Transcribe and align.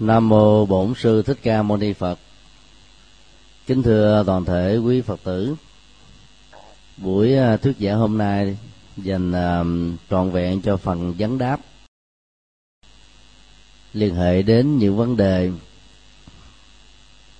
Nam 0.00 0.28
mô 0.28 0.66
Bổn 0.66 0.94
sư 0.96 1.22
Thích 1.22 1.38
Ca 1.42 1.62
Mâu 1.62 1.76
Ni 1.76 1.92
Phật. 1.92 2.18
Kính 3.66 3.82
thưa 3.82 4.22
toàn 4.26 4.44
thể 4.44 4.76
quý 4.76 5.00
Phật 5.00 5.20
tử. 5.24 5.54
Buổi 6.96 7.34
à, 7.34 7.56
thuyết 7.56 7.76
giảng 7.80 7.98
hôm 7.98 8.18
nay 8.18 8.56
dành 8.96 9.32
à, 9.32 9.64
trọn 10.10 10.30
vẹn 10.30 10.62
cho 10.62 10.76
phần 10.76 11.14
vấn 11.18 11.38
đáp 11.38 11.60
liên 13.92 14.14
hệ 14.14 14.42
đến 14.42 14.78
những 14.78 14.96
vấn 14.96 15.16
đề 15.16 15.50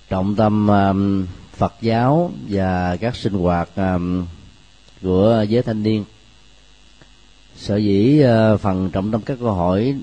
trọng 0.09 0.35
tâm 0.35 0.71
à, 0.71 0.93
Phật 1.51 1.73
giáo 1.81 2.31
và 2.49 2.95
các 2.95 3.15
sinh 3.15 3.33
hoạt 3.33 3.69
của 5.01 5.45
giới 5.49 5.63
thanh 5.63 5.83
niên. 5.83 6.05
Sở 7.55 7.77
dĩ 7.77 8.21
phần 8.61 8.89
trọng 8.91 9.11
tâm 9.11 9.21
các 9.21 9.37
câu 9.41 9.53
hỏi 9.53 9.95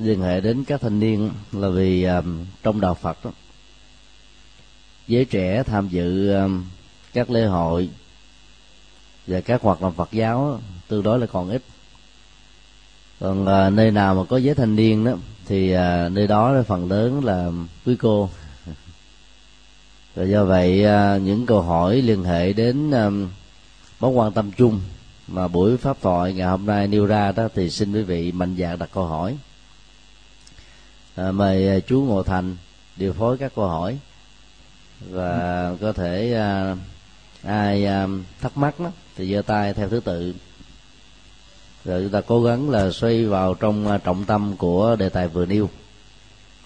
liên 0.00 0.20
hệ 0.20 0.40
đến 0.40 0.64
các 0.64 0.80
thanh 0.80 1.00
niên 1.00 1.30
là 1.52 1.68
vì 1.68 2.04
um, 2.04 2.44
trong 2.62 2.80
đạo 2.80 2.94
Phật 2.94 3.24
đó, 3.24 3.30
giới 5.08 5.24
trẻ 5.24 5.62
tham 5.62 5.88
dự 5.88 6.32
um, 6.34 6.64
các 7.12 7.30
lễ 7.30 7.46
hội 7.46 7.88
và 9.26 9.40
các 9.40 9.62
hoạt 9.62 9.80
động 9.80 9.92
Phật 9.92 10.08
giáo 10.12 10.60
tương 10.88 11.02
đối 11.02 11.18
là 11.18 11.26
còn 11.26 11.50
ít. 11.50 11.62
Còn 13.20 13.42
uh, 13.42 13.72
nơi 13.72 13.90
nào 13.90 14.14
mà 14.14 14.24
có 14.28 14.36
giới 14.36 14.54
thanh 14.54 14.76
niên 14.76 15.04
đó 15.04 15.12
thì 15.46 15.74
uh, 15.74 16.12
nơi 16.12 16.26
đó 16.26 16.62
phần 16.66 16.90
lớn 16.90 17.24
là 17.24 17.50
quý 17.86 17.96
cô. 17.96 18.30
Và 20.14 20.24
do 20.24 20.44
vậy 20.44 20.84
uh, 20.86 21.22
những 21.22 21.46
câu 21.46 21.62
hỏi 21.62 22.02
liên 22.02 22.24
hệ 22.24 22.52
đến 22.52 22.90
um, 22.90 23.28
mối 24.00 24.10
quan 24.10 24.32
tâm 24.32 24.50
chung 24.52 24.80
mà 25.28 25.48
buổi 25.48 25.76
pháp 25.76 25.96
thoại 26.02 26.32
ngày 26.32 26.48
hôm 26.48 26.66
nay 26.66 26.88
nêu 26.88 27.06
ra 27.06 27.32
đó 27.32 27.48
thì 27.54 27.70
xin 27.70 27.92
quý 27.92 28.02
vị 28.02 28.32
mạnh 28.32 28.56
dạn 28.58 28.78
đặt 28.78 28.88
câu 28.92 29.06
hỏi 29.06 29.36
à, 31.14 31.32
mời 31.32 31.68
à, 31.68 31.78
chú 31.86 32.00
ngộ 32.00 32.22
thành 32.22 32.56
điều 32.96 33.12
phối 33.12 33.38
các 33.38 33.52
câu 33.56 33.68
hỏi 33.68 33.98
và 35.10 35.72
có 35.80 35.92
thể 35.92 36.34
à, 36.34 36.76
ai 37.42 37.86
à, 37.86 38.06
thắc 38.40 38.56
mắc 38.56 38.80
đó, 38.80 38.90
thì 39.16 39.34
giơ 39.34 39.42
tay 39.42 39.74
theo 39.74 39.88
thứ 39.88 40.00
tự. 40.00 40.34
Rồi 41.84 42.02
chúng 42.02 42.12
ta 42.12 42.20
cố 42.20 42.42
gắng 42.42 42.70
là 42.70 42.90
xoay 42.90 43.24
vào 43.24 43.54
trong 43.54 43.88
à, 43.88 43.98
trọng 43.98 44.24
tâm 44.24 44.56
của 44.56 44.96
đề 44.96 45.08
tài 45.08 45.28
vừa 45.28 45.46
nêu. 45.46 45.70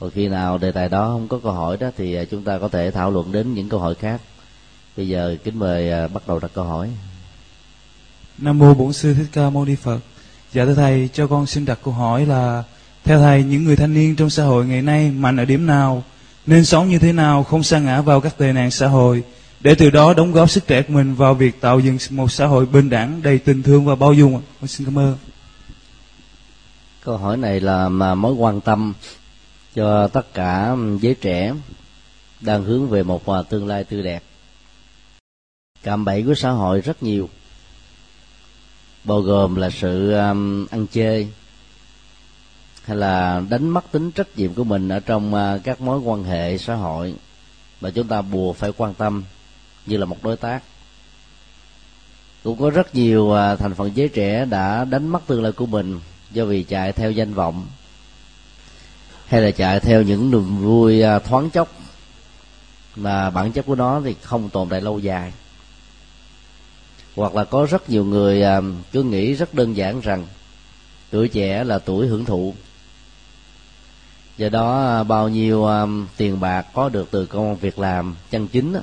Còn 0.00 0.10
khi 0.10 0.28
nào 0.28 0.58
đề 0.58 0.72
tài 0.72 0.88
đó 0.88 1.08
không 1.08 1.28
có 1.28 1.38
câu 1.42 1.52
hỏi 1.52 1.76
đó 1.76 1.90
thì 1.96 2.14
à, 2.14 2.24
chúng 2.24 2.44
ta 2.44 2.58
có 2.58 2.68
thể 2.68 2.90
thảo 2.90 3.10
luận 3.10 3.32
đến 3.32 3.54
những 3.54 3.68
câu 3.68 3.80
hỏi 3.80 3.94
khác. 3.94 4.20
Bây 4.96 5.08
giờ 5.08 5.36
kính 5.44 5.58
mời 5.58 5.90
à, 5.90 6.08
bắt 6.08 6.22
đầu 6.28 6.38
đặt 6.38 6.50
câu 6.54 6.64
hỏi. 6.64 6.90
Nam 8.38 8.58
mô 8.58 8.74
bổn 8.74 8.92
sư 8.92 9.14
thích 9.14 9.28
ca 9.32 9.50
mâu 9.50 9.64
ni 9.64 9.74
phật. 9.74 9.98
Dạ 10.52 10.64
thưa 10.64 10.74
thầy 10.74 11.08
cho 11.12 11.26
con 11.26 11.46
xin 11.46 11.64
đặt 11.64 11.78
câu 11.84 11.94
hỏi 11.94 12.26
là 12.26 12.64
theo 13.04 13.18
thầy, 13.18 13.42
những 13.42 13.64
người 13.64 13.76
thanh 13.76 13.94
niên 13.94 14.16
trong 14.16 14.30
xã 14.30 14.44
hội 14.44 14.66
ngày 14.66 14.82
nay 14.82 15.10
mạnh 15.10 15.36
ở 15.36 15.44
điểm 15.44 15.66
nào? 15.66 16.04
Nên 16.46 16.64
sống 16.64 16.88
như 16.88 16.98
thế 16.98 17.12
nào 17.12 17.44
không 17.44 17.62
sa 17.62 17.78
ngã 17.78 18.00
vào 18.00 18.20
các 18.20 18.38
tệ 18.38 18.52
nạn 18.52 18.70
xã 18.70 18.86
hội? 18.86 19.22
Để 19.60 19.74
từ 19.74 19.90
đó 19.90 20.14
đóng 20.14 20.32
góp 20.32 20.50
sức 20.50 20.66
trẻ 20.66 20.82
của 20.82 20.92
mình 20.92 21.14
vào 21.14 21.34
việc 21.34 21.60
tạo 21.60 21.80
dựng 21.80 21.98
một 22.10 22.32
xã 22.32 22.46
hội 22.46 22.66
bình 22.66 22.90
đẳng, 22.90 23.22
đầy 23.22 23.38
tình 23.38 23.62
thương 23.62 23.84
và 23.84 23.94
bao 23.94 24.12
dung. 24.12 24.42
Con 24.60 24.68
xin 24.68 24.84
cảm 24.84 24.98
ơn. 24.98 25.16
Câu 27.04 27.16
hỏi 27.16 27.36
này 27.36 27.60
là 27.60 27.88
mà 27.88 28.14
mối 28.14 28.32
quan 28.32 28.60
tâm 28.60 28.94
cho 29.74 30.08
tất 30.08 30.34
cả 30.34 30.76
giới 31.00 31.14
trẻ 31.14 31.54
đang 32.40 32.64
hướng 32.64 32.88
về 32.88 33.02
một 33.02 33.48
tương 33.48 33.66
lai 33.66 33.84
tươi 33.84 34.02
đẹp. 34.02 34.22
Cạm 35.82 36.04
bẫy 36.04 36.22
của 36.22 36.34
xã 36.34 36.50
hội 36.50 36.80
rất 36.80 37.02
nhiều, 37.02 37.28
bao 39.04 39.20
gồm 39.20 39.54
là 39.54 39.70
sự 39.70 40.12
um, 40.12 40.66
ăn 40.66 40.86
chơi 40.92 41.28
hay 42.84 42.96
là 42.96 43.42
đánh 43.48 43.68
mất 43.68 43.92
tính 43.92 44.10
trách 44.10 44.36
nhiệm 44.36 44.54
của 44.54 44.64
mình 44.64 44.88
ở 44.88 45.00
trong 45.00 45.34
à, 45.34 45.58
các 45.64 45.80
mối 45.80 45.98
quan 45.98 46.24
hệ 46.24 46.58
xã 46.58 46.74
hội 46.74 47.14
mà 47.80 47.90
chúng 47.90 48.08
ta 48.08 48.22
buộc 48.22 48.56
phải 48.56 48.72
quan 48.76 48.94
tâm 48.94 49.24
như 49.86 49.96
là 49.96 50.04
một 50.06 50.22
đối 50.22 50.36
tác. 50.36 50.62
Cũng 52.42 52.60
có 52.60 52.70
rất 52.70 52.94
nhiều 52.94 53.32
à, 53.32 53.56
thành 53.56 53.74
phần 53.74 53.90
giới 53.94 54.08
trẻ 54.08 54.44
đã 54.44 54.84
đánh 54.84 55.08
mất 55.08 55.26
tương 55.26 55.42
lai 55.42 55.52
của 55.52 55.66
mình 55.66 56.00
do 56.30 56.44
vì 56.44 56.62
chạy 56.62 56.92
theo 56.92 57.10
danh 57.10 57.34
vọng 57.34 57.66
hay 59.26 59.40
là 59.40 59.50
chạy 59.50 59.80
theo 59.80 60.02
những 60.02 60.30
niềm 60.30 60.58
vui 60.58 61.02
à, 61.02 61.18
thoáng 61.18 61.50
chốc. 61.50 61.68
Mà 62.96 63.30
bản 63.30 63.52
chất 63.52 63.66
của 63.66 63.74
nó 63.74 64.00
thì 64.04 64.14
không 64.22 64.48
tồn 64.48 64.68
tại 64.68 64.80
lâu 64.80 64.98
dài. 64.98 65.32
Hoặc 67.16 67.34
là 67.34 67.44
có 67.44 67.66
rất 67.70 67.90
nhiều 67.90 68.04
người 68.04 68.42
cứ 68.92 69.02
nghĩ 69.02 69.32
rất 69.32 69.54
đơn 69.54 69.76
giản 69.76 70.00
rằng 70.00 70.26
tuổi 71.10 71.28
trẻ 71.28 71.64
là 71.64 71.78
tuổi 71.78 72.06
hưởng 72.06 72.24
thụ 72.24 72.54
do 74.36 74.48
đó 74.48 74.96
à, 74.98 75.02
bao 75.02 75.28
nhiêu 75.28 75.64
um, 75.64 76.06
tiền 76.16 76.40
bạc 76.40 76.66
có 76.72 76.88
được 76.88 77.08
từ 77.10 77.26
công 77.26 77.56
việc 77.56 77.78
làm 77.78 78.16
chân 78.30 78.48
chính 78.48 78.72
đó, 78.72 78.80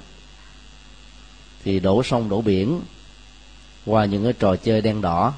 thì 1.63 1.79
đổ 1.79 2.03
sông 2.03 2.29
đổ 2.29 2.41
biển 2.41 2.81
qua 3.85 4.05
những 4.05 4.23
cái 4.23 4.33
trò 4.33 4.55
chơi 4.55 4.81
đen 4.81 5.01
đỏ 5.01 5.33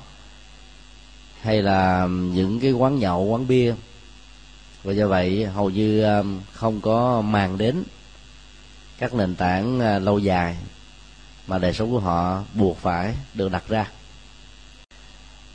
hay 1.42 1.62
là 1.62 2.04
à, 2.04 2.08
những 2.08 2.60
cái 2.60 2.72
quán 2.72 3.00
nhậu 3.00 3.24
quán 3.24 3.48
bia. 3.48 3.74
Và 4.84 4.94
do 4.94 5.08
vậy 5.08 5.46
hầu 5.46 5.70
như 5.70 6.04
um, 6.04 6.40
không 6.54 6.82
có 6.82 7.22
màng 7.22 7.58
đến 7.58 7.84
các 8.98 9.14
nền 9.14 9.36
tảng 9.36 9.78
uh, 9.78 10.04
lâu 10.04 10.20
dài 10.20 10.58
mà 11.48 11.58
đời 11.58 11.74
sống 11.74 11.92
của 11.92 12.00
họ 12.00 12.44
buộc 12.54 12.78
phải 12.78 13.16
được 13.34 13.52
đặt 13.52 13.64
ra. 13.68 13.88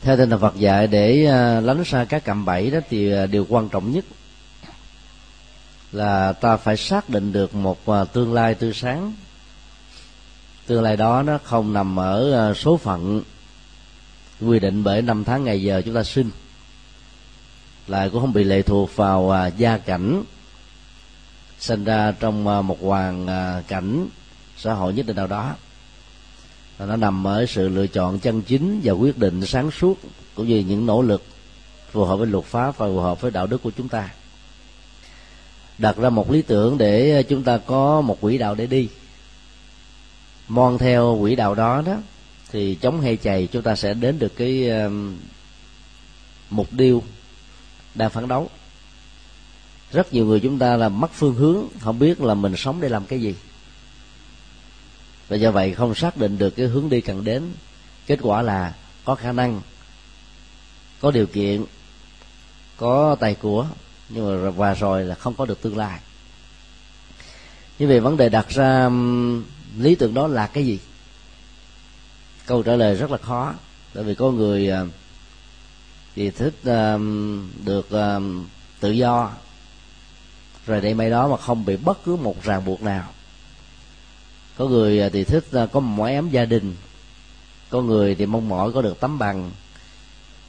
Theo 0.03 0.17
tinh 0.17 0.31
thần 0.31 0.41
Phật 0.41 0.57
dạy 0.57 0.87
để 0.87 1.17
lánh 1.61 1.85
xa 1.85 2.05
các 2.09 2.25
cạm 2.25 2.45
bẫy 2.45 2.71
đó 2.71 2.79
thì 2.91 3.13
điều 3.31 3.47
quan 3.49 3.69
trọng 3.69 3.93
nhất 3.93 4.05
là 5.93 6.33
ta 6.33 6.57
phải 6.57 6.77
xác 6.77 7.09
định 7.09 7.33
được 7.33 7.55
một 7.55 7.89
à, 7.89 8.05
tương 8.05 8.33
lai 8.35 8.55
tươi 8.55 8.73
sáng. 8.75 9.13
Tương 10.67 10.83
lai 10.83 10.97
đó 10.97 11.23
nó 11.23 11.39
không 11.45 11.73
nằm 11.73 11.97
ở 11.99 12.49
à, 12.51 12.55
số 12.55 12.77
phận 12.77 13.23
quy 14.41 14.59
định 14.59 14.85
bởi 14.85 15.03
năm 15.03 15.25
tháng 15.25 15.45
ngày 15.45 15.63
giờ 15.63 15.83
chúng 15.85 15.95
ta 15.95 16.03
sinh. 16.03 16.31
Lại 17.87 18.11
cũng 18.11 18.21
không 18.21 18.33
bị 18.33 18.45
lệ 18.45 18.63
thuộc 18.63 18.97
vào 18.97 19.31
à, 19.31 19.47
gia 19.47 19.79
cảnh 19.79 20.23
sinh 21.59 21.85
ra 21.85 22.13
trong 22.21 22.45
một 22.67 22.79
hoàn 22.83 23.27
cảnh 23.69 24.09
xã 24.57 24.75
hội 24.75 24.93
nhất 24.93 25.07
định 25.07 25.17
nào 25.17 25.27
đó. 25.27 25.55
Nó 26.79 26.97
nằm 26.97 27.27
ở 27.27 27.47
sự 27.47 27.69
lựa 27.69 27.87
chọn 27.87 28.19
chân 28.19 28.43
chính 28.43 28.81
và 28.85 28.93
quyết 28.93 29.19
định 29.19 29.47
sáng 29.47 29.71
suốt 29.71 29.99
cũng 30.35 30.49
như 30.49 30.59
những 30.59 30.87
nỗ 30.87 31.03
lực 31.03 31.23
phù 31.91 32.05
hợp 32.05 32.17
với 32.17 32.27
luật 32.27 32.45
pháp 32.45 32.79
và 32.79 32.87
phù 32.87 33.01
hợp 33.01 33.21
với 33.21 33.31
đạo 33.31 33.47
đức 33.47 33.63
của 33.63 33.71
chúng 33.77 33.89
ta 33.89 34.11
đặt 35.79 35.97
ra 35.97 36.11
một 36.11 36.31
lý 36.31 36.43
tưởng 36.43 36.79
để 36.79 37.11
ờ, 37.11 37.23
chúng 37.23 37.43
ta 37.43 37.59
có 37.59 38.01
một 38.01 38.21
quỹ 38.21 38.39
đạo 38.39 38.55
để 38.55 38.67
đi. 38.67 38.89
Mon 40.49 40.79
theo 40.79 41.19
quỹ 41.21 41.37
đạo 41.37 41.55
đó 41.55 41.83
đó, 41.87 41.97
thì 42.53 42.75
chống 42.75 43.01
hay 43.01 43.17
chày, 43.17 43.49
chúng 43.53 43.63
ta 43.63 43.77
sẽ 43.77 43.95
đến 43.95 44.19
được 44.19 44.37
cái 44.37 44.69
ờ, 44.69 44.91
mục 46.51 46.69
tiêu 46.79 47.03
đang 47.95 48.11
phấn 48.11 48.29
đấu. 48.29 48.51
Rất 49.93 50.13
nhiều 50.13 50.27
người 50.27 50.41
chúng 50.41 50.59
ta 50.59 50.77
là 50.77 50.89
mất 50.89 51.11
phương 51.13 51.35
hướng, 51.35 51.65
không 51.81 51.99
biết 51.99 52.21
là 52.21 52.35
mình 52.35 52.57
sống 52.57 52.81
để 52.81 52.89
làm 52.89 53.07
cái 53.07 53.21
gì. 53.21 53.35
Và 55.29 55.37
do 55.37 55.51
vậy 55.51 55.75
không 55.75 55.95
xác 55.95 56.17
định 56.17 56.39
được 56.39 56.51
cái 56.51 56.67
hướng 56.67 56.89
đi 56.89 57.01
cần 57.01 57.25
đến. 57.25 57.43
Kết 58.07 58.19
quả 58.23 58.43
là 58.43 58.75
có 59.05 59.15
khả 59.15 59.33
năng, 59.33 59.61
có 61.01 61.11
điều 61.11 61.27
kiện, 61.27 61.65
có 62.77 63.17
tài 63.21 63.35
của 63.35 63.67
nhưng 64.09 64.45
mà 64.45 64.51
và 64.51 64.75
rồi 64.75 65.05
là 65.05 65.15
không 65.15 65.35
có 65.35 65.47
được 65.47 65.63
tương 65.63 65.77
lai. 65.77 66.01
Như 67.79 67.89
vậy 67.89 68.01
vấn 68.01 68.17
đề 68.17 68.29
đặt 68.29 68.49
ra 68.49 68.91
lý 69.79 69.95
tưởng 69.95 70.15
đó 70.15 70.27
là 70.27 70.47
cái 70.47 70.67
gì? 70.67 70.79
Câu 72.47 72.63
trả 72.63 72.77
lời 72.77 72.95
rất 72.95 73.11
là 73.11 73.19
khó 73.19 73.55
tại 73.95 74.05
vì 74.05 74.15
có 74.15 74.31
người 74.31 74.69
ờ, 74.69 74.87
thì 76.15 76.31
thích 76.31 76.55
được 77.65 77.89
tự 78.81 78.91
do, 78.91 79.33
rồi 80.67 80.81
đây 80.81 80.95
may 80.95 81.11
đó 81.11 81.29
mà 81.29 81.37
không 81.37 81.65
bị 81.65 81.77
bất 81.77 82.05
cứ 82.05 82.17
một 82.17 82.45
ràng 82.45 82.65
buộc 82.65 82.83
nào. 82.83 83.09
Có 84.57 84.67
người 84.67 85.01
ờ, 85.01 85.09
thì 85.09 85.25
thích 85.25 85.45
ờ, 85.51 85.67
có 85.67 85.81
một 85.81 86.03
mái 86.03 86.15
ấm 86.15 86.31
gia 86.31 86.45
đình, 86.45 86.77
có 87.71 87.83
người 87.83 88.15
thì 88.15 88.27
mong 88.27 88.49
mỏi 88.49 88.73
có 88.73 88.83
được 88.83 89.01
tấm 89.01 89.19
bằng, 89.19 89.51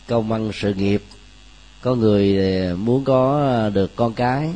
công 0.07 0.31
ăn 0.31 0.51
sự 0.53 0.73
nghiệp 0.73 1.03
có 1.81 1.95
người 1.95 2.37
ờ, 2.37 2.75
muốn 2.75 3.03
có 3.03 3.39
ờ, 3.39 3.69
được 3.69 3.95
con 3.95 4.13
cái. 4.13 4.49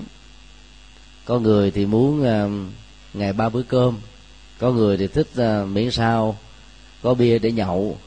Có 1.25 1.39
người 1.39 1.71
thì 1.71 1.85
muốn 1.85 2.23
ờ, 2.23 2.49
ngày 3.13 3.33
ba 3.33 3.49
bữa 3.49 3.61
cơm. 3.61 3.97
Có 4.59 4.71
người 4.71 4.97
thì 4.97 5.07
thích 5.07 5.27
miễn 5.67 5.91
sao. 5.91 6.37
Có 7.01 7.13
bia 7.13 7.39
để 7.39 7.51
nhậu, 7.51 7.97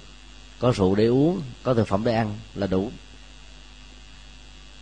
có 0.58 0.72
rượu 0.76 0.94
để 0.94 1.06
uống, 1.06 1.40
có 1.62 1.74
thực 1.74 1.88
phẩm 1.88 2.04
để 2.04 2.14
ăn 2.14 2.34
là 2.54 2.66
đủ. 2.66 2.90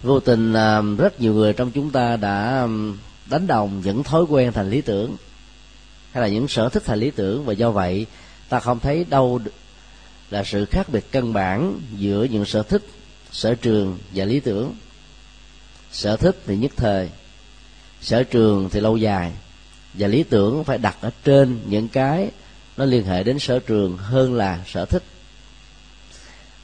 Vô 0.03 0.21
tình 0.21 0.53
rất 0.99 1.21
nhiều 1.21 1.35
người 1.35 1.53
trong 1.53 1.71
chúng 1.71 1.91
ta 1.91 2.17
đã 2.17 2.69
đánh 3.27 3.47
đồng 3.47 3.83
những 3.85 4.03
thói 4.03 4.23
quen 4.23 4.53
thành 4.53 4.71
lý 4.71 4.81
tưởng, 4.81 5.17
hay 6.13 6.23
là 6.23 6.29
những 6.29 6.49
sở 6.49 6.69
thích 6.69 6.83
thành 6.87 6.99
lý 6.99 7.11
tưởng. 7.11 7.45
Và 7.45 7.53
do 7.53 7.71
vậy, 7.71 8.07
ta 8.49 8.61
không 8.61 8.81
thấy 8.81 9.05
đâu 9.11 9.41
là 10.31 10.45
sự 10.45 10.65
khác 10.65 10.89
biệt 10.89 11.13
căn 11.13 11.33
bản 11.33 11.81
giữa 11.97 12.25
những 12.25 12.45
sở 12.45 12.63
thích 12.63 12.83
sở 13.35 13.55
trường 13.55 13.99
và 14.15 14.25
lý 14.25 14.41
tưởng. 14.41 14.75
Sở 15.93 16.17
thích 16.17 16.37
thì 16.47 16.57
nhất 16.57 16.73
thời, 16.77 17.11
sở 18.01 18.23
trường 18.23 18.69
thì 18.71 18.81
lâu 18.81 18.97
dài, 18.97 19.33
và 19.95 20.09
lý 20.09 20.23
tưởng 20.23 20.65
phải 20.65 20.79
đặt 20.79 20.97
ở 21.01 21.11
trên 21.25 21.61
những 21.67 21.89
cái 21.89 22.31
nó 22.77 22.85
liên 22.85 23.05
hệ 23.05 23.23
đến 23.23 23.39
sở 23.39 23.59
trường 23.59 23.97
hơn 23.97 24.35
là 24.35 24.65
sở 24.67 24.85
thích. 24.85 25.03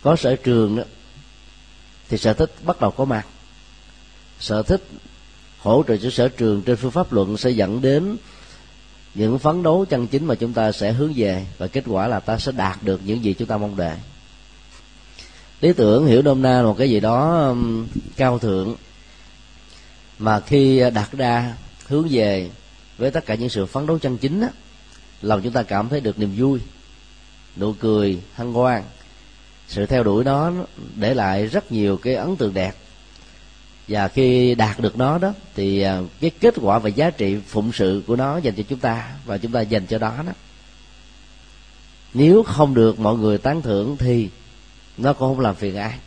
Có 0.02 0.16
sở 0.16 0.36
trường 0.36 0.76
đó, 0.76 0.82
thì 2.08 2.18
sở 2.18 2.32
thích 2.32 2.54
bắt 2.64 2.80
đầu 2.80 2.90
có 2.90 3.04
mặt. 3.04 3.26
Sở 4.40 4.62
thích 4.62 4.82
hỗ 5.58 5.84
trợ 5.88 5.96
cho 5.96 6.10
sở 6.10 6.28
trường 6.28 6.62
trên 6.62 6.76
phương 6.76 6.90
pháp 6.90 7.12
luận 7.12 7.36
sẽ 7.36 7.50
dẫn 7.50 7.82
đến 7.82 8.16
những 9.14 9.38
phấn 9.38 9.62
đấu 9.62 9.84
chân 9.84 10.06
chính 10.06 10.26
mà 10.26 10.34
chúng 10.34 10.52
ta 10.52 10.72
sẽ 10.72 10.92
hướng 10.92 11.12
về, 11.16 11.46
và 11.58 11.66
kết 11.66 11.84
quả 11.86 12.08
là 12.08 12.20
ta 12.20 12.38
sẽ 12.38 12.52
đạt 12.52 12.82
được 12.82 13.00
những 13.04 13.24
gì 13.24 13.34
chúng 13.34 13.48
ta 13.48 13.56
mong 13.56 13.76
đợi 13.76 13.96
lý 15.60 15.72
tưởng 15.72 16.06
hiểu 16.06 16.22
nôm 16.22 16.42
na 16.42 16.56
là 16.56 16.62
một 16.62 16.78
cái 16.78 16.90
gì 16.90 17.00
đó 17.00 17.46
um, 17.48 17.86
cao 18.16 18.38
thượng. 18.38 18.76
Mà 20.18 20.40
khi 20.40 20.78
à, 20.78 20.90
đặt 20.90 21.12
ra 21.12 21.54
hướng 21.86 22.08
về 22.10 22.50
với 22.98 23.10
tất 23.10 23.26
cả 23.26 23.34
những 23.34 23.48
sự 23.48 23.66
phấn 23.66 23.86
đấu 23.86 23.98
chân 23.98 24.18
chính 24.18 24.40
á, 24.40 24.48
lòng 25.22 25.40
chúng 25.42 25.52
ta 25.52 25.62
cảm 25.62 25.88
thấy 25.88 26.00
được 26.00 26.18
niềm 26.18 26.34
vui 26.36 26.60
nụ 27.56 27.72
cười 27.72 28.18
hân 28.34 28.52
hoan. 28.52 28.82
Sự 29.68 29.86
theo 29.86 30.02
đuổi 30.02 30.24
đó 30.24 30.52
để 30.94 31.14
lại 31.14 31.46
rất 31.46 31.72
nhiều 31.72 31.96
cái 31.96 32.14
ấn 32.14 32.36
tượng 32.36 32.54
đẹp. 32.54 32.72
Và 33.88 34.08
khi 34.08 34.54
đạt 34.54 34.80
được 34.80 34.98
nó 34.98 35.18
đó 35.18 35.32
thì 35.54 35.80
à, 35.80 36.00
cái 36.20 36.30
kết 36.40 36.54
quả 36.60 36.78
và 36.78 36.88
giá 36.88 37.10
trị 37.10 37.36
phụng 37.46 37.72
sự 37.72 38.02
của 38.06 38.16
nó 38.16 38.38
dành 38.38 38.54
cho 38.54 38.62
chúng 38.68 38.78
ta 38.78 39.10
và 39.24 39.38
chúng 39.38 39.52
ta 39.52 39.60
dành 39.60 39.86
cho 39.86 39.98
đó 39.98 40.14
đó. 40.26 40.32
Nếu 42.14 42.42
không 42.42 42.74
được 42.74 42.98
mọi 42.98 43.16
người 43.16 43.38
tán 43.38 43.62
thưởng 43.62 43.96
thì 43.96 44.28
nó 45.00 45.12
cũng 45.12 45.28
không 45.28 45.40
làm 45.40 45.54
phiền 45.54 45.76
ai. 45.76 45.98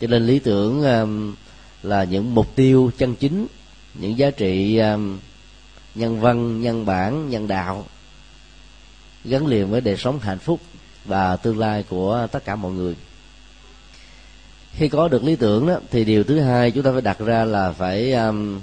Cho 0.00 0.06
nên 0.06 0.26
lý 0.26 0.38
tưởng 0.38 0.82
um, 0.82 1.34
là 1.82 2.04
những 2.04 2.34
mục 2.34 2.56
tiêu 2.56 2.90
chân 2.98 3.14
chính 3.14 3.46
những 3.94 4.18
giá 4.18 4.30
trị 4.30 4.78
um, 4.78 5.18
nhân 5.94 6.20
văn 6.20 6.60
nhân 6.60 6.86
bản 6.86 7.30
nhân 7.30 7.48
đạo 7.48 7.84
gắn 9.24 9.46
liền 9.46 9.70
với 9.70 9.80
đời 9.80 9.96
sống 9.96 10.18
hạnh 10.18 10.38
phúc 10.38 10.60
và 11.04 11.36
tương 11.36 11.58
lai 11.58 11.84
của 11.88 12.26
tất 12.32 12.44
cả 12.44 12.56
mọi 12.56 12.72
người. 12.72 12.96
Khi 14.72 14.88
có 14.88 15.08
được 15.08 15.24
lý 15.24 15.36
tưởng 15.36 15.66
đó 15.66 15.76
thì 15.90 16.04
điều 16.04 16.24
thứ 16.24 16.40
hai 16.40 16.70
chúng 16.70 16.84
ta 16.84 16.92
phải 16.92 17.02
đặt 17.02 17.18
ra 17.18 17.44
là 17.44 17.72
phải 17.72 18.12
um, 18.12 18.60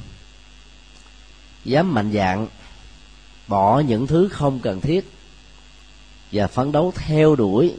dám 1.65 1.93
mạnh 1.93 2.11
dạng 2.13 2.47
bỏ 3.47 3.79
những 3.79 4.07
thứ 4.07 4.29
không 4.31 4.59
cần 4.59 4.81
thiết 4.81 5.09
và 6.31 6.47
phấn 6.47 6.71
đấu 6.71 6.93
theo 6.95 7.35
đuổi 7.35 7.73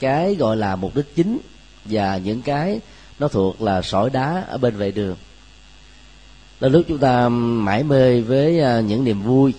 cái 0.00 0.34
gọi 0.34 0.56
là 0.56 0.76
mục 0.76 0.96
đích 0.96 1.14
chính 1.16 1.38
và 1.84 2.18
những 2.18 2.42
cái 2.42 2.80
nó 3.18 3.28
thuộc 3.28 3.62
là 3.62 3.82
sỏi 3.82 4.10
đá 4.10 4.44
ở 4.48 4.58
bên 4.58 4.76
vệ 4.76 4.90
đường. 4.90 5.16
Là 6.60 6.68
lúc 6.68 6.82
chúng 6.88 6.98
ta 6.98 7.28
mãi 7.28 7.82
mê 7.82 8.20
với 8.20 8.60
à, 8.60 8.80
những 8.80 9.04
niềm 9.04 9.22
vui 9.22 9.54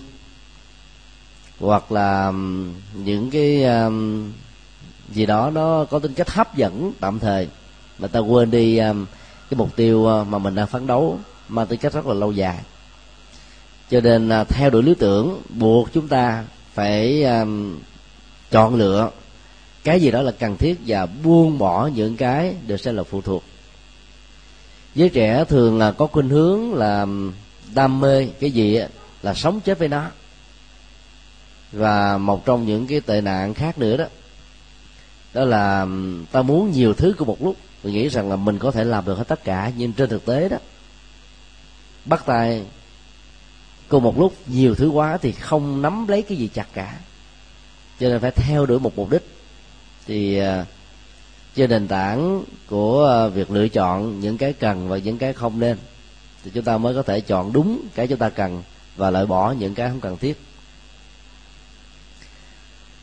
hoặc 1.60 1.92
là 1.92 2.32
những 2.94 3.30
cái 3.30 3.66
gì 5.08 5.26
đó 5.26 5.50
nó 5.50 5.84
có 5.84 5.98
tính 5.98 6.14
cách 6.14 6.30
hấp 6.30 6.56
dẫn 6.56 6.92
tạm 7.00 7.18
thời 7.18 7.48
mà 7.98 8.08
ta 8.08 8.20
quên 8.20 8.50
đi 8.50 8.76
cái 9.50 9.56
mục 9.56 9.76
tiêu 9.76 10.08
à, 10.08 10.24
mà 10.24 10.38
mình 10.38 10.54
đang 10.54 10.66
phấn 10.66 10.86
đấu 10.86 11.18
mang 11.48 11.66
tính 11.66 11.80
cách 11.80 11.92
rất 11.92 12.06
là 12.06 12.14
lâu 12.14 12.32
dài. 12.32 12.58
Cho 13.90 14.00
nên 14.00 14.28
à, 14.28 14.44
theo 14.44 14.70
đuổi 14.70 14.82
lý 14.82 14.94
tưởng 14.94 15.42
buộc 15.48 15.92
chúng 15.92 16.08
ta 16.08 16.44
phải 16.74 17.26
chọn 18.50 18.74
lựa 18.74 19.10
cái 19.84 20.00
gì 20.00 20.10
đó 20.10 20.22
là 20.22 20.32
cần 20.38 20.56
thiết 20.56 20.78
và 20.86 21.06
buông 21.06 21.58
bỏ 21.58 21.86
những 21.86 22.16
cái 22.16 22.54
được 22.66 22.76
xem 22.76 22.96
là 22.96 23.02
phụ 23.02 23.20
thuộc. 23.20 23.44
Giới 24.94 25.08
trẻ 25.08 25.44
thường 25.48 25.78
là 25.78 25.92
có 25.92 26.06
khuynh 26.06 26.28
hướng 26.28 26.74
là 26.74 27.06
đam 27.74 28.00
mê 28.00 28.26
cái 28.40 28.50
gì 28.50 28.80
là 29.22 29.34
sống 29.34 29.60
chết 29.60 29.78
với 29.78 29.88
nó. 29.88 30.10
Và 31.72 32.18
một 32.18 32.44
trong 32.44 32.66
những 32.66 32.86
cái 32.86 33.00
tệ 33.00 33.20
nạn 33.20 33.54
khác 33.54 33.78
nữa 33.78 33.96
đó 33.96 34.04
đó 35.34 35.44
là 35.44 35.86
ta 36.32 36.42
muốn 36.42 36.70
nhiều 36.70 36.94
thứ 36.94 37.14
của 37.18 37.24
một 37.24 37.42
lúc. 37.42 37.56
Mình 37.84 37.94
nghĩ 37.94 38.08
rằng 38.08 38.30
là 38.30 38.36
mình 38.36 38.58
có 38.58 38.70
thể 38.70 38.84
làm 38.84 39.04
được 39.04 39.18
hết 39.18 39.28
tất 39.28 39.44
cả, 39.44 39.72
nhưng 39.76 39.92
trên 39.92 40.08
thực 40.08 40.26
tế 40.26 40.48
đó, 40.48 40.56
bắt 42.04 42.22
tay 42.26 42.64
cùng 43.88 44.02
một 44.02 44.18
lúc 44.18 44.34
nhiều 44.46 44.74
thứ 44.74 44.88
quá 44.88 45.18
thì 45.22 45.32
không 45.32 45.82
nắm 45.82 46.08
lấy 46.08 46.22
cái 46.22 46.38
gì 46.38 46.48
chặt 46.54 46.66
cả. 46.72 46.98
Cho 48.00 48.08
nên 48.08 48.20
phải 48.20 48.30
theo 48.30 48.66
đuổi 48.66 48.80
một 48.80 48.92
mục 48.96 49.10
đích 49.10 49.22
thì 50.06 50.38
à, 50.38 50.66
trên 51.54 51.70
nền 51.70 51.88
tảng 51.88 52.44
của 52.66 53.06
à, 53.06 53.28
việc 53.28 53.50
lựa 53.50 53.68
chọn 53.68 54.20
những 54.20 54.38
cái 54.38 54.52
cần 54.52 54.88
và 54.88 54.98
những 54.98 55.18
cái 55.18 55.32
không 55.32 55.60
nên 55.60 55.78
thì 56.44 56.50
chúng 56.54 56.64
ta 56.64 56.78
mới 56.78 56.94
có 56.94 57.02
thể 57.02 57.20
chọn 57.20 57.52
đúng 57.52 57.82
cái 57.94 58.06
chúng 58.06 58.18
ta 58.18 58.28
cần 58.28 58.62
và 58.96 59.10
loại 59.10 59.26
bỏ 59.26 59.54
những 59.58 59.74
cái 59.74 59.88
không 59.88 60.00
cần 60.00 60.16
thiết. 60.16 60.40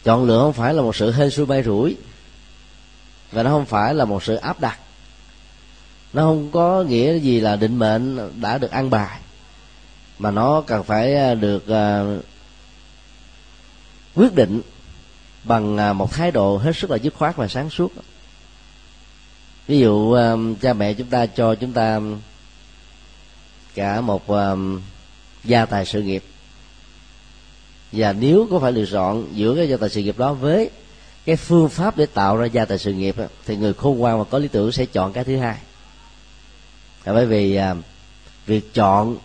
Chọn 0.04 0.26
lựa 0.26 0.40
không 0.40 0.54
phải 0.54 0.74
là 0.74 0.82
một 0.82 0.96
sự 0.96 1.12
hên 1.12 1.30
xui 1.30 1.46
may 1.46 1.64
rủi 1.64 1.98
và 3.32 3.44
nó 3.44 3.50
không 3.50 3.66
phải 3.66 3.94
là 3.94 4.06
một 4.06 4.24
sự 4.24 4.36
áp 4.36 4.60
đặt. 4.60 4.80
Nó 6.14 6.22
không 6.22 6.52
có 6.52 6.84
nghĩa 6.84 7.20
gì 7.20 7.40
là 7.40 7.56
định 7.56 7.80
mệnh 7.80 8.42
đã 8.42 8.58
được 8.58 8.72
ăn 8.72 8.90
bài 8.90 9.20
mà 10.20 10.32
nó 10.32 10.62
cần 10.62 10.84
phải 10.84 11.16
à, 11.16 11.36
được 11.36 11.64
uh, 11.72 12.24
quyết 14.16 14.36
định 14.36 14.62
bằng 15.44 15.78
à, 15.78 15.94
một 15.94 16.12
thái 16.12 16.32
độ 16.32 16.58
hết 16.58 16.76
sức 16.76 16.92
là 16.92 16.98
dứt 16.98 17.14
khoát 17.14 17.36
và 17.36 17.48
sáng 17.48 17.70
suốt. 17.70 17.94
Ví 19.68 19.80
dụ 19.80 20.12
à, 20.14 20.36
cha 20.62 20.74
mẹ 20.74 20.94
chúng 20.94 21.08
ta 21.08 21.26
cho 21.26 21.56
chúng 21.56 21.74
ta 21.74 21.96
à, 21.96 22.00
cả 23.74 24.02
một 24.02 24.24
gia 25.44 25.66
tài 25.66 25.86
sự 25.86 26.02
nghiệp. 26.02 26.24
Và 27.92 28.14
nếu 28.14 28.48
có 28.52 28.60
phải 28.60 28.72
lựa 28.72 28.86
chọn 28.86 29.28
giữa 29.34 29.56
cái 29.56 29.70
gia 29.70 29.78
tài 29.78 29.90
sự 29.90 30.02
nghiệp 30.02 30.18
đó 30.18 30.34
với 30.34 30.70
cái 31.26 31.36
phương 31.36 31.70
pháp 31.70 31.98
để 31.98 32.06
tạo 32.06 32.38
ra 32.38 32.46
gia 32.46 32.66
tài 32.66 32.78
sự 32.78 32.94
nghiệp 32.94 33.16
thì 33.46 33.56
người 33.56 33.74
khôn 33.74 33.98
ngoan 33.98 34.18
và 34.18 34.24
có 34.24 34.40
lý 34.40 34.48
tưởng 34.48 34.72
sẽ 34.72 34.86
chọn 34.86 35.14
cái 35.14 35.24
thứ 35.24 35.38
hai. 35.38 35.58
Là 37.06 37.14
bởi 37.14 37.26
vì 37.26 37.60
việc 38.46 38.74
chọn 38.74 39.18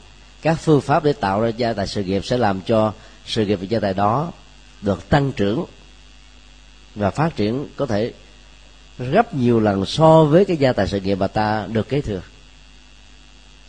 các 0.42 0.54
phương 0.54 0.80
pháp 0.80 1.04
để 1.04 1.12
tạo 1.12 1.40
ra 1.40 1.48
gia 1.48 1.72
tài 1.72 1.86
sự 1.86 2.04
nghiệp 2.04 2.24
sẽ 2.24 2.36
làm 2.36 2.60
cho 2.60 2.92
sự 3.26 3.46
nghiệp 3.46 3.58
và 3.60 3.66
gia 3.68 3.80
tài 3.80 3.94
đó 3.94 4.32
được 4.82 5.08
tăng 5.08 5.32
trưởng 5.32 5.64
và 6.94 7.10
phát 7.10 7.36
triển 7.36 7.66
có 7.76 7.86
thể 7.86 8.12
gấp 8.98 9.34
nhiều 9.34 9.60
lần 9.60 9.86
so 9.86 10.24
với 10.24 10.44
cái 10.44 10.56
gia 10.56 10.72
tài 10.72 10.88
sự 10.88 11.00
nghiệp 11.00 11.14
mà 11.14 11.26
ta 11.26 11.66
được 11.72 11.88
kế 11.88 12.00
thừa. 12.00 12.20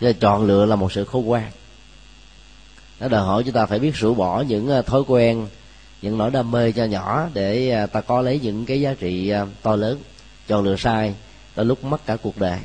Cho 0.02 0.12
chọn 0.20 0.46
lựa 0.46 0.66
là 0.66 0.76
một 0.76 0.92
sự 0.92 1.06
khôn 1.06 1.26
ngoan. 1.26 1.52
Nó 3.00 3.08
đòi 3.08 3.22
hỏi 3.22 3.44
chúng 3.44 3.54
ta 3.54 3.66
phải 3.66 3.80
biết 3.80 3.96
rũ 3.96 4.14
bỏ 4.14 4.42
những 4.42 4.68
ờ, 4.68 4.82
thói 4.82 5.02
quen, 5.08 5.48
những 6.02 6.18
nỗi 6.18 6.32
đam 6.32 6.52
mê 6.52 6.72
cho 6.72 6.86
nhỏ 6.86 7.28
để 7.34 7.70
ờ, 7.70 7.86
ta 7.86 8.02
có 8.02 8.22
lấy 8.22 8.40
những 8.44 8.66
cái 8.66 8.82
giá 8.82 8.94
trị 8.94 9.30
ờ, 9.30 9.48
to 9.62 9.76
lớn. 9.76 10.00
Chọn 10.48 10.64
lựa 10.64 10.76
sai 10.76 11.14
là 11.56 11.64
lúc 11.64 11.84
mất 11.84 12.06
cả 12.06 12.16
cuộc 12.16 12.38
đời, 12.38 12.60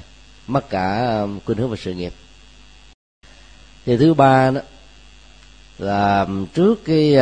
mất 0.47 0.71
cả 0.71 1.17
khuynh 1.45 1.59
hướng 1.59 1.71
và 1.71 1.77
sự 1.77 1.95
nghiệp. 1.95 2.13
Thì 3.87 3.97
thứ 3.97 4.15
ba 4.15 4.51
đó 4.51 4.61
là 5.79 6.27
trước 6.55 6.85
cái 6.85 7.17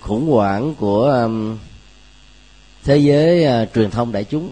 khủng 0.00 0.30
hoảng 0.30 0.74
của 0.74 1.28
thế 2.84 2.96
giới 2.96 3.44
à, 3.44 3.66
truyền 3.74 3.90
thông 3.90 4.12
đại 4.12 4.24
chúng. 4.24 4.50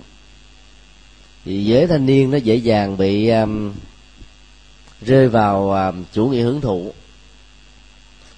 Thì 1.45 1.65
giới 1.65 1.87
thanh 1.87 2.07
niên 2.07 2.31
nó 2.31 2.37
dễ 2.37 2.55
dàng 2.55 2.97
bị 2.97 3.29
um, 3.29 3.73
rơi 5.01 5.29
vào 5.29 5.71
um, 5.71 6.05
chủ 6.13 6.27
nghĩa 6.27 6.43
hưởng 6.43 6.61
thụ. 6.61 6.93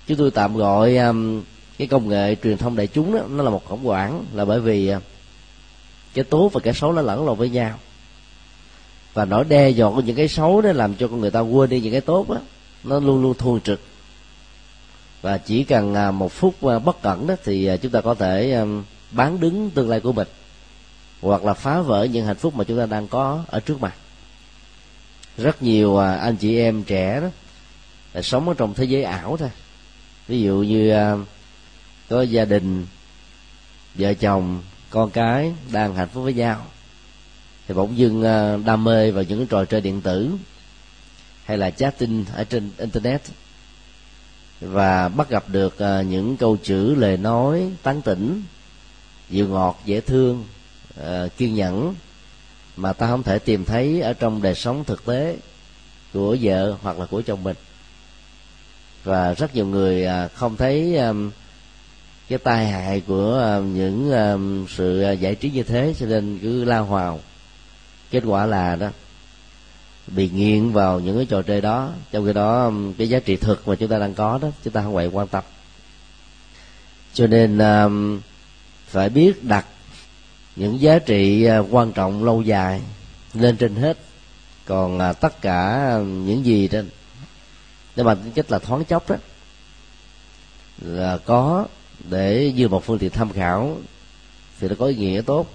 Chúng 0.07 0.17
tôi 0.17 0.31
tạm 0.31 0.57
gọi 0.57 0.97
um, 0.97 1.43
cái 1.79 1.89
công 1.89 2.09
nghệ 2.09 2.37
truyền 2.43 2.57
thông 2.57 2.77
đại 2.77 2.87
chúng 2.87 3.15
đó 3.15 3.21
nó 3.31 3.45
là 3.45 3.51
một 3.51 3.69
khổng 3.69 3.89
quản 3.89 4.25
là 4.33 4.45
bởi 4.45 4.61
vì 4.61 4.95
uh, 4.95 5.03
cái 6.15 6.25
tốt 6.25 6.51
và 6.53 6.61
cái 6.61 6.75
xấu 6.75 6.93
nó 6.93 7.03
lẫn 7.03 7.27
lộn 7.27 7.39
với 7.39 7.49
nhau. 7.51 7.79
Và 9.15 9.25
nỗi 9.25 9.45
đe 9.45 9.71
dọa 9.71 9.91
của 9.91 10.01
những 10.01 10.17
cái 10.17 10.29
xấu 10.29 10.61
đó 10.61 10.73
làm 10.73 10.95
cho 10.95 11.09
con 11.09 11.21
người 11.21 11.31
ta 11.31 11.41
quên 11.41 11.71
đi 11.71 11.81
những 11.81 11.93
cái 11.93 12.01
tốt 12.01 12.31
đó 12.31 12.41
nó 12.85 13.01
luôn 13.01 13.23
luôn 13.23 13.35
thuần 13.35 13.61
trực. 13.61 13.81
Và 15.23 15.39
chỉ 15.39 15.65
cần 15.65 15.95
uh, 16.09 16.15
một 16.15 16.33
phút 16.33 16.55
uh, 16.67 16.85
bất 16.85 17.03
cẩn 17.03 17.27
đó 17.27 17.35
thì 17.45 17.71
chúng 17.83 17.93
ta 17.93 18.01
có 18.01 18.15
thể 18.15 18.53
um, 18.53 18.83
bán 19.13 19.41
đứng 19.41 19.71
tương 19.71 19.89
lai 19.89 20.01
của 20.01 20.13
mình, 20.13 20.29
hoặc 21.21 21.45
là 21.45 21.55
phá 21.55 21.81
vỡ 21.81 22.05
những 22.05 22.27
hạnh 22.27 22.37
phúc 22.37 22.55
mà 22.55 22.65
chúng 22.65 22.79
ta 22.79 22.87
đang 22.87 23.09
có 23.09 23.45
ở 23.47 23.61
trước 23.61 23.81
mặt. 23.81 23.95
Rất 25.37 25.63
nhiều 25.63 25.99
à, 25.99 26.17
anh 26.17 26.37
chị 26.37 26.59
em 26.59 26.85
trẻ 26.85 27.21
đó 27.21 27.29
là 28.13 28.23
sống 28.23 28.49
ở 28.49 28.55
trong 28.59 28.75
thế 28.75 28.85
giới 28.85 29.03
ảo 29.03 29.37
thôi. 29.37 29.51
Ví 30.29 30.43
dụ 30.43 30.57
như 30.57 30.91
à, 30.91 31.17
có 32.09 32.23
gia 32.23 32.45
đình, 32.45 32.87
vợ 33.95 34.15
chồng, 34.15 34.63
con 34.91 35.11
cái 35.11 35.53
đang 35.73 35.95
hạnh 35.95 36.09
phúc 36.09 36.25
với 36.25 36.35
nhau, 36.35 36.67
thì 37.69 37.75
bỗng 37.75 37.99
dưng 37.99 38.25
à, 38.25 38.57
đam 38.57 38.85
mê 38.85 39.11
vào 39.11 39.25
những 39.25 39.47
trò 39.47 39.65
chơi 39.65 39.81
điện 39.81 40.01
tử, 40.01 40.31
hay 41.45 41.59
là 41.59 41.71
chatting 41.71 42.25
ở 42.35 42.45
trên 42.45 42.71
internet, 42.79 43.23
và 44.61 45.09
bắt 45.09 45.31
gặp 45.31 45.45
được 45.49 45.77
những 46.09 46.37
câu 46.37 46.57
chữ 46.63 46.95
lời 46.95 47.17
nói 47.17 47.71
tán 47.83 48.03
tỉnh 48.03 48.43
dịu 49.33 49.49
ngọt, 49.49 49.81
dễ 49.85 50.01
thương 50.01 50.45
ờ, 50.97 51.29
kiên 51.37 51.55
nhẫn, 51.55 51.95
mà 52.77 52.93
ta 52.93 53.07
không 53.07 53.23
thể 53.23 53.39
tìm 53.39 53.65
thấy 53.65 54.01
ở 54.01 54.13
trong 54.13 54.43
đời 54.43 54.55
sống 54.55 54.85
thực 54.85 55.05
tế 55.05 55.37
của 56.13 56.37
vợ 56.41 56.77
hoặc 56.83 56.99
là 56.99 57.07
của 57.07 57.23
chồng 57.23 57.45
mình. 57.45 57.57
Và 59.05 59.35
rất 59.35 59.55
nhiều 59.55 59.67
người 59.67 60.05
à, 60.05 60.29
không 60.29 60.57
thấy 60.57 60.99
cái 62.29 62.39
tai 62.39 62.67
hại 62.67 63.03
của 63.07 63.63
những 63.75 64.13
sự 64.69 65.03
à, 65.03 65.13
giải 65.13 65.35
trí 65.35 65.51
như 65.51 65.63
thế, 65.63 65.95
cho 65.99 66.07
nên 66.07 66.39
cứ 66.43 66.65
lao 66.65 66.85
vào. 66.85 67.21
Kết 68.11 68.23
quả 68.27 68.47
là 68.47 68.77
đó, 68.77 68.89
bị 70.07 70.31
nghiện 70.35 70.71
vào 70.71 71.01
những 71.01 71.17
cái 71.17 71.27
trò 71.27 71.43
chơi 71.43 71.61
đó. 71.61 71.91
Trong 72.13 72.27
khi 72.27 72.33
đó 72.33 72.73
cái 72.99 73.09
giá 73.09 73.19
trị 73.19 73.37
thực 73.37 73.69
mà 73.69 73.75
chúng 73.75 73.89
ta 73.89 73.99
đang 73.99 74.15
có 74.15 74.39
đó, 74.43 74.49
chúng 74.65 74.73
ta 74.73 74.83
không 74.83 74.95
phải 74.95 75.07
quan 75.07 75.29
tâm. 75.29 75.45
Cho 77.15 77.27
nên 77.27 77.59
phải 78.93 79.09
biết 79.09 79.45
đặt 79.45 79.67
những 80.57 80.81
giá 80.81 80.99
trị 80.99 81.45
à, 81.45 81.59
quan 81.59 81.93
trọng 81.93 82.25
lâu 82.25 82.43
dài 82.43 82.81
lên 83.35 83.57
trên 83.57 83.75
hết. 83.75 83.99
Còn 84.67 84.99
à, 84.99 85.13
tất 85.13 85.43
cả 85.43 85.99
những 86.03 86.45
gì 86.45 86.69
trên 86.69 86.91
để 87.97 88.03
mà 88.03 88.15
tính 88.15 88.33
chất 88.33 88.51
là 88.51 88.59
thoáng 88.59 88.85
chốc 88.85 89.11
đó 89.11 89.17
là 90.79 91.19
có 91.19 91.67
để 92.11 92.53
như 92.57 92.69
một 92.69 92.85
phương 92.85 92.99
tiện 92.99 93.11
tham 93.11 93.33
khảo 93.33 93.77
thì 94.61 94.69
nó 94.69 94.75
có 94.79 94.87
ý 94.87 94.95
nghĩa 94.95 95.23
tốt. 95.27 95.47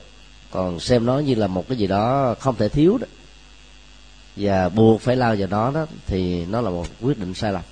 Còn 0.51 0.79
xem 0.79 1.05
nó 1.05 1.19
như 1.19 1.35
là 1.35 1.47
một 1.47 1.67
cái 1.67 1.77
gì 1.77 1.87
đó 1.87 2.35
không 2.39 2.55
thể 2.55 2.69
thiếu 2.69 2.97
đó 2.97 3.07
và 4.35 4.69
buộc 4.69 5.01
phải 5.01 5.15
lao 5.15 5.35
vào 5.35 5.47
đó 5.47 5.71
đó 5.73 5.85
thì 6.05 6.45
nó 6.45 6.61
là 6.61 6.69
một 6.69 6.87
quyết 7.01 7.19
định 7.19 7.33
sai 7.33 7.53
lầm. 7.53 7.63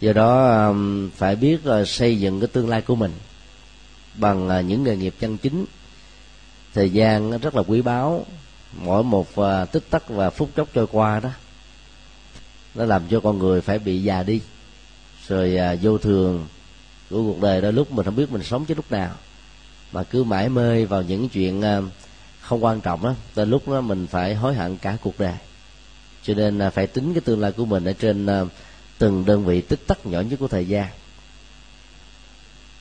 Do 0.00 0.12
đó 0.12 0.46
à, 0.46 0.72
phải 1.16 1.36
biết 1.36 1.64
à, 1.64 1.84
xây 1.84 2.20
dựng 2.20 2.40
cái 2.40 2.48
tương 2.48 2.68
lai 2.68 2.82
của 2.82 2.94
mình 2.94 3.12
bằng 4.14 4.48
à, 4.48 4.60
những 4.60 4.84
nghề 4.84 4.96
nghiệp 4.96 5.14
chân 5.20 5.36
chính. 5.36 5.64
Thời 6.74 6.90
gian 6.90 7.38
rất 7.38 7.54
là 7.56 7.62
quý 7.62 7.82
báu, 7.82 8.26
mỗi 8.72 9.04
một 9.04 9.36
à, 9.36 9.64
tích 9.64 9.90
tắc 9.90 10.08
và 10.08 10.30
phút 10.30 10.50
chốc 10.56 10.68
trôi 10.74 10.86
qua 10.86 11.20
đó, 11.20 11.30
nó 12.74 12.84
làm 12.84 13.02
cho 13.10 13.20
con 13.20 13.38
người 13.38 13.60
phải 13.60 13.78
bị 13.78 14.02
già 14.02 14.22
đi, 14.22 14.40
rồi 15.28 15.56
à, 15.56 15.76
vô 15.82 15.98
thường 15.98 16.46
của 17.10 17.22
cuộc 17.22 17.40
đời. 17.40 17.60
Đôi 17.60 17.72
lúc 17.72 17.92
mình 17.92 18.04
không 18.04 18.16
biết 18.16 18.32
mình 18.32 18.42
sống 18.42 18.64
chứ 18.64 18.74
lúc 18.74 18.92
nào, 18.92 19.14
mà 19.92 20.02
cứ 20.02 20.24
mãi 20.24 20.48
mê 20.48 20.84
vào 20.84 21.02
những 21.02 21.28
chuyện 21.28 21.62
không 22.40 22.64
quan 22.64 22.80
trọng 22.80 23.02
đó 23.02 23.14
tới 23.34 23.46
lúc 23.46 23.68
đó 23.68 23.80
mình 23.80 24.06
phải 24.06 24.34
hối 24.34 24.54
hận 24.54 24.76
cả 24.76 24.96
cuộc 25.02 25.20
đời. 25.20 25.34
Cho 26.22 26.34
nên 26.34 26.60
phải 26.74 26.86
tính 26.86 27.14
cái 27.14 27.20
tương 27.20 27.40
lai 27.40 27.52
của 27.52 27.64
mình 27.64 27.84
ở 27.84 27.92
trên 27.92 28.28
từng 28.98 29.24
đơn 29.24 29.44
vị 29.44 29.60
tích 29.60 29.86
tắc 29.86 30.06
nhỏ 30.06 30.20
nhất 30.20 30.36
của 30.38 30.48
thời 30.48 30.68
gian 30.68 30.86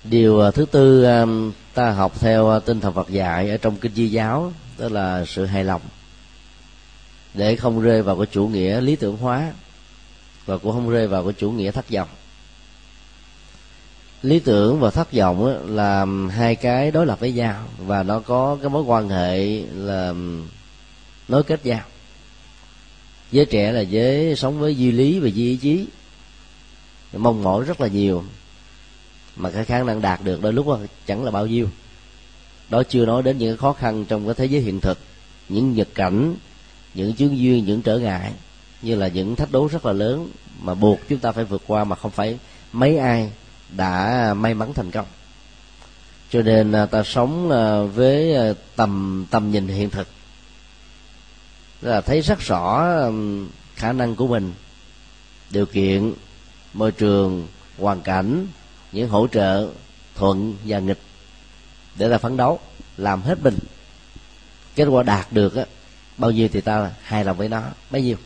điều 0.03 0.41
à, 0.41 0.51
thứ 0.51 0.65
tư 0.65 1.03
à, 1.03 1.25
ta 1.73 1.91
học 1.91 2.19
theo 2.19 2.49
à, 2.49 2.59
tinh 2.59 2.79
thần 2.79 2.93
Phật 2.93 3.09
dạy 3.09 3.49
ở 3.49 3.57
trong 3.57 3.75
kinh 3.75 3.93
Di 3.93 4.07
giáo 4.07 4.53
đó 4.77 4.87
là 4.89 5.25
sự 5.25 5.45
hài 5.45 5.63
lòng, 5.63 5.81
để 7.33 7.55
không 7.55 7.81
rơi 7.81 8.01
vào 8.01 8.17
cái 8.17 8.25
chủ 8.31 8.47
nghĩa 8.47 8.81
lý 8.81 8.95
tưởng 8.95 9.17
hóa 9.17 9.51
và 10.45 10.57
cũng 10.57 10.71
không 10.71 10.89
rơi 10.89 11.07
vào 11.07 11.23
cái 11.23 11.33
chủ 11.33 11.51
nghĩa 11.51 11.71
thất 11.71 11.89
vọng. 11.89 12.07
Lý 14.21 14.39
tưởng 14.39 14.79
và 14.79 14.89
thất 14.89 15.13
vọng 15.13 15.67
là 15.75 16.05
hai 16.31 16.55
cái 16.55 16.91
đối 16.91 17.05
lập 17.05 17.19
với 17.19 17.31
nhau 17.31 17.63
và 17.77 18.03
nó 18.03 18.19
có 18.19 18.57
cái 18.61 18.69
mối 18.69 18.83
quan 18.83 19.09
hệ 19.09 19.63
là 19.75 20.13
nối 21.27 21.43
kết 21.43 21.65
nhau. 21.65 21.81
Giới 23.31 23.45
trẻ 23.45 23.71
là 23.71 23.81
giới 23.81 24.35
sống 24.35 24.59
với 24.59 24.75
duy 24.75 24.91
lý 24.91 25.19
và 25.19 25.27
duy 25.27 25.49
ý 25.49 25.57
chí, 25.57 25.87
mong 27.13 27.43
mỏi 27.43 27.63
rất 27.63 27.81
là 27.81 27.87
nhiều 27.87 28.23
mà 29.35 29.49
cái 29.49 29.65
khả 29.65 29.83
năng 29.83 30.01
đạt 30.01 30.19
được 30.23 30.41
đôi 30.41 30.53
lúc 30.53 30.67
chẳng 31.07 31.23
là 31.23 31.31
bao 31.31 31.47
nhiêu. 31.47 31.69
Đó 32.69 32.83
chưa 32.83 33.05
nói 33.05 33.23
đến 33.23 33.37
những 33.37 33.57
khó 33.57 33.73
khăn 33.73 34.05
trong 34.05 34.25
cái 34.25 34.35
thế 34.37 34.45
giới 34.45 34.61
hiện 34.61 34.79
thực, 34.79 34.97
những 35.49 35.73
nhật 35.73 35.87
cảnh, 35.95 36.35
những 36.93 37.15
chướng 37.15 37.37
duyên, 37.37 37.65
những 37.65 37.81
trở 37.81 37.99
ngại, 37.99 38.31
như 38.81 38.95
là 38.95 39.07
những 39.07 39.35
thách 39.35 39.51
đố 39.51 39.67
rất 39.67 39.85
là 39.85 39.93
lớn 39.93 40.31
mà 40.61 40.73
buộc 40.73 40.99
chúng 41.09 41.19
ta 41.19 41.31
phải 41.31 41.43
vượt 41.43 41.61
qua 41.67 41.83
mà 41.83 41.95
không 41.95 42.11
phải 42.11 42.39
mấy 42.71 42.97
ai 42.97 43.31
đã 43.77 44.33
may 44.37 44.53
mắn 44.53 44.73
thành 44.73 44.91
công. 44.91 45.05
Cho 46.29 46.41
nên 46.41 46.71
à, 46.71 46.85
ta 46.85 47.03
sống 47.03 47.51
à, 47.51 47.81
với 47.81 48.35
à, 48.35 48.53
tầm 48.75 49.25
tầm 49.31 49.51
nhìn 49.51 49.67
hiện 49.67 49.89
thực. 49.89 50.07
Là 51.81 52.01
thấy 52.01 52.21
rất 52.21 52.39
rõ 52.39 52.87
khả 53.75 53.93
năng 53.93 54.15
của 54.15 54.27
mình, 54.27 54.53
điều 55.49 55.65
kiện, 55.65 56.13
môi 56.73 56.91
trường, 56.91 57.47
hoàn 57.77 58.01
cảnh 58.01 58.47
những 58.91 59.09
hỗ 59.09 59.27
trợ 59.27 59.69
thuận 60.15 60.55
và 60.65 60.79
nghịch 60.79 60.99
để 61.95 62.09
ta 62.09 62.17
phấn 62.17 62.37
đấu, 62.37 62.59
làm 62.97 63.21
hết 63.21 63.43
mình. 63.43 63.57
Kết 64.75 64.85
quả 64.85 65.03
đạt 65.03 65.33
được 65.33 65.55
á, 65.55 65.65
bao 66.17 66.31
nhiêu 66.31 66.47
thì 66.53 66.61
ta 66.61 66.91
hài 67.01 67.25
lòng 67.25 67.37
với 67.37 67.49
nó, 67.49 67.61
bấy 67.89 68.01
nhiêu. 68.01 68.17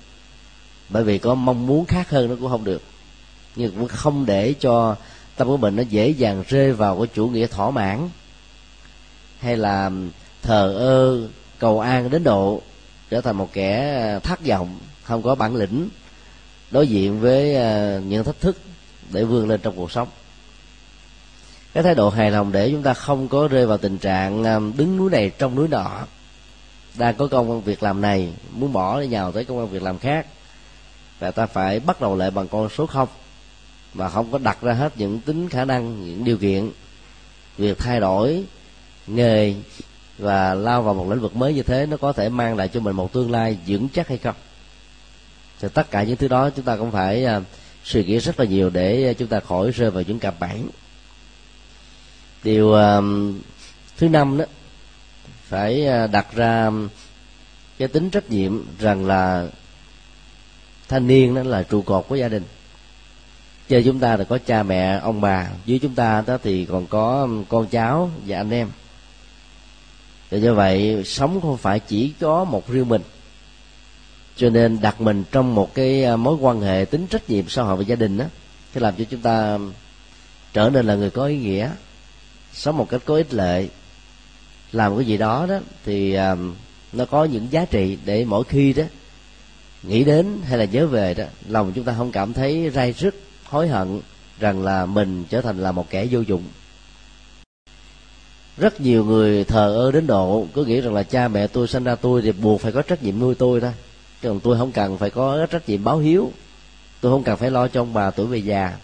Bởi 0.90 1.04
vì 1.04 1.18
có 1.18 1.36
mong 1.36 1.68
muốn 1.68 1.86
khác 1.86 2.10
hơn 2.10 2.30
nó 2.30 2.36
cũng 2.36 2.50
không 2.50 2.64
được. 2.64 2.82
Nhưng 3.56 3.72
cũng 3.72 3.88
không 3.88 4.26
để 4.26 4.54
cho 4.60 4.96
tâm 5.36 5.48
của 5.48 5.58
mình 5.58 5.76
nó 5.76 5.84
dễ 5.84 6.10
dàng 6.10 6.44
rơi 6.48 6.74
vào 6.74 6.98
cái 6.98 7.08
chủ 7.14 7.28
nghĩa 7.28 7.48
thỏa 7.48 7.70
mãn 7.70 8.10
hay 9.40 9.58
là 9.58 9.92
thờ 10.42 10.74
ơ, 10.78 11.28
cầu 11.60 11.80
an 11.80 12.10
đến 12.10 12.24
độ 12.24 12.62
trở 13.10 13.22
thành 13.22 13.36
một 13.36 13.50
kẻ 13.54 14.20
thất 14.24 14.46
vọng, 14.46 14.80
không 15.04 15.22
có 15.22 15.36
bản 15.36 15.56
lĩnh 15.56 15.90
đối 16.72 16.88
diện 16.88 17.20
với 17.20 17.56
à, 17.56 18.00
những 18.08 18.24
thách 18.24 18.40
thức 18.40 18.58
để 19.12 19.24
vươn 19.24 19.50
lên 19.50 19.60
trong 19.64 19.76
cuộc 19.76 19.92
sống 19.92 20.08
cái 21.76 21.84
thái 21.84 21.96
độ 21.96 22.10
hài 22.10 22.32
lòng 22.32 22.52
để 22.52 22.72
chúng 22.72 22.84
ta 22.84 22.94
không 22.94 23.28
có 23.28 23.48
rơi 23.48 23.66
vào 23.66 23.78
tình 23.78 23.98
trạng 23.98 24.44
à, 24.44 24.60
đứng 24.78 24.98
núi 24.98 25.12
này 25.12 25.32
trong 25.38 25.56
núi 25.56 25.68
nọ. 25.68 26.06
Đang 26.98 27.16
có 27.16 27.28
công 27.28 27.62
việc 27.62 27.84
làm 27.84 28.02
này, 28.02 28.34
muốn 28.52 28.74
bỏ 28.74 29.02
để 29.02 29.08
nhào 29.08 29.32
tới 29.32 29.46
công 29.46 29.70
việc 29.70 29.84
làm 29.84 30.00
khác, 30.00 30.28
và 31.20 31.32
ta 31.32 31.46
phải 31.46 31.80
bắt 31.80 32.02
đầu 32.02 32.16
lại 32.16 32.32
bằng 32.32 32.48
con 32.48 32.70
số 32.70 32.86
không. 32.86 33.08
Mà 33.94 34.10
không 34.10 34.32
có 34.32 34.38
đặt 34.38 34.62
ra 34.62 34.74
hết 34.74 34.94
những 34.98 35.20
tính 35.20 35.50
khả 35.50 35.66
năng, 35.66 36.06
những 36.06 36.24
điều 36.24 36.38
kiện. 36.38 36.70
Việc 37.58 37.78
thay 37.78 38.00
đổi 38.00 38.44
nghề 39.08 39.54
và 40.18 40.54
lao 40.54 40.82
vào 40.82 40.94
một 40.94 41.10
lĩnh 41.10 41.22
vực 41.22 41.36
mới 41.36 41.54
như 41.54 41.64
thế, 41.64 41.86
nó 41.86 41.98
có 41.98 42.14
thể 42.14 42.30
mang 42.30 42.56
lại 42.56 42.68
cho 42.68 42.80
mình 42.80 42.96
một 42.96 43.14
tương 43.14 43.32
lai 43.32 43.58
vững 43.68 43.90
chắc 43.90 44.08
hay 44.08 44.18
không? 44.18 44.36
Thì 45.62 45.68
tất 45.74 45.92
cả 45.92 46.04
những 46.04 46.18
thứ 46.18 46.28
đó 46.28 46.50
chúng 46.50 46.66
ta 46.66 46.76
cũng 46.76 46.92
phải 46.92 47.26
à, 47.26 47.42
suy 47.84 48.04
nghĩ 48.04 48.18
rất 48.18 48.40
là 48.40 48.46
nhiều 48.46 48.70
để 48.70 49.08
à, 49.10 49.14
chúng 49.14 49.28
ta 49.28 49.40
khỏi 49.40 49.72
rơi 49.72 49.92
vào 49.92 50.04
những 50.08 50.20
cạm 50.20 50.34
bẫy 50.40 50.62
điều 52.46 52.76
thứ 53.98 54.10
năm 54.10 54.38
đó, 54.38 54.46
phải 55.44 55.86
ờ, 55.86 56.08
đặt 56.08 56.28
ra 56.36 56.72
cái 57.78 57.88
tính 57.88 58.10
trách 58.10 58.30
nhiệm 58.30 58.66
rằng 58.80 59.06
là 59.06 59.48
thanh 60.88 61.08
niên 61.08 61.36
đó 61.36 61.44
là 61.44 61.64
trụ 61.64 61.82
cột 61.82 62.06
của 62.08 62.16
gia 62.16 62.28
đình. 62.28 62.44
Chơi 63.70 63.84
chúng 63.84 64.00
ta 64.00 64.18
là 64.18 64.24
có 64.24 64.38
cha 64.46 64.64
mẹ, 64.64 65.00
ông 65.00 65.22
bà, 65.22 65.50
dưới 65.66 65.80
chúng 65.80 65.96
ta 65.96 66.24
đó 66.28 66.38
thì 66.44 66.66
còn 66.66 66.88
có 66.88 67.28
con 67.50 67.68
cháu 67.68 68.12
và 68.26 68.38
anh 68.38 68.52
em. 68.52 68.70
Và 70.32 70.38
do 70.38 70.54
vậy, 70.54 71.04
sống 71.06 71.42
không 71.42 71.58
phải 71.58 71.80
chỉ 71.80 72.14
có 72.20 72.44
một 72.44 72.70
riêng 72.70 72.90
mình. 72.90 73.02
Cho 74.36 74.50
nên 74.50 74.82
đặt 74.82 75.02
mình 75.02 75.24
trong 75.32 75.56
một 75.56 75.74
cái 75.74 76.04
ờ, 76.04 76.18
mối 76.18 76.36
quan 76.36 76.62
hệ 76.62 76.86
tính 76.86 77.08
trách 77.08 77.30
nhiệm 77.30 77.50
xã 77.50 77.64
hội 77.64 77.78
và 77.78 77.84
gia 77.84 77.96
đình 77.96 78.18
đó 78.18 78.26
sẽ 78.74 78.82
làm 78.82 78.94
cho 78.98 79.04
chúng 79.10 79.22
ta 79.22 79.58
trở 80.54 80.70
nên 80.70 80.86
là 80.86 80.96
người 80.96 81.10
có 81.10 81.26
ý 81.26 81.38
nghĩa 81.38 81.72
sống 82.56 82.78
một 82.78 82.90
cách 82.90 83.02
có 83.06 83.16
ích 83.16 83.34
lợi. 83.34 83.70
Làm 84.72 84.96
cái 84.98 85.06
gì 85.06 85.18
đó 85.18 85.46
đó 85.50 85.60
thì 85.86 86.16
um, 86.16 86.56
nó 86.94 87.06
có 87.06 87.24
những 87.24 87.48
giá 87.52 87.66
trị 87.66 87.98
để 88.06 88.26
mỗi 88.26 88.44
khi 88.44 88.74
đó 88.74 88.84
nghĩ 89.84 90.04
đến 90.04 90.42
hay 90.48 90.58
là 90.58 90.66
nhớ 90.66 90.88
về 90.88 91.14
đó 91.14 91.24
lòng 91.48 91.72
chúng 91.76 91.84
ta 91.84 91.94
không 91.98 92.12
cảm 92.12 92.34
thấy 92.34 92.72
rai 92.74 92.94
rứt 92.94 93.16
hối 93.44 93.68
hận 93.68 94.00
rằng 94.40 94.64
là 94.64 94.86
mình 94.86 95.24
trở 95.30 95.42
thành 95.42 95.58
là 95.58 95.72
một 95.72 95.90
kẻ 95.90 96.08
vô 96.12 96.20
dụng. 96.20 96.44
Rất 98.58 98.82
nhiều 98.82 99.06
người 99.06 99.44
thờ 99.44 99.76
ơ 99.76 99.92
đến 99.92 100.08
độ 100.08 100.48
cứ 100.54 100.66
nghĩ 100.66 100.82
rằng 100.82 100.94
là 100.94 101.04
cha 101.04 101.28
mẹ 101.28 101.48
tôi 101.48 101.68
sinh 101.68 101.84
ra 101.84 101.96
tôi 101.96 102.22
thì 102.22 102.32
buộc 102.32 102.62
phải 102.62 102.72
có 102.72 102.82
trách 102.82 103.04
nhiệm 103.04 103.20
nuôi 103.20 103.36
tôi 103.36 103.62
thôi 103.62 103.74
chứ 104.22 104.30
còn 104.30 104.40
tôi 104.40 104.58
không 104.58 104.72
cần 104.72 104.98
phải 104.98 105.10
có 105.10 105.46
trách 105.46 105.70
nhiệm 105.70 105.84
báo 105.84 105.98
hiếu. 105.98 106.32
Tôi 107.02 107.12
không 107.12 107.24
cần 107.24 107.38
phải 107.38 107.52
lo 107.52 107.68
cho 107.68 107.82
ông 107.82 107.94
bà 107.94 108.12
tuổi 108.12 108.28
về 108.28 108.38
già. 108.38 108.78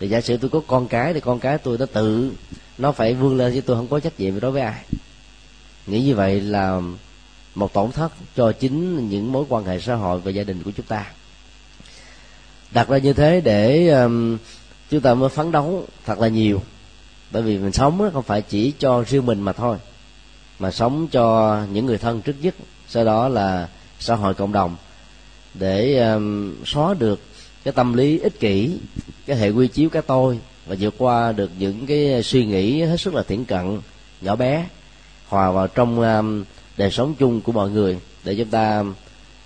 Thì 0.00 0.08
giả 0.08 0.20
sử 0.20 0.36
tôi 0.36 0.50
có 0.50 0.60
con 0.66 0.88
cái 0.88 1.14
thì 1.14 1.20
con 1.20 1.40
cái 1.40 1.58
tôi 1.58 1.78
nó 1.78 1.86
tự 1.86 2.32
nó 2.78 2.92
phải 2.92 3.14
vươn 3.14 3.36
lên 3.36 3.54
chứ 3.54 3.60
tôi 3.60 3.76
không 3.76 3.88
có 3.88 4.00
trách 4.00 4.20
nhiệm 4.20 4.40
đối 4.40 4.50
với 4.50 4.62
ai. 4.62 4.84
Nghĩ 5.86 6.02
như 6.02 6.14
vậy 6.14 6.40
là 6.40 6.80
một 7.54 7.72
tổn 7.72 7.92
thất 7.92 8.12
cho 8.36 8.52
chính 8.52 9.08
những 9.08 9.32
mối 9.32 9.44
quan 9.48 9.64
hệ 9.64 9.80
xã 9.80 9.94
hội 9.94 10.20
và 10.20 10.30
gia 10.30 10.42
đình 10.42 10.62
của 10.62 10.70
chúng 10.70 10.86
ta. 10.86 11.06
Đặt 12.70 12.88
ra 12.88 12.98
như 12.98 13.12
thế 13.12 13.40
để 13.40 13.88
um, 13.88 14.38
chúng 14.90 15.00
ta 15.00 15.14
mới 15.14 15.28
phấn 15.28 15.52
đấu 15.52 15.86
thật 16.06 16.18
là 16.18 16.28
nhiều. 16.28 16.62
Bởi 17.30 17.42
vì 17.42 17.58
mình 17.58 17.72
sống 17.72 18.10
không 18.12 18.22
phải 18.22 18.42
chỉ 18.42 18.72
cho 18.78 19.04
riêng 19.08 19.26
mình 19.26 19.40
mà 19.40 19.52
thôi 19.52 19.76
mà 20.58 20.70
sống 20.70 21.08
cho 21.08 21.58
những 21.72 21.86
người 21.86 21.98
thân 21.98 22.22
trước 22.22 22.36
nhất. 22.42 22.54
Sau 22.88 23.04
đó 23.04 23.28
là 23.28 23.68
xã 24.00 24.14
hội 24.14 24.34
cộng 24.34 24.52
đồng 24.52 24.76
để 25.54 25.98
um, 25.98 26.54
xóa 26.64 26.94
được 26.94 27.20
cái 27.64 27.72
tâm 27.72 27.94
lý 27.94 28.18
ích 28.18 28.40
kỷ 28.40 28.78
cái 29.26 29.36
hệ 29.36 29.50
quy 29.50 29.68
chiếu 29.68 29.90
cái 29.90 30.02
tôi 30.02 30.38
và 30.68 30.76
vượt 30.80 30.94
qua 30.98 31.32
được 31.32 31.50
những 31.58 31.86
cái 31.86 32.22
suy 32.22 32.46
nghĩ 32.46 32.82
hết 32.82 32.96
sức 33.00 33.14
là 33.14 33.22
thiển 33.22 33.44
cận 33.44 33.80
nhỏ 34.20 34.36
bé 34.36 34.66
hòa 35.28 35.50
vào 35.50 35.68
trong 35.68 36.00
um, 36.00 36.44
đời 36.76 36.90
sống 36.90 37.14
chung 37.14 37.40
của 37.40 37.52
mọi 37.52 37.70
người 37.70 37.98
để 38.24 38.34
chúng 38.38 38.48
ta 38.48 38.84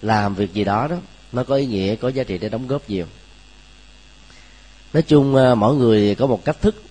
làm 0.02 0.34
việc 0.34 0.52
gì 0.52 0.64
đó 0.64 0.88
đó. 0.88 0.96
Nó 1.32 1.44
có 1.44 1.54
ý 1.54 1.66
nghĩa 1.66 1.96
có 1.96 2.08
giá 2.08 2.24
trị 2.24 2.38
để 2.38 2.48
đóng 2.48 2.66
góp 2.66 2.90
nhiều. 2.90 3.06
Nói 4.92 5.02
chung 5.02 5.34
uh, 5.34 5.58
mỗi 5.58 5.76
người 5.76 6.14
có 6.14 6.26
một 6.26 6.44
cách 6.44 6.56
thức 6.60 6.82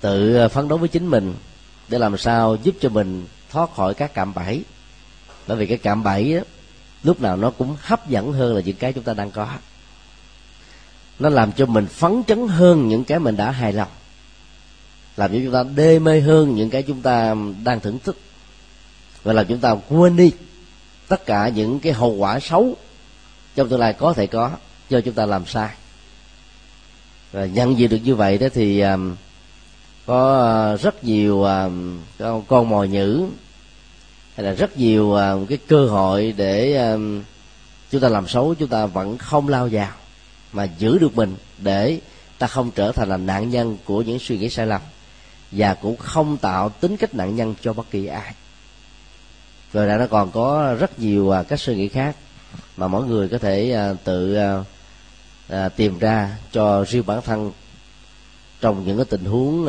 tự 0.00 0.44
uh, 0.44 0.52
phấn 0.52 0.68
đấu 0.68 0.78
với 0.78 0.88
chính 0.88 1.06
mình 1.06 1.34
để 1.88 1.98
làm 1.98 2.16
sao 2.16 2.56
giúp 2.62 2.74
cho 2.80 2.88
mình 2.88 3.26
thoát 3.50 3.74
khỏi 3.74 3.94
các 3.94 4.14
cạm 4.14 4.34
bẫy. 4.34 4.62
Bởi 5.46 5.56
vì 5.56 5.66
cái 5.66 5.78
cạm 5.78 6.02
bẫy 6.02 6.34
đó, 6.34 6.40
lúc 7.02 7.20
nào 7.20 7.36
nó 7.36 7.50
cũng 7.50 7.76
hấp 7.80 8.08
dẫn 8.08 8.32
hơn 8.32 8.54
là 8.54 8.60
những 8.64 8.76
cái 8.76 8.92
chúng 8.92 9.04
ta 9.04 9.14
đang 9.14 9.30
có 9.30 9.48
nó 11.18 11.28
làm 11.28 11.52
cho 11.52 11.66
mình 11.66 11.86
phấn 11.86 12.22
chấn 12.26 12.48
hơn 12.48 12.88
những 12.88 13.04
cái 13.04 13.18
mình 13.18 13.36
đã 13.36 13.50
hài 13.50 13.72
lòng. 13.72 13.88
Làm 15.16 15.32
cho 15.32 15.38
chúng 15.44 15.52
ta 15.52 15.62
đê 15.76 15.98
mê 15.98 16.20
hơn 16.20 16.54
những 16.54 16.70
cái 16.70 16.82
chúng 16.82 17.02
ta 17.02 17.34
đang 17.64 17.80
thưởng 17.80 17.98
thức. 17.98 18.16
Và 19.22 19.32
làm 19.32 19.46
chúng 19.46 19.58
ta 19.58 19.76
quên 19.88 20.16
đi 20.16 20.32
tất 21.08 21.26
cả 21.26 21.48
những 21.48 21.80
cái 21.80 21.92
hậu 21.92 22.10
quả 22.10 22.40
xấu 22.40 22.76
trong 23.54 23.68
tương 23.68 23.80
lai 23.80 23.92
có 23.92 24.12
thể 24.12 24.26
có 24.26 24.50
do 24.88 25.00
chúng 25.00 25.14
ta 25.14 25.26
làm 25.26 25.46
sai. 25.46 25.68
Và 27.32 27.46
nhận 27.46 27.78
diện 27.78 27.90
được 27.90 28.00
như 28.04 28.14
vậy 28.14 28.38
đó 28.38 28.46
thì 28.54 28.80
um, 28.80 29.16
có 30.06 30.72
uh, 30.74 30.80
rất 30.80 31.04
nhiều 31.04 31.42
um, 31.42 31.98
con 32.48 32.68
mồi 32.68 32.88
nhữ 32.88 33.26
hay 34.36 34.46
là 34.46 34.52
rất 34.52 34.78
nhiều 34.78 35.12
um, 35.12 35.46
cái 35.46 35.58
cơ 35.68 35.86
hội 35.86 36.34
để 36.36 36.78
chúng 37.90 38.00
ta 38.00 38.08
làm 38.08 38.28
xấu, 38.28 38.54
chúng 38.54 38.68
ta 38.68 38.86
vẫn 38.86 39.18
không 39.18 39.48
lao 39.48 39.68
vào 39.72 39.90
mà 40.52 40.64
giữ 40.78 40.98
được 40.98 41.16
mình 41.16 41.36
để 41.58 42.00
ta 42.38 42.46
không 42.46 42.70
trở 42.70 42.92
thành 42.92 43.08
là 43.08 43.16
nạn 43.16 43.50
nhân 43.50 43.76
của 43.84 44.02
những 44.02 44.18
suy 44.18 44.38
nghĩ 44.38 44.50
sai 44.50 44.66
lầm 44.66 44.80
và 45.50 45.74
cũng 45.74 45.96
không 45.96 46.36
tạo 46.36 46.68
tính 46.68 46.96
cách 46.96 47.14
nạn 47.14 47.36
nhân 47.36 47.54
cho 47.62 47.72
bất 47.72 47.90
kỳ 47.90 48.06
ai. 48.06 48.34
Rồi 49.72 49.86
là 49.86 49.96
nó 49.96 50.06
còn 50.06 50.30
có 50.30 50.76
rất 50.80 50.98
nhiều 50.98 51.30
à, 51.30 51.42
các 51.42 51.60
suy 51.60 51.76
nghĩ 51.76 51.88
khác 51.88 52.16
mà 52.76 52.88
mỗi 52.88 53.06
người 53.06 53.28
có 53.28 53.38
thể 53.38 53.72
à, 53.72 53.92
tự 54.04 54.36
à, 55.48 55.68
tìm 55.68 55.98
ra 55.98 56.36
cho 56.52 56.84
riêng 56.84 57.06
bản 57.06 57.22
thân 57.22 57.52
trong 58.60 58.86
những 58.86 58.96
cái 58.96 59.06
tình 59.10 59.24
huống 59.24 59.66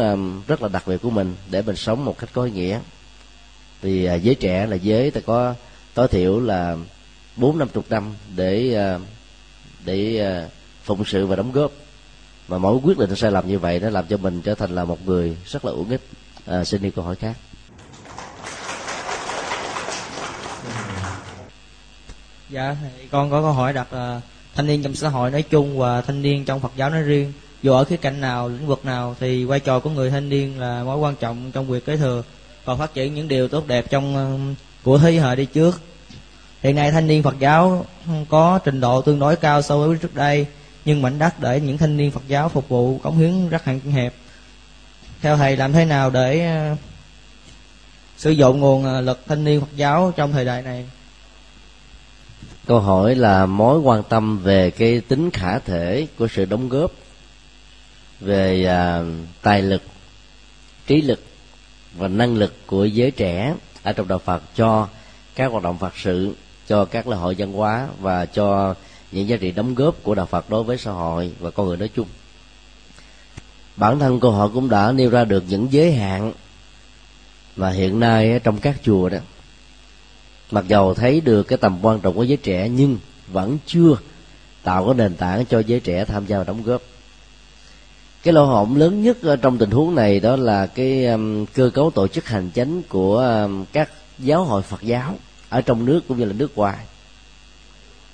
rất 0.47 0.61
là 0.61 0.67
đặc 0.67 0.83
biệt 0.87 0.97
của 1.01 1.09
mình 1.09 1.35
để 1.51 1.61
mình 1.61 1.75
sống 1.75 2.05
một 2.05 2.17
cách 2.17 2.29
có 2.33 2.43
ý 2.43 2.51
nghĩa. 2.51 2.79
Thì 3.81 4.09
giới 4.21 4.35
trẻ 4.35 4.65
là 4.65 4.75
giới 4.75 5.11
ta 5.11 5.21
có 5.25 5.53
tối 5.93 6.07
thiểu 6.07 6.39
là 6.39 6.77
bốn 7.35 7.57
năm 7.57 7.67
chục 7.73 7.85
năm 7.89 8.13
để 8.35 8.77
để 9.85 10.47
phụng 10.83 11.05
sự 11.05 11.25
và 11.25 11.35
đóng 11.35 11.51
góp. 11.51 11.71
Mà 12.47 12.57
mỗi 12.57 12.79
quyết 12.83 12.97
định 12.97 13.15
sai 13.15 13.31
lầm 13.31 13.47
như 13.47 13.59
vậy 13.59 13.79
nó 13.79 13.89
làm 13.89 14.05
cho 14.07 14.17
mình 14.17 14.41
trở 14.41 14.55
thành 14.55 14.75
là 14.75 14.85
một 14.85 15.05
người 15.05 15.37
rất 15.45 15.65
là 15.65 15.71
uổng 15.71 15.89
ích. 15.89 16.01
À, 16.45 16.63
xin 16.63 16.81
đi 16.81 16.91
câu 16.91 17.05
hỏi 17.05 17.15
khác. 17.15 17.37
Dạ 22.49 22.75
con 23.11 23.31
có 23.31 23.41
câu 23.41 23.51
hỏi 23.51 23.73
đặt 23.73 23.93
là 23.93 24.21
thanh 24.55 24.67
niên 24.67 24.83
trong 24.83 24.95
xã 24.95 25.09
hội 25.09 25.31
nói 25.31 25.41
chung 25.41 25.77
và 25.77 26.01
thanh 26.01 26.21
niên 26.21 26.45
trong 26.45 26.59
Phật 26.59 26.71
giáo 26.75 26.89
nói 26.89 27.01
riêng. 27.01 27.33
Dù 27.61 27.73
ở 27.73 27.83
khía 27.83 27.97
cạnh 27.97 28.21
nào 28.21 28.49
lĩnh 28.49 28.67
vực 28.67 28.85
nào 28.85 29.15
thì 29.19 29.45
vai 29.45 29.59
trò 29.59 29.79
của 29.79 29.89
người 29.89 30.09
thanh 30.09 30.29
niên 30.29 30.59
là 30.59 30.83
mối 30.83 30.97
quan 30.97 31.15
trọng 31.15 31.51
trong 31.51 31.67
việc 31.67 31.85
kế 31.85 31.97
thừa 31.97 32.23
và 32.65 32.75
phát 32.75 32.93
triển 32.93 33.13
những 33.13 33.27
điều 33.27 33.47
tốt 33.47 33.67
đẹp 33.67 33.85
trong 33.89 34.55
của 34.83 34.97
thế 34.97 35.11
hệ 35.11 35.35
đi 35.35 35.45
trước. 35.45 35.81
Hiện 36.61 36.75
nay 36.75 36.91
thanh 36.91 37.07
niên 37.07 37.23
Phật 37.23 37.39
giáo 37.39 37.85
có 38.29 38.59
trình 38.63 38.79
độ 38.79 39.01
tương 39.01 39.19
đối 39.19 39.35
cao 39.35 39.61
so 39.61 39.77
với 39.77 39.97
trước 39.97 40.15
đây 40.15 40.45
nhưng 40.85 41.01
mảnh 41.01 41.19
đất 41.19 41.39
để 41.39 41.61
những 41.61 41.77
thanh 41.77 41.97
niên 41.97 42.11
Phật 42.11 42.23
giáo 42.27 42.49
phục 42.49 42.69
vụ 42.69 42.97
cống 42.97 43.17
hiến 43.17 43.49
rất 43.49 43.63
hạn 43.63 43.79
hẹp. 43.79 44.13
Theo 45.21 45.37
thầy 45.37 45.57
làm 45.57 45.73
thế 45.73 45.85
nào 45.85 46.09
để 46.09 46.45
ờ, 46.45 46.75
sử 48.17 48.31
dụng 48.31 48.59
nguồn 48.59 48.83
ờ, 48.85 49.01
lực 49.01 49.19
thanh 49.27 49.43
niên 49.43 49.61
Phật 49.61 49.75
giáo 49.75 50.13
trong 50.15 50.31
thời 50.31 50.45
đại 50.45 50.61
này? 50.61 50.85
Câu 52.65 52.79
hỏi 52.79 53.15
là 53.15 53.45
mối 53.45 53.79
quan 53.79 54.03
tâm 54.03 54.39
về 54.39 54.71
cái 54.71 55.01
tính 55.07 55.31
khả 55.31 55.59
thể 55.59 56.07
của 56.17 56.27
sự 56.27 56.45
đóng 56.45 56.69
góp 56.69 56.91
về 58.19 58.65
à, 58.65 59.01
tài 59.41 59.61
lực 59.61 59.81
trí 60.87 61.01
lực 61.01 61.23
và 61.97 62.07
năng 62.07 62.35
lực 62.35 62.53
của 62.67 62.85
giới 62.85 63.11
trẻ 63.11 63.53
ở 63.83 63.93
trong 63.93 64.07
đạo 64.07 64.19
Phật 64.19 64.43
cho 64.55 64.87
các 65.35 65.51
hoạt 65.51 65.63
động 65.63 65.77
Phật 65.77 65.93
sự 65.97 66.35
cho 66.67 66.85
các 66.85 67.07
lễ 67.07 67.17
hội 67.17 67.35
văn 67.37 67.53
hóa 67.53 67.87
và 67.99 68.25
cho 68.25 68.75
những 69.13 69.27
giá 69.27 69.37
trị 69.37 69.51
đóng 69.51 69.75
góp 69.75 69.95
của 70.03 70.15
đạo 70.15 70.25
Phật 70.25 70.49
đối 70.49 70.63
với 70.63 70.77
xã 70.77 70.91
hội 70.91 71.31
và 71.39 71.51
con 71.51 71.67
người 71.67 71.77
nói 71.77 71.89
chung. 71.95 72.07
Bản 73.75 73.99
thân 73.99 74.19
của 74.19 74.31
họ 74.31 74.47
cũng 74.47 74.69
đã 74.69 74.91
nêu 74.91 75.09
ra 75.09 75.25
được 75.25 75.43
những 75.47 75.67
giới 75.71 75.93
hạn 75.93 76.33
mà 77.55 77.69
hiện 77.69 77.99
nay 77.99 78.39
trong 78.43 78.59
các 78.59 78.75
chùa 78.83 79.09
đó. 79.09 79.17
Mặc 80.51 80.65
dầu 80.67 80.93
thấy 80.93 81.21
được 81.21 81.43
cái 81.43 81.57
tầm 81.57 81.79
quan 81.81 81.99
trọng 81.99 82.15
của 82.15 82.23
giới 82.23 82.37
trẻ 82.37 82.69
nhưng 82.69 82.97
vẫn 83.27 83.57
chưa 83.65 83.97
tạo 84.63 84.85
cái 84.85 84.93
nền 84.93 85.15
tảng 85.15 85.45
cho 85.45 85.59
giới 85.59 85.79
trẻ 85.79 86.05
tham 86.05 86.25
gia 86.25 86.37
và 86.37 86.43
đóng 86.43 86.63
góp. 86.63 86.81
Cái 88.23 88.33
lỗ 88.33 88.45
hổng 88.45 88.75
lớn 88.75 89.03
nhất 89.03 89.17
trong 89.41 89.57
tình 89.57 89.71
huống 89.71 89.95
này 89.95 90.19
đó 90.19 90.35
là 90.35 90.65
cái 90.65 91.05
um, 91.05 91.45
cơ 91.45 91.69
cấu 91.73 91.91
tổ 91.91 92.07
chức 92.07 92.27
hành 92.27 92.49
chính 92.49 92.81
của 92.89 93.17
um, 93.17 93.65
các 93.73 93.89
giáo 94.19 94.43
hội 94.43 94.61
Phật 94.61 94.81
giáo 94.81 95.15
ở 95.49 95.61
trong 95.61 95.85
nước 95.85 96.01
cũng 96.07 96.19
như 96.19 96.25
là 96.25 96.33
nước 96.33 96.57
ngoài 96.57 96.77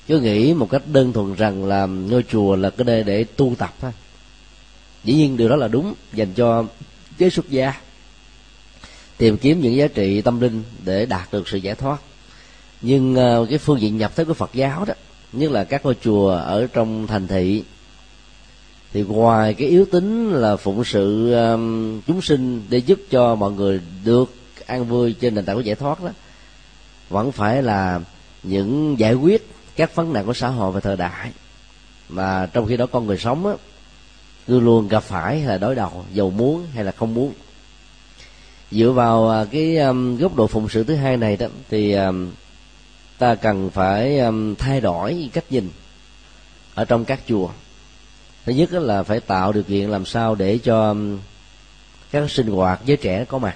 cứ 0.10 0.20
nghĩ 0.20 0.54
một 0.54 0.70
cách 0.70 0.82
đơn 0.92 1.14
thuần 1.14 1.36
rằng 1.36 1.66
là 1.66 1.86
ngôi 1.86 2.24
chùa 2.24 2.56
là 2.56 2.70
cái 2.70 2.86
nơi 2.86 3.04
để 3.04 3.24
tu 3.24 3.56
tập 3.58 3.74
thôi. 3.82 3.92
Dĩ 5.04 5.14
nhiên 5.14 5.38
điều 5.38 5.50
đó 5.50 5.56
là 5.56 5.68
đúng 5.68 5.94
dành 6.14 6.34
cho 6.34 6.66
giới 7.18 7.30
xuất 7.30 7.50
gia. 7.50 7.74
Tìm 9.18 9.38
kiếm 9.38 9.62
những 9.62 9.76
giá 9.76 9.88
trị 9.88 10.22
tâm 10.22 10.40
linh 10.40 10.64
để 10.86 11.06
đạt 11.06 11.32
được 11.32 11.48
sự 11.48 11.58
giải 11.58 11.76
thoát. 11.76 12.02
Nhưng 12.82 13.16
ờ, 13.16 13.46
cái 13.50 13.58
phương 13.58 13.82
diện 13.82 13.98
nhập 13.98 14.12
thế 14.16 14.24
của 14.24 14.34
phật 14.34 14.50
giáo 14.54 14.86
đó 14.86 14.94
nhất 15.34 15.52
là 15.52 15.64
các 15.64 15.86
ngôi 15.86 15.96
chùa 16.04 16.30
ở 16.30 16.68
trong 16.74 17.08
thành 17.08 17.28
thị 17.28 17.64
thì 18.94 19.02
ngoài 19.04 19.54
cái 19.54 19.68
yếu 19.68 19.86
tính 19.86 20.32
là 20.32 20.56
phụng 20.56 20.84
sự 20.84 21.34
um, 21.34 22.02
chúng 22.02 22.22
sinh 22.22 22.62
để 22.70 22.78
giúp 22.78 23.00
cho 23.10 23.36
mọi 23.36 23.52
người 23.52 23.82
được 24.06 24.34
an 24.66 24.86
vui 24.86 25.14
trên 25.14 25.36
nền 25.36 25.46
tảng 25.46 25.56
của 25.56 25.62
giải 25.62 25.76
thoát 25.76 26.04
đó 26.04 26.10
vẫn 27.10 27.32
phải 27.32 27.64
là 27.64 28.00
những 28.44 28.96
giải 29.00 29.14
quyết 29.14 29.48
các 29.80 29.96
vấn 29.96 30.14
nạn 30.14 30.26
của 30.26 30.34
xã 30.34 30.48
hội 30.48 30.72
và 30.72 30.80
thời 30.80 30.98
đại. 30.98 31.32
Mà 32.10 32.50
trong 32.54 32.66
khi 32.68 32.78
đó 32.78 32.86
con 32.86 33.08
người 33.08 33.18
sống 33.18 33.48
á 33.48 33.54
cứ 34.48 34.60
luôn 34.60 34.88
gặp 34.88 35.04
phải 35.04 35.40
hay 35.40 35.48
là 35.48 35.58
đối 35.58 35.76
đầu 35.76 36.06
giàu 36.14 36.30
muốn 36.30 36.68
hay 36.74 36.84
là 36.84 36.92
không 36.92 37.14
muốn. 37.14 37.34
Dựa 38.72 38.92
vào 38.92 39.30
à, 39.30 39.46
cái 39.52 39.78
um, 39.78 40.18
góc 40.18 40.36
độ 40.36 40.48
phụng 40.48 40.70
sự 40.70 40.84
thứ 40.84 40.96
hai 40.96 41.18
này 41.18 41.38
đó 41.38 41.48
thì 41.70 41.94
um, 41.94 42.32
ta 43.18 43.36
cần 43.36 43.70
phải 43.70 44.20
um, 44.20 44.56
thay 44.56 44.82
đổi 44.82 45.30
cách 45.34 45.46
nhìn 45.50 45.70
ở 46.76 46.86
trong 46.86 47.06
các 47.06 47.20
chùa. 47.28 47.50
Thứ 48.46 48.54
nhất 48.54 48.74
là 48.74 49.04
phải 49.04 49.20
tạo 49.20 49.52
điều 49.52 49.64
kiện 49.64 49.90
làm 49.90 50.06
sao 50.06 50.36
để 50.36 50.58
cho 50.58 50.90
um, 50.90 51.20
các 52.12 52.32
sinh 52.32 52.48
hoạt 52.48 52.82
giới 52.86 52.98
trẻ 52.98 53.26
có 53.26 53.38
mặt. 53.38 53.56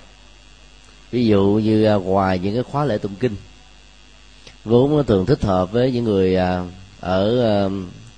Ví 1.12 1.26
dụ 1.26 1.62
như 1.64 1.96
uh, 1.96 2.06
ngoài 2.06 2.40
những 2.40 2.54
cái 2.54 2.64
khóa 2.64 2.86
lễ 2.86 2.98
tụng 2.98 3.16
kinh 3.20 3.36
vốn 4.66 5.06
thường 5.06 5.26
thích 5.26 5.44
hợp 5.44 5.72
với 5.72 5.92
những 5.92 6.04
người 6.04 6.36
à, 6.36 6.66
ở 7.00 7.44
à, 7.44 7.70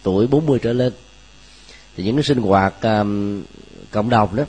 tuổi 0.03 0.27
40 0.27 0.59
trở 0.61 0.73
lên. 0.73 0.93
Thì 1.97 2.03
những 2.03 2.15
cái 2.15 2.23
sinh 2.23 2.37
hoạt 2.37 2.81
à, 2.81 3.03
cộng 3.91 4.09
đồng 4.09 4.35
đó, 4.35 4.43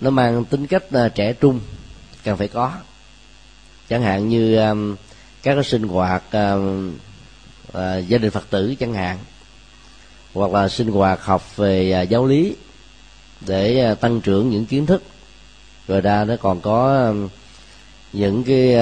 nó 0.00 0.10
mang 0.10 0.44
tính 0.44 0.66
cách 0.66 0.84
trẻ 1.14 1.32
trung 1.32 1.60
cần 2.24 2.36
phải 2.36 2.48
có. 2.48 2.72
Chẳng 3.88 4.02
hạn 4.02 4.28
như 4.28 4.56
các 5.42 5.54
cái 5.54 5.64
sinh 5.64 5.82
hoạt 5.82 6.22
gia 8.08 8.18
đình 8.18 8.30
phật 8.30 8.50
tử 8.50 8.74
chẳng 8.80 8.94
hạn, 8.94 9.18
hoặc 10.34 10.52
là 10.52 10.68
sinh 10.68 10.88
hoạt 10.88 11.24
học 11.24 11.56
về 11.56 12.06
giáo 12.10 12.26
lý 12.26 12.56
để 13.46 13.94
tăng 13.94 14.20
trưởng 14.20 14.50
những 14.50 14.66
kiến 14.66 14.86
thức. 14.86 15.02
Rồi 15.88 16.00
ra 16.00 16.24
nó 16.24 16.36
còn 16.36 16.60
có 16.60 17.12
những 18.12 18.44
cái 18.44 18.76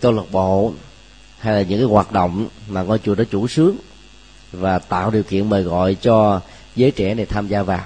câu 0.00 0.12
lạc 0.12 0.32
bộ 0.32 0.72
hay 1.38 1.54
là 1.54 1.62
những 1.62 1.78
cái 1.78 1.88
hoạt 1.88 2.12
động 2.12 2.48
mà 2.68 2.82
ngôi 2.82 2.98
chùa 2.98 3.14
đó 3.14 3.24
chủ 3.30 3.48
sướng 3.48 3.76
và 4.52 4.78
tạo 4.78 5.10
điều 5.10 5.22
kiện 5.22 5.48
mời 5.48 5.62
gọi 5.62 5.94
cho 5.94 6.40
giới 6.76 6.90
trẻ 6.90 7.14
này 7.14 7.26
tham 7.26 7.48
gia 7.48 7.62
vào. 7.62 7.84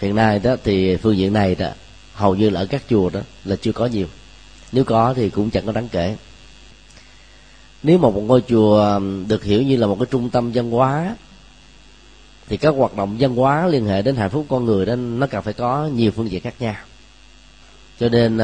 Hiện 0.00 0.14
nay 0.14 0.38
đó 0.38 0.56
thì 0.64 0.96
phương 0.96 1.16
diện 1.16 1.32
này 1.32 1.54
đó, 1.54 1.68
hầu 2.14 2.34
như 2.34 2.50
là 2.50 2.60
ở 2.60 2.66
các 2.66 2.82
chùa 2.88 3.10
đó 3.10 3.20
là 3.44 3.56
chưa 3.56 3.72
có 3.72 3.86
nhiều. 3.86 4.06
Nếu 4.72 4.84
có 4.84 5.14
thì 5.14 5.30
cũng 5.30 5.50
chẳng 5.50 5.66
có 5.66 5.72
đáng 5.72 5.88
kể. 5.88 6.16
Nếu 7.82 7.98
mà 7.98 8.10
một 8.10 8.20
ngôi 8.20 8.42
chùa 8.48 9.00
được 9.28 9.44
hiểu 9.44 9.62
như 9.62 9.76
là 9.76 9.86
một 9.86 9.96
cái 10.00 10.06
trung 10.10 10.30
tâm 10.30 10.52
văn 10.54 10.70
hóa, 10.70 11.16
thì 12.48 12.56
các 12.56 12.74
hoạt 12.76 12.96
động 12.96 13.16
văn 13.20 13.36
hóa 13.36 13.66
liên 13.66 13.86
hệ 13.86 14.02
đến 14.02 14.16
hạnh 14.16 14.30
phúc 14.30 14.46
con 14.48 14.64
người 14.64 14.86
đó, 14.86 14.96
nó 14.96 15.26
cần 15.26 15.42
phải 15.42 15.52
có 15.52 15.86
nhiều 15.94 16.10
phương 16.10 16.30
diện 16.30 16.42
khác 16.42 16.54
nhau. 16.58 16.74
Cho 18.00 18.08
nên 18.08 18.38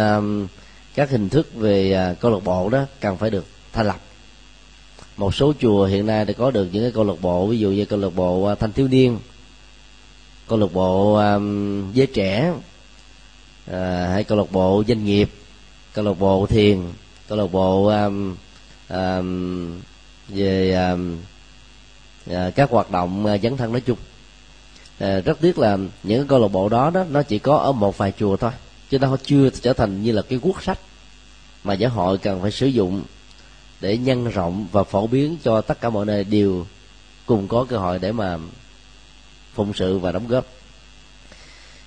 các 0.94 1.11
hình 1.11 1.28
thức 1.28 1.54
về 1.54 1.92
à, 1.92 2.14
câu 2.20 2.30
lạc 2.30 2.44
bộ 2.44 2.68
đó 2.68 2.85
cần 3.00 3.16
phải 3.16 3.30
được 3.30 3.46
thành 3.72 3.87
lập 3.87 4.00
một 5.20 5.35
số 5.35 5.52
chùa 5.61 5.85
hiện 5.85 6.06
nay 6.06 6.24
đã 6.24 6.33
có 6.33 6.50
được 6.50 6.68
những 6.72 6.83
cái 6.83 6.92
câu 6.92 7.04
lạc 7.04 7.14
bộ 7.20 7.46
ví 7.46 7.59
dụ 7.59 7.70
như 7.70 7.85
câu 7.85 7.98
lạc 7.98 8.14
bộ 8.14 8.44
à, 8.44 8.54
thanh 8.54 8.72
thiếu 8.72 8.88
niên 8.88 9.18
câu 10.48 10.59
lạc 10.59 10.72
bộ 10.72 11.14
um, 11.14 11.92
giới 11.92 12.06
trẻ 12.06 12.52
uh, 13.70 13.74
hay 14.12 14.24
câu 14.24 14.38
lạc 14.38 14.52
bộ 14.52 14.85
doanh 14.88 15.04
nghiệp 15.04 15.30
câu 15.92 16.04
lạc 16.04 16.18
bộ 16.18 16.46
thiền 16.46 16.83
câu 17.28 17.38
lạc 17.38 17.46
bộ 17.52 17.87
um, 17.87 18.37
um, 18.88 19.80
về 20.28 20.74
um, 20.74 21.18
à, 22.30 22.50
các 22.54 22.70
hoạt 22.70 22.90
động 22.90 23.26
à, 23.26 23.38
dấn 23.38 23.56
thân 23.56 23.72
nói 23.72 23.80
chung. 23.80 23.98
À, 24.98 25.20
rất 25.20 25.40
tiếc 25.40 25.59
là 25.59 25.78
những 26.02 26.28
câu 26.28 26.38
lạc 26.38 26.48
bộ 26.48 26.68
đó 26.68 26.90
đó 26.90 27.04
nó 27.11 27.22
chỉ 27.22 27.38
có 27.38 27.56
ở 27.56 27.72
một 27.72 27.98
vài 27.98 28.12
chùa 28.18 28.37
thôi 28.37 28.52
chứ 28.90 28.98
nó 28.98 29.16
chưa 29.24 29.50
trở 29.50 29.72
thành 29.72 30.02
như 30.02 30.12
là 30.12 30.22
cái 30.22 30.38
quốc 30.42 30.62
sách 30.62 30.78
mà 31.64 31.74
giáo 31.74 31.90
hội 31.90 32.18
cần 32.18 32.42
phải 32.42 32.50
sử 32.50 32.66
dụng 32.66 33.02
để 33.80 33.98
nhân 33.98 34.28
rộng 34.28 34.66
và 34.72 34.84
phổ 34.84 35.06
biến 35.06 35.36
cho 35.42 35.60
tất 35.60 35.80
cả 35.80 35.90
mọi 35.90 36.06
nơi 36.06 36.24
đều 36.24 36.66
cùng 37.26 37.48
có 37.48 37.66
cơ 37.68 37.78
hội 37.78 37.98
để 37.98 38.12
mà 38.12 38.38
phụng 39.54 39.72
sự 39.74 39.98
và 39.98 40.12
đóng 40.12 40.28
góp. 40.28 40.46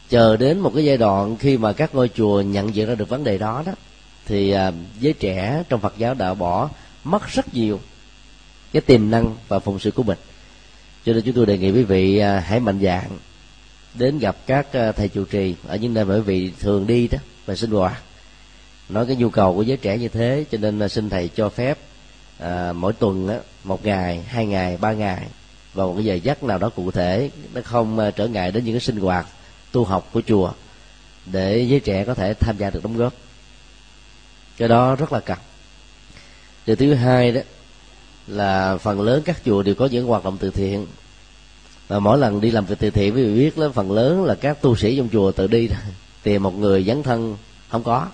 Chờ 0.10 0.38
đến 0.38 0.60
một 0.60 0.72
cái 0.76 0.86
giai 0.86 0.98
đoạn 0.98 1.38
khi 1.38 1.58
mà 1.58 1.74
các 1.74 1.96
ngôi 1.96 2.10
chùa 2.10 2.42
nhận 2.42 2.76
diện 2.76 2.88
ra 2.88 2.96
được 2.96 3.10
vấn 3.10 3.24
đề 3.24 3.38
đó 3.38 3.64
đó, 3.66 3.72
thì 4.26 4.52
à, 4.52 4.72
giới 5.00 5.14
trẻ 5.14 5.64
trong 5.70 5.80
Phật 5.82 5.94
giáo 5.98 6.14
đã 6.14 6.34
bỏ 6.34 6.70
mất 7.04 7.28
rất 7.28 7.54
nhiều 7.54 7.80
cái 8.74 8.82
tiềm 8.82 9.12
năng 9.12 9.36
và 9.48 9.60
phụng 9.60 9.80
sự 9.80 9.92
của 9.92 10.04
mình. 10.04 10.18
Cho 11.06 11.14
nên 11.14 11.24
chúng 11.24 11.36
tôi 11.36 11.46
đề 11.46 11.58
nghị 11.58 11.72
quý 11.72 11.84
vị 11.84 12.18
à, 12.18 12.40
hãy 12.40 12.60
mạnh 12.60 12.80
dạn 12.82 13.10
đến 13.94 14.20
gặp 14.20 14.38
các 14.46 14.74
à, 14.74 14.92
thầy 14.92 15.10
trụ 15.10 15.26
trì 15.26 15.56
ở 15.68 15.76
những 15.76 15.94
nơi 15.94 16.06
mà 16.06 16.16
quý 16.16 16.22
vị 16.22 16.52
thường 16.60 16.88
đi 16.88 17.08
đó 17.08 17.18
và 17.46 17.56
sinh 17.56 17.72
hoạt 17.72 18.02
nói 18.90 19.06
cái 19.06 19.16
nhu 19.16 19.30
cầu 19.30 19.56
của 19.56 19.62
giới 19.62 19.78
trẻ 19.78 19.98
như 19.98 20.08
thế 20.08 20.46
cho 20.52 20.58
nên 20.58 20.80
à, 20.80 20.88
xin 20.88 21.10
thầy 21.10 21.28
cho 21.36 21.50
phép 21.50 21.78
à, 22.40 22.74
mỗi 22.74 22.94
tuần 22.94 23.28
á, 23.28 23.38
một 23.64 23.86
ngày 23.86 24.24
hai 24.28 24.46
ngày 24.46 24.78
ba 24.78 24.94
ngày 24.94 25.28
vào 25.74 25.88
một 25.88 25.94
cái 25.96 26.06
giờ 26.06 26.14
giấc 26.14 26.44
nào 26.44 26.58
đó 26.58 26.70
cụ 26.70 26.92
thể 26.92 27.30
nó 27.54 27.62
không 27.64 28.00
à, 28.00 28.12
trở 28.12 28.28
ngại 28.28 28.52
đến 28.52 28.66
những 28.66 28.74
cái 28.74 28.82
sinh 28.82 28.98
hoạt 28.98 29.28
tu 29.72 29.84
học 29.84 30.10
của 30.14 30.22
chùa 30.28 30.52
để 31.26 31.66
giới 31.70 31.80
trẻ 31.80 32.04
có 32.04 32.14
thể 32.14 32.34
tham 32.34 32.58
gia 32.58 32.70
được 32.70 32.84
đóng 32.84 32.98
góp. 32.98 33.14
Cái 34.58 34.68
đó 34.68 34.96
rất 34.96 35.14
là 35.14 35.20
cần. 35.20 35.38
Điều 36.66 36.76
thứ 36.76 36.94
hai 36.94 37.32
đó 37.32 37.42
là 38.28 38.78
phần 38.78 39.02
lớn 39.02 39.22
các 39.26 39.42
chùa 39.46 39.64
đều 39.64 39.76
có 39.76 39.86
những 39.86 40.08
hoạt 40.08 40.24
động 40.24 40.38
từ 40.40 40.50
thiện. 40.50 40.88
Và 41.88 42.00
mỗi 42.00 42.18
lần 42.18 42.42
đi 42.42 42.52
làm 42.52 42.66
việc 42.66 42.76
từ 42.80 42.90
thiện 42.90 43.16
quý 43.16 43.24
vị 43.24 43.34
biết 43.34 43.58
là 43.58 43.70
phần 43.70 43.92
lớn 43.92 44.24
là 44.24 44.36
các 44.36 44.62
tu 44.62 44.76
sĩ 44.76 44.98
trong 44.98 45.10
chùa 45.10 45.32
tự 45.32 45.48
đi 45.48 45.70
tìm 46.24 46.44
một 46.44 46.58
người 46.58 46.84
dấn 46.84 47.04
thân 47.04 47.38
không 47.70 47.84
có 47.84 48.08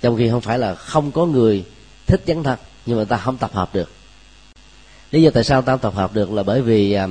trong 0.00 0.16
khi 0.16 0.28
không 0.30 0.40
phải 0.40 0.58
là 0.58 0.74
không 0.74 1.12
có 1.12 1.26
người 1.26 1.64
thích 2.06 2.22
dấn 2.26 2.42
thân 2.42 2.58
nhưng 2.86 2.98
mà 2.98 3.04
ta 3.04 3.16
không 3.16 3.36
tập 3.36 3.50
hợp 3.54 3.74
được. 3.74 3.90
Lý 5.10 5.22
do 5.22 5.30
tại 5.30 5.44
sao 5.44 5.62
ta 5.62 5.72
không 5.72 5.80
tập 5.80 5.94
hợp 5.94 6.14
được 6.14 6.32
là 6.32 6.42
bởi 6.42 6.62
vì 6.62 6.92
à, 6.92 7.06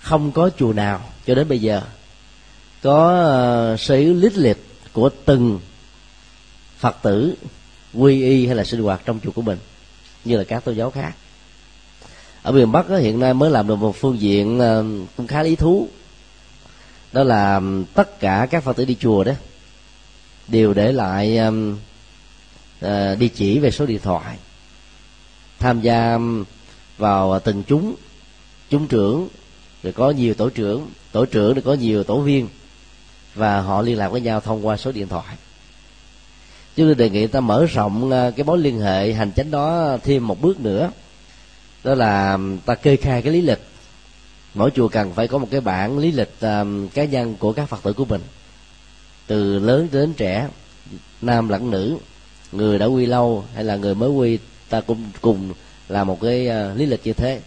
không 0.00 0.32
có 0.32 0.50
chùa 0.58 0.72
nào 0.72 1.00
cho 1.26 1.34
đến 1.34 1.48
bây 1.48 1.60
giờ 1.60 1.80
có 2.82 3.24
à, 3.72 3.76
sở 3.76 3.96
hữu 3.96 4.14
lít 4.14 4.36
liệt 4.36 4.58
của 4.92 5.10
từng 5.24 5.60
phật 6.78 6.96
tử 7.02 7.34
quy 7.94 8.22
y 8.22 8.46
hay 8.46 8.56
là 8.56 8.64
sinh 8.64 8.82
hoạt 8.82 9.00
trong 9.04 9.20
chùa 9.24 9.30
của 9.30 9.42
mình 9.42 9.58
như 10.24 10.36
là 10.36 10.44
các 10.44 10.64
tôn 10.64 10.74
giáo 10.74 10.90
khác. 10.90 11.12
Ở 12.42 12.52
miền 12.52 12.72
bắc 12.72 12.88
đó, 12.88 12.96
hiện 12.96 13.20
nay 13.20 13.34
mới 13.34 13.50
làm 13.50 13.66
được 13.66 13.76
một 13.76 13.96
phương 13.96 14.20
diện 14.20 14.60
à, 14.60 14.82
cũng 15.16 15.26
khá 15.26 15.42
lý 15.42 15.56
thú. 15.56 15.88
Đó 17.12 17.24
là 17.24 17.60
tất 17.94 18.20
cả 18.20 18.46
các 18.50 18.62
phật 18.62 18.76
tử 18.76 18.84
đi 18.84 18.96
chùa 19.00 19.24
đó 19.24 19.32
đều 20.48 20.74
để 20.74 20.92
lại 20.92 21.38
Ờ, 22.80 23.14
địa 23.14 23.28
chỉ 23.28 23.58
về 23.58 23.70
số 23.70 23.86
điện 23.86 24.00
thoại. 24.02 24.36
Tham 25.58 25.80
gia 25.80 26.18
vào 26.98 27.40
từng 27.40 27.62
chúng 27.62 27.94
chúng 28.70 28.88
trưởng 28.88 29.28
rồi 29.82 29.92
có 29.92 30.10
nhiều 30.10 30.34
tổ 30.34 30.50
trưởng 30.50 30.88
tổ 31.12 31.24
trưởng 31.24 31.54
thì 31.54 31.60
có 31.60 31.74
nhiều 31.74 32.04
tổ 32.04 32.20
viên 32.20 32.48
và 33.34 33.60
họ 33.60 33.82
liên 33.82 33.98
lạc 33.98 34.08
với 34.08 34.20
nhau 34.20 34.40
thông 34.40 34.66
qua 34.66 34.76
số 34.76 34.92
điện 34.92 35.08
thoại. 35.08 35.36
Chúng 36.76 36.86
tôi 36.86 36.94
đề 36.94 37.10
nghị 37.10 37.26
ta 37.26 37.40
mở 37.40 37.66
rộng 37.66 38.10
ờ, 38.10 38.32
cái 38.36 38.44
mối 38.44 38.58
liên 38.58 38.80
hệ 38.80 39.12
hành 39.12 39.32
chánh 39.32 39.50
đó 39.50 39.96
thêm 40.04 40.26
một 40.26 40.40
bước 40.40 40.60
nữa. 40.60 40.90
Đó 41.84 41.94
là 41.94 42.38
ta 42.66 42.74
kê 42.74 42.96
khai 42.96 43.22
cái 43.22 43.32
lý 43.32 43.40
lịch. 43.40 43.60
Mỗi 44.54 44.70
chùa 44.70 44.88
cần 44.88 45.12
phải 45.12 45.28
có 45.28 45.38
một 45.38 45.48
cái 45.50 45.60
bản 45.60 45.98
lý 45.98 46.12
lịch 46.12 46.40
um, 46.40 46.88
cá 46.88 47.04
nhân 47.04 47.36
của 47.38 47.52
các 47.52 47.68
phật 47.68 47.82
tử 47.82 47.92
của 47.92 48.04
mình. 48.04 48.20
Từ 49.26 49.58
lớn 49.58 49.88
đến 49.92 50.12
trẻ 50.12 50.48
nam 51.22 51.48
lẫn 51.48 51.70
nữ 51.70 51.98
người 52.56 52.78
đã 52.78 52.86
quy 52.86 53.06
lâu 53.06 53.44
hay 53.54 53.64
là 53.64 53.76
người 53.76 53.94
mới 53.94 54.10
quy 54.10 54.38
ta 54.68 54.80
cũng 54.80 55.02
cùng 55.20 55.52
là 55.88 56.04
một 56.04 56.20
cái 56.20 56.48
uh, 56.48 56.76
lý 56.76 56.86
lịch 56.86 57.00
như 57.04 57.12
thế. 57.12 57.40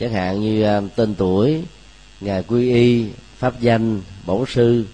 Chẳng 0.00 0.12
hạn 0.12 0.40
như 0.40 0.78
uh, 0.78 0.84
tên 0.96 1.14
tuổi 1.14 1.62
ngày 2.20 2.42
quy 2.42 2.72
y 2.72 3.06
pháp 3.38 3.60
danh 3.60 4.00
bổ 4.26 4.46
sư 4.46 4.84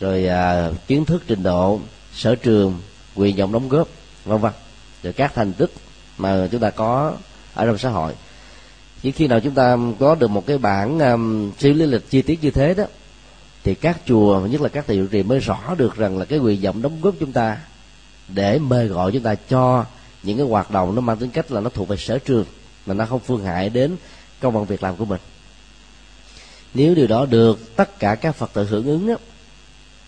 rồi 0.00 0.26
uh, 0.26 0.86
kiến 0.86 1.04
thức 1.04 1.22
trình 1.26 1.42
độ 1.42 1.80
sở 2.14 2.34
trường 2.34 2.78
quyền 3.14 3.36
vọng 3.36 3.52
đóng 3.52 3.68
góp 3.68 3.88
vân 4.24 4.38
vân. 4.38 4.52
Rồi 5.02 5.12
các 5.12 5.34
thành 5.34 5.52
tích 5.52 5.70
mà 6.18 6.48
chúng 6.50 6.60
ta 6.60 6.70
có 6.70 7.16
ở 7.54 7.66
trong 7.66 7.78
xã 7.78 7.90
hội. 7.90 8.12
Chỉ 9.02 9.10
khi 9.12 9.26
nào 9.26 9.40
chúng 9.40 9.54
ta 9.54 9.76
có 9.98 10.14
được 10.14 10.30
một 10.30 10.46
cái 10.46 10.58
bản 10.58 10.98
um, 10.98 11.52
siêu 11.58 11.74
lý 11.74 11.86
lịch 11.86 12.10
chi 12.10 12.22
tiết 12.22 12.42
như 12.42 12.50
thế 12.50 12.74
đó 12.74 12.84
thì 13.64 13.74
các 13.74 14.00
chùa 14.06 14.46
nhất 14.46 14.60
là 14.60 14.68
các 14.68 14.84
thầy 14.86 14.96
trụ 14.96 15.06
trì 15.06 15.22
mới 15.22 15.38
rõ 15.38 15.74
được 15.78 15.96
rằng 15.96 16.18
là 16.18 16.24
cái 16.24 16.38
quyền 16.38 16.60
vọng 16.60 16.82
đóng 16.82 16.98
góp 17.00 17.14
chúng 17.20 17.32
ta 17.32 17.56
để 18.28 18.58
mời 18.58 18.86
gọi 18.86 19.12
chúng 19.12 19.22
ta 19.22 19.34
cho 19.34 19.84
những 20.22 20.36
cái 20.36 20.46
hoạt 20.46 20.70
động 20.70 20.94
nó 20.94 21.00
mang 21.00 21.16
tính 21.16 21.30
cách 21.30 21.52
là 21.52 21.60
nó 21.60 21.70
thuộc 21.70 21.88
về 21.88 21.96
sở 21.96 22.18
trường 22.18 22.44
mà 22.86 22.94
nó 22.94 23.06
không 23.06 23.20
phương 23.20 23.44
hại 23.44 23.70
đến 23.70 23.96
công 24.40 24.54
bằng 24.54 24.64
việc 24.64 24.82
làm 24.82 24.96
của 24.96 25.04
mình. 25.04 25.20
Nếu 26.74 26.94
điều 26.94 27.06
đó 27.06 27.26
được 27.26 27.76
tất 27.76 27.98
cả 27.98 28.14
các 28.14 28.36
phật 28.36 28.50
tử 28.52 28.64
hưởng 28.64 28.86
ứng 28.86 29.06
đó, 29.06 29.14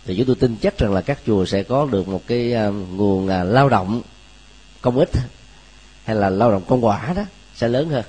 thì 0.05 0.17
chúng 0.17 0.27
tôi 0.27 0.37
tin 0.37 0.57
chắc 0.57 0.79
rằng 0.79 0.93
là 0.93 1.01
các 1.01 1.19
chùa 1.27 1.45
sẽ 1.45 1.63
có 1.63 1.87
được 1.87 2.09
một 2.09 2.23
cái 2.27 2.55
à, 2.55 2.69
nguồn 2.69 3.29
à, 3.29 3.45
lao 3.45 3.69
động 3.69 4.03
công 4.81 4.99
ích 4.99 5.11
hay 6.05 6.17
là 6.17 6.31
lao 6.31 6.51
động 6.51 6.63
công 6.69 6.85
quả 6.85 7.13
đó 7.17 7.23
sẽ 7.55 7.69
lớn 7.69 7.89
hơn. 7.89 8.05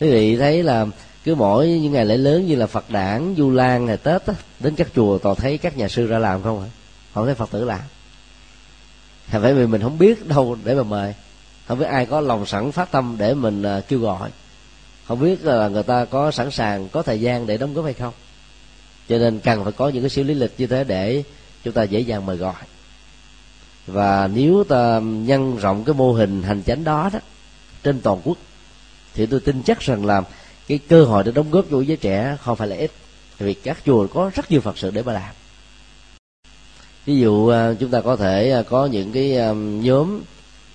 Quý 0.00 0.10
vị 0.10 0.36
thấy 0.36 0.62
là 0.62 0.86
cứ 1.24 1.34
mỗi 1.34 1.68
những 1.68 1.92
ngày 1.92 2.06
lễ 2.06 2.16
lớn 2.16 2.46
như 2.46 2.54
là 2.54 2.66
phật 2.66 2.90
đản 2.90 3.34
du 3.38 3.50
lan 3.50 3.86
ngày 3.86 3.96
tết 3.96 4.26
đó, 4.26 4.34
đến 4.60 4.74
các 4.74 4.88
chùa 4.94 5.18
toàn 5.18 5.36
thấy 5.36 5.58
các 5.58 5.76
nhà 5.76 5.88
sư 5.88 6.06
ra 6.06 6.18
làm 6.18 6.42
không 6.42 6.62
ạ, 6.62 6.68
không 7.14 7.26
thấy 7.26 7.34
phật 7.34 7.50
tử 7.50 7.64
làm 7.64 7.80
thì 9.32 9.38
phải 9.42 9.54
vì 9.54 9.66
mình 9.66 9.82
không 9.82 9.98
biết 9.98 10.28
đâu 10.28 10.56
để 10.64 10.74
mà 10.74 10.82
mời. 10.82 11.14
Không 11.66 11.78
biết 11.78 11.84
ai 11.84 12.06
có 12.06 12.20
lòng 12.20 12.46
sẵn 12.46 12.72
phát 12.72 12.90
tâm 12.90 13.16
để 13.18 13.34
mình 13.34 13.62
à, 13.62 13.80
kêu 13.88 13.98
gọi. 13.98 14.30
Không 15.06 15.20
biết 15.20 15.44
à, 15.44 15.54
là 15.54 15.68
người 15.68 15.82
ta 15.82 16.04
có 16.04 16.30
sẵn 16.30 16.50
sàng, 16.50 16.88
có 16.88 17.02
thời 17.02 17.20
gian 17.20 17.46
để 17.46 17.56
đóng 17.56 17.74
góp 17.74 17.84
hay 17.84 17.94
không. 17.94 18.14
Cho 19.08 19.18
nên 19.18 19.40
cần 19.40 19.64
phải 19.64 19.72
có 19.72 19.88
những 19.88 20.02
cái 20.02 20.10
siêu 20.10 20.24
lý 20.24 20.34
lịch 20.34 20.52
như 20.58 20.66
thế 20.66 20.84
để 20.84 21.22
chúng 21.64 21.74
ta 21.74 21.82
dễ 21.82 22.00
dàng 22.00 22.26
mời 22.26 22.36
gọi. 22.36 22.54
Và 23.86 24.28
nếu 24.34 24.64
ta 24.68 25.00
nhân 25.02 25.56
rộng 25.56 25.84
cái 25.84 25.94
mô 25.94 26.12
hình 26.12 26.42
hành 26.42 26.62
chánh 26.62 26.84
đó 26.84 27.10
đó, 27.12 27.18
trên 27.82 28.00
toàn 28.00 28.20
quốc, 28.24 28.38
thì 29.14 29.26
tôi 29.26 29.40
tin 29.40 29.62
chắc 29.62 29.80
rằng 29.80 30.06
là 30.06 30.22
cái 30.68 30.78
cơ 30.88 31.04
hội 31.04 31.24
để 31.24 31.32
đóng 31.32 31.50
góp 31.50 31.64
cho 31.70 31.80
giới 31.80 31.96
trẻ 31.96 32.36
không 32.42 32.56
phải 32.56 32.68
là 32.68 32.76
ít. 32.76 32.90
Vì 33.38 33.54
các 33.54 33.78
chùa 33.86 34.06
có 34.06 34.30
rất 34.34 34.50
nhiều 34.50 34.60
phật 34.60 34.78
sự 34.78 34.90
để 34.90 35.02
mà 35.02 35.12
làm 35.12 35.34
ví 37.06 37.18
dụ 37.18 37.48
à, 37.48 37.74
chúng 37.80 37.90
ta 37.90 38.00
có 38.00 38.16
thể 38.16 38.50
à, 38.50 38.62
có 38.62 38.86
những 38.86 39.12
cái 39.12 39.38
à, 39.38 39.52
nhóm 39.52 40.20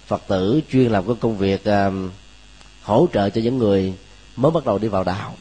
phật 0.08 0.22
tử 0.28 0.62
chuyên 0.72 0.92
làm 0.92 1.08
cái 1.08 1.16
công 1.20 1.38
việc 1.38 1.62
hỗ 2.84 3.08
trợ 3.13 3.30
cho 3.30 3.42
những 3.42 3.58
người 3.58 3.94
mới 4.36 4.52
bắt 4.52 4.66
đầu 4.66 4.78
đi 4.78 4.88
vào 4.88 5.04
đạo. 5.04 5.36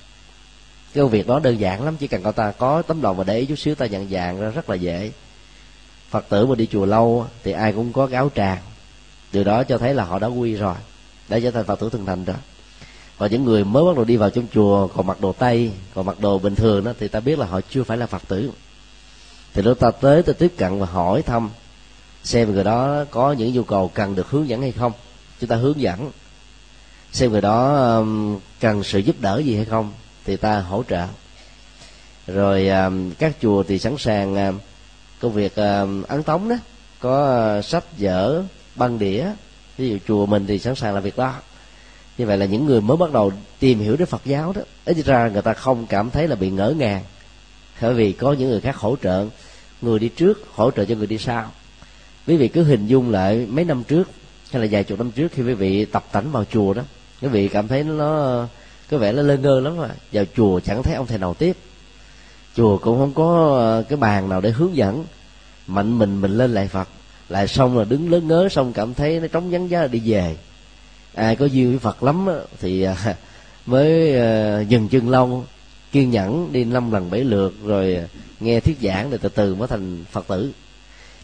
Cái 0.93 1.03
công 1.03 1.11
việc 1.11 1.27
đó 1.27 1.41
đơn 1.41 1.61
giản 1.61 1.85
lắm, 1.85 1.97
chỉ 1.97 2.07
cần 2.07 2.23
cậu 2.23 2.33
ta 2.33 2.53
có 2.53 2.83
tấm 2.83 3.03
lòng 3.03 3.17
và 3.17 3.25
để 3.25 3.39
ý 3.39 3.47
chút 3.47 3.57
xíu, 3.57 3.75
ta 3.75 3.87
nhận 3.87 4.11
dạng 4.11 4.41
ra 4.41 4.49
rất 4.51 4.71
là 4.71 4.77
dễ. 4.77 5.11
Phật 6.11 6.29
tử 6.29 6.47
mà 6.47 6.55
đi 6.55 6.67
chùa 6.67 6.87
lâu 6.87 7.27
thì 7.43 7.53
ai 7.53 7.73
cũng 7.73 7.93
có 7.93 8.07
cái 8.07 8.17
áo 8.17 8.31
tràng. 8.35 8.59
Từ 9.31 9.45
đó 9.45 9.65
cho 9.65 9.79
thấy 9.79 9.95
là 9.95 10.05
họ 10.05 10.19
đã 10.19 10.27
quy 10.27 10.55
rồi, 10.55 10.75
đã 11.29 11.41
trở 11.41 11.51
thành 11.51 11.65
phật 11.65 11.81
tử 11.81 11.91
thường 11.91 12.07
thành 12.07 12.25
rồi. 12.25 12.37
Và 13.19 13.27
những 13.27 13.45
người 13.45 13.65
mới 13.65 13.85
bắt 13.85 13.97
đầu 13.97 14.05
đi 14.05 14.17
vào 14.17 14.31
trong 14.31 14.47
chùa, 14.55 14.87
còn 14.87 15.07
mặc 15.07 15.21
đồ 15.21 15.33
tây, 15.33 15.71
còn 15.95 16.07
mặc 16.07 16.21
đồ 16.21 16.39
bình 16.39 16.55
thường 16.55 16.85
đó, 16.85 16.93
thì 17.01 17.09
ta 17.09 17.21
biết 17.21 17.39
là 17.39 17.47
họ 17.47 17.61
chưa 17.71 17.83
phải 17.85 17.97
là 17.97 18.07
phật 18.07 18.23
tử 18.29 18.51
thì 19.57 19.63
lúc 19.63 19.81
ta 19.81 19.91
tới, 19.91 20.23
ta 20.23 20.33
tiếp 20.33 20.53
cận 20.57 20.79
và 20.79 20.87
hỏi 20.87 21.23
thăm, 21.23 21.51
xem 22.25 22.53
người 22.53 22.65
đó 22.65 23.05
có 23.11 23.33
những 23.33 23.53
nhu 23.53 23.63
cầu 23.63 23.91
cần 23.95 24.15
được 24.15 24.31
hướng 24.31 24.49
dẫn 24.49 24.61
hay 24.61 24.73
không. 24.73 24.93
Chúng 25.41 25.49
ta 25.49 25.57
hướng 25.57 25.81
dẫn, 25.81 26.11
xem 27.13 27.33
người 27.33 27.41
đó 27.41 28.03
cần 28.61 28.85
sự 28.85 28.99
giúp 28.99 29.17
đỡ 29.21 29.43
gì 29.45 29.57
hay 29.57 29.65
không, 29.65 29.93
thì 30.25 30.37
ta 30.37 30.61
hỗ 30.61 30.83
trợ. 30.89 31.07
Rồi 32.27 32.71
các 33.19 33.37
chùa 33.43 33.63
thì 33.63 33.79
sẵn 33.79 33.95
sàng 33.99 34.59
công 35.21 35.33
việc 35.33 35.55
ấn 36.09 36.23
tống 36.27 36.49
đó, 36.49 36.57
có 37.01 37.27
ờ, 37.27 37.63
sách 37.63 37.85
vở, 37.99 38.43
băng 38.75 38.99
đĩa. 38.99 39.27
Ví 39.77 39.89
dụ 39.89 39.99
chùa 40.09 40.27
mình 40.27 40.47
thì 40.47 40.59
sẵn 40.59 40.75
sàng 40.75 40.95
làm 40.95 41.03
việc 41.03 41.17
đó. 41.17 41.35
Như 42.19 42.27
vậy 42.27 42.39
là 42.39 42.47
những 42.47 42.67
người 42.67 42.81
mới 42.81 42.97
bắt 42.97 43.13
đầu 43.13 43.33
tìm 43.59 43.81
hiểu 43.81 43.97
đến 43.97 44.07
phật 44.07 44.23
giáo 44.25 44.53
đó, 44.53 44.63
ít 44.85 44.97
ra 45.05 45.29
người 45.29 45.43
ta 45.43 45.53
không 45.53 45.87
cảm 45.87 46.11
thấy 46.11 46.29
là 46.29 46.37
bị 46.37 46.51
ngỡ 46.51 46.71
ngàng, 46.71 47.03
bởi 47.81 47.95
vì 47.95 48.13
có 48.13 48.33
những 48.33 48.49
người 48.51 48.61
khác 48.61 48.77
hỗ 48.77 48.97
trợ 49.03 49.27
người 49.87 49.99
đi 49.99 50.09
trước 50.09 50.49
hỗ 50.55 50.71
trợ 50.71 50.85
cho 50.85 50.95
người 50.95 51.07
đi 51.07 51.19
sau. 51.19 51.53
Quý 52.27 52.37
vị 52.37 52.49
cứ 52.49 52.63
hình 52.63 52.87
dung 52.87 53.11
lại 53.11 53.47
mấy 53.51 53.65
năm 53.65 53.85
trước, 53.85 54.11
hay 54.53 54.63
là 54.63 54.69
vài 54.71 54.85
chục 54.85 54.99
năm 54.99 55.11
trước 55.11 55.33
khi 55.33 55.43
quý 55.43 55.55
vị 55.55 55.85
tập 55.85 56.05
tảnh 56.13 56.31
vào 56.33 56.45
chùa 56.45 56.75
đó, 56.75 56.83
quý 57.23 57.29
vị 57.29 57.49
cảm 57.49 57.69
thấy 57.69 57.85
nó 57.85 58.47
có 58.91 58.99
vẻ 58.99 59.13
nó 59.13 59.23
lơ 59.23 59.37
ngơ 59.37 59.61
lắm 59.61 59.77
mà. 59.77 59.89
Vào 60.13 60.25
chùa 60.37 60.61
chẳng 60.61 60.83
thấy 60.83 60.95
ông 60.95 61.07
thầy 61.07 61.19
nào 61.19 61.35
tiếp. 61.35 61.57
Chùa 62.57 62.79
cũng 62.79 62.99
không 62.99 63.13
có 63.15 63.57
ờ, 63.59 63.83
cái 63.89 63.97
bàn 63.97 64.29
nào 64.29 64.41
để 64.41 64.51
hướng 64.51 64.77
dẫn. 64.77 65.05
Mạnh 65.67 65.99
mình 65.99 66.21
mình 66.21 66.31
lên 66.31 66.55
lại 66.55 66.69
phật. 66.69 66.89
Lại 67.29 67.49
xong 67.49 67.79
là 67.79 67.85
đứng 67.85 68.11
lớn 68.11 68.29
ngớ, 68.29 68.49
xong 68.49 68.73
cảm 68.73 68.95
thấy 68.95 69.21
nó 69.21 69.27
trống 69.29 69.51
vắng 69.51 69.71
giá 69.71 69.81
là 69.81 69.89
đi 69.89 70.03
về. 70.05 70.37
Ai 71.15 71.37
có 71.37 71.47
duyên 71.47 71.71
với 71.71 71.79
phật 71.79 72.03
lắm 72.03 72.27
thì 72.61 72.83
ờ, 72.83 72.95
mới 73.67 74.17
ờ, 74.19 74.61
dừng 74.61 74.89
chân 74.89 75.11
lâu 75.11 75.45
kiên 75.97 76.11
nhẫn 76.11 76.53
đi 76.53 76.65
năm 76.65 76.93
lần 76.93 77.11
bảy 77.11 77.25
lượt 77.25 77.55
rồi 77.65 77.99
nghe 78.41 78.61
thuyết 78.61 78.77
giảng 78.83 79.11
để 79.11 79.19
từ 79.19 79.29
từ 79.29 79.55
mới 79.55 79.69
thành 79.69 80.05
phật 80.11 80.27
tử. 80.29 80.53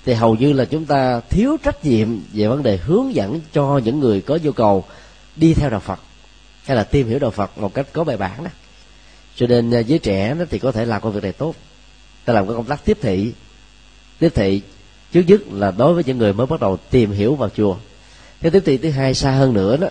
Thì 0.04 0.12
hầu 0.14 0.34
như 0.34 0.52
là 0.52 0.64
chúng 0.64 0.84
ta 0.84 1.20
thiếu 1.20 1.56
trách 1.62 1.84
nhiệm 1.84 2.08
về 2.32 2.48
vấn 2.48 2.62
đề 2.62 2.76
hướng 2.76 3.14
dẫn 3.14 3.40
cho 3.52 3.80
những 3.84 4.00
người 4.00 4.20
có 4.20 4.38
nhu 4.42 4.52
cầu 4.52 4.84
đi 5.36 5.54
theo 5.54 5.70
đạo 5.70 5.80
phật 5.80 6.00
hay 6.64 6.76
là 6.76 6.84
tìm 6.84 7.08
hiểu 7.08 7.18
đạo 7.18 7.30
phật 7.30 7.58
một 7.58 7.74
cách 7.74 7.86
có 7.92 8.04
bài 8.04 8.16
bản 8.16 8.44
đó. 8.44 8.50
Cho 9.36 9.46
nên 9.46 9.74
à, 9.74 9.78
giới 9.80 9.98
trẻ 9.98 10.34
đó 10.34 10.44
thì 10.50 10.58
có 10.58 10.72
thể 10.72 10.84
làm 10.84 11.02
công 11.02 11.12
việc 11.12 11.22
này 11.22 11.32
tốt, 11.32 11.54
ta 12.24 12.32
làm 12.32 12.46
cái 12.46 12.56
công 12.56 12.66
tác 12.66 12.84
tiếp 12.84 12.98
thị. 13.00 13.32
Tiếp 14.18 14.32
thị 14.34 14.62
trước 15.12 15.22
nhất 15.26 15.40
là 15.52 15.70
đối 15.70 15.94
với 15.94 16.04
những 16.06 16.18
người 16.18 16.32
mới 16.32 16.46
bắt 16.46 16.60
đầu 16.60 16.76
tìm 16.90 17.10
hiểu 17.10 17.34
vào 17.34 17.48
chùa. 17.56 17.76
Cái 18.40 18.50
tiếp 18.50 18.62
thị 18.66 18.76
thứ 18.76 18.90
hai 18.90 19.14
xa 19.14 19.30
hơn 19.30 19.54
nữa 19.54 19.76
đó 19.76 19.88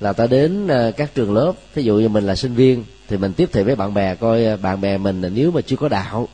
là 0.00 0.12
ta 0.12 0.26
đến 0.26 0.68
à, 0.68 0.90
các 0.96 1.14
trường 1.14 1.34
lớp. 1.34 1.52
Ví 1.74 1.84
dụ 1.84 1.96
như 1.96 2.08
mình 2.08 2.26
là 2.26 2.36
sinh 2.36 2.54
viên, 2.54 2.84
thì 3.08 3.16
mình 3.16 3.32
tiếp 3.32 3.48
thị 3.52 3.62
với 3.62 3.76
bạn 3.76 3.94
bè, 3.94 4.14
coi 4.14 4.44
à, 4.44 4.56
bạn 4.56 4.80
bè 4.80 4.98
mình 4.98 5.22
nếu 5.34 5.50
mà 5.50 5.60
chưa 5.60 5.76
có 5.76 5.88
đạo 5.88 6.28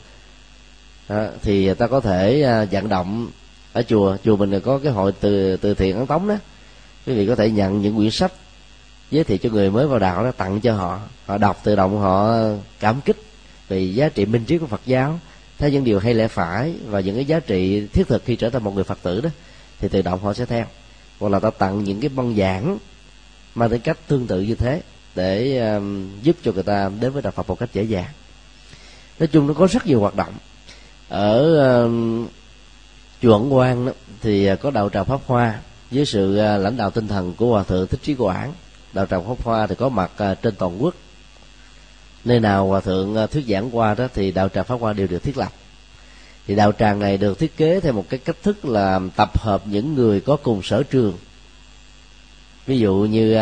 à, 1.07 1.29
thì 1.43 1.73
ta 1.73 1.87
có 1.87 1.99
thể 1.99 2.45
vận 2.71 2.89
động 2.89 3.27
ở 3.73 3.81
chùa. 3.81 4.17
Chùa 4.25 4.35
mình 4.35 4.59
có 4.59 4.79
cái 4.83 4.91
hội 4.91 5.11
từ 5.11 5.57
từ 5.57 5.73
thiện 5.73 5.97
ấn 5.97 6.07
tống 6.07 6.27
đó. 6.27 6.35
Quý 7.05 7.13
vị 7.13 7.27
có 7.27 7.35
thể 7.35 7.49
nhận 7.49 7.81
những 7.81 7.95
quyển 7.95 8.11
sách 8.11 8.31
giới 9.11 9.23
thiệu 9.23 9.37
cho 9.37 9.49
người 9.49 9.69
mới 9.69 9.87
vào 9.87 9.99
đạo 9.99 10.23
đó, 10.23 10.31
tặng 10.31 10.61
cho 10.61 10.73
họ. 10.73 10.99
Họ 11.25 11.37
đọc 11.37 11.61
tự 11.63 11.75
động, 11.75 11.99
họ 11.99 12.39
cảm 12.79 13.01
kích 13.01 13.17
về 13.67 13.79
giá 13.79 14.09
trị 14.09 14.25
minh 14.25 14.43
triết 14.47 14.61
của 14.61 14.67
phật 14.67 14.81
giáo. 14.85 15.19
Thấy 15.57 15.71
những 15.71 15.83
điều 15.83 15.99
hay 15.99 16.13
lẽ 16.13 16.27
phải 16.27 16.73
và 16.87 16.99
những 16.99 17.15
cái 17.15 17.25
giá 17.25 17.39
trị 17.39 17.87
thiết 17.87 18.07
thực 18.07 18.25
khi 18.25 18.35
trở 18.35 18.49
thành 18.49 18.63
một 18.63 18.75
người 18.75 18.83
phật 18.83 18.99
tử 19.03 19.21
đó, 19.21 19.29
thì 19.79 19.87
tự 19.87 20.01
động 20.01 20.19
họ 20.23 20.33
sẽ 20.33 20.45
theo. 20.45 20.65
Hoặc 21.19 21.29
là 21.29 21.39
ta 21.39 21.49
tặng 21.49 21.83
những 21.83 21.99
cái 21.99 22.09
băng 22.09 22.35
giảng 22.35 22.77
mang 23.57 23.69
tính 23.69 23.81
cách 23.81 23.97
tương 24.07 24.27
tự 24.27 24.41
như 24.41 24.55
thế 24.55 24.81
để 25.15 25.59
um, 25.73 26.09
giúp 26.21 26.35
cho 26.43 26.51
người 26.51 26.63
ta 26.63 26.91
đến 26.99 27.11
với 27.11 27.21
đạo 27.21 27.31
phật 27.31 27.49
một 27.49 27.59
cách 27.59 27.69
dễ 27.73 27.83
dàng. 27.83 28.11
Nói 29.19 29.27
chung 29.27 29.47
nó 29.47 29.53
có 29.53 29.67
rất 29.67 29.85
nhiều 29.85 29.99
hoạt 29.99 30.15
động. 30.15 30.33
Ở 31.09 31.57
um, 31.83 32.27
chùa 33.21 33.33
ẩn 33.33 33.53
quan 33.53 33.85
đó, 33.85 33.91
thì 34.21 34.45
à, 34.45 34.55
có 34.55 34.71
đạo 34.71 34.89
tràng 34.89 35.05
pháp 35.05 35.19
hoa 35.25 35.59
với 35.91 36.05
sự 36.05 36.31
uh, 36.33 36.63
lãnh 36.63 36.77
đạo 36.77 36.89
tinh 36.91 37.07
thần 37.07 37.33
của 37.33 37.49
hòa 37.49 37.63
thượng 37.63 37.87
thích 37.87 37.99
trí 38.03 38.15
quảng 38.15 38.53
đạo 38.93 39.05
tràng 39.05 39.27
pháp 39.27 39.43
hoa 39.43 39.67
thì 39.67 39.75
có 39.75 39.89
mặt 39.89 40.11
uh, 40.31 40.41
trên 40.41 40.55
toàn 40.55 40.83
quốc. 40.83 40.95
Nơi 42.25 42.39
nào 42.39 42.67
hòa 42.67 42.79
thượng 42.79 43.23
uh, 43.23 43.31
thuyết 43.31 43.45
giảng 43.47 43.77
qua 43.77 43.95
đó 43.95 44.07
thì 44.13 44.31
đạo 44.31 44.49
tràng 44.49 44.65
pháp 44.65 44.79
hoa 44.79 44.93
đều 44.93 45.07
được 45.07 45.23
thiết 45.23 45.37
lập. 45.37 45.51
Thì 46.47 46.55
đạo 46.55 46.71
tràng 46.71 46.99
này 46.99 47.17
được 47.17 47.39
thiết 47.39 47.57
kế 47.57 47.79
theo 47.79 47.93
một 47.93 48.05
cái 48.09 48.19
cách 48.19 48.37
thức 48.43 48.65
là 48.65 48.99
tập 49.15 49.39
hợp 49.39 49.61
những 49.65 49.95
người 49.95 50.21
có 50.21 50.37
cùng 50.43 50.63
sở 50.63 50.83
trường 50.83 51.13
ví 52.67 52.79
dụ 52.79 52.95
như 52.95 53.37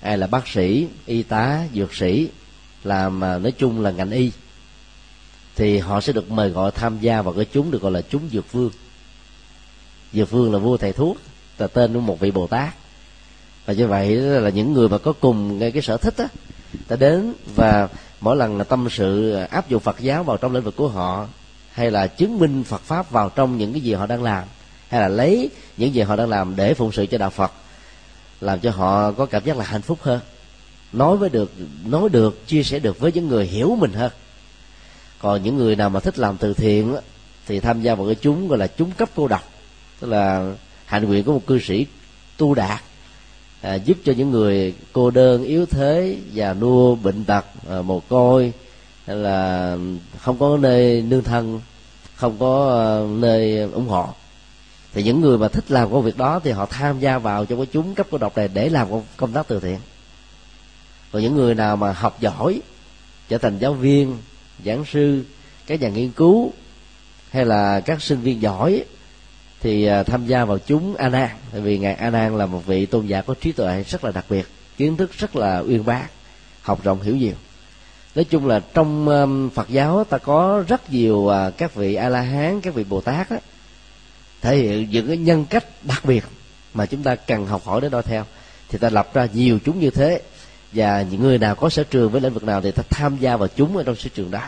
ai 0.00 0.18
là 0.18 0.26
bác 0.26 0.48
sĩ, 0.48 0.86
y 1.06 1.22
tá, 1.22 1.60
dược 1.74 1.94
sĩ, 1.94 2.28
làm 2.84 3.24
à, 3.24 3.38
nói 3.38 3.52
chung 3.52 3.80
là 3.80 3.90
ngành 3.90 4.10
y, 4.10 4.30
thì 5.56 5.78
họ 5.78 6.00
sẽ 6.00 6.12
được 6.12 6.30
mời 6.30 6.50
gọi 6.50 6.70
tham 6.70 6.98
gia 7.00 7.22
vào 7.22 7.34
cái 7.34 7.46
chúng 7.52 7.70
được 7.70 7.82
gọi 7.82 7.92
là 7.92 8.02
chúng 8.10 8.22
dược 8.32 8.52
vương. 8.52 8.70
Dược 10.12 10.30
vương 10.30 10.52
là 10.52 10.58
vua 10.58 10.76
thầy 10.76 10.92
thuốc, 10.92 11.16
là 11.58 11.66
tên 11.66 11.94
của 11.94 12.00
một 12.00 12.20
vị 12.20 12.30
bồ 12.30 12.46
tát. 12.46 12.74
Và 13.66 13.74
như 13.74 13.86
vậy 13.86 14.16
là 14.16 14.50
những 14.50 14.72
người 14.72 14.88
mà 14.88 14.98
có 14.98 15.12
cùng 15.12 15.60
cái 15.72 15.82
sở 15.82 15.96
thích 15.96 16.14
á 16.16 16.26
ta 16.88 16.96
đến 16.96 17.34
và 17.54 17.88
mỗi 18.20 18.36
lần 18.36 18.58
là 18.58 18.64
tâm 18.64 18.88
sự 18.90 19.32
áp 19.32 19.68
dụng 19.68 19.80
Phật 19.80 20.00
giáo 20.00 20.24
vào 20.24 20.36
trong 20.36 20.54
lĩnh 20.54 20.62
vực 20.62 20.76
của 20.76 20.88
họ, 20.88 21.26
hay 21.72 21.90
là 21.90 22.06
chứng 22.06 22.38
minh 22.38 22.64
Phật 22.64 22.80
pháp 22.80 23.10
vào 23.10 23.28
trong 23.28 23.58
những 23.58 23.72
cái 23.72 23.80
gì 23.80 23.94
họ 23.94 24.06
đang 24.06 24.22
làm, 24.22 24.44
hay 24.88 25.00
là 25.00 25.08
lấy 25.08 25.50
những 25.76 25.94
gì 25.94 26.00
họ 26.02 26.16
đang 26.16 26.28
làm 26.28 26.56
để 26.56 26.74
phụng 26.74 26.92
sự 26.92 27.06
cho 27.06 27.18
đạo 27.18 27.30
Phật 27.30 27.52
làm 28.44 28.60
cho 28.60 28.70
họ 28.70 29.12
có 29.12 29.26
cảm 29.26 29.44
giác 29.44 29.56
là 29.56 29.64
hạnh 29.64 29.82
phúc 29.82 29.98
hơn. 30.02 30.20
Nói 30.92 31.16
với 31.16 31.28
được 31.28 31.52
nói 31.84 32.08
được 32.08 32.46
chia 32.46 32.62
sẻ 32.62 32.78
được 32.78 33.00
với 33.00 33.12
những 33.12 33.28
người 33.28 33.46
hiểu 33.46 33.76
mình 33.80 33.92
hơn. 33.92 34.12
Còn 35.18 35.42
những 35.42 35.56
người 35.56 35.76
nào 35.76 35.90
mà 35.90 36.00
thích 36.00 36.18
làm 36.18 36.36
từ 36.36 36.54
thiện 36.54 36.96
thì 37.46 37.60
tham 37.60 37.82
gia 37.82 37.94
vào 37.94 38.06
cái 38.06 38.14
chúng 38.14 38.48
gọi 38.48 38.58
là 38.58 38.66
chúng 38.66 38.90
cấp 38.90 39.08
cô 39.14 39.28
độc. 39.28 39.42
Tức 40.00 40.08
là 40.08 40.54
hạnh 40.84 41.04
nguyện 41.04 41.24
của 41.24 41.32
một 41.32 41.46
cư 41.46 41.58
sĩ 41.58 41.86
tu 42.36 42.54
đạt 42.54 42.82
à, 43.60 43.74
giúp 43.74 43.96
cho 44.04 44.12
những 44.16 44.30
người 44.30 44.74
cô 44.92 45.10
đơn 45.10 45.44
yếu 45.44 45.66
thế 45.66 46.16
già 46.32 46.54
nua 46.54 46.94
bệnh 46.94 47.24
tật 47.24 47.44
à, 47.70 47.82
mồ 47.82 48.00
côi 48.00 48.52
hay 49.06 49.16
là 49.16 49.76
không 50.18 50.38
có 50.38 50.56
nơi 50.56 51.02
nương 51.02 51.22
thân 51.22 51.60
không 52.14 52.36
có 52.38 52.80
à, 52.84 52.86
nơi 53.20 53.58
ủng 53.58 53.88
hộ 53.88 54.08
thì 54.94 55.02
những 55.02 55.20
người 55.20 55.38
mà 55.38 55.48
thích 55.48 55.64
làm 55.68 55.92
công 55.92 56.02
việc 56.02 56.16
đó 56.16 56.40
thì 56.44 56.50
họ 56.50 56.66
tham 56.66 57.00
gia 57.00 57.18
vào 57.18 57.44
trong 57.44 57.58
cái 57.58 57.66
chúng 57.72 57.94
cấp 57.94 58.06
cô 58.10 58.18
độc 58.18 58.36
này 58.36 58.48
để 58.48 58.68
làm 58.68 58.88
công 59.16 59.32
tác 59.32 59.48
từ 59.48 59.60
thiện. 59.60 59.78
Còn 61.12 61.22
những 61.22 61.34
người 61.34 61.54
nào 61.54 61.76
mà 61.76 61.92
học 61.92 62.20
giỏi 62.20 62.60
trở 63.28 63.38
thành 63.38 63.58
giáo 63.58 63.74
viên 63.74 64.18
giảng 64.64 64.84
sư 64.84 65.24
các 65.66 65.80
nhà 65.80 65.88
nghiên 65.88 66.10
cứu 66.10 66.52
hay 67.30 67.44
là 67.44 67.80
các 67.80 68.02
sinh 68.02 68.20
viên 68.20 68.42
giỏi 68.42 68.84
thì 69.60 69.86
à, 69.86 70.02
tham 70.02 70.26
gia 70.26 70.44
vào 70.44 70.58
chúng 70.58 70.96
a 70.96 71.08
nan. 71.08 71.28
Tại 71.52 71.60
vì 71.60 71.78
ngài 71.78 71.94
a 71.94 72.10
nan 72.10 72.38
là 72.38 72.46
một 72.46 72.66
vị 72.66 72.86
tôn 72.86 73.06
giả 73.06 73.22
có 73.22 73.34
trí 73.40 73.52
tuệ 73.52 73.82
rất 73.82 74.04
là 74.04 74.10
đặc 74.10 74.24
biệt 74.28 74.46
kiến 74.76 74.96
thức 74.96 75.12
rất 75.18 75.36
là 75.36 75.58
uyên 75.58 75.84
bác 75.84 76.06
học 76.62 76.84
rộng 76.84 77.02
hiểu 77.02 77.16
nhiều. 77.16 77.34
Nói 78.14 78.24
chung 78.24 78.46
là 78.46 78.60
trong 78.74 79.06
phật 79.54 79.68
giáo 79.68 80.04
ta 80.04 80.18
có 80.18 80.64
rất 80.68 80.92
nhiều 80.92 81.28
à, 81.28 81.50
các 81.50 81.74
vị 81.74 81.94
a 81.94 82.08
la 82.08 82.20
hán 82.20 82.60
các 82.60 82.74
vị 82.74 82.84
bồ 82.84 83.00
tát 83.00 83.30
đó, 83.30 83.36
thể 84.44 84.56
hiện 84.56 84.90
những 84.90 85.06
cái 85.06 85.16
nhân 85.16 85.44
cách 85.50 85.64
đặc 85.82 86.04
biệt 86.04 86.24
mà 86.74 86.86
chúng 86.86 87.02
ta 87.02 87.14
cần 87.14 87.46
học 87.46 87.62
hỏi 87.64 87.80
để 87.80 87.88
noi 87.88 88.02
theo. 88.02 88.24
Thì 88.68 88.78
ta 88.78 88.90
lập 88.90 89.14
ra 89.14 89.28
nhiều 89.32 89.58
chúng 89.64 89.80
như 89.80 89.90
thế 89.90 90.22
và 90.72 91.02
những 91.02 91.22
người 91.22 91.38
nào 91.38 91.54
có 91.54 91.68
sở 91.68 91.84
trường 91.84 92.10
với 92.10 92.20
lĩnh 92.20 92.34
vực 92.34 92.44
nào 92.44 92.60
thì 92.60 92.70
ta 92.70 92.82
tham 92.90 93.16
gia 93.20 93.36
vào 93.36 93.48
chúng 93.56 93.76
ở 93.76 93.82
trong 93.82 93.96
sở 93.96 94.08
trường 94.14 94.30
đó. 94.30 94.42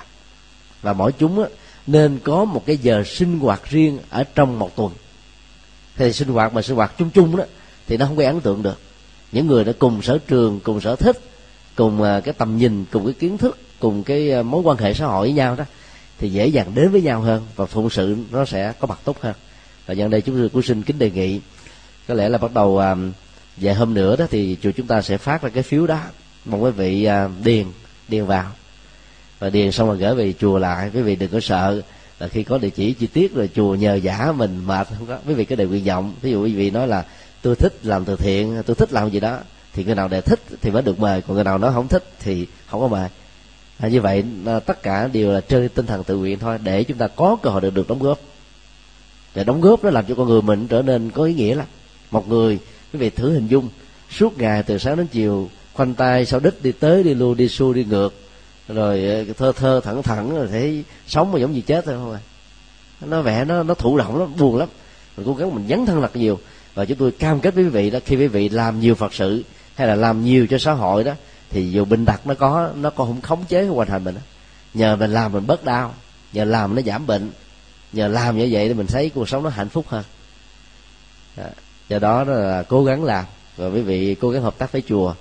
Và 0.82 0.92
mỗi 0.92 1.12
chúng 1.12 1.42
á, 1.42 1.48
nên 1.86 2.18
có 2.24 2.44
một 2.44 2.62
cái 2.66 2.76
giờ 2.76 3.02
sinh 3.06 3.38
hoạt 3.38 3.60
riêng 3.70 3.98
ở 4.10 4.24
trong 4.24 4.58
một 4.58 4.76
tuần. 4.76 4.92
Thì 5.96 6.12
sinh 6.12 6.28
hoạt 6.28 6.54
mà 6.54 6.62
sinh 6.62 6.76
hoạt 6.76 6.92
chung 6.98 7.10
chung 7.10 7.36
đó 7.36 7.44
thì 7.86 7.96
nó 7.96 8.06
không 8.06 8.16
gây 8.16 8.26
ấn 8.26 8.40
tượng 8.40 8.62
được. 8.62 8.78
Những 9.32 9.46
người 9.46 9.64
đã 9.64 9.72
cùng 9.78 10.02
sở 10.02 10.18
trường 10.18 10.60
cùng 10.60 10.80
sở 10.80 10.96
thích 10.96 11.20
cùng 11.74 12.02
à, 12.02 12.20
cái 12.20 12.34
tầm 12.38 12.56
nhìn 12.56 12.84
cùng 12.90 13.04
cái 13.04 13.14
kiến 13.14 13.38
thức 13.38 13.58
cùng 13.80 14.02
cái 14.02 14.32
à, 14.32 14.42
mối 14.42 14.62
quan 14.64 14.78
hệ 14.78 14.94
xã 14.94 15.06
hội 15.06 15.26
với 15.26 15.32
nhau 15.32 15.56
đó 15.56 15.64
thì 16.18 16.30
dễ 16.30 16.46
dàng 16.46 16.74
đến 16.74 16.90
với 16.90 17.02
nhau 17.02 17.20
hơn 17.20 17.46
và 17.56 17.66
phụng 17.66 17.90
sự 17.90 18.16
nó 18.30 18.44
sẽ 18.44 18.72
có 18.80 18.86
mặt 18.86 18.98
tốt 19.04 19.16
hơn 19.20 19.34
và 19.86 19.94
nhân 19.94 20.10
đây 20.10 20.20
chúng 20.20 20.36
tôi 20.36 20.48
cũng 20.48 20.62
xin 20.62 20.82
kính 20.82 20.98
đề 20.98 21.10
nghị 21.10 21.40
có 22.08 22.14
lẽ 22.14 22.28
là 22.28 22.38
bắt 22.38 22.54
đầu 22.54 22.78
à, 22.78 22.96
vài 23.56 23.74
hôm 23.74 23.94
nữa 23.94 24.16
đó 24.16 24.26
thì 24.30 24.56
chùa 24.62 24.70
chúng 24.76 24.86
ta 24.86 25.02
sẽ 25.02 25.18
phát 25.18 25.42
ra 25.42 25.48
cái 25.48 25.62
phiếu 25.62 25.86
đó. 25.86 26.00
Mong 26.44 26.62
quý 26.62 26.70
vị 26.70 27.04
à, 27.04 27.28
điền 27.44 27.66
điền 28.08 28.26
vào. 28.26 28.52
Và 29.38 29.50
điền 29.50 29.72
xong 29.72 29.88
rồi 29.88 29.96
gửi 29.96 30.14
về 30.14 30.32
chùa 30.32 30.58
lại. 30.58 30.90
Quý 30.94 31.02
vị 31.02 31.16
đừng 31.16 31.30
có 31.30 31.40
sợ. 31.40 31.82
Là 32.18 32.28
khi 32.28 32.42
có 32.44 32.58
địa 32.58 32.70
chỉ 32.70 32.92
chi 32.92 33.06
tiết 33.06 33.34
rồi 33.34 33.50
chùa 33.54 33.74
nhờ 33.74 33.94
giả 33.94 34.32
mình 34.32 34.66
mệt 34.66 34.88
không 34.98 35.06
có 35.06 35.18
quý 35.26 35.34
vị 35.34 35.44
cái 35.44 35.56
đề 35.56 35.66
nguyện 35.66 35.84
vọng. 35.84 36.14
Ví 36.22 36.30
dụ 36.30 36.42
quý 36.44 36.54
vị 36.54 36.70
nói 36.70 36.88
là 36.88 37.04
tôi 37.42 37.56
thích 37.56 37.72
làm 37.82 38.04
từ 38.04 38.16
thiện 38.16 38.62
tôi 38.66 38.76
thích 38.76 38.92
làm 38.92 39.10
gì 39.10 39.20
đó. 39.20 39.38
Thì 39.72 39.84
người 39.84 39.94
nào 39.94 40.08
để 40.08 40.20
thích 40.20 40.40
thì 40.60 40.70
mới 40.70 40.82
được 40.82 41.00
mời. 41.00 41.22
Còn 41.22 41.34
người 41.34 41.44
nào 41.44 41.58
nó 41.58 41.70
không 41.70 41.88
thích 41.88 42.04
thì 42.20 42.46
không 42.66 42.80
có 42.80 42.88
mời. 42.88 43.08
À, 43.78 43.88
như 43.88 44.00
vậy 44.00 44.24
à, 44.46 44.60
tất 44.60 44.82
cả 44.82 45.08
đều 45.12 45.32
là 45.32 45.40
trên 45.40 45.68
tinh 45.68 45.86
thần 45.86 46.04
tự 46.04 46.16
nguyện 46.16 46.38
thôi 46.38 46.58
để 46.62 46.84
chúng 46.84 46.98
ta 46.98 47.08
có 47.08 47.36
cơ 47.42 47.50
hội 47.50 47.60
được 47.60 47.74
được 47.74 47.88
đóng 47.88 47.98
góp 47.98 48.18
để 49.36 49.44
đóng 49.44 49.60
góp 49.60 49.84
nó 49.84 49.90
làm 49.90 50.04
cho 50.08 50.14
con 50.14 50.28
người 50.28 50.42
mình 50.42 50.66
trở 50.68 50.82
nên 50.82 51.10
có 51.10 51.24
ý 51.24 51.34
nghĩa 51.34 51.54
lắm. 51.54 51.66
Một 52.10 52.28
người, 52.28 52.58
quý 52.92 52.98
vị 52.98 53.10
thử 53.10 53.32
hình 53.32 53.46
dung, 53.46 53.68
suốt 54.10 54.38
ngày 54.38 54.62
từ 54.62 54.78
sáng 54.78 54.96
đến 54.96 55.06
chiều, 55.06 55.48
khoanh 55.74 55.94
tay 55.94 56.26
sau 56.26 56.40
đít 56.40 56.62
đi 56.62 56.72
tới, 56.72 57.02
đi 57.02 57.14
lui, 57.14 57.34
đi 57.34 57.48
xuôi, 57.48 57.74
đi 57.74 57.84
ngược, 57.84 58.14
rồi 58.68 59.04
ờ, 59.04 59.24
thơ 59.38 59.52
thơ, 59.56 59.80
thẳng 59.84 60.02
thẳng, 60.02 60.36
rồi 60.36 60.48
thấy 60.50 60.84
sống 61.06 61.32
mà 61.32 61.38
giống 61.38 61.52
như 61.52 61.60
chết 61.60 61.84
thôi 61.84 61.94
không 61.94 62.12
à. 62.12 62.20
Nó 63.00 63.22
vẽ 63.22 63.44
nó 63.44 63.62
nó 63.62 63.74
thụ 63.74 63.98
động 63.98 64.20
lắm, 64.20 64.36
buồn 64.38 64.56
lắm. 64.56 64.68
Mình 65.16 65.26
cố 65.26 65.34
gắng 65.34 65.54
mình 65.54 65.66
dấn 65.68 65.86
thân 65.86 66.00
thật 66.00 66.16
nhiều. 66.16 66.38
Và 66.74 66.84
chúng 66.84 66.98
tôi 66.98 67.10
cam 67.10 67.40
kết 67.40 67.54
với 67.54 67.64
quý 67.64 67.70
vị 67.70 67.90
đó, 67.90 67.98
khi 68.04 68.16
quý 68.16 68.26
vị 68.26 68.48
làm 68.48 68.80
nhiều 68.80 68.94
phật 68.94 69.14
sự, 69.14 69.44
hay 69.74 69.86
là 69.86 69.94
làm 69.94 70.24
nhiều 70.24 70.46
cho 70.46 70.58
xã 70.58 70.72
hội 70.72 71.04
đó, 71.04 71.12
thì 71.50 71.70
dù 71.70 71.84
bệnh 71.84 72.06
tật 72.06 72.26
nó 72.26 72.34
có, 72.34 72.70
nó 72.76 72.90
còn 72.90 73.06
không 73.06 73.20
khống 73.20 73.44
chế 73.48 73.66
hoàn 73.66 73.88
thành 73.88 74.04
mình 74.04 74.14
đó. 74.14 74.20
nhờ 74.74 74.96
mình 74.96 75.12
làm 75.12 75.32
mình 75.32 75.46
bớt 75.46 75.64
đau, 75.64 75.94
nhờ 76.32 76.44
làm 76.44 76.74
nó 76.74 76.82
giảm 76.82 77.06
bệnh 77.06 77.30
nhờ 77.96 78.08
làm 78.08 78.38
như 78.38 78.48
vậy 78.50 78.68
thì 78.68 78.74
mình 78.74 78.86
thấy 78.86 79.10
cuộc 79.10 79.28
sống 79.28 79.42
nó 79.42 79.50
hạnh 79.50 79.68
phúc 79.68 79.84
hơn. 79.88 80.04
Do 81.88 81.98
đó 81.98 82.24
là 82.24 82.62
cố 82.62 82.84
gắng 82.84 83.04
làm. 83.04 83.24
Và 83.56 83.66
quý 83.66 83.80
vị 83.80 84.14
cố 84.14 84.30
gắng 84.30 84.42
hợp 84.42 84.58
tác 84.58 84.72
với 84.72 84.82
chùa. 84.88 85.14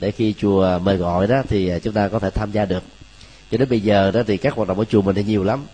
Để 0.00 0.10
khi 0.10 0.34
chùa 0.40 0.78
mời 0.78 0.96
gọi 0.96 1.26
đó 1.26 1.42
thì 1.48 1.68
à, 1.68 1.78
chúng 1.78 1.94
ta 1.94 2.08
có 2.08 2.18
thể 2.18 2.30
tham 2.30 2.52
gia 2.52 2.64
được. 2.64 2.82
Cho 3.50 3.58
đến 3.58 3.68
bây 3.68 3.80
giờ 3.80 4.10
đó 4.10 4.22
thì 4.26 4.36
các 4.36 4.54
hoạt 4.54 4.68
động 4.68 4.76
của 4.76 4.84
chùa 4.84 5.02
mình 5.02 5.14
thì 5.14 5.24
nhiều 5.24 5.44
lắm. 5.44 5.64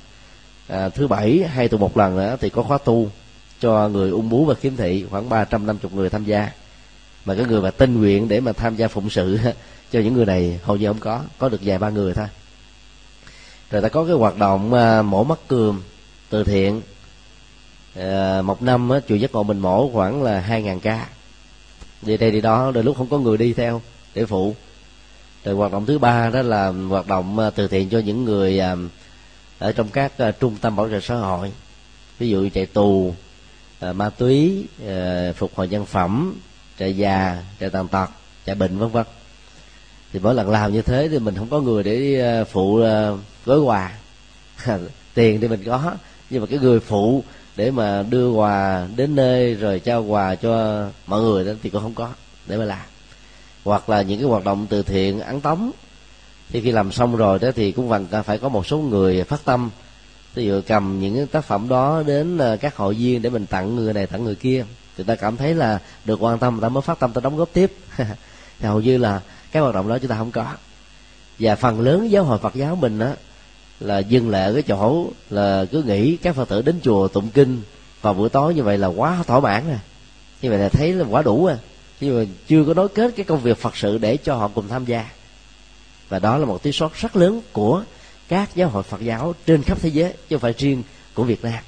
À, 0.68 0.88
thứ 0.88 1.08
bảy 1.08 1.44
hai 1.48 1.68
tuần 1.68 1.80
một 1.80 1.96
lần 1.96 2.16
nữa 2.16 2.36
thì 2.40 2.50
có 2.50 2.62
khóa 2.62 2.78
tu 2.78 3.10
cho 3.60 3.88
người 3.88 4.10
ung 4.10 4.28
bú 4.28 4.44
và 4.44 4.54
khiếm 4.54 4.76
thị 4.76 5.06
khoảng 5.10 5.28
ba 5.28 5.44
trăm 5.44 5.66
năm 5.66 5.78
chục 5.78 5.92
người 5.92 6.10
tham 6.10 6.24
gia. 6.24 6.50
Mà 7.24 7.34
cái 7.34 7.44
người 7.44 7.60
mà 7.60 7.70
tinh 7.70 8.00
nguyện 8.00 8.28
để 8.28 8.40
mà 8.40 8.52
tham 8.52 8.76
gia 8.76 8.88
phụng 8.88 9.10
sự 9.10 9.38
cho 9.92 10.00
những 10.00 10.14
người 10.14 10.26
này 10.26 10.60
hầu 10.62 10.76
như 10.76 10.86
không 10.86 11.00
có. 11.00 11.22
Có 11.38 11.48
được 11.48 11.60
vài 11.62 11.78
ba 11.78 11.90
người 11.90 12.14
thôi. 12.14 12.26
Rồi 13.70 13.82
ta 13.82 13.88
có 13.88 14.04
cái 14.04 14.14
hoạt 14.14 14.38
động 14.38 14.74
à, 14.74 15.02
mổ 15.02 15.24
mắt 15.24 15.38
cườm 15.48 15.82
từ 16.32 16.44
thiện. 16.44 16.82
Ờ, 17.94 18.42
một 18.44 18.62
năm 18.62 18.90
á, 18.90 19.00
chùa 19.08 19.14
giác 19.14 19.32
ngộ 19.32 19.42
mình 19.42 19.58
mổ 19.58 19.90
khoảng 19.92 20.22
là 20.22 20.40
hai 20.40 20.62
ngàn 20.62 20.80
ca. 20.80 21.08
Đi 22.02 22.16
đây 22.16 22.30
đi 22.30 22.40
đó 22.40 22.70
đôi 22.74 22.84
lúc 22.84 22.96
không 22.96 23.08
có 23.08 23.18
người 23.18 23.36
đi 23.36 23.52
theo 23.52 23.82
để 24.14 24.26
phụ. 24.26 24.54
Rồi 25.44 25.54
hoạt 25.54 25.72
động 25.72 25.86
thứ 25.86 25.98
ba 25.98 26.30
đó 26.30 26.42
là 26.42 26.68
hoạt 26.88 27.06
động 27.06 27.38
ờ, 27.38 27.50
từ 27.50 27.68
thiện 27.68 27.88
cho 27.88 27.98
những 27.98 28.24
người 28.24 28.58
à, 28.58 28.76
ở 29.58 29.72
trong 29.72 29.88
các 29.88 30.12
trung 30.40 30.56
tâm 30.60 30.76
bảo 30.76 30.88
trợ 30.88 31.00
xã 31.00 31.14
hội. 31.14 31.52
Ví 32.18 32.28
dụ 32.28 32.48
chạy 32.54 32.66
tù 32.66 33.14
ma 33.94 34.10
túy 34.10 34.66
phục 35.36 35.54
hồi 35.54 35.68
nhân 35.68 35.86
phẩm 35.86 36.40
trại 36.78 36.96
già 36.96 37.42
trại 37.60 37.70
tàn 37.70 37.88
tật 37.88 38.10
trại 38.46 38.54
bệnh 38.54 38.78
vân 38.78 38.88
vân. 38.88 39.06
Thì 40.12 40.20
mỗi 40.22 40.34
lần 40.34 40.50
làm 40.50 40.72
như 40.72 40.82
thế 40.82 41.08
thì 41.08 41.18
mình 41.18 41.34
không 41.34 41.50
có 41.50 41.60
người 41.60 41.82
để 41.82 42.44
phụ 42.44 42.76
gói 43.46 43.60
quà. 43.60 43.92
Tiền 45.14 45.40
thì 45.40 45.48
mình 45.48 45.62
có 45.66 45.94
nhưng 46.32 46.40
mà 46.40 46.46
cái 46.46 46.58
người 46.58 46.80
phụ 46.80 47.24
để 47.56 47.70
mà 47.70 48.04
đưa 48.10 48.30
quà 48.30 48.86
đến 48.96 49.14
nơi 49.14 49.54
rồi 49.54 49.80
trao 49.80 50.04
quà 50.04 50.34
cho 50.34 50.86
mọi 51.06 51.22
người 51.22 51.44
đó 51.44 51.52
thì 51.62 51.70
cũng 51.70 51.82
không 51.82 51.94
có 51.94 52.08
để 52.46 52.56
mà 52.56 52.64
làm. 52.64 52.86
Hoặc 53.64 53.88
là 53.88 54.02
những 54.02 54.20
cái 54.20 54.28
hoạt 54.28 54.44
động 54.44 54.66
từ 54.70 54.82
thiện 54.82 55.20
ấn 55.20 55.40
tống. 55.40 55.70
Thì 56.50 56.60
khi 56.60 56.72
làm 56.72 56.92
xong 56.92 57.16
rồi 57.16 57.38
đó 57.38 57.50
thì 57.56 57.72
cũng 57.72 58.06
cần 58.10 58.22
phải 58.22 58.38
có 58.38 58.48
một 58.48 58.66
số 58.66 58.78
người 58.78 59.24
phát 59.24 59.44
tâm. 59.44 59.70
Ví 60.34 60.44
dụ 60.44 60.60
cầm 60.66 61.00
những 61.00 61.14
cái 61.16 61.26
tác 61.26 61.44
phẩm 61.44 61.68
đó 61.68 62.02
đến 62.06 62.38
à, 62.38 62.56
các 62.56 62.76
hội 62.76 62.94
viên 62.94 63.22
để 63.22 63.30
mình 63.30 63.46
tặng 63.46 63.76
người 63.76 63.92
này, 63.92 64.06
tặng 64.06 64.24
người 64.24 64.34
kia. 64.34 64.64
Thì 64.96 65.04
ta 65.04 65.14
cảm 65.14 65.36
thấy 65.36 65.54
là 65.54 65.78
được 66.04 66.22
quan 66.22 66.38
tâm, 66.38 66.60
ta 66.60 66.68
mới 66.68 66.82
phát 66.82 66.98
tâm, 66.98 67.12
ta 67.12 67.20
đóng 67.20 67.36
góp 67.36 67.48
tiếp. 67.52 67.72
Thì 68.58 68.68
hầu 68.68 68.80
như 68.80 68.98
là 68.98 69.20
cái 69.52 69.62
hoạt 69.62 69.74
động 69.74 69.88
đó 69.88 69.98
chúng 69.98 70.10
ta 70.10 70.16
không 70.16 70.30
có. 70.30 70.46
Và 71.38 71.56
phần 71.56 71.80
lớn 71.80 72.10
giáo 72.10 72.24
hội 72.24 72.38
Phật 72.38 72.54
giáo 72.54 72.76
mình 72.76 72.98
á 72.98 73.14
là 73.82 73.98
dừng 73.98 74.30
lại 74.30 74.42
ở 74.42 74.52
cái 74.52 74.62
chỗ 74.62 75.06
là 75.30 75.64
cứ 75.70 75.82
nghĩ 75.82 76.16
các 76.16 76.36
phật 76.36 76.48
tử 76.48 76.62
đến 76.62 76.80
chùa 76.82 77.08
tụng 77.08 77.28
kinh 77.34 77.62
vào 78.02 78.14
buổi 78.14 78.28
tối 78.28 78.54
như 78.54 78.62
vậy 78.62 78.78
là 78.78 78.86
quá 78.86 79.24
thỏa 79.26 79.40
mãn 79.40 79.68
rồi 79.68 79.80
như 80.42 80.50
vậy 80.50 80.58
là 80.58 80.68
thấy 80.68 80.92
là 80.92 81.04
quá 81.10 81.22
đủ 81.22 81.46
à. 81.46 81.54
rồi 81.54 81.58
nhưng 82.02 82.18
mà 82.18 82.24
chưa 82.48 82.64
có 82.64 82.74
nối 82.74 82.88
kết 82.88 83.12
cái 83.16 83.24
công 83.24 83.40
việc 83.40 83.58
phật 83.58 83.76
sự 83.76 83.98
để 83.98 84.16
cho 84.16 84.34
họ 84.34 84.48
cùng 84.48 84.68
tham 84.68 84.84
gia. 84.84 85.10
Và 86.08 86.18
đó 86.18 86.36
là 86.36 86.44
một 86.44 86.62
thiếu 86.62 86.72
sót 86.72 86.94
rất 86.94 87.16
lớn 87.16 87.40
của 87.52 87.84
các 88.28 88.50
giáo 88.54 88.68
hội 88.68 88.82
Phật 88.82 89.00
giáo 89.00 89.34
trên 89.46 89.62
khắp 89.62 89.78
thế 89.80 89.88
giới 89.88 90.12
chứ 90.12 90.36
không 90.36 90.40
phải 90.40 90.54
riêng 90.58 90.82
của 91.14 91.24
Việt 91.24 91.44
Nam. 91.44 91.64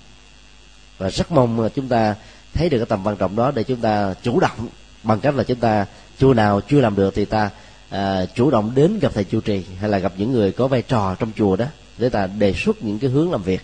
Và 0.98 1.10
rất 1.10 1.32
mong 1.32 1.60
là 1.60 1.68
chúng 1.68 1.88
ta 1.88 2.14
thấy 2.54 2.68
được 2.68 2.78
cái 2.78 2.86
tầm 2.86 3.06
quan 3.06 3.16
trọng 3.16 3.36
đó 3.36 3.50
để 3.54 3.62
chúng 3.62 3.80
ta 3.80 4.14
chủ 4.22 4.40
động 4.40 4.68
bằng 5.02 5.20
cách 5.20 5.34
là 5.34 5.44
chúng 5.44 5.58
ta 5.58 5.86
chùa 6.18 6.34
nào 6.34 6.60
chưa 6.60 6.80
làm 6.80 6.96
được 6.96 7.14
thì 7.14 7.24
ta 7.24 7.50
à, 7.90 8.26
chủ 8.34 8.50
động 8.50 8.72
đến 8.74 8.98
gặp 8.98 9.12
thầy 9.14 9.24
chủ 9.24 9.40
trì 9.40 9.64
hay 9.80 9.90
là 9.90 9.98
gặp 9.98 10.12
những 10.16 10.32
người 10.32 10.52
có 10.52 10.68
vai 10.68 10.82
trò 10.82 11.14
trong 11.14 11.30
chùa 11.36 11.56
đó 11.56 11.66
để 11.98 12.08
ta 12.08 12.26
đề 12.26 12.54
xuất 12.56 12.82
những 12.82 12.98
cái 12.98 13.10
hướng 13.10 13.32
làm 13.32 13.42
việc 13.42 13.60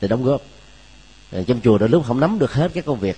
để 0.00 0.08
đóng 0.08 0.24
góp. 0.24 0.42
À, 1.32 1.40
trong 1.46 1.60
chùa 1.60 1.78
đôi 1.78 1.88
lúc 1.88 2.04
không 2.06 2.20
nắm 2.20 2.38
được 2.38 2.52
hết 2.52 2.70
các 2.74 2.84
công 2.84 3.00
việc. 3.00 3.16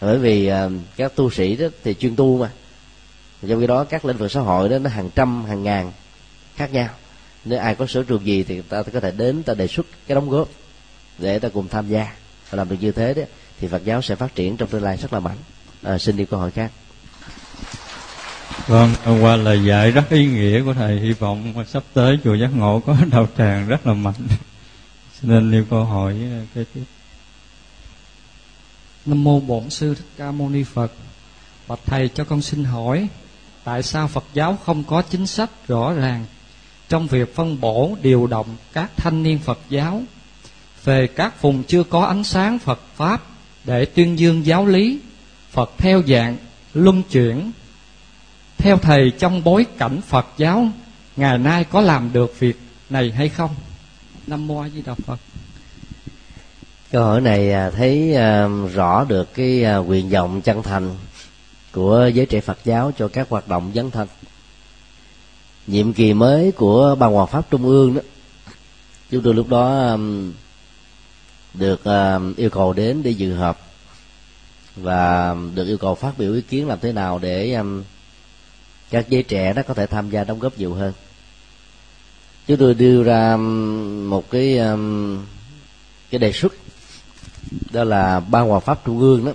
À, 0.00 0.06
bởi 0.06 0.18
vì 0.18 0.46
à, 0.46 0.68
các 0.96 1.16
tu 1.16 1.30
sĩ 1.30 1.56
đó 1.56 1.66
thì 1.84 1.94
chuyên 1.94 2.16
tu 2.16 2.38
mà. 2.38 2.50
Trong 3.48 3.60
khi 3.60 3.66
đó 3.66 3.84
các 3.84 4.04
lĩnh 4.04 4.16
vực 4.16 4.30
xã 4.30 4.40
hội 4.40 4.68
đó 4.68 4.78
nó 4.78 4.90
hàng 4.90 5.10
trăm 5.14 5.44
hàng 5.44 5.62
ngàn 5.62 5.92
khác 6.56 6.72
nhau. 6.72 6.88
Nếu 7.44 7.58
ai 7.58 7.74
có 7.74 7.86
sở 7.86 8.02
trường 8.02 8.26
gì 8.26 8.42
thì 8.42 8.60
ta 8.60 8.82
có 8.82 9.00
thể 9.00 9.10
đến 9.10 9.42
ta 9.42 9.54
đề 9.54 9.66
xuất 9.66 9.86
cái 10.06 10.14
đóng 10.14 10.30
góp 10.30 10.48
để 11.18 11.38
ta 11.38 11.48
cùng 11.48 11.68
tham 11.68 11.88
gia. 11.88 12.12
Và 12.50 12.56
làm 12.56 12.68
được 12.68 12.76
như 12.80 12.92
thế 12.92 13.14
đó 13.14 13.22
thì 13.60 13.68
Phật 13.68 13.84
giáo 13.84 14.02
sẽ 14.02 14.14
phát 14.14 14.34
triển 14.34 14.56
trong 14.56 14.68
tương 14.68 14.82
lai 14.82 14.96
rất 14.96 15.12
là 15.12 15.20
mạnh. 15.20 15.36
À, 15.82 15.98
xin 15.98 16.16
đi 16.16 16.24
câu 16.24 16.40
hỏi 16.40 16.50
khác 16.50 16.72
vâng 18.66 18.94
qua 19.22 19.36
lời 19.36 19.64
dạy 19.64 19.90
rất 19.90 20.10
ý 20.10 20.26
nghĩa 20.26 20.62
của 20.64 20.74
thầy. 20.74 21.00
Hy 21.00 21.12
vọng 21.12 21.64
sắp 21.68 21.82
tới 21.92 22.18
chùa 22.24 22.34
giác 22.34 22.50
ngộ 22.54 22.80
có 22.86 22.96
đạo 23.10 23.28
tràng 23.38 23.68
rất 23.68 23.86
là 23.86 23.94
mạnh. 23.94 24.14
Nên 25.22 25.50
nêu 25.50 25.64
câu 25.70 25.84
hỏi 25.84 26.16
ờ, 26.32 26.40
kế 26.54 26.64
tiếp. 26.74 26.84
Nam 29.06 29.24
mô 29.24 29.40
bổn 29.40 29.70
sư 29.70 29.94
thích 29.94 30.06
ca 30.16 30.30
mâu 30.30 30.48
ni 30.48 30.62
phật. 30.62 30.92
Bạch 31.68 31.80
thầy 31.86 32.08
cho 32.08 32.24
con 32.24 32.42
xin 32.42 32.64
hỏi, 32.64 33.08
tại 33.64 33.82
sao 33.82 34.08
phật 34.08 34.24
giáo 34.34 34.58
không 34.64 34.84
có 34.84 35.02
chính 35.02 35.26
sách 35.26 35.50
rõ 35.68 35.92
ràng 35.92 36.24
trong 36.88 37.06
việc 37.06 37.34
phân 37.34 37.60
bổ, 37.60 37.96
điều 38.02 38.26
động 38.26 38.56
các 38.72 38.90
thanh 38.96 39.22
niên 39.22 39.38
phật 39.38 39.58
giáo? 39.68 40.02
Về 40.84 41.06
các 41.06 41.42
vùng 41.42 41.62
chưa 41.64 41.82
có 41.84 42.04
ánh 42.04 42.24
sáng 42.24 42.58
phật 42.58 42.80
pháp 42.96 43.22
để 43.64 43.84
tuyên 43.84 44.18
dương 44.18 44.46
giáo 44.46 44.66
lý, 44.66 44.98
phật 45.50 45.70
theo 45.78 46.02
dạng 46.06 46.36
luân 46.74 47.02
chuyển 47.02 47.52
theo 48.62 48.78
thầy, 48.78 49.12
trong 49.18 49.44
bối 49.44 49.66
cảnh 49.78 50.00
phật 50.00 50.26
giáo, 50.36 50.68
ngày 51.16 51.38
nay 51.38 51.64
có 51.64 51.80
làm 51.80 52.10
được 52.12 52.38
việc 52.38 52.58
này 52.90 53.10
hay 53.10 53.28
không? 53.28 53.50
Nam 54.26 54.46
mô 54.46 54.60
a 54.60 54.68
di 54.68 54.82
đà 54.82 54.94
phật. 54.94 55.18
Câu 56.90 57.04
hỏi 57.04 57.20
này 57.20 57.52
à, 57.52 57.70
thấy 57.70 58.14
à, 58.14 58.48
rõ 58.74 59.04
được 59.04 59.34
cái 59.34 59.64
à, 59.64 59.76
quyền 59.76 59.86
nguyện 59.86 60.08
vọng 60.08 60.40
chân 60.40 60.62
thành 60.62 60.96
của 61.72 62.10
giới 62.14 62.26
trẻ 62.26 62.40
Phật 62.40 62.58
giáo 62.64 62.92
cho 62.98 63.08
các 63.08 63.28
hoạt 63.30 63.48
động 63.48 63.72
dấn 63.74 63.90
thân. 63.90 64.08
Nhiệm 65.66 65.92
kỳ 65.92 66.14
mới 66.14 66.52
của 66.52 66.96
ban 66.98 67.12
hòa 67.12 67.26
pháp 67.26 67.50
trung 67.50 67.64
ương 67.64 67.94
đó, 67.94 68.00
chúng 69.10 69.22
tôi 69.22 69.34
lúc 69.34 69.48
đó 69.48 69.96
được 71.54 71.80
yêu 72.36 72.50
cầu 72.50 72.72
đến 72.72 73.02
để 73.02 73.10
dự 73.10 73.34
họp 73.34 73.60
và 74.76 75.34
được 75.54 75.66
yêu 75.66 75.78
cầu 75.78 75.94
phát 75.94 76.18
biểu 76.18 76.34
ý 76.34 76.40
kiến 76.40 76.68
làm 76.68 76.78
thế 76.80 76.92
nào 76.92 77.18
để 77.18 77.58
các 78.92 79.08
giới 79.08 79.22
trẻ 79.22 79.52
đó 79.52 79.62
có 79.68 79.74
thể 79.74 79.86
tham 79.86 80.10
gia 80.10 80.24
đóng 80.24 80.38
góp 80.38 80.58
nhiều 80.58 80.74
hơn. 80.74 80.92
Chúng 82.46 82.56
tôi 82.56 82.74
đưa 82.74 83.02
ra 83.02 83.36
một 84.06 84.30
cái 84.30 84.60
cái 86.10 86.18
đề 86.18 86.32
xuất. 86.32 86.52
Đó 87.70 87.84
là 87.84 88.20
ban 88.20 88.48
hòa 88.48 88.60
pháp 88.60 88.84
trung 88.84 89.00
ương 89.00 89.24
đó. 89.24 89.32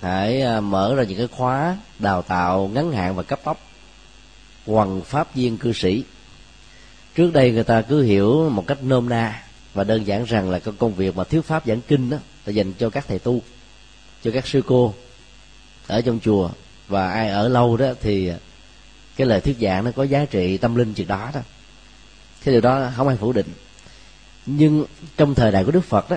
Hãy 0.00 0.42
à, 0.42 0.60
mở 0.60 0.94
ra 0.94 1.02
những 1.02 1.18
cái 1.18 1.26
khóa 1.26 1.76
đào 1.98 2.22
tạo, 2.22 2.70
ngắn 2.74 2.92
hạn 2.92 3.16
và 3.16 3.22
cấp 3.22 3.40
tốc. 3.44 3.60
Hoàng 4.66 5.00
pháp 5.00 5.34
viên 5.34 5.56
cư 5.56 5.72
sĩ. 5.72 6.04
Trước 7.14 7.32
đây 7.32 7.52
người 7.52 7.64
ta 7.64 7.82
cứ 7.82 8.02
hiểu 8.02 8.50
một 8.50 8.66
cách 8.66 8.78
nôm 8.82 9.08
na 9.08 9.42
và 9.74 9.84
đơn 9.84 10.06
giản 10.06 10.24
rằng 10.24 10.50
là 10.50 10.58
cái 10.58 10.74
công 10.78 10.94
việc 10.94 11.16
mà 11.16 11.24
thiếu 11.24 11.42
pháp 11.42 11.66
giảng 11.66 11.80
kinh 11.80 12.10
đó 12.10 12.16
là 12.46 12.52
dành 12.52 12.72
cho 12.72 12.90
các 12.90 13.04
thầy 13.08 13.18
tu, 13.18 13.42
cho 14.24 14.30
các 14.30 14.46
sư 14.46 14.62
cô 14.66 14.94
ở 15.86 16.00
trong 16.00 16.18
chùa. 16.24 16.50
Và 16.88 17.10
ai 17.10 17.28
ở 17.28 17.48
lâu 17.48 17.76
đó 17.76 17.92
thì 18.00 18.32
cái 19.16 19.26
lời 19.26 19.40
thuyết 19.40 19.56
giảng 19.60 19.84
nó 19.84 19.90
có 19.90 20.02
giá 20.02 20.24
trị 20.24 20.56
tâm 20.56 20.74
linh 20.74 20.94
chừng 20.94 21.06
đó 21.06 21.30
đó. 21.34 21.40
Cái 22.44 22.52
điều 22.52 22.60
đó 22.60 22.90
không 22.96 23.08
ai 23.08 23.16
phủ 23.16 23.32
định. 23.32 23.46
Nhưng 24.46 24.84
trong 25.16 25.34
thời 25.34 25.52
đại 25.52 25.64
của 25.64 25.70
đức 25.70 25.84
phật 25.84 26.10
đó, 26.10 26.16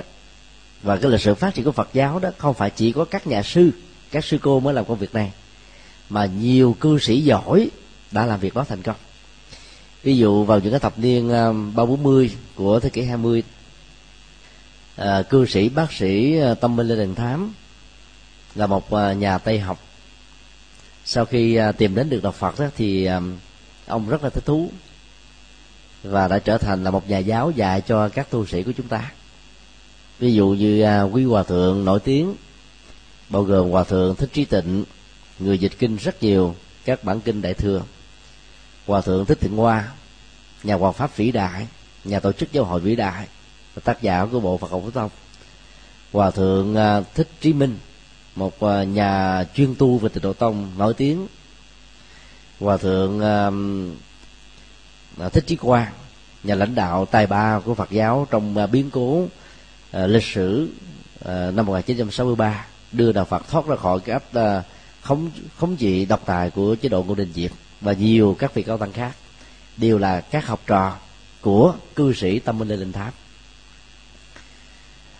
và 0.83 0.97
cái 0.97 1.11
lịch 1.11 1.21
sử 1.21 1.35
phát 1.35 1.53
triển 1.53 1.65
của 1.65 1.71
Phật 1.71 1.89
giáo 1.93 2.19
đó, 2.19 2.29
không 2.37 2.53
phải 2.53 2.69
chỉ 2.69 2.91
có 2.91 3.05
các 3.05 3.27
nhà 3.27 3.43
sư, 3.43 3.71
các 4.11 4.25
sư 4.25 4.37
cô 4.41 4.59
mới 4.59 4.73
làm 4.73 4.85
công 4.85 4.97
việc 4.97 5.13
này, 5.13 5.31
mà 6.09 6.25
nhiều 6.25 6.75
cư 6.79 6.99
sĩ 6.99 7.21
giỏi 7.21 7.69
đã 8.11 8.25
làm 8.25 8.39
việc 8.39 8.53
đó 8.53 8.65
thành 8.69 8.81
công. 8.81 8.95
Ví 10.03 10.17
dụ 10.17 10.43
vào 10.43 10.59
những 10.59 10.71
cái 10.71 10.79
thập 10.79 10.99
niên 10.99 11.29
ờ, 11.29 11.53
ba 11.53 11.85
bốn 11.85 12.03
mươi 12.03 12.31
của 12.55 12.79
thế 12.79 12.89
kỷ 12.89 13.03
hai 13.03 13.17
mươi 13.17 13.43
ờ, 14.95 15.23
cư 15.23 15.45
sĩ 15.45 15.69
bác 15.69 15.93
sĩ 15.93 16.37
ờ, 16.37 16.55
tâm 16.55 16.75
minh 16.75 16.87
lê 16.87 16.95
đền 16.95 17.15
thám 17.15 17.53
là 18.55 18.67
một 18.67 18.91
nhà 19.17 19.37
tây 19.37 19.59
học 19.59 19.79
sau 21.05 21.25
khi 21.25 21.55
à, 21.55 21.71
tìm 21.71 21.95
đến 21.95 22.09
được 22.09 22.23
đạo 22.23 22.31
phật 22.31 22.59
đó, 22.59 22.65
thì 22.77 23.05
à, 23.05 23.21
ông 23.87 24.09
rất 24.09 24.23
là 24.23 24.29
thích 24.29 24.45
thú 24.45 24.71
và 26.03 26.27
đã 26.27 26.39
trở 26.39 26.57
thành 26.57 26.83
là 26.83 26.91
một 26.91 27.09
nhà 27.09 27.17
giáo 27.17 27.51
dạy 27.51 27.81
cho 27.81 28.09
các 28.09 28.29
tu 28.29 28.45
sĩ 28.45 28.63
của 28.63 28.71
chúng 28.77 28.87
ta. 28.87 29.11
Ví 30.19 30.33
dụ 30.33 30.47
như 30.47 30.81
à, 30.81 31.01
quý 31.01 31.23
hòa 31.23 31.43
thượng 31.43 31.85
nổi 31.85 31.99
tiếng 31.99 32.35
bao 33.29 33.43
gồm 33.43 33.69
hòa 33.69 33.83
thượng 33.83 34.15
thích 34.15 34.29
trí 34.33 34.45
tịnh 34.45 34.83
người 35.39 35.57
dịch 35.57 35.71
kinh 35.79 35.95
rất 35.95 36.23
nhiều 36.23 36.55
các 36.85 37.03
bản 37.03 37.21
kinh 37.21 37.41
đại 37.41 37.53
thừa 37.53 37.81
hòa 38.85 39.01
thượng 39.01 39.25
thích 39.25 39.37
thiện 39.41 39.55
hoa 39.55 39.91
nhà 40.63 40.75
hoàng 40.75 40.93
pháp 40.93 41.17
vĩ 41.17 41.31
đại 41.31 41.67
nhà 42.03 42.19
tổ 42.19 42.31
chức 42.31 42.51
giáo 42.51 42.63
hội 42.63 42.79
vĩ 42.81 42.95
đại 42.95 43.27
tác 43.83 44.01
giả 44.01 44.25
của 44.31 44.39
bộ 44.39 44.57
phật 44.57 44.71
học 44.71 44.81
phổ 44.85 44.91
thông 44.91 45.09
hòa 46.13 46.31
thượng 46.31 46.75
thích 47.13 47.27
trí 47.41 47.53
minh 47.53 47.77
một 48.35 48.59
à, 48.59 48.83
nhà 48.83 49.43
chuyên 49.55 49.75
tu 49.75 49.97
về 49.97 50.09
tịnh 50.09 50.23
độ 50.23 50.33
tông 50.33 50.71
nổi 50.77 50.93
tiếng. 50.93 51.27
Hòa 52.59 52.77
thượng 52.77 53.19
à, 53.19 53.51
thích 55.29 55.43
trí 55.47 55.55
quang, 55.55 55.91
nhà 56.43 56.55
lãnh 56.55 56.75
đạo 56.75 57.05
tài 57.05 57.27
ba 57.27 57.59
của 57.59 57.75
phật 57.75 57.91
giáo 57.91 58.27
trong 58.31 58.57
à, 58.57 58.67
biến 58.67 58.89
cố 58.91 59.27
lịch 59.91 60.23
sử 60.23 60.69
năm 61.25 61.65
1963 61.65 62.65
đưa 62.91 63.11
đạo 63.11 63.25
Phật 63.25 63.49
thoát 63.49 63.67
ra 63.67 63.75
khỏi 63.75 63.99
cái 63.99 64.19
ách 64.33 64.63
khống 65.01 65.29
khống 65.57 65.75
trị 65.75 66.05
độc 66.05 66.21
tài 66.25 66.49
của 66.49 66.75
chế 66.75 66.89
độ 66.89 67.03
Ngô 67.03 67.15
Đình 67.15 67.31
Diệm 67.33 67.51
và 67.81 67.93
nhiều 67.93 68.35
các 68.39 68.53
vị 68.53 68.63
cao 68.63 68.77
tăng 68.77 68.93
khác, 68.93 69.15
đều 69.77 69.97
là 69.97 70.21
các 70.21 70.47
học 70.47 70.61
trò 70.67 70.97
của 71.41 71.73
cư 71.95 72.13
sĩ 72.13 72.39
tâm 72.39 72.59
minh 72.59 72.67
lê 72.67 72.75
đình 72.75 72.91
tháp 72.91 73.13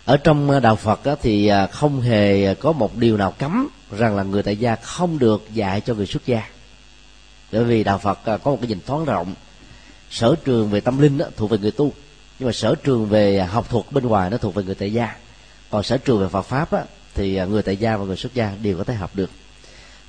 ở 0.06 0.16
trong 0.16 0.50
ờ, 0.50 0.60
đạo 0.60 0.76
Phật 0.76 1.00
thì 1.22 1.46
ờ, 1.46 1.66
không 1.66 2.00
hề 2.00 2.54
có 2.54 2.72
một 2.72 2.96
điều 2.96 3.16
nào 3.16 3.34
cấm 3.38 3.68
rằng 3.98 4.16
là 4.16 4.22
người 4.22 4.42
tại 4.42 4.56
gia 4.56 4.76
không 4.76 5.18
được 5.18 5.44
dạy 5.54 5.80
cho 5.80 5.94
người 5.94 6.06
xuất 6.06 6.26
gia. 6.26 6.42
Bởi 7.52 7.64
vì 7.64 7.84
đạo 7.84 7.98
Phật 7.98 8.18
ờ, 8.24 8.38
có 8.38 8.50
một 8.50 8.58
cái 8.60 8.68
nhìn 8.68 8.80
thoáng 8.86 9.04
rộng. 9.04 9.34
Sở 10.10 10.34
trường 10.44 10.70
về 10.70 10.80
tâm 10.80 10.98
linh 10.98 11.18
đó, 11.18 11.26
thuộc 11.36 11.50
về 11.50 11.58
người 11.58 11.70
tu. 11.70 11.92
Nhưng 12.38 12.46
mà 12.46 12.52
sở 12.52 12.74
trường 12.74 13.06
về 13.06 13.42
học 13.42 13.70
thuật 13.70 13.92
bên 13.92 14.06
ngoài 14.06 14.30
nó 14.30 14.36
thuộc 14.36 14.54
về 14.54 14.62
người 14.64 14.74
tại 14.74 14.92
gia. 14.92 15.16
Còn 15.70 15.82
sở 15.82 15.96
trường 15.96 16.20
về 16.20 16.28
Phật 16.28 16.42
pháp 16.42 16.68
thì 17.14 17.40
người 17.46 17.62
tại 17.62 17.76
gia 17.76 17.96
và 17.96 18.04
người 18.04 18.16
xuất 18.16 18.34
gia 18.34 18.52
đều 18.62 18.78
có 18.78 18.84
thể 18.84 18.94
học 18.94 19.10
được. 19.14 19.30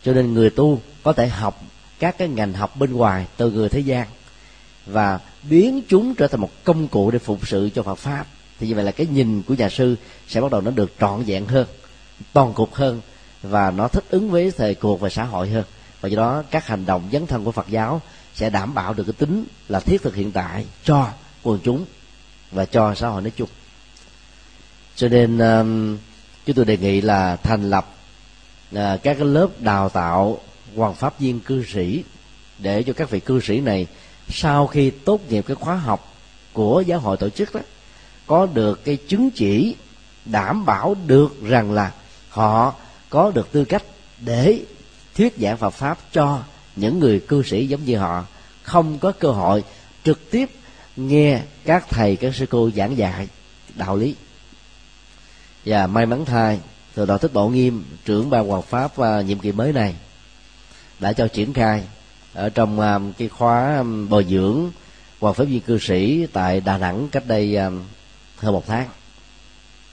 Cho 0.03 0.13
nên 0.13 0.33
người 0.33 0.49
tu 0.49 0.81
có 1.03 1.13
thể 1.13 1.27
học 1.27 1.61
các 1.99 2.17
cái 2.17 2.27
ngành 2.27 2.53
học 2.53 2.75
bên 2.75 2.93
ngoài 2.93 3.25
từ 3.37 3.51
người 3.51 3.69
thế 3.69 3.79
gian 3.79 4.07
và 4.85 5.19
biến 5.49 5.81
chúng 5.89 6.15
trở 6.15 6.27
thành 6.27 6.41
một 6.41 6.51
công 6.63 6.87
cụ 6.87 7.11
để 7.11 7.19
phục 7.19 7.47
sự 7.47 7.69
cho 7.75 7.83
Phật 7.83 7.95
pháp 7.95 8.25
thì 8.59 8.67
như 8.67 8.75
vậy 8.75 8.83
là 8.83 8.91
cái 8.91 9.07
nhìn 9.07 9.41
của 9.41 9.53
nhà 9.53 9.69
sư 9.69 9.95
sẽ 10.27 10.41
bắt 10.41 10.51
đầu 10.51 10.61
nó 10.61 10.71
được 10.71 10.91
trọn 10.99 11.23
vẹn 11.23 11.45
hơn 11.45 11.67
toàn 12.33 12.53
cục 12.53 12.73
hơn 12.73 13.01
và 13.41 13.71
nó 13.71 13.87
thích 13.87 14.03
ứng 14.09 14.31
với 14.31 14.51
thời 14.51 14.75
cuộc 14.75 14.99
và 14.99 15.09
xã 15.09 15.23
hội 15.23 15.49
hơn. 15.49 15.63
Và 16.01 16.09
do 16.09 16.17
đó 16.17 16.43
các 16.51 16.67
hành 16.67 16.85
động 16.85 17.09
dấn 17.11 17.27
thân 17.27 17.43
của 17.43 17.51
Phật 17.51 17.67
giáo 17.69 18.01
sẽ 18.33 18.49
đảm 18.49 18.73
bảo 18.73 18.93
được 18.93 19.03
cái 19.03 19.13
tính 19.13 19.45
là 19.67 19.79
thiết 19.79 20.01
thực 20.01 20.15
hiện 20.15 20.31
tại 20.31 20.65
cho 20.83 21.07
quần 21.43 21.59
chúng 21.63 21.85
và 22.51 22.65
cho 22.65 22.95
xã 22.95 23.07
hội 23.07 23.21
nói 23.21 23.31
chung. 23.35 23.49
Cho 24.95 25.07
nên 25.07 25.37
um, 25.37 25.97
chúng 26.45 26.55
tôi 26.55 26.65
đề 26.65 26.77
nghị 26.77 27.01
là 27.01 27.35
thành 27.35 27.69
lập 27.69 27.95
uh, 28.75 28.77
các 28.77 28.99
cái 29.03 29.25
lớp 29.25 29.47
đào 29.59 29.89
tạo 29.89 30.39
hoàng 30.75 30.95
pháp 30.95 31.19
viên 31.19 31.39
cư 31.39 31.63
sĩ 31.65 32.03
để 32.59 32.83
cho 32.83 32.93
các 32.93 33.09
vị 33.09 33.19
cư 33.19 33.41
sĩ 33.41 33.59
này 33.59 33.87
sau 34.29 34.67
khi 34.67 34.89
tốt 34.89 35.21
nghiệp 35.29 35.45
cái 35.47 35.55
khóa 35.55 35.75
học 35.75 36.13
của 36.53 36.83
giáo 36.87 36.99
hội 36.99 37.17
tổ 37.17 37.29
chức 37.29 37.55
đó 37.55 37.61
có 38.27 38.45
được 38.45 38.85
cái 38.85 38.97
chứng 39.07 39.29
chỉ 39.31 39.75
đảm 40.25 40.65
bảo 40.65 40.95
được 41.07 41.41
rằng 41.43 41.71
là 41.71 41.91
họ 42.29 42.73
có 43.09 43.31
được 43.35 43.51
tư 43.51 43.65
cách 43.65 43.83
để 44.19 44.59
thuyết 45.15 45.33
giảng 45.37 45.57
Phật 45.57 45.69
pháp 45.69 45.97
cho 46.11 46.43
những 46.75 46.99
người 46.99 47.19
cư 47.19 47.43
sĩ 47.43 47.67
giống 47.67 47.85
như 47.85 47.97
họ. 47.97 48.25
Không 48.63 48.99
có 48.99 49.11
cơ 49.11 49.31
hội 49.31 49.63
trực 50.03 50.31
tiếp 50.31 50.49
nghe 50.95 51.41
các 51.65 51.85
thầy, 51.89 52.15
các 52.15 52.35
sư 52.35 52.45
cô 52.49 52.69
giảng 52.75 52.97
dạy 52.97 53.27
đạo 53.75 53.97
lý. 53.97 54.15
Và 55.65 55.87
may 55.87 56.05
mắn 56.05 56.25
thay 56.25 56.59
từ 56.95 57.05
đạo 57.05 57.17
thích 57.17 57.33
bộ 57.33 57.49
nghiêm, 57.49 57.83
trưởng 58.05 58.29
ban 58.29 58.47
hoàng 58.47 58.61
pháp 58.61 58.97
à, 58.97 59.21
nhiệm 59.21 59.39
kỳ 59.39 59.51
mới 59.51 59.73
này 59.73 59.95
đã 60.99 61.13
cho 61.13 61.27
triển 61.27 61.53
khai 61.53 61.83
ở 62.33 62.49
trong 62.49 62.79
à, 62.79 62.99
cái 63.17 63.27
khóa 63.27 63.75
à, 63.75 63.83
bồi 64.09 64.25
dưỡng 64.29 64.71
hoàng 65.19 65.33
pháp 65.33 65.43
viên 65.43 65.61
cư 65.61 65.79
sĩ 65.79 66.27
tại 66.33 66.61
đà 66.61 66.77
nẵng 66.77 67.09
cách 67.11 67.23
đây 67.27 67.57
hơn 68.37 68.53
một 68.53 68.63
tháng. 68.67 68.89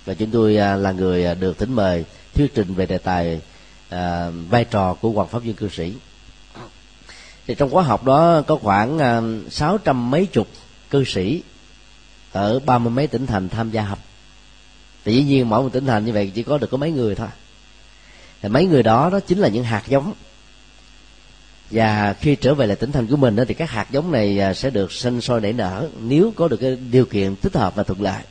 Và 0.05 0.14
chúng 0.14 0.30
tôi 0.30 0.57
à, 0.57 0.76
là 0.76 0.92
người 0.92 1.24
à, 1.24 1.34
được 1.34 1.59
thỉnh 1.59 1.72
mời 1.72 2.05
thuyết 2.34 2.55
trình 2.55 2.74
về 2.74 2.86
đề 2.86 2.99
tài 2.99 3.40
à, 3.88 4.30
vai 4.30 4.64
trò 4.64 4.95
của 4.95 5.11
hoàng 5.11 5.28
pháp 5.28 5.38
viên 5.38 5.55
cư 5.55 5.68
sĩ. 5.68 5.92
Thì 7.47 7.55
trong 7.55 7.70
khóa 7.70 7.82
học 7.82 8.05
đó 8.05 8.42
có 8.47 8.57
khoảng 8.57 8.99
à, 8.99 9.20
sáu 9.51 9.78
trăm 9.78 10.11
mấy 10.11 10.26
chục 10.26 10.49
cư 10.90 11.05
sĩ 11.05 11.42
ở 12.32 12.61
ba 12.66 12.78
mươi 12.78 12.90
mấy 12.90 13.07
tỉnh 13.07 13.26
thành 13.26 13.49
tham 13.49 13.70
gia 13.70 13.82
học. 13.82 13.99
Thì 15.05 15.14
dĩ 15.14 15.22
nhiên 15.22 15.49
mỗi 15.49 15.62
một 15.62 15.68
tỉnh 15.72 15.86
thành 15.86 16.05
như 16.05 16.12
vậy 16.12 16.32
chỉ 16.34 16.42
có 16.42 16.59
được 16.59 16.70
có 16.70 16.76
mấy 16.76 16.90
người 16.90 17.14
thôi. 17.14 17.28
Thì 18.42 18.49
mấy 18.49 18.66
người 18.66 18.82
đó 18.82 19.11
đó 19.11 19.20
chính 19.20 19.38
là 19.38 19.49
những 19.49 19.64
hạt 19.64 19.82
giống. 19.88 20.14
Và 21.70 22.12
khi 22.20 22.36
trở 22.36 22.55
về 22.55 22.66
lại 22.66 22.76
tỉnh 22.76 22.92
thành 22.92 23.07
của 23.07 23.16
mình 23.16 23.36
đó, 23.36 23.45
thì 23.49 23.55
các 23.55 23.70
hạt 23.70 23.86
giống 23.90 24.12
này 24.12 24.55
sẽ 24.55 24.70
được 24.70 24.92
sinh 24.92 25.20
sôi 25.20 25.40
nảy 25.40 25.53
nở 25.53 25.88
nếu 26.01 26.32
có 26.36 26.49
được 26.49 26.57
cái 26.57 26.76
điều 26.76 27.05
kiện 27.05 27.36
thích 27.36 27.57
hợp 27.57 27.74
và 27.74 27.82
thuận 27.82 28.03
lợi 28.03 28.22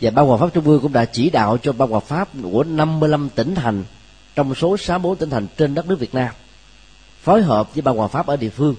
và 0.00 0.10
ban 0.10 0.26
hòa 0.26 0.38
pháp 0.38 0.54
trung 0.54 0.64
ương 0.64 0.80
cũng 0.80 0.92
đã 0.92 1.04
chỉ 1.04 1.30
đạo 1.30 1.58
cho 1.62 1.72
ban 1.72 1.90
hòa 1.90 2.00
pháp 2.00 2.28
của 2.42 2.64
55 2.64 3.28
tỉnh 3.34 3.54
thành 3.54 3.84
trong 4.34 4.54
số 4.54 4.76
64 4.76 5.16
tỉnh 5.16 5.30
thành 5.30 5.46
trên 5.56 5.74
đất 5.74 5.88
nước 5.88 6.00
Việt 6.00 6.14
Nam 6.14 6.34
phối 7.22 7.42
hợp 7.42 7.74
với 7.74 7.82
ban 7.82 7.96
hòa 7.96 8.08
pháp 8.08 8.26
ở 8.26 8.36
địa 8.36 8.50
phương 8.50 8.74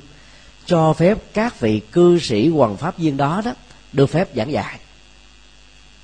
cho 0.65 0.93
phép 0.93 1.17
các 1.33 1.59
vị 1.59 1.81
cư 1.91 2.19
sĩ 2.19 2.49
hoàng 2.49 2.77
pháp 2.77 2.97
viên 2.97 3.17
đó 3.17 3.41
đó 3.45 3.53
được 3.93 4.05
phép 4.05 4.29
giảng 4.35 4.51
dạy. 4.51 4.79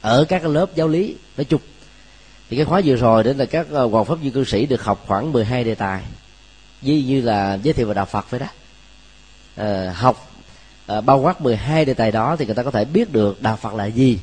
Ở 0.01 0.26
các 0.30 0.45
lớp 0.45 0.76
giáo 0.76 0.88
lý 0.88 1.16
nói 1.38 1.45
chung 1.45 1.62
thì 2.49 2.57
cái 2.57 2.66
khóa 2.66 2.82
vừa 2.86 2.95
rồi 2.95 3.24
đến 3.24 3.38
là 3.38 3.45
các 3.45 3.68
ờ, 3.72 3.86
hoàng 3.88 4.05
pháp 4.05 4.16
viên 4.16 4.32
cư 4.32 4.43
sĩ 4.43 4.66
được 4.66 4.84
học 4.84 5.03
khoảng 5.07 5.32
12 5.32 5.64
đề 5.64 5.76
tài 5.76 6.03
như 6.82 7.03
như 7.07 7.22
là 7.22 7.57
giới 7.64 7.74
thiệu 7.74 7.88
về 7.88 7.93
đạo 7.93 8.05
Phật 8.05 8.30
vậy 8.30 8.39
đó. 8.39 8.47
À, 9.55 9.93
học 9.95 10.32
à, 10.88 11.01
bao 11.01 11.20
quát 11.20 11.41
12 11.41 11.86
đề 11.86 11.93
tài 11.93 12.12
đó 12.12 12.36
thì 12.36 12.45
người 12.45 12.55
ta 12.55 12.64
có 12.64 12.72
thể 12.72 12.86
biết 12.86 13.12
được 13.12 13.41
đạo 13.41 13.57
Phật 13.62 13.74
là 13.74 13.86
gì 13.86 14.20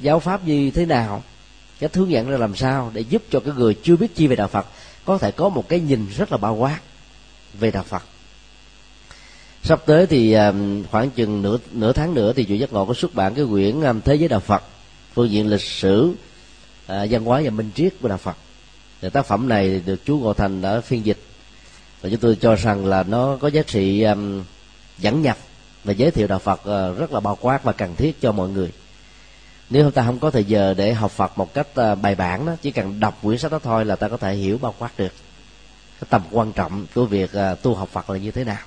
giáo 0.00 0.20
pháp 0.20 0.46
như 0.46 0.70
thế 0.70 0.86
nào? 0.86 1.22
Cái 1.80 1.90
hướng 1.92 2.10
dẫn 2.10 2.30
ra 2.30 2.36
làm 2.36 2.56
sao 2.56 2.90
để 2.94 3.00
giúp 3.00 3.22
cho 3.30 3.40
cái 3.40 3.54
người 3.54 3.76
chưa 3.82 3.96
biết 3.96 4.14
chi 4.14 4.26
về 4.26 4.36
đạo 4.36 4.48
Phật 4.48 4.66
có 5.04 5.18
thể 5.18 5.30
có 5.30 5.48
một 5.48 5.68
cái 5.68 5.80
nhìn 5.80 6.06
rất 6.16 6.32
là 6.32 6.38
bao 6.38 6.54
quát 6.54 6.80
về 7.58 7.70
đạo 7.70 7.84
Phật. 7.88 8.02
Sắp 9.62 9.82
tới 9.86 10.06
thì 10.06 10.32
à, 10.32 10.52
khoảng 10.90 11.10
chừng 11.10 11.42
nửa 11.42 11.58
nửa 11.72 11.92
tháng 11.92 12.14
nữa 12.14 12.32
thì 12.36 12.44
chủ 12.44 12.54
giác 12.54 12.72
ngộ 12.72 12.84
có 12.84 12.94
xuất 12.94 13.14
bản 13.14 13.34
cái 13.34 13.44
quyển 13.50 13.80
à, 13.80 13.92
thế 14.04 14.14
giới 14.14 14.28
đạo 14.28 14.40
Phật, 14.40 14.62
phương 15.14 15.30
diện 15.30 15.50
lịch 15.50 15.60
sử 15.60 16.12
à, 16.86 17.06
văn 17.10 17.24
hóa 17.24 17.40
và 17.44 17.50
minh 17.50 17.70
triết 17.74 17.94
của 18.00 18.08
đạo 18.08 18.18
Phật. 18.18 18.36
Thì 19.00 19.10
tác 19.10 19.26
phẩm 19.26 19.48
này 19.48 19.82
được 19.86 20.04
chú 20.04 20.18
Ngộ 20.18 20.32
Thành 20.32 20.62
đã 20.62 20.80
phiên 20.80 21.06
dịch. 21.06 21.18
Và 22.00 22.08
chúng 22.10 22.20
tôi 22.20 22.36
cho 22.40 22.54
rằng 22.54 22.86
là 22.86 23.02
nó 23.02 23.36
có 23.40 23.48
giá 23.48 23.62
trị 23.62 24.06
dẫn 24.98 25.22
nhập 25.22 25.36
và 25.84 25.92
giới 25.92 26.10
thiệu 26.10 26.26
đạo 26.26 26.38
Phật 26.38 26.64
rất 26.98 27.12
là 27.12 27.20
bao 27.20 27.38
quát 27.40 27.64
và 27.64 27.72
cần 27.72 27.96
thiết 27.96 28.20
cho 28.20 28.32
mọi 28.32 28.48
người 28.48 28.70
nếu 29.70 29.84
chúng 29.84 29.92
ta 29.92 30.02
không 30.06 30.18
có 30.18 30.30
thời 30.30 30.44
giờ 30.44 30.74
để 30.74 30.94
học 30.94 31.10
Phật 31.10 31.38
một 31.38 31.54
cách 31.54 31.66
ờ, 31.74 31.94
bài 31.94 32.14
bản 32.14 32.46
đó, 32.46 32.52
chỉ 32.62 32.70
cần 32.70 33.00
đọc 33.00 33.18
quyển 33.22 33.38
sách 33.38 33.52
đó 33.52 33.58
thôi 33.62 33.84
là 33.84 33.96
ta 33.96 34.08
có 34.08 34.16
thể 34.16 34.34
hiểu 34.34 34.58
bao 34.58 34.74
quát 34.78 34.98
được. 34.98 35.12
Cái 36.00 36.06
tầm 36.10 36.22
quan 36.30 36.52
trọng 36.52 36.86
của 36.94 37.04
việc 37.04 37.32
ờ, 37.32 37.54
tu 37.54 37.74
học 37.74 37.88
Phật 37.92 38.10
là 38.10 38.18
như 38.18 38.30
thế 38.30 38.44
nào. 38.44 38.62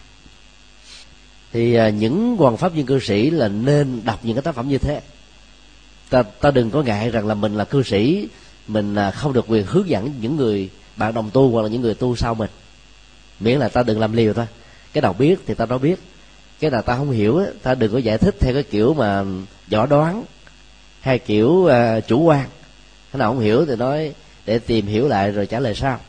Thì 1.52 1.74
ờ, 1.74 1.88
những 1.88 2.38
hoàng 2.38 2.58
pháp 2.58 2.74
viên 2.74 2.86
cư 2.86 3.00
sĩ 3.00 3.30
là 3.30 3.48
nên 3.48 4.02
đọc 4.06 4.20
những 4.24 4.36
cái 4.36 4.42
tác 4.42 4.56
phẩm 4.56 4.70
như 4.70 4.78
thế. 4.78 5.02
Ta 6.10 6.24
ta 6.24 6.52
đừng 6.52 6.72
có 6.72 6.82
ngại 6.82 7.10
rằng 7.10 7.28
là 7.28 7.36
mình 7.36 7.56
là 7.56 7.66
cư 7.66 7.84
sĩ, 7.84 8.28
mình 8.68 8.96
không 9.14 9.34
được 9.34 9.46
quyền 9.48 9.66
hướng 9.66 9.90
dẫn 9.90 10.14
những 10.22 10.36
người 10.36 10.70
bạn 10.96 11.14
đồng 11.14 11.30
tu 11.30 11.52
hoặc 11.52 11.62
là 11.62 11.68
những 11.68 11.82
người 11.82 11.94
tu 11.94 12.16
sau 12.16 12.36
mình. 12.36 12.50
Miễn 13.40 13.60
là 13.60 13.70
ta 13.70 13.84
đừng 13.84 14.00
làm 14.00 14.14
liều 14.14 14.34
thôi. 14.34 14.46
Cái 14.94 15.02
nào 15.02 15.14
biết 15.14 15.40
thì 15.48 15.54
ta 15.54 15.66
đó 15.66 15.78
biết. 15.78 16.00
Cái 16.60 16.72
nào 16.72 16.82
ta 16.82 16.98
không 16.98 17.12
hiểu 17.12 17.42
ta 17.62 17.76
đừng 17.76 17.94
có 17.94 17.98
giải 17.98 18.18
thích 18.18 18.36
theo 18.40 18.54
cái 18.54 18.64
kiểu 18.64 18.94
mà 18.94 19.24
võ 19.72 19.86
đoán 19.86 20.24
hay 21.04 21.20
kiểu 21.20 21.50
uh, 21.50 22.08
chủ 22.08 22.22
quan. 22.22 22.46
Cái 23.12 23.20
nào 23.20 23.34
không 23.34 23.40
hiểu 23.40 23.66
thì 23.66 23.76
nói 23.76 24.14
để 24.46 24.60
tìm 24.60 24.88
hiểu 24.88 25.08
lại 25.08 25.32
rồi 25.32 25.46
trả 25.46 25.60
lời 25.60 25.76
sau. 25.76 26.00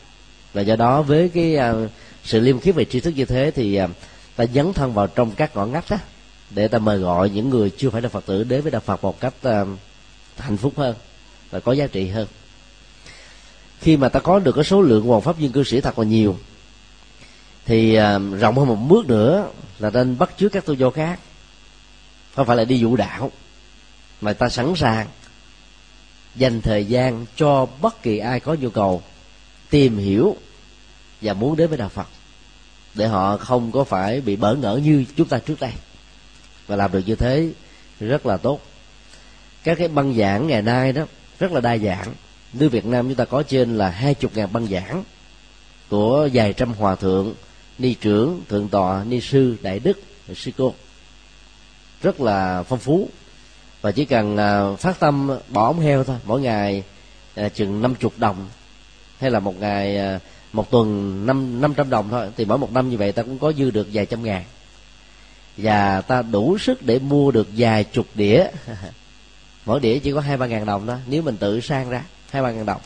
Và 0.53 0.61
do 0.61 0.75
đó 0.75 1.01
với 1.01 1.29
cái 1.29 1.57
uh, 1.71 1.89
sự 2.23 2.39
liêm 2.39 2.59
khiết 2.59 2.75
về 2.75 2.85
tri 2.85 2.99
thức 2.99 3.13
như 3.15 3.25
thế 3.25 3.51
thì 3.55 3.81
uh, 3.83 3.89
ta 4.35 4.45
dấn 4.53 4.73
thân 4.73 4.93
vào 4.93 5.07
trong 5.07 5.31
các 5.31 5.55
ngõ 5.55 5.65
ngách 5.65 5.89
đó 5.89 5.97
để 6.49 6.67
ta 6.67 6.77
mời 6.77 6.97
gọi 6.97 7.29
những 7.29 7.49
người 7.49 7.69
chưa 7.77 7.89
phải 7.89 8.01
là 8.01 8.09
phật 8.09 8.25
tử 8.25 8.43
đến 8.43 8.61
với 8.61 8.71
đạo 8.71 8.81
phật 8.85 9.03
một 9.03 9.19
cách 9.19 9.33
uh, 9.47 9.67
hạnh 10.37 10.57
phúc 10.57 10.73
hơn 10.77 10.95
và 11.51 11.59
có 11.59 11.71
giá 11.71 11.87
trị 11.87 12.07
hơn. 12.07 12.27
Khi 13.79 13.97
mà 13.97 14.09
ta 14.09 14.19
có 14.19 14.39
được 14.39 14.55
cái 14.55 14.63
số 14.63 14.81
lượng 14.81 15.05
hoàng 15.05 15.21
pháp 15.21 15.37
viên 15.37 15.51
cư 15.51 15.63
sĩ 15.63 15.81
thật 15.81 15.99
là 15.99 16.05
nhiều 16.05 16.37
thì 17.65 17.99
uh, 17.99 18.39
rộng 18.39 18.55
hơn 18.57 18.67
một 18.67 18.75
bước 18.75 19.05
nữa 19.07 19.47
là 19.79 19.89
nên 19.89 20.17
bắt 20.17 20.29
chước 20.37 20.51
các 20.51 20.65
tôn 20.65 20.77
giáo 20.77 20.91
khác. 20.91 21.19
Không 22.35 22.47
phải 22.47 22.57
là 22.57 22.63
đi 22.63 22.83
vụ 22.83 22.95
đạo 22.95 23.31
mà 24.21 24.33
ta 24.33 24.49
sẵn 24.49 24.73
sàng 24.75 25.07
dành 26.35 26.61
thời 26.61 26.85
gian 26.85 27.25
cho 27.35 27.67
bất 27.81 28.03
kỳ 28.03 28.17
ai 28.17 28.39
có 28.39 28.53
nhu 28.53 28.69
cầu 28.69 29.03
tìm 29.69 29.97
hiểu 29.97 30.35
và 31.21 31.33
muốn 31.33 31.55
đến 31.55 31.69
với 31.69 31.77
đạo 31.77 31.89
phật, 31.89 32.07
để 32.93 33.07
họ 33.07 33.37
không 33.37 33.71
có 33.71 33.83
phải 33.83 34.21
bị 34.21 34.35
bỡ 34.35 34.55
ngỡ 34.55 34.79
như 34.83 35.05
chúng 35.17 35.27
ta 35.27 35.39
trước 35.39 35.59
đây. 35.59 35.71
Và 36.67 36.75
làm 36.75 36.91
được 36.91 37.01
như 37.05 37.15
thế 37.15 37.49
rất 37.99 38.25
là 38.25 38.37
tốt. 38.37 38.59
Các 39.63 39.77
cái 39.77 39.87
băng 39.87 40.15
giảng 40.15 40.47
ngày 40.47 40.61
nay 40.61 40.93
đó 40.93 41.05
rất 41.39 41.51
là 41.51 41.61
đa 41.61 41.77
dạng. 41.77 42.13
Nước 42.53 42.69
Việt 42.69 42.85
Nam 42.85 43.07
chúng 43.07 43.15
ta 43.15 43.25
có 43.25 43.43
trên 43.43 43.77
là 43.77 43.89
hai 43.89 44.13
chục 44.13 44.31
ngàn 44.35 44.53
băng 44.53 44.67
giảng 44.67 45.03
của 45.89 46.29
vài 46.33 46.53
trăm 46.53 46.73
hòa 46.73 46.95
thượng, 46.95 47.33
ni 47.77 47.93
trưởng, 47.93 48.41
thượng 48.49 48.69
tọa, 48.69 49.03
ni 49.03 49.21
sư, 49.21 49.57
đại 49.61 49.79
đức, 49.79 49.99
sư 50.35 50.51
cô. 50.57 50.73
Rất 52.01 52.21
là 52.21 52.63
phong 52.63 52.79
phú 52.79 53.09
và 53.85 53.91
chỉ 53.91 54.05
cần 54.05 54.37
à, 54.37 54.75
phát 54.79 54.99
tâm 54.99 55.29
bỏ 55.49 55.67
ống 55.67 55.79
heo 55.79 56.03
thôi, 56.03 56.17
mỗi 56.25 56.41
ngày 56.41 56.83
à, 57.35 57.49
chừng 57.49 57.81
năm 57.81 57.95
chục 57.95 58.13
đồng. 58.17 58.49
Hay 59.19 59.31
là 59.31 59.39
một 59.39 59.59
ngày 59.59 59.97
à, 59.97 60.19
một 60.53 60.71
tuần 60.71 61.25
năm 61.25 61.61
năm 61.61 61.73
trăm 61.73 61.89
đồng 61.89 62.09
thôi, 62.09 62.29
thì 62.37 62.45
mỗi 62.45 62.57
một 62.57 62.71
năm 62.71 62.89
như 62.89 62.97
vậy 62.97 63.11
ta 63.11 63.23
cũng 63.23 63.39
có 63.39 63.53
dư 63.53 63.71
được 63.71 63.87
vài 63.93 64.05
trăm 64.05 64.23
ngàn. 64.23 64.43
Và 65.57 66.01
ta 66.01 66.21
đủ 66.21 66.57
sức 66.57 66.83
để 66.83 66.99
mua 66.99 67.31
được 67.31 67.47
vài 67.57 67.83
chục 67.83 68.05
đĩa. 68.15 68.47
Mỗi 69.65 69.79
đĩa 69.79 69.99
chỉ 69.99 70.11
có 70.11 70.19
hai 70.19 70.37
ba 70.37 70.45
ngàn 70.45 70.65
đồng 70.65 70.85
đó 70.85 70.97
nếu 71.07 71.21
mình 71.21 71.37
tự 71.37 71.59
sang 71.59 71.89
ra, 71.89 72.03
hai 72.29 72.41
ba 72.41 72.51
ngàn 72.51 72.65
đồng. 72.65 72.81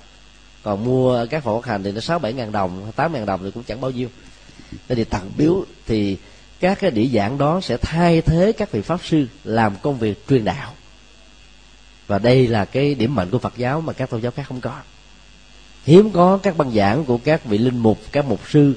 Còn 0.64 0.86
mua 0.86 1.26
các 1.30 1.44
phổ 1.44 1.60
hành 1.60 1.84
thì 1.84 1.92
nó 1.92 2.00
sáu 2.00 2.20
bảy 2.20 2.34
ngàn 2.34 2.52
đồng, 2.52 2.92
tám 2.96 3.14
ngàn 3.14 3.26
đồng 3.26 3.44
thì 3.44 3.52
cũng 3.52 3.64
chẳng 3.64 3.82
bao 3.82 3.92
nhiêu. 3.92 4.10
Thế 4.88 4.96
thì 4.96 5.04
tặng 5.04 5.32
biếu 5.38 5.66
thì 5.86 6.18
các 6.60 6.80
cái 6.80 6.92
đĩa 6.92 7.08
giảng 7.08 7.38
đó 7.38 7.62
sẽ 7.62 7.78
thay 7.78 8.22
thế 8.22 8.52
các 8.52 8.72
vị 8.72 8.82
pháp 8.82 9.00
sư 9.04 9.28
làm 9.44 9.76
công 9.82 9.98
việc 9.98 10.28
truyền 10.28 10.46
đạo 10.46 10.74
và 12.10 12.20
đây 12.20 12.48
là 12.48 12.66
cái 12.66 12.96
điểm 12.96 13.16
mạnh 13.16 13.30
của 13.30 13.40
phật 13.40 13.54
giáo 13.58 13.82
mà 13.82 13.94
các 13.94 14.10
tôn 14.10 14.22
giáo 14.22 14.32
khác 14.32 14.44
không 14.48 14.62
có. 14.62 14.74
Hiếm 15.84 16.12
có 16.12 16.40
các 16.44 16.58
băng 16.58 16.72
giảng 16.72 17.06
của 17.06 17.18
các 17.18 17.46
vị 17.46 17.58
linh 17.58 17.78
mục, 17.78 18.00
các 18.12 18.26
mục 18.26 18.40
sư, 18.50 18.74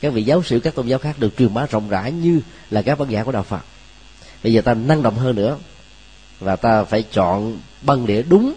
các 0.00 0.12
vị 0.12 0.22
giáo 0.22 0.42
sĩ, 0.42 0.60
các 0.60 0.74
tôn 0.74 0.86
giáo 0.86 0.98
khác 0.98 1.18
được 1.18 1.36
truyền 1.38 1.54
bá 1.54 1.66
rộng 1.66 1.88
rãi 1.88 2.12
như 2.12 2.40
là 2.70 2.82
các 2.82 2.98
băng 2.98 3.10
giảng 3.10 3.24
của 3.24 3.32
đạo 3.32 3.42
phật. 3.42 3.60
Bây 4.42 4.52
giờ 4.52 4.60
ta 4.60 4.74
năng 4.74 5.02
động 5.02 5.14
hơn 5.14 5.36
nữa 5.36 5.58
và 6.38 6.56
ta 6.56 6.84
phải 6.84 7.04
chọn 7.12 7.58
băng 7.82 8.06
đĩa 8.06 8.22
đúng 8.22 8.54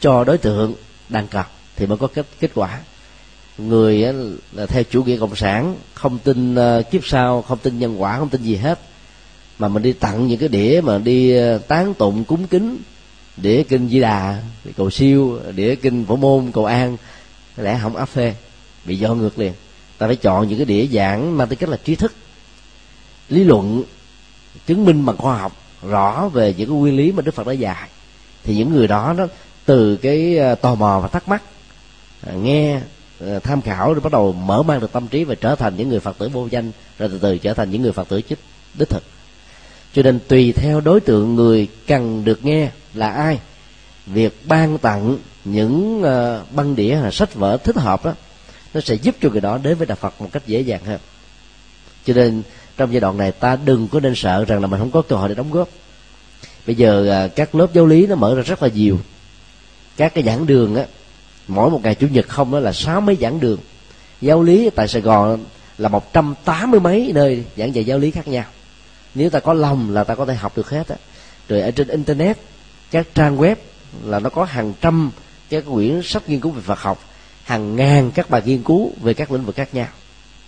cho 0.00 0.24
đối 0.24 0.38
tượng 0.38 0.74
đang 1.08 1.28
cần 1.28 1.46
thì 1.76 1.86
mới 1.86 1.98
có 1.98 2.06
kết 2.06 2.26
kết 2.40 2.50
quả. 2.54 2.80
Người 3.58 4.04
là 4.52 4.66
theo 4.66 4.82
chủ 4.82 5.04
nghĩa 5.04 5.18
cộng 5.18 5.36
sản, 5.36 5.76
không 5.94 6.18
tin 6.18 6.54
ờ, 6.54 6.82
kiếp 6.90 7.06
sau, 7.06 7.42
không 7.42 7.58
tin 7.58 7.78
nhân 7.78 8.02
quả, 8.02 8.18
không 8.18 8.28
tin 8.28 8.42
gì 8.42 8.56
hết, 8.56 8.78
mà 9.58 9.68
mình 9.68 9.82
đi 9.82 9.92
tặng 9.92 10.26
những 10.26 10.38
cái 10.38 10.48
đĩa 10.48 10.80
mà 10.84 10.98
đi 10.98 11.36
ờ, 11.36 11.58
tán 11.58 11.94
tụng, 11.94 12.24
cúng 12.24 12.46
kính 12.46 12.78
đĩa 13.36 13.62
kinh 13.62 13.88
di 13.88 14.00
đà, 14.00 14.42
cầu 14.76 14.90
siêu, 14.90 15.40
đĩa 15.54 15.74
kinh 15.74 16.04
phổ 16.06 16.16
môn, 16.16 16.52
cầu 16.52 16.64
an 16.64 16.96
lẽ 17.56 17.78
không 17.82 17.96
áp 17.96 18.08
phê, 18.08 18.34
bị 18.84 18.96
do 18.96 19.14
ngược 19.14 19.38
liền. 19.38 19.52
Ta 19.98 20.06
phải 20.06 20.16
chọn 20.16 20.48
những 20.48 20.58
cái 20.58 20.64
đĩa 20.64 20.86
giảng 20.86 21.36
mang 21.36 21.48
tính 21.48 21.58
cách 21.58 21.68
là 21.68 21.76
trí 21.84 21.94
thức, 21.94 22.12
lý 23.28 23.44
luận, 23.44 23.82
chứng 24.66 24.84
minh 24.84 25.06
bằng 25.06 25.16
khoa 25.16 25.38
học, 25.38 25.56
rõ 25.82 26.28
về 26.32 26.54
những 26.58 26.68
cái 26.68 26.76
nguyên 26.76 26.96
lý 26.96 27.12
mà 27.12 27.22
đức 27.22 27.34
phật 27.34 27.46
đã 27.46 27.52
dạy. 27.52 27.88
Thì 28.44 28.56
những 28.56 28.72
người 28.72 28.86
đó 28.86 29.14
đó 29.18 29.26
từ 29.64 29.96
cái 29.96 30.38
à, 30.38 30.54
tò 30.54 30.74
mò 30.74 31.00
và 31.02 31.08
thắc 31.08 31.28
mắc 31.28 31.42
à, 32.26 32.32
nghe 32.32 32.80
à, 33.20 33.38
tham 33.42 33.62
khảo 33.62 33.92
rồi 33.92 34.00
bắt 34.00 34.12
đầu 34.12 34.32
mở 34.32 34.62
mang 34.62 34.80
được 34.80 34.92
tâm 34.92 35.08
trí 35.08 35.24
và 35.24 35.34
trở 35.34 35.54
thành 35.54 35.76
những 35.76 35.88
người 35.88 36.00
phật 36.00 36.18
tử 36.18 36.28
vô 36.28 36.46
danh, 36.50 36.72
rồi 36.98 37.08
từ 37.08 37.18
từ 37.18 37.38
trở 37.38 37.54
thành 37.54 37.70
những 37.70 37.82
người 37.82 37.92
phật 37.92 38.08
tử 38.08 38.20
chích 38.28 38.38
đích 38.74 38.88
thực 38.88 39.02
cho 39.94 40.02
nên 40.02 40.18
tùy 40.28 40.52
theo 40.52 40.80
đối 40.80 41.00
tượng 41.00 41.34
người 41.34 41.68
cần 41.86 42.24
được 42.24 42.44
nghe 42.44 42.70
là 42.94 43.10
ai. 43.10 43.38
Việc 44.06 44.42
ban 44.46 44.78
tặng 44.78 45.18
những 45.44 46.02
ờ, 46.02 46.42
băng 46.50 46.76
đĩa 46.76 46.94
hay 46.94 47.12
sách 47.12 47.34
vở 47.34 47.56
thích 47.56 47.76
hợp 47.76 48.04
đó, 48.04 48.14
nó 48.74 48.80
sẽ 48.80 48.94
giúp 48.94 49.14
cho 49.22 49.28
người 49.30 49.40
đó 49.40 49.58
đến 49.62 49.78
với 49.78 49.86
đạo 49.86 49.96
phật 50.00 50.14
một 50.18 50.28
cách 50.32 50.42
dễ 50.46 50.60
dàng 50.60 50.84
hơn. 50.84 51.00
Cho 52.04 52.14
nên 52.14 52.42
trong 52.76 52.92
giai 52.92 53.00
đoạn 53.00 53.18
này 53.18 53.32
ta 53.32 53.56
đừng 53.64 53.88
có 53.88 54.00
nên 54.00 54.14
sợ 54.14 54.44
rằng 54.44 54.60
là 54.60 54.66
mình 54.66 54.80
không 54.80 54.90
có 54.90 55.02
cơ 55.02 55.16
hội 55.16 55.28
để 55.28 55.34
đóng 55.34 55.50
góp. 55.50 55.68
Bây 56.66 56.76
giờ 56.76 57.06
ờ, 57.08 57.28
các 57.28 57.54
lớp 57.54 57.66
giáo 57.74 57.86
lý 57.86 58.06
nó 58.06 58.14
mở 58.14 58.34
ra 58.34 58.42
rất 58.42 58.62
là 58.62 58.68
nhiều. 58.68 58.98
Các 59.96 60.14
cái 60.14 60.24
giảng 60.24 60.46
đường 60.46 60.74
á, 60.74 60.84
mỗi 61.48 61.70
một 61.70 61.80
ngày 61.82 61.94
chủ 61.94 62.06
nhật 62.08 62.28
không 62.28 62.52
đó 62.52 62.60
là 62.60 62.72
sáu 62.72 63.00
mấy 63.00 63.16
giảng 63.20 63.40
đường. 63.40 63.58
Giáo 64.20 64.42
lý 64.42 64.70
tại 64.70 64.88
sài 64.88 65.02
gòn 65.02 65.44
là 65.78 65.88
một 65.88 66.12
trăm 66.12 66.34
tám 66.44 66.70
mươi 66.70 66.80
mấy 66.80 67.10
nơi 67.14 67.44
giảng 67.56 67.74
dạy 67.74 67.84
giáo 67.84 67.98
lý 67.98 68.10
khác 68.10 68.28
nhau 68.28 68.44
nếu 69.14 69.30
ta 69.30 69.40
có 69.40 69.52
lòng 69.52 69.90
là 69.90 70.04
ta 70.04 70.14
có 70.14 70.26
thể 70.26 70.34
học 70.34 70.56
được 70.56 70.70
hết 70.70 70.88
á. 70.88 70.96
Rồi 71.48 71.60
ở 71.60 71.70
trên 71.70 71.88
internet, 71.88 72.38
các 72.90 73.06
trang 73.14 73.38
web 73.38 73.56
là 74.04 74.18
nó 74.18 74.30
có 74.30 74.44
hàng 74.44 74.72
trăm 74.80 75.10
các 75.50 75.64
quyển 75.72 76.00
sách 76.02 76.28
nghiên 76.28 76.40
cứu 76.40 76.52
về 76.52 76.62
Phật 76.62 76.78
học, 76.78 77.04
hàng 77.44 77.76
ngàn 77.76 78.10
các 78.10 78.30
bài 78.30 78.42
nghiên 78.44 78.62
cứu 78.62 78.92
về 79.00 79.14
các 79.14 79.32
lĩnh 79.32 79.44
vực 79.44 79.56
khác 79.56 79.74
nhau. 79.74 79.88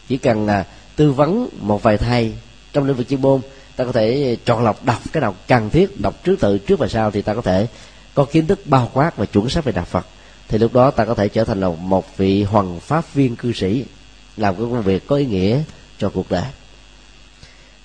Chỉ 0.09 0.17
cần 0.19 0.47
là 0.47 0.67
tư 0.97 1.12
vấn 1.12 1.49
một 1.61 1.83
vài 1.83 1.99
thầy 1.99 2.33
trong 2.73 2.85
lĩnh 2.85 2.97
vực 2.97 3.09
chuyên 3.09 3.23
môn, 3.23 3.41
ta 3.77 3.85
có 3.85 3.93
thể 3.93 4.37
chọn 4.45 4.64
lọc, 4.64 4.85
đọc 4.85 5.03
cái 5.12 5.21
nào 5.21 5.35
cần 5.49 5.71
thiết, 5.71 6.01
đọc 6.01 6.25
trước 6.25 6.41
tự, 6.41 6.59
trước 6.59 6.79
và 6.79 6.89
sau 6.89 7.11
thì 7.11 7.23
ta 7.23 7.35
có 7.35 7.43
thể 7.43 7.67
có 8.14 8.25
kiến 8.25 8.47
thức 8.47 8.61
bao 8.64 8.91
quát 8.93 9.17
và 9.17 9.27
chuẩn 9.27 9.49
xác 9.49 9.64
về 9.64 9.73
đạo 9.73 9.85
Phật. 9.85 10.07
Thì 10.49 10.59
lúc 10.59 10.73
đó 10.73 10.91
ta 10.91 11.05
có 11.05 11.14
thể 11.14 11.29
trở 11.29 11.45
thành 11.45 11.61
là 11.61 11.69
một 11.69 12.17
vị 12.17 12.43
hoàng 12.43 12.81
pháp 12.81 13.14
viên 13.14 13.37
cư 13.37 13.53
sĩ, 13.53 13.85
làm 14.37 14.55
cái 14.55 14.64
công 14.64 14.83
việc 14.83 15.07
có 15.07 15.17
ý 15.17 15.27
nghĩa 15.27 15.62
cho 15.99 16.09
cuộc 16.09 16.31
đời 16.31 16.45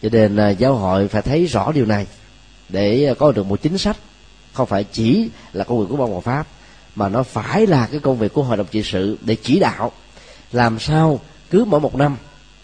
cho 0.01 0.09
nên 0.11 0.37
à, 0.37 0.49
giáo 0.49 0.75
hội 0.75 1.07
phải 1.07 1.21
thấy 1.21 1.45
rõ 1.45 1.71
điều 1.71 1.85
này 1.85 2.07
để 2.69 3.05
à, 3.05 3.13
có 3.19 3.31
được 3.31 3.45
một 3.45 3.61
chính 3.61 3.77
sách. 3.77 3.97
Không 4.53 4.67
phải 4.67 4.83
chỉ 4.83 5.29
là 5.53 5.63
công 5.63 5.79
việc 5.79 5.85
của 5.89 5.97
ban 5.97 6.11
hòa 6.11 6.21
pháp, 6.21 6.47
mà 6.95 7.09
nó 7.09 7.23
phải 7.23 7.67
là 7.67 7.87
cái 7.91 7.99
công 7.99 8.17
việc 8.17 8.33
của 8.33 8.43
hội 8.43 8.57
đồng 8.57 8.67
trị 8.71 8.83
sự 8.83 9.17
để 9.21 9.35
chỉ 9.43 9.59
đạo 9.59 9.91
làm 10.51 10.79
sao 10.79 11.19
cứ 11.49 11.65
mỗi 11.65 11.79
một 11.79 11.95
năm 11.95 12.17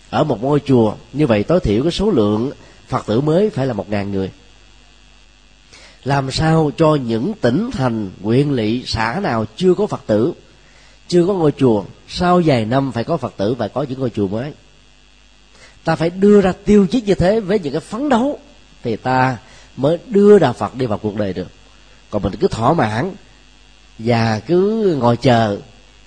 ở 0.09 0.23
một 0.23 0.43
ngôi 0.43 0.59
chùa. 0.65 0.93
Như 1.13 1.27
vậy 1.27 1.43
tối 1.43 1.59
thiểu 1.59 1.83
cái 1.83 1.91
số 1.91 2.11
lượng 2.11 2.51
phật 2.87 3.05
tử 3.05 3.21
mới 3.21 3.49
phải 3.49 3.67
là 3.67 3.73
một 3.73 3.89
ngàn 3.89 4.11
người. 4.11 4.31
Làm 6.03 6.31
sao 6.31 6.71
cho 6.77 6.95
những 6.95 7.33
tỉnh 7.41 7.69
thành, 7.73 8.11
huyện, 8.23 8.51
lỵ, 8.51 8.83
xã 8.85 9.19
nào 9.23 9.45
chưa 9.55 9.73
có 9.73 9.87
phật 9.87 10.01
tử, 10.07 10.33
chưa 11.07 11.27
có 11.27 11.33
ngôi 11.33 11.51
chùa, 11.51 11.83
sau 12.07 12.41
vài 12.45 12.65
năm 12.65 12.91
phải 12.91 13.03
có 13.03 13.17
phật 13.17 13.33
tử 13.37 13.53
và 13.53 13.67
có 13.67 13.85
những 13.89 13.99
ngôi 13.99 14.09
chùa 14.09 14.27
mới? 14.27 14.53
Ta 15.87 15.95
phải 15.95 16.09
đưa 16.09 16.41
ra 16.41 16.53
tiêu 16.65 16.87
chí 16.91 17.01
như 17.01 17.15
thế 17.15 17.39
với 17.39 17.59
những 17.59 17.73
cái 17.73 17.81
phấn 17.81 18.09
đấu 18.09 18.39
thì 18.83 18.95
ta 18.95 19.37
mới 19.77 19.97
đưa 20.07 20.39
đạo 20.39 20.53
phật 20.53 20.75
đi 20.75 20.85
vào 20.85 20.97
cuộc 20.97 21.15
đời 21.15 21.33
được. 21.33 21.47
Còn 22.09 22.23
mình 22.23 22.33
cứ 22.39 22.47
thỏa 22.47 22.73
mãn 22.73 23.11
và 23.99 24.39
cứ 24.39 24.95
ngồi 24.99 25.17
chờ 25.17 25.57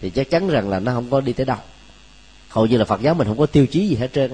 thì 0.01 0.11
chắc 0.11 0.31
chắn 0.31 0.49
rằng 0.49 0.69
là 0.69 0.81
nó 0.81 0.93
không 0.93 1.11
có 1.11 1.21
đi 1.21 1.33
tới 1.33 1.47
đâu. 1.47 1.57
Hầu 2.49 2.67
như 2.67 2.77
là 2.79 2.85
phật 2.85 3.01
giáo 3.01 3.15
mình 3.15 3.27
không 3.27 3.39
có 3.39 3.47
tiêu 3.47 3.67
chí 3.67 3.89
gì 3.89 3.97
hết 3.97 4.13
trơn 4.13 4.33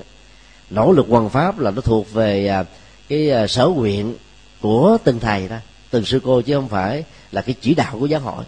nỗ 0.71 0.93
lực 0.93 1.07
hoàn 1.09 1.29
pháp 1.29 1.59
là 1.59 1.71
nó 1.71 1.81
thuộc 1.81 2.13
về 2.13 2.47
à, 2.49 2.65
cái 3.09 3.31
à, 3.31 3.47
sở 3.47 3.67
nguyện 3.67 4.15
của 4.61 4.99
từng 5.05 5.21
thầy 5.21 5.49
đó 5.49 5.57
từng 5.91 6.05
sư 6.05 6.21
cô 6.25 6.41
chứ 6.41 6.55
không 6.55 6.69
phải 6.69 7.05
là 7.33 7.43
cái 7.43 7.55
chỉ 7.61 7.75
đạo 7.75 7.97
của 8.01 8.07
giáo 8.07 8.21
hội. 8.21 8.45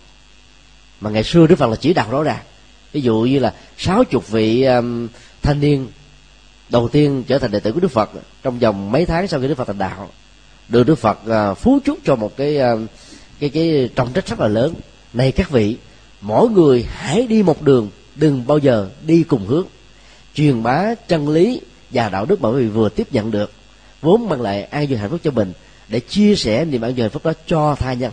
Mà 1.01 1.11
ngày 1.11 1.25
xưa 1.25 1.47
đức 1.47 1.57
phật 1.57 1.71
là 1.71 1.77
chỉ 1.77 1.95
đạo 1.95 2.11
rõ 2.11 2.23
ràng. 2.23 2.43
Ví 2.93 3.01
dụ 3.01 3.17
như 3.17 3.39
là 3.39 3.55
sáu 3.77 4.05
chục 4.05 4.29
vị 4.29 4.63
um, 4.63 5.09
thanh 5.43 5.61
niên 5.61 5.89
đầu 6.71 6.89
tiên 6.89 7.25
trở 7.29 7.39
thành 7.39 7.51
đệ 7.51 7.61
tử 7.61 7.73
của 7.73 7.81
đức 7.81 7.91
phật, 7.91 8.11
trong 8.43 8.59
vòng 8.59 8.93
mấy 8.93 9.07
tháng 9.07 9.29
sau 9.29 9.41
khi 9.41 9.49
đức 9.49 9.55
phật 9.55 9.67
thành 9.67 9.79
đạo, 9.79 10.11
được 10.69 10.87
đức 10.87 10.95
phật 10.95 11.19
à, 11.29 11.55
phú 11.55 11.79
chúc 11.85 11.99
cho 12.05 12.17
một 12.17 12.37
cái 12.37 12.59
à, 12.59 12.73
cái 13.41 13.51
cái 13.51 13.91
trọng 13.95 14.13
trách 14.13 14.27
rất 14.27 14.41
là 14.41 14.49
lớn. 14.49 14.75
Này 15.13 15.33
các 15.33 15.51
vị, 15.51 15.77
mỗi 16.21 16.49
người 16.49 16.87
hãy 16.91 17.27
đi 17.27 17.43
một 17.43 17.63
đường, 17.63 17.91
đừng 18.17 18.47
bao 18.47 18.59
giờ 18.59 18.89
đi 19.07 19.23
cùng 19.23 19.47
hướng. 19.47 19.67
Truyền 20.35 20.63
bá 20.63 20.95
chân 21.09 21.29
lý 21.29 21.61
và 21.91 22.09
đạo 22.09 22.25
đức 22.25 22.41
mà 22.41 22.49
quý 22.49 22.63
vị 22.63 22.69
vừa 22.69 22.89
tiếp 22.89 23.09
nhận 23.11 23.31
được, 23.31 23.53
vốn 24.03 24.29
mang 24.29 24.41
lại 24.41 24.63
an 24.63 24.87
vui 24.87 24.99
hạnh 24.99 25.11
phúc 25.11 25.21
cho 25.25 25.31
mình, 25.31 25.53
để 25.89 26.01
chia 26.01 26.35
sẻ 26.35 26.65
niềm 26.65 26.81
an 26.81 26.95
vui 26.95 27.03
hạnh 27.03 27.11
phúc 27.11 27.25
đó 27.25 27.33
cho 27.47 27.75
tha 27.75 27.93
nhân. 27.93 28.13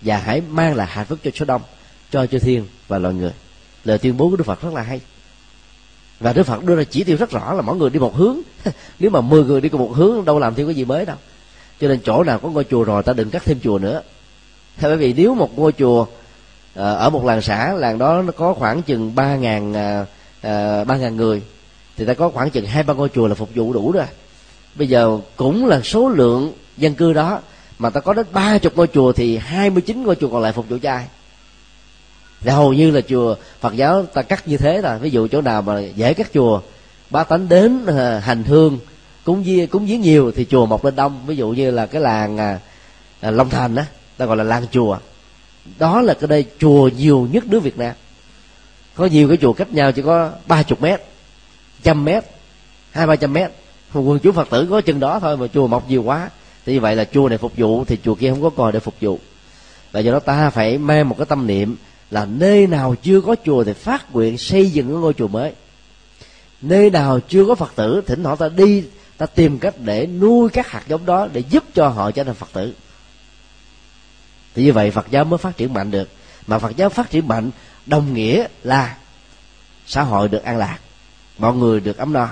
Và 0.00 0.16
hãy 0.16 0.40
mang 0.40 0.74
lại 0.74 0.86
hạnh 0.90 1.06
phúc 1.06 1.18
cho 1.24 1.30
số 1.34 1.44
đông, 1.44 1.62
cho 2.10 2.26
chư 2.26 2.38
thiên 2.38 2.66
và 2.88 2.98
loài 2.98 3.14
người. 3.14 3.32
Lời 3.84 3.98
tuyên 3.98 4.16
bố 4.16 4.30
của 4.30 4.36
đức 4.36 4.44
phật 4.46 4.62
rất 4.62 4.72
là 4.72 4.82
hay 4.82 5.00
và 6.20 6.32
đức 6.32 6.42
phật 6.42 6.64
đưa 6.64 6.76
ra 6.76 6.84
chỉ 6.90 7.04
tiêu 7.04 7.16
rất 7.16 7.30
rõ 7.30 7.52
là 7.52 7.62
mỗi 7.62 7.76
người 7.76 7.90
đi 7.90 7.98
một 7.98 8.16
hướng. 8.16 8.38
Nếu 8.98 9.10
mà 9.10 9.20
10 9.20 9.44
người 9.44 9.60
đi 9.60 9.68
cùng 9.68 9.80
một 9.80 9.92
hướng, 9.94 10.24
đâu 10.24 10.38
làm 10.38 10.54
thêm 10.54 10.66
cái 10.66 10.74
gì 10.74 10.84
mới 10.84 11.06
đâu. 11.06 11.16
Cho 11.80 11.88
nên 11.88 12.00
chỗ 12.04 12.24
nào 12.24 12.38
có 12.38 12.48
ngôi 12.48 12.64
chùa 12.64 12.84
rồi 12.84 13.02
ta 13.02 13.12
đừng 13.12 13.30
cắt 13.30 13.42
thêm 13.44 13.60
chùa 13.60 13.78
nữa. 13.78 14.02
Theo 14.76 14.90
bởi 14.90 14.96
vì 14.96 15.12
nếu 15.12 15.34
một 15.34 15.58
ngôi 15.58 15.72
chùa 15.72 16.06
ờ, 16.74 16.94
ở 16.94 17.10
một 17.10 17.24
làng 17.24 17.42
xã, 17.42 17.72
làng 17.72 17.98
đó 17.98 18.22
nó 18.22 18.32
có 18.32 18.54
khoảng 18.54 18.82
chừng 18.82 19.14
ba 19.14 19.36
ngàn 19.36 19.72
ờ, 19.72 20.06
ờ, 20.42 20.84
ba 20.84 20.96
ngàn 20.96 21.16
người, 21.16 21.42
thì 21.96 22.04
ta 22.04 22.14
có 22.14 22.28
khoảng 22.28 22.50
chừng 22.50 22.66
hai, 22.66 22.82
ba 22.82 22.94
ngôi 22.94 23.08
chùa 23.08 23.28
là 23.28 23.34
phục 23.34 23.54
vụ 23.54 23.72
đủ 23.72 23.92
rồi. 23.92 24.06
Bây 24.74 24.88
giờ 24.88 25.18
cũng 25.36 25.66
là 25.66 25.80
số 25.80 26.08
lượng 26.08 26.52
dân 26.76 26.94
cư 26.94 27.12
đó, 27.12 27.40
mà 27.78 27.90
ta 27.90 28.00
có 28.00 28.14
đến 28.14 28.26
ba 28.32 28.58
chục 28.58 28.76
ngôi 28.76 28.86
chùa 28.86 29.12
thì 29.12 29.36
hai 29.36 29.70
mươi 29.70 29.82
chín 29.82 30.02
ngôi 30.02 30.16
chùa 30.16 30.28
còn 30.28 30.42
lại 30.42 30.52
phục 30.52 30.68
vụ 30.68 30.78
cho 30.82 30.90
ai? 30.90 31.06
Thì 32.44 32.50
hầu 32.50 32.72
như 32.72 32.90
là 32.90 33.00
chùa 33.00 33.36
phật 33.60 33.74
giáo 33.76 34.02
ta 34.02 34.22
cắt 34.22 34.48
như 34.48 34.56
thế 34.56 34.80
là 34.80 34.98
ví 34.98 35.10
dụ 35.10 35.28
chỗ 35.28 35.40
nào 35.40 35.62
mà 35.62 35.80
dễ 35.80 36.14
cắt 36.14 36.30
chùa 36.34 36.60
ba 37.10 37.24
tánh 37.24 37.48
đến 37.48 37.86
ờ, 37.86 38.18
hành 38.18 38.44
hương 38.44 38.78
cúng 39.24 39.42
viếng 39.42 39.66
cúng 39.66 39.86
viếng 39.86 40.00
nhiều 40.00 40.32
thì 40.36 40.46
chùa 40.50 40.66
mọc 40.66 40.84
lên 40.84 40.96
đông. 40.96 41.26
Ví 41.26 41.36
dụ 41.36 41.48
như 41.48 41.70
là 41.70 41.86
cái 41.86 42.02
làng 42.02 42.38
à, 42.38 42.60
à 43.20 43.30
long 43.30 43.50
thành 43.50 43.74
á 43.74 43.86
ta 44.16 44.26
gọi 44.26 44.36
là 44.36 44.44
làng 44.44 44.66
chùa. 44.70 44.98
Đó 45.78 46.00
là 46.00 46.14
cái 46.14 46.28
đây 46.28 46.44
chùa 46.58 46.90
nhiều 46.98 47.28
nhất 47.32 47.46
nước 47.46 47.62
việt 47.62 47.78
nam. 47.78 47.94
Có 48.94 49.06
nhiều 49.06 49.28
cái 49.28 49.36
chùa 49.36 49.52
cách 49.52 49.72
nhau 49.72 49.92
chỉ 49.92 50.02
có 50.02 50.30
ba 50.46 50.62
chục 50.62 50.82
mét 50.82 51.00
trăm 51.82 52.04
mét 52.04 52.24
hai 52.90 53.06
ba 53.06 53.16
trăm 53.16 53.32
mét. 53.32 53.50
Quần 53.92 54.18
chúng 54.18 54.34
phật 54.34 54.50
tử 54.50 54.66
có 54.70 54.80
chừng 54.80 55.00
đó 55.00 55.20
thôi 55.20 55.36
mà 55.36 55.46
chùa 55.46 55.66
mọc 55.66 55.88
nhiều 55.88 56.02
quá. 56.02 56.30
Thì 56.66 56.72
như 56.72 56.80
vậy 56.80 56.96
là 56.96 57.04
chùa 57.04 57.28
này 57.28 57.38
phục 57.38 57.52
vụ 57.56 57.84
thì 57.84 57.98
chùa 58.04 58.14
kia 58.14 58.30
không 58.30 58.42
có 58.42 58.50
còi 58.50 58.72
để 58.72 58.80
phục 58.80 58.94
vụ. 59.00 59.18
Và 59.92 60.00
do 60.00 60.12
đó 60.12 60.18
ta 60.18 60.50
phải 60.50 60.78
mang 60.78 61.08
một 61.08 61.14
cái 61.18 61.26
tâm 61.26 61.46
niệm 61.46 61.76
là 62.14 62.24
nơi 62.24 62.66
nào 62.66 62.94
chưa 63.02 63.20
có 63.20 63.36
chùa 63.44 63.64
thì 63.64 63.72
phát 63.72 64.12
nguyện 64.12 64.38
xây 64.38 64.70
dựng 64.70 64.86
cái 64.86 64.96
ngôi 64.96 65.14
chùa 65.14 65.28
mới. 65.28 65.52
Nơi 66.60 66.90
nào 66.90 67.20
chưa 67.28 67.44
có 67.44 67.54
phật 67.54 67.72
tử, 67.74 68.02
thỉnh 68.06 68.22
thoảng 68.22 68.36
ta 68.36 68.48
đi, 68.48 68.84
ta 69.16 69.26
tìm 69.26 69.58
cách 69.58 69.74
để 69.78 70.06
nuôi 70.06 70.48
các 70.48 70.70
hạt 70.70 70.82
giống 70.88 71.06
đó 71.06 71.28
để 71.32 71.42
giúp 71.50 71.64
cho 71.74 71.88
họ 71.88 72.10
trở 72.10 72.24
thành 72.24 72.34
phật 72.34 72.48
tử. 72.52 72.74
Thì 74.54 74.64
như 74.64 74.72
vậy 74.72 74.90
phật 74.90 75.06
giáo 75.10 75.24
mới 75.24 75.38
phát 75.38 75.56
triển 75.56 75.74
mạnh 75.74 75.90
được. 75.90 76.08
Mà 76.46 76.58
phật 76.58 76.76
giáo 76.76 76.88
phát 76.88 77.10
triển 77.10 77.28
mạnh, 77.28 77.50
đồng 77.86 78.14
nghĩa 78.14 78.46
là 78.62 78.96
xã 79.86 80.02
hội 80.02 80.28
được 80.28 80.42
an 80.42 80.56
lạc, 80.56 80.78
mọi 81.38 81.54
người 81.54 81.80
được 81.80 81.96
ấm 81.96 82.12
no, 82.12 82.28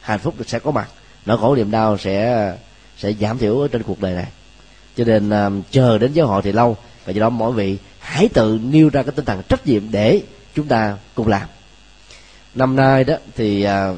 hạnh 0.00 0.18
phúc 0.18 0.34
được 0.38 0.48
sẽ 0.48 0.58
có 0.58 0.70
mặt. 0.70 0.88
Nỗi 1.26 1.38
khổ 1.38 1.56
niềm 1.56 1.70
đau 1.70 1.98
sẽ 1.98 2.56
sẽ 2.98 3.12
giảm 3.12 3.38
thiểu 3.38 3.60
ở 3.60 3.68
trên 3.68 3.82
cuộc 3.82 4.00
đời 4.00 4.14
này. 4.14 4.28
Cho 4.96 5.04
nên 5.04 5.30
à, 5.30 5.50
chờ 5.70 5.98
đến 5.98 6.12
giáo 6.12 6.26
hội 6.26 6.42
thì 6.42 6.52
lâu, 6.52 6.76
và 7.04 7.12
do 7.12 7.20
đó 7.20 7.30
mỗi 7.30 7.52
vị 7.52 7.78
hãy 8.00 8.28
tự 8.28 8.60
nêu 8.62 8.88
ra 8.88 9.02
cái 9.02 9.12
tinh 9.16 9.24
thần 9.24 9.42
trách 9.48 9.66
nhiệm 9.66 9.90
để 9.90 10.22
chúng 10.54 10.66
ta 10.66 10.96
cùng 11.14 11.28
làm. 11.28 11.48
Năm 12.54 12.76
nay 12.76 13.04
đó 13.04 13.14
thì 13.36 13.66
uh, 13.66 13.96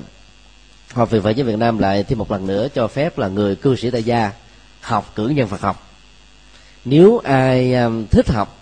học 0.94 1.10
viện 1.10 1.22
Phật 1.22 1.30
giáo 1.30 1.46
Việt 1.46 1.58
Nam 1.58 1.78
lại 1.78 2.04
thêm 2.04 2.18
một 2.18 2.30
lần 2.30 2.46
nữa 2.46 2.68
cho 2.74 2.88
phép 2.88 3.18
là 3.18 3.28
người 3.28 3.56
cư 3.56 3.76
sĩ 3.76 3.90
tại 3.90 4.02
gia 4.02 4.32
học 4.80 5.12
cử 5.14 5.28
nhân 5.28 5.48
Phật 5.48 5.60
học. 5.60 5.88
Nếu 6.84 7.18
ai 7.18 7.74
à, 7.74 7.88
thích 8.10 8.28
học 8.28 8.58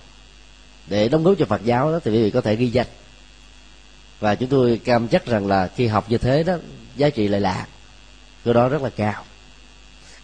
để 0.86 1.08
đóng 1.08 1.24
góp 1.24 1.34
cho 1.38 1.44
Phật 1.44 1.64
giáo 1.64 1.92
đó 1.92 1.98
thì 2.04 2.10
quý 2.10 2.22
vị 2.22 2.30
có 2.30 2.40
thể 2.40 2.56
ghi 2.56 2.66
danh. 2.66 2.86
Và 4.20 4.34
chúng 4.34 4.48
tôi 4.48 4.80
cam 4.84 5.08
chắc 5.08 5.26
rằng 5.26 5.46
là 5.46 5.66
khi 5.76 5.86
học 5.86 6.04
như 6.08 6.18
thế 6.18 6.42
đó 6.42 6.54
giá 6.96 7.10
trị 7.10 7.28
lại 7.28 7.40
lạc 7.40 7.66
cái 8.44 8.54
đó 8.54 8.68
rất 8.68 8.82
là 8.82 8.90
cao. 8.96 9.24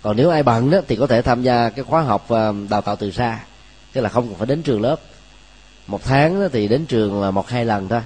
Còn 0.03 0.17
nếu 0.17 0.31
ai 0.31 0.43
bận 0.43 0.71
đó 0.71 0.79
thì 0.89 0.97
có 0.97 1.07
thể 1.07 1.23
tham 1.23 1.43
gia 1.43 1.71
cái 1.71 1.85
khóa 1.85 2.03
học 2.03 2.31
à, 2.31 2.53
đào 2.71 2.81
tạo 2.81 2.97
từ 2.97 3.11
xa 3.11 3.41
tức 3.97 4.03
là 4.03 4.09
không 4.09 4.28
cần 4.28 4.38
phải 4.38 4.47
đến 4.47 4.62
trường 4.62 4.82
lớp. 4.82 5.01
Một 5.86 6.05
tháng 6.05 6.49
thì 6.53 6.68
đến 6.68 6.86
trường 6.86 7.20
là 7.22 7.30
một 7.30 7.49
hai 7.49 7.64
lần 7.64 7.88
thôi 7.88 8.01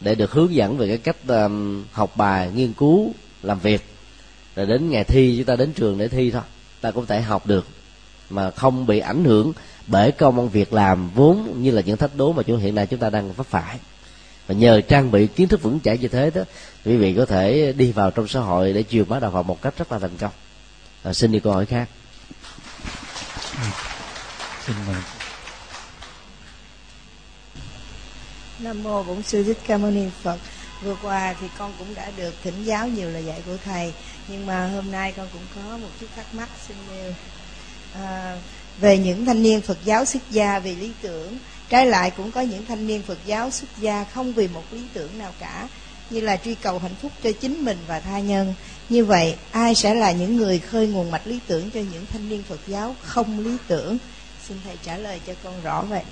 để 0.00 0.14
được 0.14 0.32
hướng 0.32 0.54
dẫn 0.54 0.76
về 0.78 0.88
cái 0.88 0.98
cách 0.98 1.16
học 1.92 2.16
bài 2.16 2.50
nghiên 2.54 2.72
cứu 2.72 3.12
làm 3.42 3.58
việc. 3.58 3.84
Rồi 4.56 4.66
đến 4.66 4.90
ngày 4.90 5.04
thi 5.04 5.34
chúng 5.36 5.46
ta 5.46 5.56
đến 5.56 5.72
trường 5.72 5.98
để 5.98 6.08
thi 6.08 6.30
thôi. 6.30 6.42
Ta 6.80 6.90
cũng 6.90 7.06
thể 7.06 7.20
học 7.20 7.46
được 7.46 7.66
mà 8.30 8.50
không 8.50 8.86
bị 8.86 8.98
ảnh 8.98 9.24
hưởng 9.24 9.52
bởi 9.86 10.12
công 10.12 10.38
ăn 10.38 10.48
việc 10.48 10.72
làm 10.72 11.10
vốn 11.10 11.62
như 11.62 11.70
là 11.70 11.82
những 11.82 11.96
thách 11.96 12.16
đố 12.16 12.32
mà 12.32 12.42
chúng 12.42 12.58
hiện 12.58 12.74
nay 12.74 12.86
chúng 12.86 13.00
ta 13.00 13.10
đang 13.10 13.32
vấp 13.32 13.46
phải. 13.46 13.78
Và 14.46 14.54
nhờ 14.54 14.80
trang 14.80 15.10
bị 15.10 15.26
kiến 15.26 15.48
thức 15.48 15.62
vững 15.62 15.80
chãi 15.80 15.98
như 15.98 16.08
thế 16.08 16.30
đó 16.34 16.42
quý 16.84 16.96
vị 16.96 17.14
có 17.14 17.26
thể 17.26 17.72
đi 17.76 17.92
vào 17.92 18.10
trong 18.10 18.28
xã 18.28 18.40
hội 18.40 18.72
để 18.72 18.82
truyền 18.82 19.08
bá 19.08 19.18
đạo 19.18 19.30
Phật 19.30 19.42
một 19.42 19.62
cách 19.62 19.74
rất 19.78 19.92
là 19.92 19.98
thành 19.98 20.16
công. 20.16 20.32
À, 21.02 21.12
xin 21.12 21.32
đi 21.32 21.40
câu 21.40 21.52
hỏi 21.52 21.66
khác. 21.66 21.88
Ừ. 23.62 23.68
Xin 24.66 24.76
mời. 24.86 25.15
Nam 28.58 28.82
mô 28.82 29.02
Bổn 29.02 29.22
sư 29.22 29.44
Thích 29.44 29.58
Ca 29.66 29.76
Mâu 29.76 29.90
Ni 29.90 30.02
Phật. 30.22 30.38
Vừa 30.82 30.96
qua 31.02 31.34
thì 31.40 31.46
con 31.58 31.72
cũng 31.78 31.94
đã 31.94 32.10
được 32.16 32.34
thỉnh 32.44 32.64
giáo 32.64 32.88
nhiều 32.88 33.10
lời 33.10 33.24
dạy 33.24 33.42
của 33.46 33.56
thầy, 33.64 33.92
nhưng 34.28 34.46
mà 34.46 34.68
hôm 34.68 34.90
nay 34.90 35.12
con 35.16 35.28
cũng 35.32 35.42
có 35.54 35.76
một 35.76 35.88
chút 36.00 36.06
thắc 36.16 36.34
mắc 36.34 36.48
xin 36.68 36.76
nêu 36.90 37.12
à, 37.94 38.38
về 38.80 38.98
những 38.98 39.26
thanh 39.26 39.42
niên 39.42 39.60
Phật 39.60 39.78
giáo 39.84 40.04
xuất 40.04 40.22
gia 40.30 40.58
vì 40.58 40.76
lý 40.76 40.90
tưởng, 41.02 41.38
trái 41.68 41.86
lại 41.86 42.10
cũng 42.16 42.30
có 42.30 42.40
những 42.40 42.66
thanh 42.66 42.86
niên 42.86 43.02
Phật 43.02 43.18
giáo 43.26 43.50
xuất 43.50 43.68
gia 43.80 44.04
không 44.04 44.32
vì 44.32 44.48
một 44.48 44.64
lý 44.72 44.82
tưởng 44.92 45.18
nào 45.18 45.32
cả, 45.40 45.68
như 46.10 46.20
là 46.20 46.36
truy 46.36 46.54
cầu 46.54 46.78
hạnh 46.78 46.94
phúc 47.02 47.12
cho 47.22 47.30
chính 47.40 47.64
mình 47.64 47.78
và 47.86 48.00
tha 48.00 48.18
nhân. 48.18 48.54
Như 48.88 49.04
vậy, 49.04 49.36
ai 49.50 49.74
sẽ 49.74 49.94
là 49.94 50.12
những 50.12 50.36
người 50.36 50.58
khơi 50.58 50.86
nguồn 50.86 51.10
mạch 51.10 51.26
lý 51.26 51.38
tưởng 51.46 51.70
cho 51.70 51.80
những 51.92 52.06
thanh 52.12 52.28
niên 52.28 52.42
Phật 52.42 52.60
giáo 52.66 52.96
không 53.02 53.44
lý 53.44 53.56
tưởng? 53.66 53.98
Xin 54.48 54.56
thầy 54.64 54.76
trả 54.82 54.96
lời 54.96 55.20
cho 55.26 55.32
con 55.44 55.62
rõ 55.62 55.82
vậy. 55.82 56.02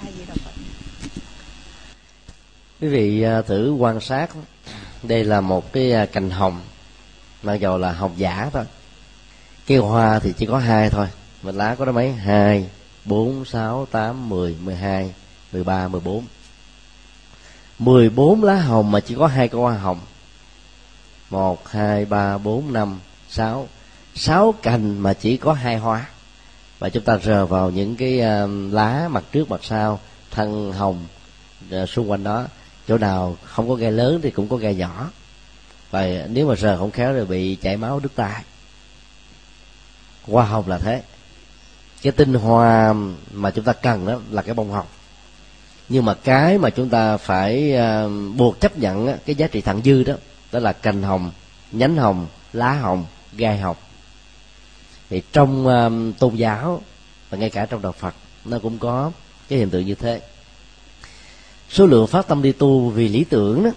A 0.00 0.06
Di 0.18 0.24
Đà 0.28 0.34
Phật 0.34 0.52
quý 2.80 2.88
vị 2.88 3.22
à, 3.22 3.42
thử 3.42 3.72
quan 3.72 4.00
sát. 4.00 4.30
Đây 5.02 5.24
là 5.24 5.40
một 5.40 5.72
cái 5.72 5.92
à, 5.92 6.06
cành 6.06 6.30
hồng 6.30 6.60
mặc 7.42 7.54
dù 7.54 7.76
là 7.76 7.92
hồng 7.92 8.12
giả 8.16 8.50
thôi. 8.52 8.64
Cây 9.66 9.78
hoa 9.78 10.18
thì 10.18 10.32
chỉ 10.36 10.46
có 10.46 10.58
hai 10.58 10.90
thôi, 10.90 11.06
mà 11.42 11.52
lá 11.52 11.74
có 11.74 11.84
đó 11.84 11.92
mấy? 11.92 12.12
Hai, 12.12 12.68
bốn, 13.04 13.44
sáu, 13.44 13.86
tám, 13.90 14.28
mười 14.28 14.56
mười 14.62 14.76
hai, 14.76 15.14
mười 15.52 15.64
ba, 15.64 15.88
mười 15.88 16.00
bốn. 16.00 16.24
Mười 17.78 18.10
bốn 18.10 18.44
lá 18.44 18.54
hồng 18.54 18.90
mà 18.90 19.00
chỉ 19.00 19.14
có 19.18 19.26
hai 19.26 19.48
cái 19.48 19.60
hoa 19.60 19.74
hồng. 19.74 20.00
Một, 21.30 21.68
hai, 21.68 22.04
ba, 22.04 22.38
bốn, 22.38 22.72
năm, 22.72 23.00
sáu. 23.28 23.68
Sáu 24.14 24.54
cành 24.62 24.98
mà 24.98 25.14
chỉ 25.14 25.36
có 25.36 25.52
hai 25.52 25.76
hoa. 25.76 26.06
Và 26.78 26.88
chúng 26.88 27.04
ta 27.04 27.18
rờ 27.18 27.46
vào 27.46 27.70
những 27.70 27.96
cái 27.96 28.20
à, 28.20 28.46
lá 28.70 29.08
mặt 29.10 29.24
trước, 29.32 29.50
mặt 29.50 29.60
sau, 29.64 30.00
thân 30.30 30.72
hồng 30.72 31.06
xung 31.88 32.10
quanh 32.10 32.24
đó 32.24 32.46
chỗ 32.88 32.98
nào 32.98 33.36
không 33.44 33.68
có 33.68 33.74
gai 33.74 33.92
lớn 33.92 34.20
thì 34.22 34.30
cũng 34.30 34.48
có 34.48 34.56
gai 34.56 34.74
nhỏ. 34.74 35.10
Và 35.90 36.06
nếu 36.28 36.48
mà 36.48 36.56
sờ 36.56 36.78
không 36.78 36.90
khéo 36.90 37.12
rồi 37.12 37.26
bị 37.26 37.54
chảy 37.56 37.76
máu 37.76 38.00
đứt 38.00 38.12
tay 38.14 38.44
hoa 40.22 40.44
hồng 40.44 40.68
là 40.68 40.78
thế. 40.78 41.02
Cái 42.02 42.12
tinh 42.12 42.34
hoa 42.34 42.94
mà 43.32 43.50
chúng 43.50 43.64
ta 43.64 43.72
cần 43.72 44.06
đó 44.06 44.20
là 44.30 44.42
cái 44.42 44.54
bông 44.54 44.70
hồng. 44.70 44.86
Nhưng 45.88 46.04
mà 46.04 46.14
cái 46.14 46.58
mà 46.58 46.70
chúng 46.70 46.88
ta 46.88 47.16
phải 47.16 47.76
à, 47.76 48.04
buộc 48.36 48.60
chấp 48.60 48.78
nhận 48.78 49.06
á, 49.06 49.16
cái 49.26 49.34
giá 49.34 49.46
trị 49.46 49.60
thặng 49.60 49.80
dư 49.84 50.04
đó 50.04 50.14
đó 50.52 50.60
là 50.60 50.72
cành 50.72 51.02
hồng 51.02 51.30
nhánh 51.72 51.96
hồng 51.96 52.26
lá 52.52 52.72
hồng 52.72 53.06
gai 53.32 53.58
hồng. 53.58 53.76
Thì 55.10 55.22
trong 55.32 55.66
à, 55.66 55.90
tôn 56.18 56.34
giáo 56.34 56.82
và 57.30 57.38
ngay 57.38 57.50
cả 57.50 57.66
trong 57.66 57.82
đạo 57.82 57.92
phật 57.92 58.14
nó 58.44 58.58
cũng 58.58 58.78
có 58.78 59.12
cái 59.48 59.58
hiện 59.58 59.70
tượng 59.70 59.86
như 59.86 59.94
thế 59.94 60.20
số 61.70 61.86
lượng 61.86 62.06
phát 62.06 62.28
tâm 62.28 62.42
đi 62.42 62.52
tu 62.52 62.90
vì 62.90 63.08
lý 63.08 63.24
tưởng 63.24 63.64
đó 63.64 63.70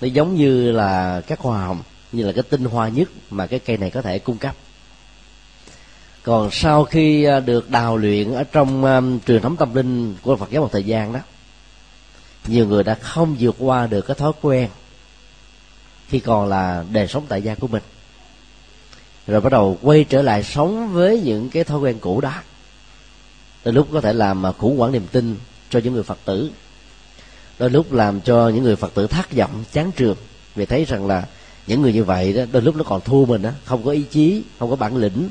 nó 0.00 0.06
giống 0.06 0.34
như 0.34 0.72
là 0.72 1.20
các 1.26 1.40
hoa 1.40 1.66
hồng 1.66 1.82
như 2.12 2.26
là 2.26 2.32
cái 2.32 2.42
tinh 2.42 2.64
hoa 2.64 2.88
nhất 2.88 3.08
mà 3.30 3.46
cái 3.46 3.58
cây 3.58 3.76
này 3.76 3.90
có 3.90 4.02
thể 4.02 4.18
cung 4.18 4.38
cấp. 4.38 4.54
Còn 6.22 6.50
sau 6.50 6.84
khi 6.84 7.24
à, 7.24 7.40
được 7.40 7.70
đào 7.70 7.96
luyện 7.96 8.34
ở 8.34 8.44
trong 8.44 8.84
à, 8.84 8.96
um, 8.96 9.20
truyền 9.20 9.42
thống 9.42 9.56
tâm 9.56 9.74
linh 9.74 10.14
của 10.22 10.36
Phật 10.36 10.50
giáo 10.50 10.62
một 10.62 10.72
thời 10.72 10.84
gian 10.84 11.12
đó 11.12 11.20
nhiều 12.46 12.66
người 12.66 12.82
đã 12.82 12.94
không 12.94 13.36
vượt 13.38 13.56
qua 13.58 13.86
được 13.86 14.06
cái 14.06 14.14
thói 14.14 14.32
quen 14.40 14.68
khi 16.08 16.20
còn 16.20 16.48
là 16.48 16.84
đời 16.92 17.08
sống 17.08 17.24
tại 17.28 17.42
gia 17.42 17.54
của 17.54 17.68
mình. 17.68 17.82
Rồi 19.26 19.40
bắt 19.40 19.52
đầu 19.52 19.78
quay 19.82 20.04
trở 20.04 20.22
lại 20.22 20.42
sống 20.42 20.92
với 20.92 21.20
những 21.20 21.50
cái 21.50 21.64
thói 21.64 21.78
quen 21.78 21.98
cũ 22.00 22.20
đó. 22.20 22.32
Từ 23.62 23.72
lúc 23.72 23.88
có 23.92 24.00
thể 24.00 24.12
làm 24.12 24.46
à, 24.46 24.52
khủng 24.52 24.78
hoảng 24.78 24.92
niềm 24.92 25.06
tin 25.12 25.36
cho 25.70 25.80
những 25.84 25.94
người 25.94 26.02
phật 26.02 26.18
tử 26.24 26.50
đôi 27.60 27.70
lúc 27.70 27.92
làm 27.92 28.20
cho 28.20 28.48
những 28.48 28.64
người 28.64 28.76
phật 28.76 28.94
tử 28.94 29.06
thất 29.06 29.32
vọng 29.32 29.64
chán 29.72 29.90
trường. 29.96 30.16
Vì 30.54 30.66
thấy 30.66 30.84
rằng 30.84 31.06
là 31.06 31.24
những 31.66 31.82
người 31.82 31.92
như 31.92 32.04
vậy 32.04 32.32
đó 32.32 32.42
đôi 32.52 32.62
lúc 32.62 32.76
nó 32.76 32.84
còn 32.84 33.00
thua 33.00 33.24
mình 33.24 33.42
đó 33.42 33.50
không 33.64 33.84
có 33.84 33.90
ý 33.90 34.02
chí 34.10 34.42
không 34.58 34.70
có 34.70 34.76
bản 34.76 34.96
lĩnh 34.96 35.28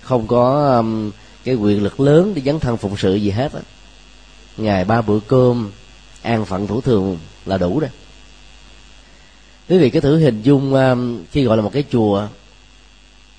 không 0.00 0.26
có 0.26 0.76
um, 0.76 1.10
cái 1.44 1.54
quyền 1.54 1.82
lực 1.82 2.00
lớn 2.00 2.32
để 2.34 2.42
dấn 2.44 2.60
thân 2.60 2.76
phụng 2.76 2.96
sự 2.96 3.14
gì 3.14 3.30
hết 3.30 3.52
á. 3.52 3.60
Ngày 4.56 4.84
ba 4.84 5.02
bữa 5.02 5.20
cơm 5.20 5.70
an 6.22 6.44
phận 6.44 6.66
thủ 6.66 6.80
thường 6.80 7.18
là 7.46 7.58
đủ 7.58 7.78
rồi. 7.78 7.90
Quý 9.68 9.78
vị 9.78 9.90
cứ 9.90 10.00
thử 10.00 10.18
hình 10.18 10.42
dung 10.42 10.74
um, 10.74 11.24
khi 11.32 11.44
gọi 11.44 11.56
là 11.56 11.62
một 11.62 11.70
cái 11.72 11.84
chùa 11.92 12.26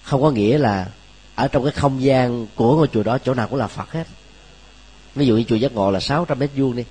không 0.04 0.22
có 0.22 0.32
nghĩa 0.32 0.58
là 0.58 0.88
ở 1.36 1.48
trong 1.48 1.64
cái 1.64 1.72
không 1.72 2.04
gian 2.04 2.48
của 2.56 2.76
ngôi 2.76 2.88
chùa 2.88 3.04
đó 3.04 3.18
chỗ 3.18 3.34
nào 3.34 3.48
cũng 3.48 3.60
là 3.60 3.68
phật 3.68 3.91
hết. 3.91 4.08
Ví 5.16 5.26
dụ 5.26 5.38
như 5.38 5.44
chùa 5.44 5.56
giác 5.56 5.74
ngộ 5.74 5.91
là 5.91 6.00
600 6.00 6.39
mét 6.39 6.50
vuông 6.56 6.76
đi 6.76 6.84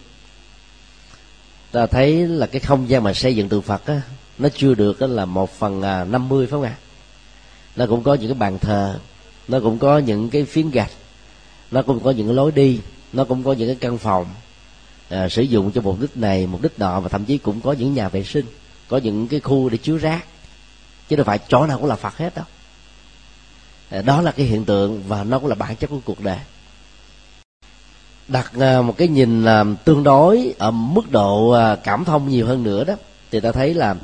ta 1.72 1.86
thấy 1.86 2.26
là 2.26 2.46
cái 2.46 2.60
không 2.60 2.88
gian 2.88 3.02
mà 3.02 3.14
xây 3.14 3.36
dựng 3.36 3.48
tượng 3.48 3.62
phật 3.62 3.86
á 3.86 4.00
nó 4.38 4.48
chưa 4.54 4.74
được 4.74 5.00
đó 5.00 5.06
là 5.06 5.24
một 5.24 5.50
phần 5.50 5.82
à, 5.82 6.04
năm 6.04 6.28
mươi 6.28 6.46
phải 6.46 6.50
không 6.50 6.62
ạ? 6.62 6.76
Nó 7.76 7.86
cũng 7.86 8.02
có 8.02 8.14
những 8.14 8.28
cái 8.28 8.38
bàn 8.38 8.58
thờ 8.58 8.98
nó 9.48 9.60
cũng 9.60 9.78
có 9.78 9.98
những 9.98 10.30
cái 10.30 10.44
phiến 10.44 10.70
gạch 10.70 10.90
nó 11.70 11.82
cũng 11.82 12.00
có 12.00 12.10
những 12.10 12.26
cái 12.26 12.34
lối 12.34 12.52
đi 12.52 12.80
nó 13.12 13.24
cũng 13.24 13.44
có 13.44 13.52
những 13.52 13.68
cái 13.68 13.76
căn 13.80 13.98
phòng 13.98 14.26
à, 15.08 15.28
sử 15.28 15.42
dụng 15.42 15.72
cho 15.72 15.80
mục 15.80 16.00
đích 16.00 16.16
này 16.16 16.46
mục 16.46 16.62
đích 16.62 16.78
nọ 16.78 17.00
và 17.00 17.08
thậm 17.08 17.24
chí 17.24 17.38
cũng 17.38 17.60
có 17.60 17.72
những 17.72 17.94
nhà 17.94 18.08
vệ 18.08 18.24
sinh 18.24 18.46
có 18.92 18.98
những 18.98 19.28
cái 19.28 19.40
khu 19.40 19.68
để 19.68 19.78
chứa 19.78 19.98
rác. 19.98 20.24
Chứ 21.08 21.16
đâu 21.16 21.24
phải 21.24 21.38
chỗ 21.48 21.66
nào 21.66 21.78
cũng 21.78 21.88
là 21.88 21.96
phật 21.96 22.16
hết 22.16 22.34
đâu. 22.34 22.44
À, 23.90 24.02
đó 24.02 24.20
là 24.20 24.32
cái 24.32 24.46
hiện 24.46 24.64
tượng 24.64 25.02
và 25.08 25.24
nó 25.24 25.38
cũng 25.38 25.48
là 25.48 25.54
bản 25.54 25.76
chất 25.76 25.86
của 25.86 26.00
cuộc 26.04 26.20
đời 26.20 26.38
đặt 28.32 28.52
à, 28.60 28.82
một 28.82 28.96
cái 28.96 29.08
nhìn 29.08 29.44
là 29.44 29.64
tương 29.84 30.02
đối 30.02 30.54
ở 30.58 30.70
mức 30.70 31.10
độ 31.10 31.50
à, 31.50 31.76
cảm 31.76 32.04
thông 32.04 32.28
nhiều 32.28 32.46
hơn 32.46 32.62
nữa 32.62 32.84
đó 32.84 32.94
thì 33.30 33.40
ta 33.40 33.52
thấy 33.52 33.74
là 33.74 33.94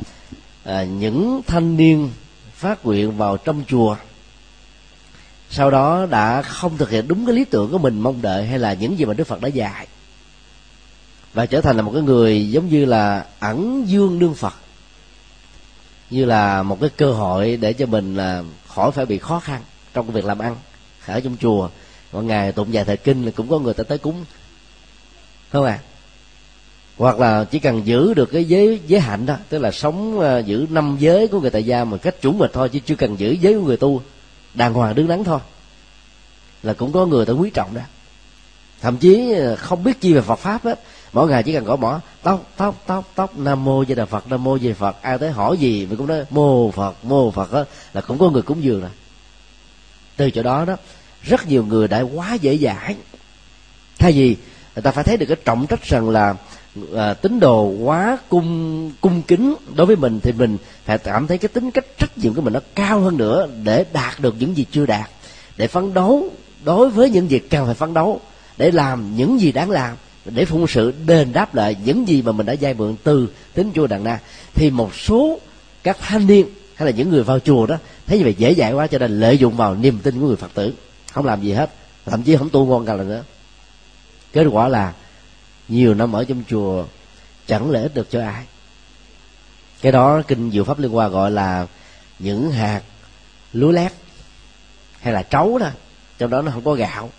à, 0.65 0.85
những 0.85 1.41
thanh 1.47 1.77
niên 1.77 2.11
phát 2.55 2.87
nguyện 2.87 3.17
vào 3.17 3.37
trong 3.37 3.63
chùa 3.69 3.97
sau 5.51 5.71
đó 5.71 6.07
đã 6.07 6.43
không 6.43 6.79
thực 6.79 6.91
hiện 6.91 7.09
đúng 7.09 7.27
cái 7.27 7.35
lý 7.35 7.45
tưởng 7.45 7.71
của 7.71 7.79
mình 7.79 8.01
mong 8.01 8.23
đợi 8.23 8.47
hay 8.47 8.59
là 8.59 8.73
những 8.73 8.99
gì 8.99 9.05
mà 9.05 9.15
đức 9.15 9.27
phật 9.27 9.41
đã 9.41 9.49
dạy 9.49 9.87
và 11.35 11.47
trở 11.47 11.61
thành 11.61 11.77
là 11.77 11.83
một 11.83 11.91
cái 11.95 12.03
người 12.03 12.51
giống 12.51 12.69
như 12.69 12.85
là 12.85 13.27
ẩn 13.41 13.85
dương 13.87 14.19
đương 14.19 14.35
phật 14.35 14.55
như 16.11 16.25
là 16.25 16.63
một 16.63 16.81
cái 16.81 16.91
cơ 16.97 17.13
hội 17.13 17.57
để 17.57 17.73
cho 17.73 17.87
mình 17.87 18.15
là 18.15 18.43
khỏi 18.67 18.91
phải 18.91 19.07
bị 19.07 19.19
khó 19.19 19.41
khăn 19.41 19.63
trong 19.95 20.07
cái 20.07 20.13
việc 20.13 20.25
làm 20.25 20.39
ăn 20.39 20.57
ở 21.07 21.21
trong 21.21 21.37
chùa 21.41 21.69
mỗi 22.13 22.25
ngày 22.25 22.53
tụng 22.53 22.73
dài 22.73 22.85
thời 22.85 22.97
kinh 22.97 23.25
là 23.25 23.31
cũng 23.37 23.49
có 23.49 23.59
người 23.59 23.75
ta 23.75 23.85
tới 23.85 23.99
cúng. 23.99 24.25
Không 25.53 25.65
à? 25.65 25.79
Hoặc 26.97 27.21
là 27.21 27.45
chỉ 27.45 27.59
cần 27.59 27.87
giữ 27.87 28.15
được 28.15 28.33
cái 28.33 28.45
giới 28.45 28.81
giới 28.87 29.01
hạnh 29.01 29.27
đó 29.27 29.37
tức 29.49 29.59
là 29.59 29.71
sống 29.71 30.19
uh, 30.19 30.47
giữ 30.47 30.67
năm 30.71 30.97
giới 31.01 31.29
của 31.29 31.41
người 31.41 31.51
tại 31.51 31.65
gia 31.65 31.85
một 31.85 32.03
cách 32.03 32.21
chuẩn 32.23 32.39
mực 32.39 32.53
thôi 32.53 32.69
chứ 32.69 32.79
chưa 32.79 32.95
cần 32.95 33.19
giữ 33.19 33.31
giới 33.41 33.55
của 33.55 33.67
người 33.67 33.77
tu. 33.77 34.03
Đàng 34.55 34.75
hoàng 34.75 34.95
đứng 34.95 35.09
đắn 35.09 35.25
thôi. 35.25 35.39
Là 36.63 36.73
cũng 36.73 36.93
có 36.93 37.07
người 37.07 37.27
ta 37.27 37.33
quý 37.33 37.51
trọng 37.55 37.75
đó. 37.75 37.81
Thậm 38.81 38.97
chí 38.97 39.33
ờ, 39.33 39.57
không 39.57 39.85
biết 39.85 40.01
chi 40.01 40.13
về 40.13 40.21
Phật 40.21 40.39
pháp 40.39 40.65
hết. 40.65 40.81
Mỗi 41.13 41.29
ngày 41.29 41.43
chỉ 41.43 41.53
cần 41.53 41.65
gõ 41.65 41.77
bỏ 41.77 42.01
tóc 42.23 42.47
tóc 42.57 42.83
tóc 42.87 43.13
tóc 43.15 43.39
nam 43.39 43.65
mô 43.65 43.85
di 43.85 43.95
đà 43.95 44.05
phật 44.05 44.31
nam 44.31 44.45
mô 44.45 44.59
di 44.59 44.73
phật. 44.73 45.03
Ai 45.03 45.19
tới 45.19 45.31
hỏi 45.31 45.57
gì 45.59 45.87
mình 45.87 45.97
cũng 45.97 46.07
nói 46.07 46.25
mô 46.31 46.71
phật 46.71 47.05
mô 47.05 47.31
phật 47.31 47.53
đó, 47.53 47.65
là 47.95 48.01
cũng 48.01 48.19
có 48.19 48.31
người 48.31 48.43
cúng 48.43 48.63
dường 48.63 48.81
rồi. 48.81 48.91
Từ 50.17 50.31
chỗ 50.31 50.43
đó 50.43 50.65
đó 50.65 50.77
rất 51.23 51.49
nhiều 51.49 51.65
người 51.65 51.89
đã 51.89 52.01
quá 52.01 52.35
dễ 52.35 52.59
dãi. 52.59 52.97
Thay 53.99 54.13
vì 54.13 54.37
người 54.75 54.83
ta 54.83 54.91
phải 54.91 55.05
thấy 55.05 55.17
được 55.17 55.27
cái 55.27 55.37
trọng 55.45 55.67
trách 55.67 55.85
rằng 55.85 56.11
là 56.11 56.35
à, 56.97 57.15
tín 57.15 57.41
đồ 57.41 57.65
quá 57.65 58.19
cung 58.29 58.91
cung 59.01 59.23
kính 59.23 59.55
đối 59.75 59.87
với 59.87 59.97
mình 59.97 60.21
thì 60.23 60.33
mình 60.33 60.57
phải 60.85 60.99
cảm 60.99 61.27
thấy 61.27 61.39
cái 61.39 61.49
tính 61.49 61.71
cách 61.71 61.85
trách 61.99 62.19
nhiệm 62.19 62.35
của 62.35 62.41
mình 62.41 62.53
nó 62.53 62.61
cao 62.75 63.01
hơn 63.01 63.17
nữa 63.17 63.49
để 63.65 63.85
đạt 63.93 64.21
được 64.21 64.35
những 64.39 64.57
gì 64.57 64.67
chưa 64.71 64.87
đạt. 64.87 65.11
Để 65.57 65.67
phấn 65.67 65.95
đấu 65.95 66.31
đối 66.65 66.91
với 66.91 67.11
những 67.11 67.29
việc 67.29 67.51
cần 67.51 67.67
phải 67.67 67.75
phấn 67.75 67.95
đấu 67.95 68.21
để 68.57 68.71
làm 68.71 69.17
những 69.17 69.41
gì 69.41 69.53
đáng 69.53 69.71
làm 69.71 69.97
để 70.25 70.45
phụng 70.45 70.67
sự 70.67 70.93
đền 71.07 71.33
đáp 71.33 71.55
lại 71.55 71.77
những 71.85 72.09
gì 72.09 72.23
mà 72.23 72.33
mình 72.33 72.47
đã 72.47 72.55
vay 72.61 72.75
mượn 72.75 72.97
từ 73.05 73.29
tính 73.55 73.71
chùa 73.75 73.87
đàn 73.87 74.05
na. 74.05 74.21
Thì 74.55 74.71
một 74.71 74.95
số 74.95 75.41
các 75.83 75.97
thanh 76.01 76.27
niên 76.27 76.47
hay 76.75 76.87
là 76.87 76.93
những 76.93 77.11
người 77.11 77.23
vào 77.23 77.39
chùa 77.39 77.67
đó 77.67 77.77
thấy 78.07 78.19
như 78.19 78.25
vậy 78.25 78.35
dễ 78.39 78.55
dãi 78.55 78.73
quá 78.73 78.87
cho 78.87 78.99
nên 78.99 79.21
lợi 79.21 79.39
dụng 79.39 79.57
vào 79.57 79.75
niềm 79.75 79.99
tin 80.03 80.21
của 80.21 80.27
người 80.27 80.37
phật 80.37 80.51
tử 80.55 80.73
không 81.13 81.27
làm 81.27 81.43
gì 81.43 81.53
hết. 81.53 81.71
Thậm 82.05 82.23
chí 82.23 82.37
không 82.37 82.51
tu 82.51 82.67
ngon 82.67 82.87
cả 82.87 82.95
là 82.95 83.05
nữa. 83.05 83.25
Kết 84.33 84.47
quả 84.51 84.69
là 84.69 84.93
nhiều 85.69 85.95
năm 85.95 86.13
ở 86.13 86.25
trong 86.25 86.43
chùa, 86.49 86.85
chẳng 87.47 87.71
lợi 87.71 87.83
ích 87.83 87.95
được 87.95 88.11
cho 88.11 88.23
ai. 88.23 88.45
Cái 89.81 89.93
đó 89.93 90.23
kinh 90.29 90.51
diệu 90.51 90.65
pháp 90.65 90.79
liên 90.79 90.91
hoa 90.91 91.09
gọi 91.09 91.31
là 91.31 91.67
những 92.19 92.53
hạt 92.53 92.83
lúa 93.53 93.71
lép 93.71 93.93
hay 95.01 95.13
là 95.13 95.23
trấu 95.23 95.59
đó. 95.59 95.69
Trong 96.19 96.31
đó 96.31 96.43
nó 96.43 96.53
không 96.53 96.65
có 96.65 96.75
gạo. 96.75 97.11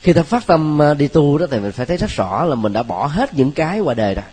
Khi 0.00 0.12
ta 0.12 0.22
phát 0.22 0.46
tâm 0.46 0.82
à, 0.82 0.94
đi 0.94 1.08
tu 1.08 1.38
đó 1.38 1.46
thì 1.50 1.58
mình 1.58 1.72
phải 1.72 1.86
thấy 1.86 1.96
rất 1.96 2.10
rõ 2.10 2.44
là 2.44 2.54
mình 2.54 2.72
đã 2.72 2.82
bỏ 2.82 3.06
hết 3.06 3.34
những 3.34 3.52
cái 3.52 3.80
qua 3.80 3.94
đời 3.94 4.14
rồi. 4.14 4.24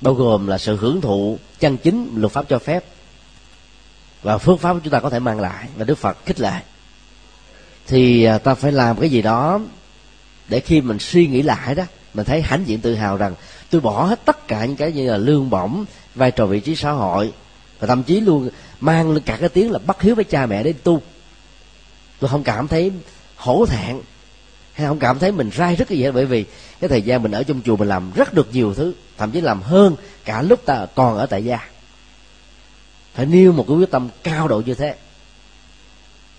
Bao 0.00 0.14
gồm 0.14 0.46
là 0.46 0.58
sự 0.58 0.76
hưởng 0.76 1.00
thụ 1.00 1.38
chân 1.58 1.76
chính 1.76 2.12
luật 2.16 2.32
pháp 2.32 2.44
cho 2.48 2.58
phép 2.58 2.84
và 4.22 4.38
phước 4.38 4.60
pháp 4.60 4.76
chúng 4.84 4.92
ta 4.92 5.00
có 5.00 5.10
thể 5.10 5.18
mang 5.18 5.40
lại 5.40 5.68
và 5.76 5.84
đức 5.84 5.98
phật 5.98 6.16
khích 6.26 6.40
lệ 6.40 6.60
thì 7.86 8.24
à, 8.24 8.38
ta 8.38 8.54
phải 8.54 8.72
làm 8.72 9.00
cái 9.00 9.10
gì 9.10 9.22
đó 9.22 9.60
để 10.48 10.60
khi 10.60 10.80
mình 10.80 10.98
suy 10.98 11.26
nghĩ 11.26 11.42
lại 11.42 11.74
đó, 11.74 11.84
mình 12.14 12.24
thấy 12.26 12.42
hãnh 12.42 12.62
diện 12.66 12.80
tự 12.80 12.94
hào 12.94 13.16
rằng 13.16 13.34
tôi 13.70 13.80
bỏ 13.80 14.04
hết 14.04 14.24
tất 14.24 14.48
cả 14.48 14.64
những 14.64 14.76
cái 14.76 14.92
như 14.92 15.10
là 15.10 15.16
lương 15.16 15.50
bổng, 15.50 15.84
vai 16.14 16.30
trò 16.30 16.46
vị 16.46 16.60
trí 16.60 16.76
xã 16.76 16.90
hội, 16.90 17.32
và 17.78 17.86
thậm 17.86 18.02
chí 18.02 18.20
luôn 18.20 18.50
mang 18.80 19.20
cả 19.20 19.36
cái 19.40 19.48
tiếng 19.48 19.70
là 19.70 19.78
bắt 19.78 20.02
hiếu 20.02 20.14
với 20.14 20.24
cha 20.24 20.46
mẹ 20.46 20.62
để 20.62 20.72
tu. 20.72 21.02
Tôi 22.20 22.30
không 22.30 22.42
cảm 22.42 22.68
thấy 22.68 22.92
hổ 23.36 23.66
thẹn, 23.66 24.00
hay 24.72 24.86
không 24.86 24.98
cảm 24.98 25.18
thấy 25.18 25.32
mình 25.32 25.50
rai 25.56 25.76
rất 25.76 25.88
cái 25.88 25.98
gì 25.98 26.04
hết, 26.04 26.10
bởi 26.10 26.26
vì 26.26 26.44
cái 26.80 26.88
thời 26.88 27.02
gian 27.02 27.22
mình 27.22 27.32
ở 27.32 27.42
trong 27.42 27.60
chùa 27.64 27.76
mình 27.76 27.88
làm 27.88 28.12
rất 28.14 28.34
được 28.34 28.48
nhiều 28.52 28.74
thứ, 28.74 28.94
thậm 29.18 29.30
chí 29.30 29.40
làm 29.40 29.62
hơn 29.62 29.96
cả 30.24 30.42
lúc 30.42 30.66
ta 30.66 30.86
còn 30.94 31.18
ở 31.18 31.26
tại 31.26 31.44
gia. 31.44 31.58
Phải 33.14 33.26
nêu 33.26 33.52
một 33.52 33.64
cái 33.68 33.76
quyết 33.76 33.90
tâm 33.90 34.08
cao 34.22 34.48
độ 34.48 34.62
như 34.66 34.74
thế. 34.74 34.94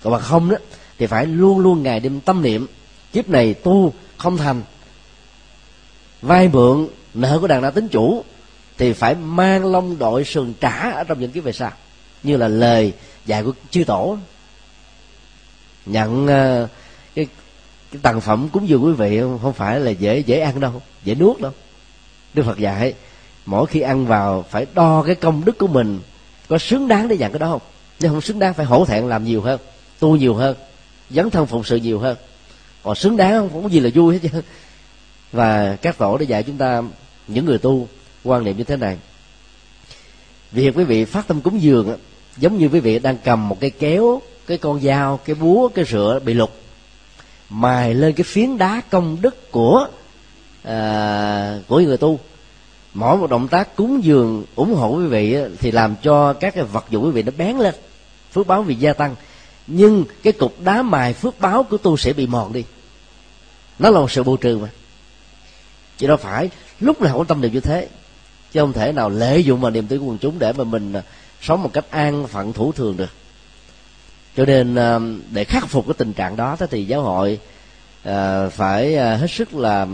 Còn 0.04 0.14
mà 0.14 0.20
không 0.20 0.50
đó 0.50 0.58
thì 1.00 1.08
phải 1.08 1.26
luôn 1.26 1.60
luôn 1.60 1.84
ngày 1.84 2.00
đêm 2.00 2.20
tâm 2.22 2.42
niệm 2.42 2.68
kiếp 3.14 3.30
này 3.30 3.54
tu 3.54 3.94
không 4.18 4.38
thành. 4.38 4.62
Vay 6.22 6.48
mượn 6.48 6.88
nợ 7.14 7.38
của 7.42 7.48
đàn 7.48 7.62
đã 7.62 7.70
tính 7.70 7.88
chủ 7.88 8.24
thì 8.78 8.94
phải 8.94 9.16
mang 9.16 9.66
long 9.66 9.98
đội 9.98 10.24
sườn 10.24 10.54
trả 10.60 10.92
ở 10.92 11.04
trong 11.04 11.20
những 11.20 11.32
kiếp 11.32 11.44
về 11.44 11.52
sau. 11.52 11.72
Như 12.24 12.38
là 12.38 12.48
lời 12.48 12.94
dạy 13.26 13.44
của 13.44 13.52
chư 13.70 13.84
tổ. 13.84 14.18
Nhận 15.86 16.26
uh, 16.26 16.70
cái 17.16 17.28
cái 17.92 18.00
tặng 18.02 18.22
phẩm 18.22 18.50
cúng 18.52 18.70
dường 18.70 18.86
quý 18.86 18.92
vị 18.92 19.20
không 19.42 19.54
phải 19.54 19.80
là 19.80 19.92
dễ 19.92 20.20
dễ 20.20 20.40
ăn 20.40 20.60
đâu 20.60 20.82
dễ 21.04 21.16
nuốt 21.16 21.42
đâu. 21.42 21.52
Đức 22.34 22.44
phật 22.44 22.58
dạy 22.58 22.94
mỗi 23.46 23.68
khi 23.68 23.82
ăn 23.82 24.06
vào 24.06 24.46
phải 24.50 24.66
đo 24.74 25.04
cái 25.06 25.16
công 25.16 25.46
đức 25.46 25.58
của 25.58 25.68
mình 25.68 26.00
có 26.50 26.58
xứng 26.58 26.88
đáng 26.88 27.08
để 27.08 27.18
nhận 27.18 27.32
cái 27.32 27.40
đó 27.40 27.48
không? 27.50 27.62
Nếu 28.00 28.12
không 28.12 28.22
xứng 28.22 28.40
đáng 28.40 28.54
phải 28.54 28.66
hổ 28.66 28.86
thẹn 28.86 29.08
làm 29.08 29.24
nhiều 29.24 29.42
hơn 29.42 29.60
tu 30.00 30.16
nhiều 30.16 30.34
hơn 30.34 30.56
dấn 31.10 31.30
thân 31.30 31.46
phụng 31.46 31.64
sự 31.64 31.76
nhiều 31.76 32.00
hơn. 32.00 32.18
Còn 32.84 32.96
xứng 32.96 33.18
đáng 33.18 33.32
không, 33.32 33.50
không 33.50 33.64
có 33.64 33.70
gì 33.70 33.80
là 33.80 33.90
vui 33.96 34.14
hết 34.14 34.20
chứ. 34.24 34.42
Và 35.32 35.76
các 35.82 35.98
tổ 35.98 36.18
đã 36.18 36.24
dạy 36.24 36.44
chúng 36.44 36.58
ta 36.58 36.84
những 37.28 37.46
người 37.46 37.58
tu 37.58 37.88
quan 38.24 38.44
niệm 38.44 38.58
như 38.58 38.64
thế 38.64 38.78
này. 38.78 38.98
Việc 40.52 40.78
quý 40.78 40.84
vị 40.84 41.06
phát 41.06 41.28
tâm 41.28 41.42
cúng 41.42 41.62
dường 41.62 41.98
giống 42.38 42.58
như 42.58 42.68
quý 42.68 42.80
vị 42.80 43.00
đang 43.00 43.18
cầm 43.24 43.50
một 43.50 43.60
cái 43.60 43.70
kéo 43.70 44.22
cái 44.48 44.58
con 44.58 44.82
dao 44.82 45.18
cái 45.18 45.36
búa 45.36 45.68
cái 45.68 45.86
rửa 45.86 46.20
bị 46.26 46.34
lục 46.34 46.52
mài 47.50 47.94
lên 47.94 48.14
cái 48.14 48.24
phiến 48.24 48.58
đá 48.58 48.82
công 48.90 49.18
đức 49.22 49.52
của 49.52 49.88
à, 50.64 51.60
của 51.68 51.80
người 51.80 51.98
tu. 51.98 52.20
Mỗi 52.94 53.18
một 53.18 53.30
động 53.30 53.48
tác 53.48 53.76
cúng 53.76 54.04
dường 54.04 54.46
ủng 54.56 54.76
hộ 54.76 54.96
quý 54.98 55.06
vị 55.06 55.38
thì 55.60 55.72
làm 55.72 55.96
cho 56.04 56.34
các 56.34 56.56
cái 56.56 56.64
vật 56.64 56.86
dụng 56.90 57.06
quý 57.06 57.12
vị 57.12 57.24
nó 57.24 57.32
bén 57.38 57.58
lên 57.58 57.76
phước 58.32 58.48
báo 58.48 58.64
vì 58.64 58.76
gia 58.76 58.94
tăng 58.94 59.16
nhưng 59.68 60.06
cái 60.24 60.34
cục 60.34 60.62
đá 60.62 60.82
mài 60.82 61.14
phước 61.14 61.40
báo 61.40 61.64
của 61.64 61.78
tu 61.78 61.98
sẽ 61.98 62.14
bị 62.14 62.28
mòn 62.28 62.54
đi. 62.54 62.64
Nó 63.80 63.90
là 63.90 64.00
một 64.00 64.12
sự 64.12 64.24
bù 64.24 64.38
trừ 64.38 64.58
mà. 64.58 64.70
Chứ 65.98 66.08
đâu 66.08 66.18
phải, 66.18 66.50
lúc 66.80 67.02
nào 67.02 67.18
cũng 67.18 67.26
tâm 67.26 67.42
niệm 67.42 67.54
như 67.54 67.60
thế. 67.60 67.88
Chứ 68.52 68.60
không 68.60 68.74
thể 68.74 68.92
nào 68.92 69.10
lợi 69.10 69.44
dụng 69.44 69.62
vào 69.62 69.72
niềm 69.72 69.88
tin 69.88 70.00
của 70.00 70.06
quần 70.06 70.18
chúng 70.18 70.40
để 70.40 70.54
mà 70.54 70.64
mình 70.64 70.94
à, 70.94 71.02
sống 71.42 71.64
một 71.64 71.74
cách 71.74 71.86
an 71.90 72.28
phận 72.28 72.54
thủ 72.54 72.72
thường 72.72 72.98
được. 72.98 73.10
Cho 74.38 74.46
nên 74.46 74.76
à, 74.76 75.00
để 75.32 75.44
khắc 75.44 75.68
phục 75.68 75.88
cái 75.88 75.94
tình 75.98 76.14
trạng 76.14 76.36
đó 76.36 76.58
thì 76.70 76.86
giáo 76.86 77.02
hội 77.02 77.40
à, 78.04 78.50
phải 78.50 78.96
hết 78.96 79.32
sức 79.32 79.56
là 79.56 79.88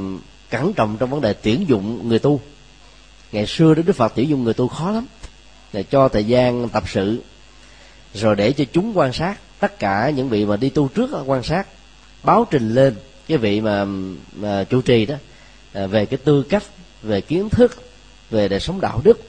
cẩn 0.50 0.74
trọng 0.74 0.98
trong 0.98 1.10
vấn 1.10 1.22
đề 1.22 1.34
tuyển 1.34 1.66
dụng 1.68 2.10
người 2.10 2.20
tu. 2.20 2.42
Ngày 3.32 3.46
xưa 3.46 3.74
đức 3.74 3.96
phật 3.96 4.14
tuyển 4.16 4.30
dụng 4.30 4.44
người 4.44 4.54
tu 4.54 4.68
khó 4.68 4.92
lắm. 4.92 5.08
Để 5.74 5.84
cho 5.84 6.08
thời 6.08 6.24
gian 6.24 6.70
tập 6.70 6.84
sự, 6.88 7.22
rồi 8.14 8.36
để 8.36 8.52
cho 8.52 8.64
chúng 8.74 8.98
quan 8.98 9.14
sát 9.14 9.36
tất 9.64 9.80
cả 9.80 10.10
những 10.10 10.30
vị 10.30 10.46
mà 10.46 10.58
đi 10.58 10.70
tu 10.70 10.88
trước 10.88 11.10
quan 11.26 11.44
sát 11.44 11.68
báo 12.24 12.48
trình 12.52 12.74
lên 12.74 12.96
cái 13.28 13.38
vị 13.38 13.62
mà, 13.62 13.86
mà 14.36 14.64
chủ 14.64 14.82
trì 14.82 15.06
đó 15.06 15.16
à, 15.74 15.88
về 15.88 16.06
cái 16.06 16.18
tư 16.18 16.44
cách 16.50 16.64
về 17.04 17.22
kiến 17.22 17.50
thức 17.50 17.84
về 18.30 18.48
đời 18.48 18.60
sống 18.60 18.82
đạo 18.82 19.02
đức 19.04 19.22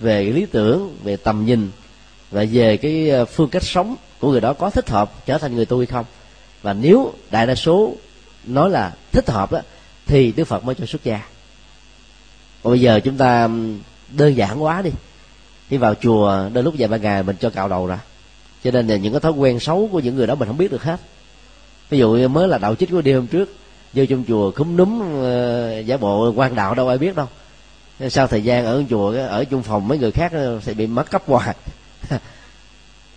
về 0.00 0.24
lý 0.24 0.46
tưởng 0.46 0.96
về 1.04 1.16
tầm 1.16 1.44
nhìn 1.46 1.70
và 2.30 2.44
về 2.52 2.76
cái 2.76 3.10
à, 3.10 3.24
phương 3.24 3.48
cách 3.48 3.62
sống 3.62 3.96
của 4.18 4.30
người 4.30 4.40
đó 4.40 4.52
có 4.52 4.70
thích 4.70 4.90
hợp 4.90 5.26
trở 5.26 5.38
thành 5.38 5.56
người 5.56 5.66
tu 5.66 5.78
hay 5.78 5.86
không. 5.86 6.04
Và 6.62 6.72
nếu 6.72 7.12
đại 7.30 7.46
đa 7.46 7.54
số 7.54 7.94
nói 8.44 8.70
là 8.70 8.92
thích 9.12 9.30
hợp 9.30 9.52
đó 9.52 9.60
thì 10.06 10.32
đức 10.32 10.44
phật 10.44 10.64
mới 10.64 10.74
cho 10.74 10.86
xuất 10.86 11.04
gia. 11.04 11.22
Còn 12.62 12.72
bây 12.72 12.80
giờ 12.80 13.00
chúng 13.04 13.16
ta 13.16 13.48
đơn 14.08 14.36
giản 14.36 14.62
quá 14.62 14.82
đi. 14.82 14.90
Đi 15.70 15.76
vào 15.76 15.94
chùa 15.94 16.48
đôi 16.52 16.64
lúc 16.64 16.74
vài 16.78 16.88
ba 16.88 16.96
ngày 16.96 17.22
mình 17.22 17.36
cho 17.40 17.50
cạo 17.50 17.68
đầu 17.68 17.86
ra 17.86 17.98
cho 18.64 18.70
nên 18.70 18.86
là 18.86 18.96
những 18.96 19.12
cái 19.12 19.20
thói 19.20 19.32
quen 19.32 19.60
xấu 19.60 19.88
của 19.92 20.00
những 20.00 20.16
người 20.16 20.26
đó 20.26 20.34
mình 20.34 20.48
không 20.48 20.58
biết 20.58 20.70
được 20.70 20.82
hết. 20.82 21.00
Ví 21.90 21.98
dụ 21.98 22.28
mới 22.28 22.48
là 22.48 22.58
đạo 22.58 22.74
chích 22.74 22.90
của 22.90 23.02
đêm 23.02 23.16
hôm 23.16 23.26
trước 23.26 23.54
vô 23.92 24.04
trong 24.04 24.24
chùa 24.28 24.50
cúm 24.50 24.76
núm 24.76 25.00
ờ, 25.22 25.78
giả 25.80 25.96
bộ 25.96 26.32
quan 26.36 26.54
đạo 26.54 26.74
đâu 26.74 26.88
ai 26.88 26.98
biết 26.98 27.16
đâu. 27.16 27.26
Sau 28.10 28.26
thời 28.26 28.42
gian 28.42 28.64
ở 28.64 28.82
chùa 28.90 29.14
ở 29.28 29.44
chung 29.44 29.62
phòng 29.62 29.88
mấy 29.88 29.98
người 29.98 30.10
khác 30.10 30.32
ờ, 30.32 30.60
sẽ 30.62 30.74
bị 30.74 30.86
mất 30.86 31.10
cấp 31.10 31.22
hoài. 31.26 31.56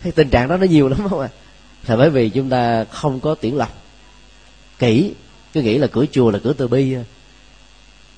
Cái 0.03 0.11
tình 0.11 0.29
trạng 0.29 0.47
đó 0.47 0.57
nó 0.57 0.65
nhiều 0.65 0.89
lắm 0.89 0.99
không 1.09 1.19
ạ? 1.19 1.29
À? 1.31 1.37
là 1.87 1.95
bởi 1.95 2.09
vì 2.09 2.29
chúng 2.29 2.49
ta 2.49 2.83
không 2.83 3.19
có 3.19 3.35
tuyển 3.41 3.57
lọc 3.57 3.83
kỹ 4.79 5.13
cứ 5.53 5.61
nghĩ 5.61 5.77
là 5.77 5.87
cửa 5.87 6.05
chùa 6.11 6.31
là 6.31 6.39
cửa 6.43 6.53
từ 6.53 6.67
bi. 6.67 6.95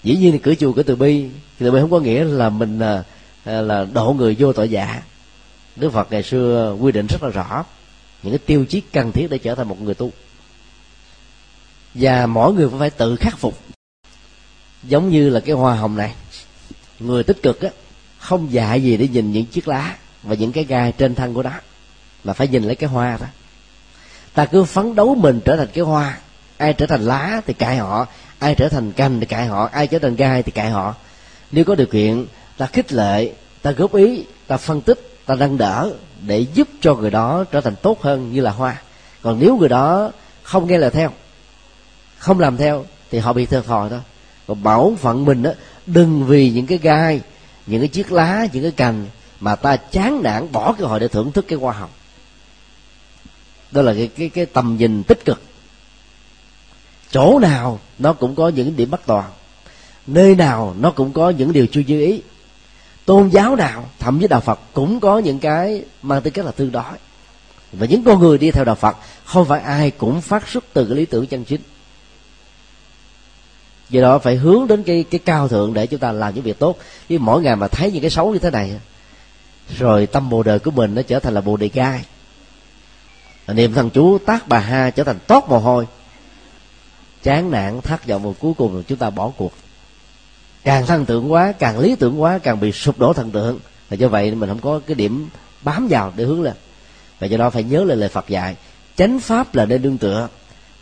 Dĩ 0.04 0.16
nhiên 0.16 0.34
là 0.34 0.40
cửa 0.44 0.56
chùa 0.56 0.74
cửa 0.74 0.84
từ 0.84 0.96
bi 0.96 1.26
từ 1.60 1.72
bi 1.72 1.80
không 1.80 1.92
có 1.92 2.00
nghĩa 2.00 2.24
là 2.24 2.50
mình 2.50 2.80
là, 2.80 3.04
là 3.46 3.86
độ 3.94 4.16
người 4.18 4.36
vô 4.40 4.54
tội 4.54 4.70
dạ 4.70 5.02
đức 5.80 5.94
phật 5.94 6.12
ngày 6.12 6.24
xưa 6.24 6.76
quy 6.80 6.92
định 6.92 7.08
rất 7.08 7.24
là 7.24 7.30
rõ 7.30 7.66
những 8.24 8.34
cái 8.34 8.40
tiêu 8.46 8.66
chí 8.70 8.82
cần 8.82 9.12
thiết 9.12 9.28
để 9.30 9.38
trở 9.38 9.56
thành 9.56 9.68
một 9.68 9.82
người 9.82 9.94
tu. 9.94 10.12
Và 11.94 12.26
mỗi 12.26 12.54
người 12.54 12.70
cũng 12.70 12.80
phải 12.80 12.90
tự 12.90 13.16
khắc 13.16 13.38
phục. 13.38 13.60
Giống 14.84 15.10
như 15.10 15.30
là 15.30 15.40
cái 15.40 15.56
hoa 15.56 15.76
hồng 15.76 15.96
này, 15.96 16.14
người 17.00 17.24
tích 17.24 17.44
cực 17.44 17.62
á, 17.62 17.70
không 18.20 18.52
dạy 18.52 18.84
gì 18.84 18.98
để 18.98 19.08
nhìn 19.08 19.32
những 19.32 19.46
chiếc 19.46 19.68
lá 19.68 19.98
và 20.24 20.36
những 20.36 20.52
cái 20.52 20.64
gai 20.64 20.92
trên 20.92 21.16
thân 21.16 21.34
của 21.34 21.44
nó, 21.44 21.52
mà 22.24 22.34
phải 22.34 22.48
nhìn 22.48 22.64
lấy 22.64 22.76
cái 22.76 22.90
hoa 22.90 23.18
đó. 23.22 23.28
Ta 24.34 24.46
cứ 24.46 24.64
phấn 24.64 24.96
đấu 24.96 25.16
mình 25.16 25.40
trở 25.46 25.56
thành 25.58 25.68
cái 25.74 25.84
hoa, 25.84 26.18
ai 26.58 26.74
trở 26.74 26.86
thành 26.86 27.02
lá 27.02 27.42
thì 27.46 27.54
cãi 27.54 27.78
họ, 27.78 28.08
ai 28.40 28.56
trở 28.56 28.70
thành 28.70 28.92
cành 28.92 29.20
thì 29.20 29.26
cãi 29.26 29.46
họ, 29.46 29.70
ai 29.72 29.88
trở 29.88 30.00
thành 30.00 30.16
gai 30.16 30.44
thì 30.44 30.52
cãi 30.52 30.70
họ. 30.70 30.96
Nếu 31.52 31.66
có 31.66 31.76
điều 31.76 31.88
kiện, 31.88 32.26
ta 32.58 32.66
khích 32.66 32.94
lệ, 32.94 33.34
ta 33.62 33.72
góp 33.72 33.96
ý, 33.96 34.26
ta 34.48 34.58
phân 34.58 34.82
tích 34.82 35.07
ta 35.28 35.36
nâng 35.36 35.58
đỡ 35.58 35.92
để 36.22 36.40
giúp 36.40 36.68
cho 36.82 36.96
người 36.96 37.12
đó 37.12 37.44
trở 37.52 37.62
thành 37.62 37.76
tốt 37.76 38.02
hơn 38.02 38.34
như 38.34 38.42
là 38.42 38.52
hoa. 38.52 38.82
Còn 39.22 39.40
nếu 39.40 39.58
người 39.58 39.70
đó 39.70 40.12
không 40.44 40.68
nghe 40.68 40.78
lời 40.78 40.90
theo, 40.90 41.12
không 42.18 42.40
làm 42.40 42.58
theo, 42.58 42.86
thì 43.12 43.20
họ 43.20 43.34
bị 43.34 43.46
thiệt 43.46 43.66
thòi 43.66 43.90
thôi. 43.90 44.00
Còn 44.48 44.64
bảo 44.64 44.96
phận 45.00 45.26
mình 45.26 45.44
đó 45.44 45.52
đừng 45.86 46.26
vì 46.26 46.52
những 46.52 46.68
cái 46.68 46.78
gai, 46.78 47.22
những 47.66 47.82
cái 47.82 47.88
chiếc 47.88 48.12
lá, 48.12 48.48
những 48.54 48.64
cái 48.64 48.72
cành 48.72 49.06
mà 49.40 49.56
ta 49.56 49.78
chán 49.78 50.24
nản, 50.24 50.52
bỏ 50.52 50.74
cơ 50.74 50.86
hội 50.86 51.00
để 51.00 51.08
thưởng 51.08 51.32
thức 51.32 51.46
cái 51.48 51.60
hoa 51.60 51.74
hồng. 51.74 51.90
Đó 53.72 53.82
là 53.82 53.94
cái 53.94 54.08
cái 54.18 54.30
cái 54.30 54.46
tầm 54.46 54.78
nhìn 54.80 55.04
tích 55.04 55.26
cực. 55.26 55.42
Chỗ 57.12 57.40
nào 57.40 57.80
nó 58.00 58.14
cũng 58.14 58.36
có 58.36 58.50
những 58.50 58.76
điểm 58.76 58.92
bất 58.92 59.02
toàn 59.06 59.32
nơi 60.08 60.36
nào 60.36 60.76
nó 60.80 60.92
cũng 60.92 61.14
có 61.14 61.30
những 61.30 61.54
điều 61.54 61.68
chưa 61.68 61.82
như 61.88 62.06
ý 62.06 62.22
tôn 63.08 63.30
giáo 63.30 63.56
nào, 63.56 63.90
thậm 64.00 64.20
chí 64.20 64.28
đạo 64.28 64.40
phật 64.40 64.60
cũng 64.74 65.00
có 65.00 65.20
những 65.20 65.40
cái 65.40 65.84
mang 66.02 66.22
tính 66.22 66.34
cách 66.34 66.46
là 66.46 66.52
tương 66.52 66.72
đối. 66.72 66.84
Và 67.72 67.86
những 67.86 68.04
con 68.04 68.20
người 68.20 68.38
đi 68.38 68.52
theo 68.52 68.66
đạo 68.66 68.76
phật, 68.76 68.98
không 69.26 69.46
phải 69.46 69.62
ai 69.62 69.92
cũng 69.92 70.22
phát 70.22 70.48
xuất 70.48 70.66
từ 70.74 70.86
cái 70.86 70.96
lý 70.96 71.06
tưởng 71.06 71.28
chân 71.28 71.44
chính. 71.44 71.62
Do 73.90 74.02
đó 74.02 74.20
phải 74.20 74.36
hướng 74.36 74.68
đến 74.68 74.84
cái 74.84 75.06
cái 75.12 75.20
cao 75.20 75.48
thượng 75.48 75.74
để 75.74 75.88
chúng 75.88 76.00
ta 76.00 76.12
làm 76.12 76.36
những 76.36 76.44
việc 76.44 76.60
tốt. 76.60 76.78
Chứ 77.10 77.18
mỗi 77.20 77.42
ngày 77.42 77.56
mà 77.56 77.68
thấy 77.68 77.92
những 77.92 78.02
cái 78.02 78.10
xấu 78.10 78.34
như 78.34 78.40
thế 78.40 78.52
này, 78.52 78.80
rồi 79.78 80.06
tâm 80.06 80.30
bồ 80.30 80.44
đề 80.44 80.60
của 80.60 80.72
mình 80.72 80.96
nó 80.96 81.02
trở 81.02 81.20
thành 81.20 81.34
là 81.34 81.42
bồ 81.42 81.58
đề 81.58 81.70
gai. 81.74 82.06
Niệm 83.48 83.74
thần 83.74 83.90
chú 83.90 84.18
tác 84.26 84.48
bà 84.48 84.60
ha 84.60 84.90
trở 84.90 85.04
thành 85.04 85.20
tốt 85.28 85.46
mồ 85.50 85.60
hôi. 85.60 85.88
Chán 87.24 87.52
nản, 87.52 87.82
thất 87.82 88.08
vọng 88.08 88.24
và 88.24 88.32
cuối 88.40 88.54
cùng 88.58 88.84
chúng 88.88 88.98
ta 88.98 89.10
bỏ 89.10 89.32
cuộc 89.38 89.52
càng 90.68 90.86
thân 90.86 91.06
tượng 91.06 91.32
quá, 91.32 91.52
càng 91.60 91.80
lý 91.80 91.96
tưởng 91.96 92.22
quá, 92.22 92.40
càng 92.44 92.60
bị 92.60 92.72
sụp 92.72 93.00
đổ 93.00 93.14
thần 93.14 93.32
tượng. 93.32 93.60
Và 93.90 93.96
do 93.96 94.08
vậy 94.08 94.36
mình 94.36 94.50
không 94.50 94.60
có 94.60 94.82
cái 94.88 94.96
điểm 94.96 95.30
bám 95.64 95.88
vào 95.90 96.14
để 96.16 96.24
hướng 96.24 96.42
lên. 96.42 96.54
Và 97.20 97.28
do 97.28 97.38
đó 97.38 97.50
phải 97.50 97.64
nhớ 97.64 97.84
lời 97.84 97.98
lời 97.98 98.10
phật 98.10 98.28
dạy, 98.28 98.56
chánh 98.96 99.20
pháp 99.20 99.56
là 99.56 99.66
nơi 99.66 99.80
nương 99.80 99.98
tựa, 99.98 100.28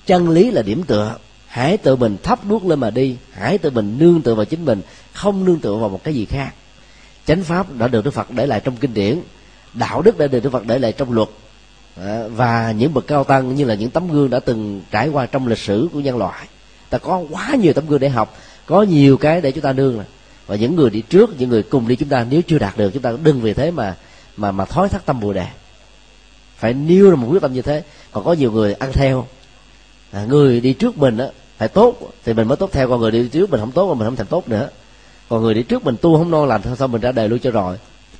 chân 0.05 0.29
lý 0.29 0.51
là 0.51 0.61
điểm 0.61 0.83
tựa. 0.83 1.15
Hãy 1.47 1.77
tự 1.77 1.95
mình 1.95 2.17
thắp 2.23 2.39
đuốc 2.45 2.65
lên 2.65 2.79
mà 2.79 2.89
đi, 2.89 3.17
hãy 3.31 3.57
tự 3.57 3.69
mình 3.69 3.97
nương 3.99 4.21
tựa 4.21 4.35
vào 4.35 4.45
chính 4.45 4.65
mình, 4.65 4.81
không 5.13 5.45
nương 5.45 5.59
tựa 5.59 5.75
vào 5.75 5.89
một 5.89 6.03
cái 6.03 6.13
gì 6.13 6.25
khác. 6.25 6.53
Chánh 7.25 7.43
pháp 7.43 7.73
đã 7.73 7.87
được 7.87 8.05
đức 8.05 8.13
phật 8.13 8.31
để 8.31 8.47
lại 8.47 8.61
trong 8.63 8.75
kinh 8.77 8.93
điển, 8.93 9.19
đạo 9.73 10.01
đức 10.01 10.17
đã 10.17 10.27
được 10.27 10.43
đức 10.43 10.49
phật 10.49 10.65
để 10.67 10.79
lại 10.79 10.91
trong 10.91 11.11
luật. 11.11 11.29
Ờ, 11.95 12.29
và 12.29 12.71
những 12.71 12.93
bậc 12.93 13.07
cao 13.07 13.23
tăng 13.23 13.55
như 13.55 13.65
là 13.65 13.75
những 13.75 13.89
tấm 13.89 14.11
gương 14.11 14.29
đã 14.29 14.39
từng 14.39 14.81
trải 14.91 15.09
qua 15.09 15.25
trong 15.25 15.47
lịch 15.47 15.59
sử 15.59 15.87
của 15.93 15.99
nhân 15.99 16.17
loại. 16.17 16.47
Ta 16.89 16.97
có 16.97 17.23
quá 17.29 17.55
nhiều 17.55 17.73
tấm 17.73 17.87
gương 17.87 17.99
để 17.99 18.09
học 18.09 18.37
có 18.65 18.83
nhiều 18.83 19.17
cái 19.17 19.41
để 19.41 19.51
chúng 19.51 19.63
ta 19.63 19.73
nương 19.73 19.97
này. 19.97 20.07
và 20.47 20.55
những 20.55 20.75
người 20.75 20.89
đi 20.89 21.01
trước 21.01 21.39
những 21.39 21.49
người 21.49 21.63
cùng 21.63 21.87
đi 21.87 21.95
chúng 21.95 22.09
ta 22.09 22.25
nếu 22.29 22.41
chưa 22.47 22.57
đạt 22.57 22.77
được 22.77 22.91
chúng 22.93 23.01
ta 23.01 23.13
đừng 23.23 23.41
vì 23.41 23.53
thế 23.53 23.71
mà 23.71 23.95
mà 24.37 24.51
mà 24.51 24.65
thói 24.65 24.89
thắt 24.89 25.05
tâm 25.05 25.19
bồ 25.19 25.33
đề. 25.33 25.47
Phải 26.57 26.73
nêu 26.73 27.09
ra 27.09 27.15
một 27.15 27.27
quyết 27.31 27.41
tâm 27.41 27.53
như 27.53 27.61
thế. 27.61 27.83
Còn 28.11 28.23
có 28.23 28.33
nhiều 28.33 28.51
người 28.51 28.73
ăn 28.73 28.91
theo. 28.93 29.27
À, 30.11 30.25
người 30.25 30.61
đi 30.61 30.73
trước 30.73 30.97
mình 30.97 31.17
á 31.17 31.27
phải 31.57 31.67
tốt 31.67 31.99
thì 32.25 32.33
mình 32.33 32.47
mới 32.47 32.57
tốt 32.57 32.69
theo. 32.73 32.89
Còn 32.89 32.99
người 32.99 33.11
đi 33.11 33.27
trước 33.27 33.49
mình 33.49 33.59
không 33.59 33.71
tốt 33.71 33.87
mà 33.87 33.99
mình 33.99 34.07
không 34.07 34.15
thành 34.15 34.27
tốt 34.27 34.49
nữa. 34.49 34.69
Còn 35.29 35.41
người 35.41 35.53
đi 35.53 35.63
trước 35.63 35.83
mình 35.85 35.95
tu 36.01 36.17
không 36.17 36.31
non 36.31 36.47
lành 36.47 36.61
sao 36.77 36.87
mình 36.87 37.01
ra 37.01 37.11
đời 37.11 37.29
luôn 37.29 37.39
cho 37.39 37.51
rồi? 37.51 37.77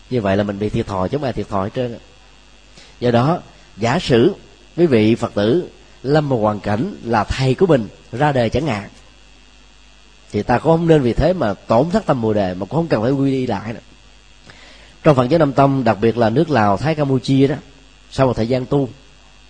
Như 0.10 0.22
vậy 0.22 0.38
là 0.38 0.44
mình 0.44 0.60
bị 0.60 0.70
thiệt 0.70 0.88
thòi 0.88 1.10
chứ 1.10 1.18
mà 1.18 1.32
thiệt 1.32 1.50
thòi 1.50 1.70
trên 1.70 1.92
trơn 1.92 2.00
do 3.00 3.12
đó 3.12 3.40
giả 3.78 4.00
sử 4.00 4.34
quý 4.78 4.86
vị 4.86 5.16
phật 5.16 5.34
tử 5.34 5.70
lâm 6.04 6.30
một 6.30 6.38
hoàn 6.38 6.60
cảnh 6.60 6.96
là 7.04 7.24
thầy 7.24 7.56
của 7.56 7.66
mình 7.66 7.88
ra 8.12 8.32
đời 8.32 8.50
chẳng 8.50 8.68
hạn 8.68 8.90
thì 10.36 10.44
ta 10.44 10.60
cũng 10.60 10.72
không 10.72 10.88
nên 10.88 11.02
vì 11.02 11.14
thế 11.14 11.34
mà 11.34 11.54
tổn 11.54 11.90
thất 11.90 12.06
tâm 12.06 12.22
bồ 12.22 12.34
đề, 12.34 12.54
mà 12.54 12.60
cũng 12.60 12.70
không 12.70 12.88
cần 12.88 13.02
phải 13.02 13.12
quy 13.12 13.32
đi 13.32 13.48
lại 13.48 13.74
nữa. 13.74 13.80
trong 15.04 15.16
phần 15.16 15.32
giới 15.32 15.40
năm 15.40 15.54
tâm 15.54 15.84
đặc 15.84 15.98
biệt 16.02 16.18
là 16.18 16.30
nước 16.30 16.50
lào, 16.50 16.78
thái 16.78 16.96
campuchia 16.96 17.48
đó, 17.48 17.56
sau 18.12 18.28
một 18.28 18.34
thời 18.34 18.48
gian 18.48 18.66
tu, 18.66 18.90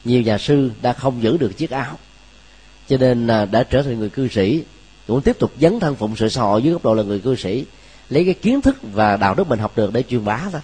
nhiều 0.04 0.22
nhà 0.22 0.38
sư 0.38 0.72
đã 0.82 0.94
không 0.94 1.24
giữ 1.24 1.38
được 1.38 1.58
chiếc 1.58 1.70
áo. 1.70 1.98
Cho 2.88 2.98
nên 2.98 3.28
à, 3.28 3.46
đã 3.46 3.64
trở 3.64 3.82
thành 3.82 4.00
người 4.00 4.10
cư 4.10 4.28
sĩ, 4.28 4.64
cũng 5.08 5.22
tiếp 5.22 5.40
tục 5.40 5.52
dấn 5.62 5.80
thân 5.80 5.96
phụng 5.96 6.16
sự 6.16 6.30
xã 6.30 6.42
hội 6.42 6.62
dưới 6.62 6.74
góc 6.74 6.84
độ 6.84 6.94
là 6.94 7.04
người 7.04 7.20
cư 7.20 7.36
sĩ, 7.36 7.66
lấy 8.10 8.26
cái 8.26 8.34
kiến 8.34 8.62
thức 8.62 8.78
và 8.94 9.18
đạo 9.18 9.36
đức 9.36 9.48
mình 9.48 9.60
học 9.60 9.72
được 9.76 9.94
để 9.94 10.04
truyền 10.04 10.26
bá 10.26 10.42
thôi. 10.52 10.62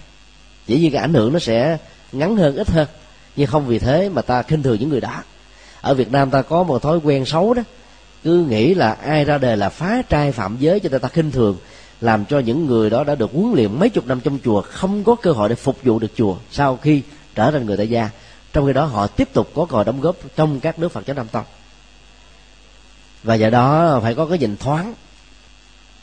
Chỉ 0.66 0.80
như 0.80 0.90
cái 0.92 1.00
ảnh 1.00 1.14
hưởng 1.14 1.32
nó 1.32 1.38
sẽ 1.38 1.78
ngắn 2.12 2.36
hơn, 2.36 2.56
ít 2.56 2.70
hơn. 2.70 2.88
Nhưng 3.36 3.46
không 3.46 3.66
vì 3.66 3.78
thế 3.78 4.08
mà 4.08 4.22
ta 4.22 4.42
khinh 4.42 4.62
thường 4.62 4.76
những 4.80 4.88
người 4.88 5.00
đó. 5.00 5.22
Ở 5.80 5.94
việt 5.94 6.12
nam 6.12 6.30
ta 6.30 6.42
có 6.42 6.62
một 6.62 6.82
thói 6.82 6.98
quen 6.98 7.24
xấu 7.26 7.54
đó 7.54 7.62
cứ 8.24 8.44
nghĩ 8.44 8.74
là 8.74 8.92
ai 8.92 9.24
ra 9.24 9.38
đề 9.38 9.56
là 9.56 9.68
phá 9.68 10.02
trai 10.08 10.32
phạm 10.32 10.56
giới 10.60 10.80
cho 10.80 10.90
người 10.90 10.98
ta 10.98 11.08
khinh 11.08 11.30
thường, 11.30 11.56
làm 12.00 12.24
cho 12.24 12.38
những 12.38 12.66
người 12.66 12.90
đó 12.90 13.04
đã 13.04 13.14
được 13.14 13.30
huấn 13.32 13.52
luyện 13.54 13.78
mấy 13.78 13.88
chục 13.88 14.06
năm 14.06 14.20
trong 14.20 14.38
chùa, 14.44 14.62
không 14.62 15.04
có 15.04 15.14
cơ 15.14 15.32
hội 15.32 15.48
để 15.48 15.54
phục 15.54 15.82
vụ 15.82 15.98
được 15.98 16.12
chùa. 16.16 16.36
Sau 16.50 16.76
khi 16.76 17.02
trở 17.34 17.50
thành 17.50 17.66
người 17.66 17.76
tại 17.76 17.88
gia, 17.88 18.10
trong 18.52 18.66
khi 18.66 18.72
đó 18.72 18.84
họ 18.84 19.06
tiếp 19.06 19.28
tục 19.32 19.50
có 19.54 19.64
cơ 19.64 19.76
hội 19.76 19.84
đóng 19.84 20.00
góp 20.00 20.16
trong 20.36 20.60
các 20.60 20.78
nước 20.78 20.92
phật 20.92 21.06
giáo 21.06 21.16
nam 21.16 21.28
tông. 21.28 21.44
Và 23.22 23.34
do 23.34 23.50
đó 23.50 24.00
phải 24.02 24.14
có 24.14 24.26
cái 24.26 24.38
nhìn 24.38 24.56
thoáng. 24.56 24.94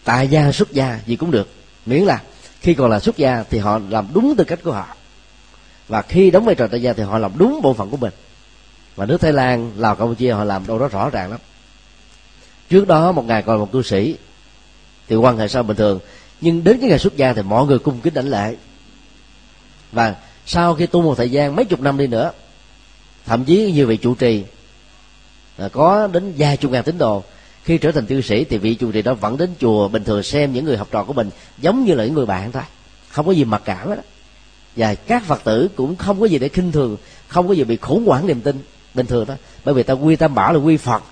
Tại 0.03 0.28
gia 0.28 0.51
xuất 0.51 0.72
gia 0.72 0.99
gì 1.05 1.15
cũng 1.15 1.32
được. 1.32 1.49
Miễn 1.86 2.03
là 2.03 2.22
khi 2.61 2.74
còn 2.74 2.91
là 2.91 2.99
xuất 2.99 3.17
gia 3.17 3.43
thì 3.49 3.57
họ 3.57 3.80
làm 3.89 4.07
đúng 4.13 4.36
tư 4.38 4.43
cách 4.43 4.59
của 4.63 4.72
họ. 4.72 4.88
Và 5.88 6.01
khi 6.01 6.32
đóng 6.32 6.45
vai 6.45 6.55
trò 6.55 6.67
tại 6.67 6.82
gia 6.82 6.93
thì 6.93 7.03
họ 7.03 7.17
làm 7.17 7.32
đúng 7.38 7.59
bộ 7.63 7.74
phận 7.74 7.89
của 7.89 7.97
mình. 7.97 8.13
Và 8.95 9.05
nước 9.05 9.22
thái 9.22 9.34
lan, 9.34 9.72
lào, 9.78 9.95
campuchia 9.95 10.34
họ 10.34 10.43
làm 10.43 10.67
đâu 10.67 10.80
đó 10.80 10.88
rõ 10.88 11.09
ràng 11.09 11.32
lắm 11.32 11.39
trước 12.70 12.88
đó 12.88 13.11
một 13.11 13.26
ngày 13.26 13.41
còn 13.41 13.59
một 13.59 13.72
tu 13.72 13.84
sĩ, 13.84 14.15
thì 15.07 15.15
quan 15.15 15.38
hệ 15.38 15.47
sao 15.47 15.63
bình 15.63 15.78
thường. 15.78 15.99
Nhưng 16.41 16.63
đến 16.63 16.80
cái 16.80 16.89
ngày 16.89 16.99
xuất 16.99 17.17
gia 17.17 17.34
thì 17.34 17.41
mọi 17.41 17.65
người 17.65 17.80
cung 17.80 17.99
kính 17.99 18.13
đảnh 18.13 18.30
lễ. 18.30 18.55
Và 19.91 20.15
sau 20.45 20.76
khi 20.76 20.86
tu 20.86 21.01
một 21.01 21.15
thời 21.17 21.32
gian 21.32 21.55
mấy 21.55 21.65
chục 21.65 21.82
năm 21.82 21.97
đi 21.97 22.07
nữa, 22.07 22.32
thậm 23.26 23.43
chí 23.43 23.72
nhiều 23.72 23.88
vị 23.88 23.97
trụ 23.97 24.15
trì 24.15 24.43
à, 25.57 25.70
có 25.72 26.07
đến 26.07 26.34
vài 26.38 26.57
chục 26.57 26.72
ngàn 26.72 26.84
tín 26.84 26.97
đồ, 26.97 27.24
khi 27.63 27.78
trở 27.78 27.91
thành 27.91 28.05
tu 28.05 28.22
sĩ 28.22 28.43
thì 28.43 28.57
vị 28.57 28.76
trụ 28.76 28.91
trì 28.91 29.01
đó 29.01 29.13
vẫn 29.13 29.38
đến 29.38 29.49
chùa 29.59 29.88
bình 29.88 30.03
thường 30.03 30.24
xem 30.24 30.53
những 30.53 30.65
người 30.65 30.78
học 30.78 30.88
trò 30.91 31.03
của 31.03 31.13
mình 31.13 31.30
giống 31.57 31.86
như 31.86 31.93
là 31.93 32.05
những 32.05 32.13
người 32.13 32.26
bạn 32.26 32.51
thôi. 32.51 32.63
Không 33.09 33.26
có 33.26 33.32
gì 33.32 33.45
mặc 33.45 33.61
cảm 33.65 33.88
hết 33.88 33.95
đó 33.95 34.01
và 34.76 34.95
các 34.95 35.24
phật 35.24 35.43
tử 35.43 35.70
cũng 35.76 35.95
không 35.95 36.20
có 36.20 36.26
gì 36.26 36.39
để 36.39 36.49
khinh 36.49 36.72
thường, 36.72 36.97
không 37.28 37.47
có 37.47 37.53
gì 37.53 37.63
bị 37.63 37.78
khủng 37.78 38.05
hoảng 38.05 38.28
niềm 38.28 38.41
tin 38.41 38.63
bình 38.93 39.05
thường 39.05 39.26
đó 39.26 39.34
bởi 39.65 39.74
vì 39.74 39.84
ta 39.84 39.93
quy 39.93 40.15
tam 40.15 40.36
bảo 40.36 40.53
là 40.53 40.59
quy 40.59 40.78
phật 40.78 41.03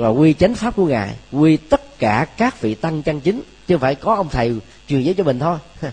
và 0.00 0.08
quy 0.08 0.34
chánh 0.34 0.54
pháp 0.54 0.76
của 0.76 0.86
ngài, 0.86 1.14
quy 1.32 1.56
tất 1.56 1.98
cả 1.98 2.26
các 2.36 2.60
vị 2.60 2.74
tăng 2.74 3.02
chân 3.02 3.20
chính, 3.20 3.42
chứ 3.66 3.74
không 3.74 3.80
phải 3.80 3.94
có 3.94 4.14
ông 4.14 4.28
thầy 4.28 4.54
truyền 4.88 5.02
giới 5.02 5.14
cho 5.14 5.24
mình 5.24 5.38
thôi. 5.38 5.58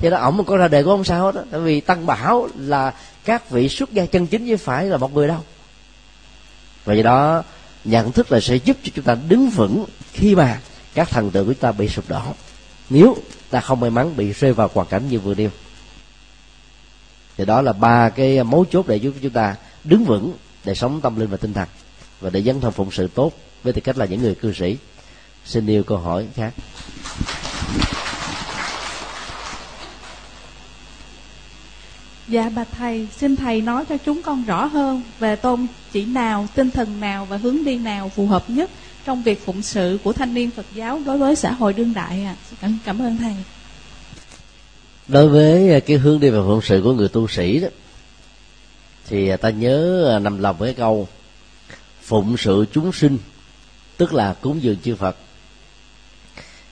Cho 0.00 0.10
đó, 0.10 0.18
ổng 0.18 0.44
có 0.44 0.56
ra 0.56 0.68
đề 0.68 0.82
của 0.82 0.90
ông 0.90 1.04
sao 1.04 1.32
đó 1.32 1.42
tại 1.50 1.60
vì 1.60 1.80
tăng 1.80 2.06
bảo 2.06 2.48
là 2.58 2.94
các 3.24 3.50
vị 3.50 3.68
xuất 3.68 3.92
gia 3.92 4.06
chân 4.06 4.26
chính 4.26 4.46
chứ 4.46 4.56
phải 4.56 4.84
là 4.84 4.96
một 4.96 5.14
người 5.14 5.28
đâu. 5.28 5.40
Và 6.84 6.94
do 6.94 7.02
đó, 7.02 7.42
nhận 7.84 8.12
thức 8.12 8.32
là 8.32 8.40
sẽ 8.40 8.56
giúp 8.56 8.76
cho 8.82 8.90
chúng 8.94 9.04
ta 9.04 9.16
đứng 9.28 9.50
vững 9.50 9.84
khi 10.12 10.34
mà 10.34 10.60
các 10.94 11.10
thần 11.10 11.30
tượng 11.30 11.46
của 11.46 11.52
chúng 11.52 11.60
ta 11.60 11.72
bị 11.72 11.88
sụp 11.88 12.08
đổ. 12.08 12.22
Nếu 12.90 13.16
ta 13.50 13.60
không 13.60 13.80
may 13.80 13.90
mắn 13.90 14.16
bị 14.16 14.32
rơi 14.32 14.52
vào 14.52 14.70
hoàn 14.74 14.88
cảnh 14.88 15.08
như 15.08 15.18
vừa 15.18 15.34
nêu. 15.34 15.50
Thì 17.36 17.44
đó 17.44 17.62
là 17.62 17.72
ba 17.72 18.08
cái 18.08 18.44
mấu 18.44 18.64
chốt 18.70 18.86
để 18.88 18.96
giúp 18.96 19.14
chúng 19.22 19.32
ta 19.32 19.56
đứng 19.84 20.04
vững 20.04 20.32
để 20.64 20.74
sống 20.74 21.00
tâm 21.00 21.20
linh 21.20 21.30
và 21.30 21.36
tinh 21.36 21.52
thần 21.52 21.68
và 22.26 22.30
để 22.30 22.42
dấn 22.42 22.60
thân 22.60 22.72
phụng 22.72 22.90
sự 22.90 23.08
tốt 23.14 23.32
với 23.62 23.72
tư 23.72 23.80
cách 23.80 23.98
là 23.98 24.06
những 24.06 24.22
người 24.22 24.34
cư 24.34 24.52
sĩ 24.52 24.76
xin 25.44 25.66
yêu 25.66 25.82
câu 25.82 25.98
hỏi 25.98 26.26
khác 26.34 26.54
Dạ 32.28 32.50
bà 32.56 32.64
thầy, 32.64 33.08
xin 33.16 33.36
thầy 33.36 33.60
nói 33.60 33.84
cho 33.88 33.96
chúng 33.96 34.22
con 34.22 34.44
rõ 34.44 34.64
hơn 34.64 35.02
về 35.18 35.36
tôn 35.36 35.66
chỉ 35.92 36.04
nào, 36.04 36.46
tinh 36.54 36.70
thần 36.70 37.00
nào 37.00 37.24
và 37.24 37.36
hướng 37.36 37.64
đi 37.64 37.78
nào 37.78 38.08
phù 38.08 38.26
hợp 38.26 38.50
nhất 38.50 38.70
trong 39.04 39.22
việc 39.22 39.44
phụng 39.44 39.62
sự 39.62 39.98
của 40.04 40.12
thanh 40.12 40.34
niên 40.34 40.50
Phật 40.50 40.66
giáo 40.74 41.00
đối 41.06 41.18
với 41.18 41.36
xã 41.36 41.52
hội 41.52 41.72
đương 41.72 41.92
đại 41.94 42.24
ạ. 42.24 42.36
À. 42.52 42.56
Cảm, 42.60 42.78
cảm 42.84 43.02
ơn 43.02 43.16
thầy. 43.16 43.34
Đối 45.08 45.28
với 45.28 45.80
cái 45.80 45.96
hướng 45.96 46.20
đi 46.20 46.30
và 46.30 46.38
phụng 46.46 46.62
sự 46.62 46.80
của 46.84 46.92
người 46.92 47.08
tu 47.08 47.28
sĩ 47.28 47.60
đó 47.60 47.68
thì 49.08 49.36
ta 49.36 49.50
nhớ 49.50 50.08
à, 50.16 50.18
nằm 50.18 50.38
lòng 50.38 50.56
với 50.58 50.74
câu 50.74 51.08
phụng 52.06 52.36
sự 52.36 52.66
chúng 52.72 52.92
sinh, 52.92 53.18
tức 53.96 54.14
là 54.14 54.34
cúng 54.40 54.62
dường 54.62 54.76
chư 54.84 54.94
Phật. 54.94 55.16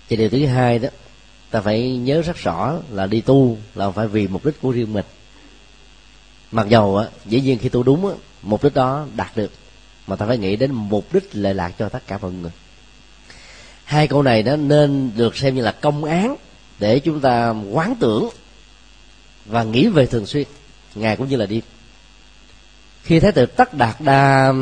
và 0.08 0.16
điều 0.16 0.28
thứ 0.28 0.46
hai 0.46 0.78
đó, 0.78 0.88
ta 1.50 1.60
phải 1.60 1.96
nhớ 1.96 2.22
rất 2.22 2.36
rõ 2.36 2.78
là 2.90 3.06
đi 3.06 3.20
tu 3.20 3.58
là 3.74 3.90
phải 3.90 4.08
vì 4.08 4.28
mục 4.28 4.44
đích 4.44 4.60
của 4.60 4.70
riêng 4.70 4.92
mình. 4.92 5.04
Mặc 6.50 6.68
dầu 6.68 6.96
á, 6.96 7.06
dĩ 7.26 7.40
nhiên 7.40 7.58
khi 7.58 7.68
tu 7.68 7.82
đúng 7.82 8.06
á, 8.06 8.14
mục 8.42 8.64
đích 8.64 8.74
đó 8.74 9.06
đạt 9.16 9.36
được, 9.36 9.50
mà 10.06 10.16
ta 10.16 10.26
phải 10.26 10.38
nghĩ 10.38 10.56
đến 10.56 10.72
mục 10.72 11.14
đích 11.14 11.28
lệ 11.32 11.54
lạc 11.54 11.72
cho 11.78 11.88
tất 11.88 12.06
cả 12.06 12.18
mọi 12.18 12.32
người. 12.32 12.50
Hai 13.84 14.08
câu 14.08 14.22
này 14.22 14.42
nó 14.42 14.56
nên 14.56 15.10
được 15.16 15.36
xem 15.36 15.54
như 15.54 15.62
là 15.62 15.72
công 15.72 16.04
án 16.04 16.36
để 16.78 16.98
chúng 16.98 17.20
ta 17.20 17.54
quán 17.70 17.94
tưởng 18.00 18.28
và 19.46 19.64
nghĩ 19.64 19.86
về 19.86 20.06
thường 20.06 20.26
xuyên, 20.26 20.46
ngày 20.94 21.16
cũng 21.16 21.28
như 21.28 21.36
là 21.36 21.46
đêm 21.46 21.60
khi 23.04 23.20
thái 23.20 23.32
tử 23.32 23.46
tất 23.46 23.74
đạt 23.74 24.00
đa 24.00 24.52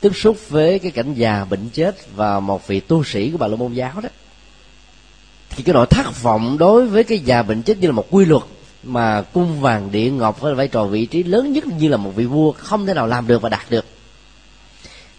tiếp 0.00 0.12
xúc 0.14 0.36
với 0.48 0.78
cái 0.78 0.90
cảnh 0.90 1.14
già 1.14 1.44
bệnh 1.44 1.68
chết 1.68 1.96
và 2.16 2.40
một 2.40 2.66
vị 2.66 2.80
tu 2.80 3.04
sĩ 3.04 3.30
của 3.30 3.38
bà 3.38 3.46
la 3.46 3.56
môn 3.56 3.72
giáo 3.72 4.00
đó, 4.02 4.08
thì 5.50 5.62
cái 5.62 5.72
nỗi 5.72 5.86
thất 5.86 6.22
vọng 6.22 6.58
đối 6.58 6.86
với 6.86 7.04
cái 7.04 7.18
già 7.18 7.42
bệnh 7.42 7.62
chết 7.62 7.78
như 7.78 7.86
là 7.86 7.92
một 7.92 8.06
quy 8.10 8.24
luật 8.24 8.42
mà 8.82 9.22
cung 9.22 9.60
vàng 9.60 9.92
điện 9.92 10.18
ngọc 10.18 10.40
với 10.40 10.54
vai 10.54 10.68
trò 10.68 10.84
vị 10.84 11.06
trí 11.06 11.22
lớn 11.22 11.52
nhất 11.52 11.66
như 11.66 11.88
là 11.88 11.96
một 11.96 12.12
vị 12.16 12.24
vua 12.24 12.52
không 12.52 12.86
thể 12.86 12.94
nào 12.94 13.06
làm 13.06 13.26
được 13.26 13.42
và 13.42 13.48
đạt 13.48 13.70
được. 13.70 13.84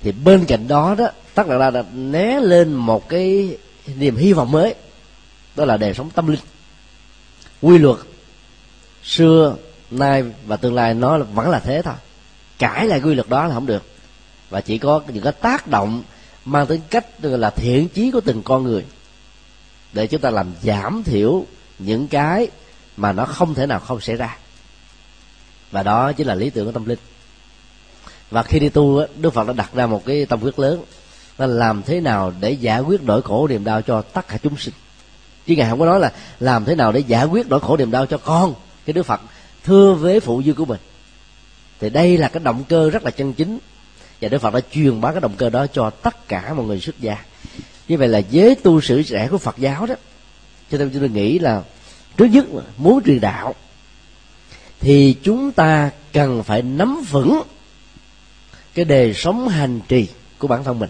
Thì 0.03 0.11
bên 0.11 0.45
cạnh 0.45 0.67
đó 0.67 0.95
đó, 0.97 1.09
tất 1.33 1.43
cả 1.47 1.57
là 1.57 1.83
né 1.93 2.39
lên 2.39 2.73
một 2.73 3.09
cái 3.09 3.57
niềm 3.95 4.15
hy 4.15 4.33
vọng 4.33 4.51
mới, 4.51 4.75
đó 5.55 5.65
là 5.65 5.77
đời 5.77 5.93
sống 5.93 6.09
tâm 6.09 6.27
linh. 6.27 6.39
Quy 7.61 7.77
luật 7.77 7.97
xưa, 9.03 9.55
nay 9.91 10.23
và 10.45 10.57
tương 10.57 10.73
lai 10.73 10.93
nó 10.93 11.17
vẫn 11.17 11.49
là 11.49 11.59
thế 11.59 11.81
thôi 11.81 11.93
cãi 12.59 12.87
lại 12.87 13.01
quy 13.01 13.15
luật 13.15 13.29
đó 13.29 13.45
là 13.45 13.53
không 13.53 13.65
được. 13.65 13.83
Và 14.49 14.61
chỉ 14.61 14.77
có 14.77 15.01
những 15.07 15.23
cái 15.23 15.33
tác 15.33 15.67
động 15.67 16.03
mang 16.45 16.67
tính 16.67 16.81
cách 16.89 17.05
là 17.21 17.49
thiện 17.49 17.87
chí 17.89 18.11
của 18.11 18.21
từng 18.21 18.43
con 18.43 18.63
người 18.63 18.85
để 19.93 20.07
chúng 20.07 20.21
ta 20.21 20.29
làm 20.29 20.53
giảm 20.63 21.03
thiểu 21.03 21.45
những 21.79 22.07
cái 22.07 22.47
mà 22.97 23.11
nó 23.11 23.25
không 23.25 23.53
thể 23.53 23.65
nào 23.65 23.79
không 23.79 24.01
xảy 24.01 24.15
ra. 24.15 24.37
Và 25.71 25.83
đó 25.83 26.11
chính 26.11 26.27
là 26.27 26.35
lý 26.35 26.49
tưởng 26.49 26.65
của 26.65 26.71
tâm 26.71 26.85
linh. 26.85 26.99
Và 28.29 28.43
khi 28.43 28.59
đi 28.59 28.69
tu 28.69 29.05
đức 29.15 29.33
phật 29.33 29.47
đã 29.47 29.53
đặt 29.53 29.69
ra 29.73 29.87
một 29.87 30.05
cái 30.05 30.25
tâm 30.25 30.39
quyết 30.41 30.59
lớn. 30.59 30.83
Là 31.37 31.47
làm 31.47 31.83
thế 31.83 32.01
nào 32.01 32.33
để 32.39 32.51
giải 32.51 32.81
quyết 32.81 33.01
nỗi 33.03 33.21
khổ 33.21 33.47
niềm 33.47 33.63
đau 33.63 33.81
cho 33.81 34.01
tất 34.01 34.27
cả 34.27 34.37
chúng 34.37 34.57
sinh? 34.57 34.73
Chứ 35.45 35.55
ngài 35.55 35.69
không 35.69 35.79
có 35.79 35.85
nói 35.85 35.99
là 35.99 36.13
làm 36.39 36.65
thế 36.65 36.75
nào 36.75 36.91
để 36.91 36.99
giải 36.99 37.25
quyết 37.25 37.47
nỗi 37.47 37.59
khổ 37.59 37.77
niềm 37.77 37.91
đau 37.91 38.05
cho 38.05 38.17
con. 38.17 38.53
Cái 38.85 38.93
đức 38.93 39.03
phật 39.03 39.21
thưa 39.63 39.93
với 39.93 40.19
phụ 40.19 40.43
dư 40.45 40.53
của 40.53 40.65
mình 40.65 40.79
thì 41.79 41.89
đây 41.89 42.17
là 42.17 42.27
cái 42.27 42.43
động 42.43 42.63
cơ 42.69 42.89
rất 42.89 43.03
là 43.03 43.11
chân 43.11 43.33
chính. 43.33 43.59
Và 44.21 44.29
đức 44.29 44.41
phật 44.41 44.53
đã 44.53 44.59
truyền 44.71 45.01
bá 45.01 45.11
cái 45.11 45.21
động 45.21 45.35
cơ 45.37 45.49
đó 45.49 45.67
cho 45.67 45.89
tất 45.89 46.27
cả 46.27 46.53
mọi 46.53 46.65
người 46.65 46.79
xuất 46.79 46.99
gia. 46.99 47.17
Như 47.87 47.97
vậy 47.97 48.07
là 48.07 48.19
giới 48.19 48.55
tu 48.55 48.81
sử 48.81 49.03
trẻ 49.03 49.27
của 49.31 49.37
phật 49.37 49.57
giáo 49.57 49.85
đó, 49.85 49.95
cho 50.71 50.77
nên 50.77 50.89
chúng 50.89 50.99
tôi 50.99 51.09
nghĩ 51.09 51.39
là 51.39 51.63
trước 52.17 52.25
nhất 52.25 52.45
muốn 52.77 53.03
truyền 53.05 53.19
đạo, 53.19 53.55
thì 54.79 55.15
chúng 55.23 55.51
ta 55.51 55.89
cần 56.13 56.43
phải 56.43 56.61
nắm 56.61 57.03
vững 57.09 57.41
cái 58.73 58.85
đề 58.85 59.13
sống 59.13 59.47
hành 59.47 59.79
trì 59.87 60.07
của 60.37 60.47
bản 60.47 60.63
thân 60.63 60.79
mình. 60.79 60.89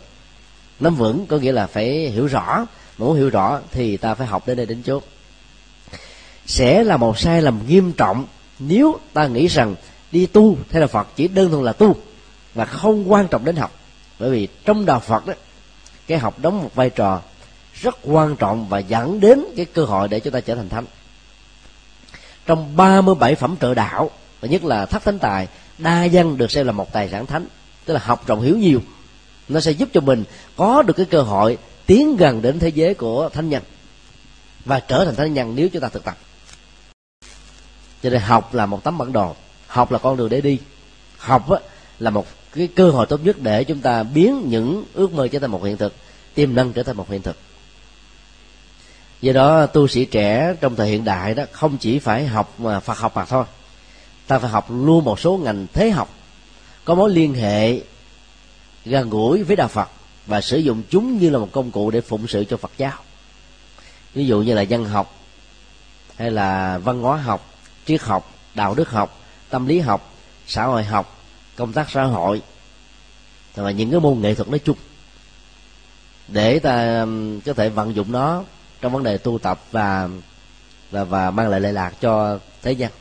Nắm 0.80 0.96
vững 0.96 1.26
có 1.28 1.38
nghĩa 1.38 1.52
là 1.52 1.68
phải 1.68 2.10
hiểu 2.10 2.28
rõ, 2.28 2.66
mà 2.98 3.06
muốn 3.06 3.16
hiểu 3.16 3.30
rõ 3.30 3.60
thì 3.72 3.98
ta 3.98 4.16
phải 4.16 4.28
học 4.28 4.48
đến 4.48 4.58
đây 4.58 4.66
đến 4.66 4.84
chốt. 4.84 5.04
Sẽ 6.46 6.84
là 6.84 6.98
một 6.98 7.20
sai 7.20 7.42
lầm 7.42 7.60
nghiêm 7.68 7.92
trọng 7.92 8.26
nếu 8.60 9.00
ta 9.14 9.28
nghĩ 9.28 9.48
rằng 9.48 9.76
đi 10.12 10.26
tu 10.26 10.57
theo 10.70 10.82
là 10.82 10.88
phật 10.88 11.07
chỉ 11.16 11.28
đơn 11.28 11.49
thuần 11.49 11.64
là 11.64 11.74
tu 11.74 11.95
và 12.53 12.66
không 12.66 13.12
quan 13.12 13.28
trọng 13.28 13.45
đến 13.45 13.55
học. 13.55 13.72
Bởi 14.20 14.32
vì 14.32 14.47
trong 14.66 14.86
đạo 14.86 14.99
phật 14.99 15.28
đó, 15.28 15.34
cái 16.07 16.18
học 16.18 16.39
đóng 16.39 16.64
một 16.64 16.76
vai 16.76 16.89
trò 16.89 17.22
rất 17.74 17.95
quan 18.03 18.36
trọng 18.36 18.70
và 18.70 18.80
dẫn 18.80 19.20
đến 19.20 19.45
cái 19.55 19.66
cơ 19.66 19.86
hội 19.86 20.07
để 20.07 20.20
chúng 20.20 20.34
ta 20.34 20.41
trở 20.41 20.55
thành 20.55 20.70
thánh. 20.70 20.86
Trong 22.45 22.78
37 22.78 23.36
phẩm 23.36 23.55
trợ 23.62 23.74
đạo, 23.74 24.12
và 24.41 24.47
nhất 24.47 24.64
là 24.64 24.86
thất 24.86 25.03
thánh 25.03 25.20
tài, 25.20 25.47
đa 25.78 26.07
văn 26.12 26.38
được 26.38 26.51
xem 26.51 26.66
là 26.66 26.72
một 26.72 26.93
tài 26.93 27.10
sản 27.10 27.26
thánh, 27.26 27.45
tức 27.86 27.93
là 27.93 27.99
học 28.03 28.28
rộng 28.28 28.41
hiểu 28.41 28.57
nhiều. 28.57 28.82
Nó 29.49 29.60
sẽ 29.60 29.72
giúp 29.72 29.89
cho 29.93 30.01
mình 30.01 30.24
có 30.55 30.82
được 30.82 30.93
cái 30.93 31.05
cơ 31.05 31.22
hội 31.22 31.57
tiến 31.86 32.18
gần 32.18 32.41
đến 32.41 32.60
thế 32.60 32.70
giới 32.70 32.93
của 32.93 33.30
thánh 33.30 33.49
nhân 33.49 33.64
và 34.66 34.80
trở 34.80 35.05
thành 35.05 35.16
thánh 35.16 35.34
nhân 35.34 35.53
nếu 35.55 35.70
chúng 35.70 35.82
ta 35.82 35.89
thực 35.89 36.03
tập. 36.03 36.18
Cho 38.03 38.10
nên 38.10 38.22
học 38.22 38.53
là 38.53 38.66
một 38.66 38.84
tấm 38.84 38.97
bản 38.97 39.14
đồ 39.14 39.36
học 39.70 39.91
là 39.91 39.97
con 39.97 40.17
đường 40.17 40.30
để 40.30 40.41
đi. 40.41 40.59
Học 41.17 41.49
á, 41.49 41.59
là 41.99 42.09
một 42.09 42.28
cái 42.55 42.67
cơ 42.76 42.89
hội 42.89 43.05
tốt 43.05 43.20
nhất 43.24 43.36
để 43.41 43.63
chúng 43.63 43.82
ta 43.82 44.03
biến 44.03 44.43
những 44.49 44.86
ước 44.93 45.13
mơ 45.13 45.28
trở 45.28 45.39
thành 45.39 45.51
một 45.51 45.63
hiện 45.63 45.78
thực 45.78 45.93
tiềm 46.34 46.55
năng 46.55 46.74
trở 46.74 46.84
thành 46.84 46.97
một 46.97 47.09
hiện 47.09 47.22
thực. 47.22 47.38
Do 49.22 49.34
đó 49.34 49.65
tu 49.65 49.88
sĩ 49.88 50.05
trẻ 50.05 50.53
trong 50.61 50.76
thời 50.76 50.89
hiện 50.89 51.05
đại 51.05 51.34
đó 51.34 51.43
không 51.51 51.78
chỉ 51.78 51.99
phải 51.99 52.28
học 52.28 52.53
mà 52.57 52.80
phật 52.80 52.97
học 52.97 53.15
mà 53.15 53.26
thôi. 53.26 53.43
Ta 54.28 54.39
phải 54.39 54.49
học 54.49 54.67
luôn 54.72 55.05
một 55.05 55.20
số 55.20 55.38
ngành 55.38 55.67
thế 55.74 55.89
học 55.89 56.09
có 56.86 56.95
mối 56.95 57.09
liên 57.09 57.34
hệ 57.34 57.82
gần 58.86 59.09
gũi 59.09 59.43
với 59.43 59.55
đạo 59.55 59.67
phật 59.67 59.89
và 60.26 60.41
sử 60.41 60.57
dụng 60.57 60.84
chúng 60.89 61.17
như 61.17 61.30
là 61.30 61.39
một 61.39 61.49
công 61.51 61.72
cụ 61.72 61.91
để 61.91 62.01
phụng 62.01 62.28
sự 62.28 62.43
cho 62.49 62.57
phật 62.57 62.72
giáo. 62.78 62.97
Ví 64.13 64.26
dụ 64.26 64.41
như 64.41 64.53
là 64.53 64.65
văn 64.70 64.86
học 64.86 65.15
hay 66.15 66.32
là 66.32 66.78
văn 66.78 67.01
hóa 67.01 67.17
học 67.17 67.53
triết 67.86 68.01
học 68.01 68.32
đạo 68.55 68.76
đức 68.76 68.89
học 68.89 69.20
tâm 69.50 69.66
lý 69.68 69.80
học, 69.80 70.14
xã 70.47 70.66
hội 70.66 70.84
học, 70.84 71.22
công 71.56 71.74
tác 71.74 71.89
xã 71.89 72.04
hội, 72.04 72.41
và 73.56 73.72
những 73.72 73.91
cái 73.91 74.00
môn 74.00 74.22
nghệ 74.22 74.36
thuật 74.36 74.50
nói 74.50 74.60
chung. 74.60 74.78
Để 76.28 76.60
ta 76.60 77.02
um, 77.02 77.39
có 77.39 77.54
thể 77.54 77.70
vận 77.70 77.95
dụng 77.95 78.12
nó 78.12 78.43
trong 78.82 78.93
vấn 78.93 79.04
đề 79.04 79.18
tu 79.18 79.39
tập 79.39 79.62
và 79.72 80.10
và 80.91 81.04
và 81.04 81.32
mang 81.32 81.50
lại 81.50 81.60
lệ 81.60 81.72
lạc 81.72 81.93
cho 82.02 82.39
thế 82.62 82.72
gian. 82.72 82.91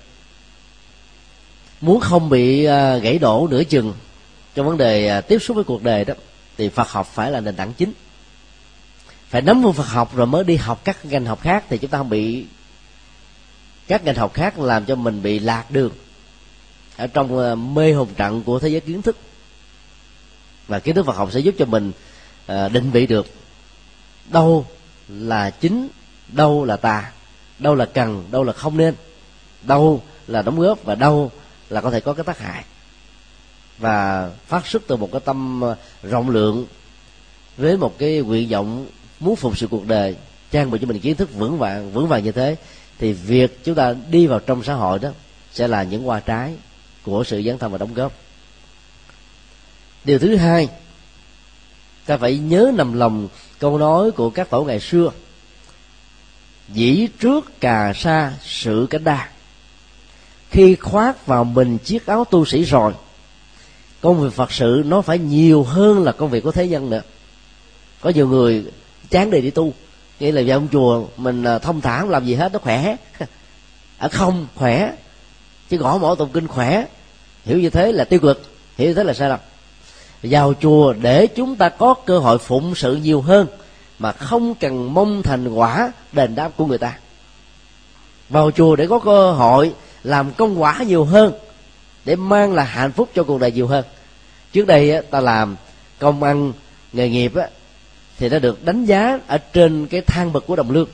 Muốn 1.80 2.00
không 2.00 2.28
bị 2.28 2.66
uh, 2.66 3.02
gãy 3.02 3.18
đổ 3.18 3.48
nửa 3.50 3.64
chừng 3.64 3.94
trong 4.54 4.66
vấn 4.66 4.76
đề 4.76 5.18
uh, 5.18 5.28
tiếp 5.28 5.38
xúc 5.38 5.54
với 5.54 5.64
cuộc 5.64 5.82
đời 5.82 6.04
đó, 6.04 6.14
thì 6.56 6.68
Phật 6.68 6.90
học 6.90 7.06
phải 7.06 7.30
là 7.30 7.40
nền 7.40 7.56
tảng 7.56 7.72
chính. 7.72 7.92
Phải 9.28 9.42
nắm 9.42 9.62
vững 9.62 9.72
Phật 9.72 9.86
học 9.88 10.16
rồi 10.16 10.26
mới 10.26 10.44
đi 10.44 10.56
học 10.56 10.80
các 10.84 11.04
ngành 11.04 11.24
học 11.24 11.40
khác, 11.40 11.64
thì 11.68 11.78
chúng 11.78 11.90
ta 11.90 11.98
không 11.98 12.10
bị, 12.10 12.46
các 13.86 14.04
ngành 14.04 14.14
học 14.14 14.34
khác 14.34 14.58
làm 14.58 14.84
cho 14.84 14.94
mình 14.94 15.22
bị 15.22 15.38
lạc 15.38 15.70
đường 15.70 15.92
ở 16.98 17.06
trong 17.06 17.38
ờ, 17.38 17.54
mê 17.54 17.92
hồn 17.92 18.08
trận 18.16 18.42
của 18.42 18.58
thế 18.58 18.68
giới 18.68 18.80
kiến 18.80 19.02
thức. 19.02 19.16
Và 20.68 20.78
kiến 20.78 20.94
thức 20.94 21.06
Phật 21.06 21.16
học 21.16 21.32
sẽ 21.32 21.40
giúp 21.40 21.54
cho 21.58 21.64
mình 21.64 21.92
ờ, 22.46 22.68
định 22.68 22.90
vị 22.90 23.06
được 23.06 23.26
đâu 24.30 24.66
là 25.08 25.50
chính, 25.50 25.88
đâu 26.28 26.64
là 26.64 26.76
tà, 26.76 27.12
đâu 27.58 27.74
là 27.74 27.84
cần, 27.84 28.24
đâu 28.30 28.44
là 28.44 28.52
không 28.52 28.76
nên, 28.76 28.94
đâu 29.62 30.02
là 30.26 30.42
đóng 30.42 30.60
góp 30.60 30.84
và 30.84 30.94
đâu 30.94 31.30
là 31.68 31.80
có 31.80 31.90
thể 31.90 32.00
có 32.00 32.12
cái 32.12 32.24
tác 32.24 32.38
hại. 32.38 32.64
Và 33.78 34.30
phát 34.46 34.66
xuất 34.66 34.82
từ 34.86 34.96
một 34.96 35.08
cái 35.12 35.20
tâm 35.24 35.60
ờ, 35.60 35.76
rộng 36.02 36.30
lượng 36.30 36.66
với 37.56 37.76
một 37.76 37.98
cái 37.98 38.18
nguyện 38.18 38.48
vọng 38.48 38.86
muốn 39.20 39.36
phục 39.36 39.58
sự 39.58 39.66
cuộc 39.66 39.86
đời, 39.86 40.16
trang 40.50 40.70
bị 40.70 40.78
cho 40.78 40.86
mình 40.86 41.00
kiến 41.00 41.16
thức 41.16 41.34
vững 41.34 41.58
vàng 41.58 41.92
vững 41.92 42.08
vàng 42.08 42.24
như 42.24 42.32
thế, 42.32 42.56
thì 42.98 43.12
việc 43.12 43.64
chúng 43.64 43.74
ta 43.74 43.94
đi 44.10 44.26
vào 44.26 44.40
trong 44.40 44.62
xã 44.62 44.74
hội 44.74 44.98
đó 44.98 45.10
sẽ 45.52 45.68
là 45.68 45.82
những 45.82 46.02
hoa 46.02 46.20
trái 46.20 46.54
của 47.08 47.24
sự 47.24 47.42
dấn 47.42 47.58
thân 47.58 47.72
và 47.72 47.78
đóng 47.78 47.94
góp. 47.94 48.12
Điều 50.04 50.18
thứ 50.18 50.36
hai, 50.36 50.68
ta 52.06 52.16
phải 52.16 52.38
nhớ 52.38 52.72
nằm 52.74 52.92
lòng 52.92 53.28
câu 53.58 53.78
nói 53.78 54.10
của 54.10 54.30
các 54.30 54.50
tổ 54.50 54.64
ngày 54.64 54.80
xưa, 54.80 55.10
dĩ 56.68 57.08
trước 57.20 57.60
cà 57.60 57.92
sa 57.92 58.32
sự 58.42 58.86
cánh 58.90 59.04
đa. 59.04 59.28
Khi 60.50 60.74
khoác 60.74 61.26
vào 61.26 61.44
mình 61.44 61.78
chiếc 61.78 62.06
áo 62.06 62.24
tu 62.24 62.44
sĩ 62.44 62.64
rồi, 62.64 62.92
công 64.00 64.20
việc 64.20 64.32
phật 64.32 64.52
sự 64.52 64.82
nó 64.86 65.02
phải 65.02 65.18
nhiều 65.18 65.62
hơn 65.62 66.04
là 66.04 66.12
công 66.12 66.30
việc 66.30 66.44
của 66.44 66.52
thế 66.52 66.68
nhân 66.68 66.90
nữa. 66.90 67.02
Có 68.00 68.10
nhiều 68.10 68.28
người 68.28 68.64
chán 69.10 69.30
đề 69.30 69.40
đi 69.40 69.50
tu 69.50 69.72
nghĩa 70.20 70.32
là 70.32 70.42
về 70.42 70.50
ông 70.50 70.68
chùa 70.72 71.06
mình 71.16 71.44
à, 71.44 71.58
thông 71.58 71.80
thả 71.80 72.00
không 72.00 72.10
làm 72.10 72.26
gì 72.26 72.34
hết, 72.34 72.52
nó 72.52 72.58
khỏe. 72.58 72.96
Ở 73.18 73.26
à, 73.98 74.08
không, 74.08 74.46
khỏe. 74.54 74.92
Chứ 75.70 75.76
gõ 75.76 75.98
mỏ 75.98 76.14
tụng 76.14 76.30
kinh 76.32 76.46
khỏe 76.46 76.84
hiểu 77.48 77.58
như 77.58 77.70
thế 77.70 77.92
là 77.92 78.04
tiêu 78.04 78.20
cực. 78.20 78.42
Hiểu 78.78 78.88
như 78.88 78.94
thế 78.94 79.04
là 79.04 79.14
sai 79.14 79.28
lầm. 79.28 79.40
Vào 80.22 80.54
chùa 80.60 80.92
để 80.92 81.26
chúng 81.26 81.56
ta 81.56 81.68
có 81.68 81.94
cơ 81.94 82.18
hội 82.18 82.38
phụng 82.38 82.74
sự 82.74 82.94
nhiều 82.96 83.20
hơn 83.20 83.46
mà 83.98 84.12
không 84.12 84.54
cần 84.54 84.94
mong 84.94 85.22
thành 85.22 85.48
quả 85.48 85.92
đền 86.12 86.34
đáp 86.34 86.52
của 86.56 86.66
người 86.66 86.78
ta. 86.78 86.98
Vào 88.28 88.50
chùa 88.50 88.76
để 88.76 88.86
có 88.86 88.98
cơ 88.98 89.32
hội 89.32 89.74
làm 90.04 90.32
công 90.32 90.62
quả 90.62 90.82
nhiều 90.86 91.04
hơn, 91.04 91.32
để 92.04 92.16
mang 92.16 92.54
lại 92.54 92.66
hạnh 92.66 92.92
phúc 92.92 93.08
cho 93.14 93.22
cuộc 93.22 93.40
đời 93.40 93.52
nhiều 93.52 93.66
hơn. 93.66 93.84
Trước 94.52 94.66
đây 94.66 95.02
ta 95.10 95.20
làm 95.20 95.56
công 95.98 96.22
ăn 96.22 96.52
nghề 96.92 97.08
nghiệp 97.08 97.32
thì 98.18 98.28
nó 98.28 98.38
được 98.38 98.64
đánh 98.64 98.84
giá 98.84 99.18
ở 99.26 99.38
trên 99.38 99.86
cái 99.86 100.00
thang 100.00 100.32
bậc 100.32 100.46
của 100.46 100.56
đồng 100.56 100.70
lương. 100.70 100.88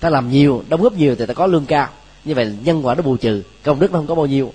Ta 0.00 0.10
làm 0.10 0.30
nhiều, 0.30 0.64
đóng 0.68 0.82
góp 0.82 0.92
nhiều 0.92 1.16
thì 1.16 1.26
ta 1.26 1.34
có 1.34 1.46
lương 1.46 1.66
cao. 1.66 1.88
Như 2.24 2.34
vậy 2.34 2.52
nhân 2.64 2.86
quả 2.86 2.94
nó 2.94 3.02
bù 3.02 3.16
trừ, 3.16 3.42
công 3.62 3.80
đức 3.80 3.92
nó 3.92 3.98
không 3.98 4.06
có 4.06 4.14
bao 4.14 4.26
nhiêu 4.26 4.52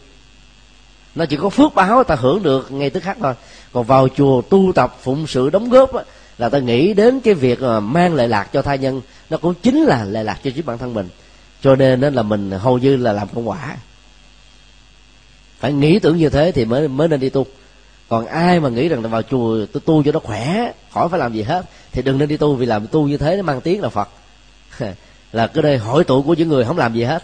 nó 1.15 1.25
chỉ 1.25 1.37
có 1.37 1.49
phước 1.49 1.75
báo 1.75 2.03
ta 2.03 2.15
hưởng 2.15 2.43
được 2.43 2.71
ngay 2.71 2.89
tức 2.89 3.03
khắc 3.03 3.17
thôi. 3.21 3.33
Còn 3.73 3.85
vào 3.85 4.07
chùa 4.15 4.41
tu 4.41 4.71
tập 4.75 4.97
phụng 5.01 5.27
sự 5.27 5.49
đóng 5.49 5.69
góp 5.69 5.93
á, 5.93 6.03
là 6.37 6.49
ta 6.49 6.59
nghĩ 6.59 6.93
đến 6.93 7.19
cái 7.19 7.33
việc 7.33 7.61
mà 7.61 7.79
mang 7.79 8.15
lệ 8.15 8.27
lạc 8.27 8.49
cho 8.53 8.61
tha 8.61 8.75
nhân 8.75 9.01
nó 9.29 9.37
cũng 9.37 9.53
chính 9.53 9.83
là 9.83 10.05
lệ 10.05 10.23
lạc 10.23 10.39
cho 10.43 10.51
chính 10.55 10.65
bản 10.65 10.77
thân 10.77 10.93
mình. 10.93 11.09
Cho 11.61 11.75
nên 11.75 12.01
là 12.01 12.23
mình 12.23 12.51
hầu 12.51 12.77
như 12.77 12.95
là 12.95 13.13
làm 13.13 13.27
công 13.35 13.49
quả. 13.49 13.77
Phải 15.59 15.73
nghĩ 15.73 15.99
tưởng 15.99 16.17
như 16.17 16.29
thế 16.29 16.51
thì 16.51 16.65
mới 16.65 16.87
mới 16.87 17.07
nên 17.07 17.19
đi 17.19 17.29
tu. 17.29 17.45
Còn 18.09 18.25
ai 18.25 18.59
mà 18.59 18.69
nghĩ 18.69 18.87
rằng 18.87 19.03
là 19.03 19.09
vào 19.09 19.21
chùa 19.21 19.65
tôi 19.73 19.81
tu 19.85 20.03
cho 20.03 20.11
nó 20.11 20.19
khỏe 20.19 20.71
khỏi 20.93 21.09
phải 21.09 21.19
làm 21.19 21.33
gì 21.33 21.41
hết 21.41 21.65
thì 21.91 22.01
đừng 22.01 22.17
nên 22.17 22.29
đi 22.29 22.37
tu. 22.37 22.55
Vì 22.55 22.65
làm 22.65 22.87
tu 22.87 23.07
như 23.07 23.17
thế 23.17 23.35
nó 23.35 23.41
mang 23.41 23.61
tiếng 23.61 23.81
là 23.81 23.89
phật. 23.89 24.09
Là 25.31 25.47
cái 25.47 25.61
đây 25.61 25.77
hỏi 25.77 26.03
tụ 26.03 26.21
của 26.21 26.33
những 26.33 26.49
người 26.49 26.65
không 26.65 26.77
làm 26.77 26.93
gì 26.93 27.03
hết 27.03 27.23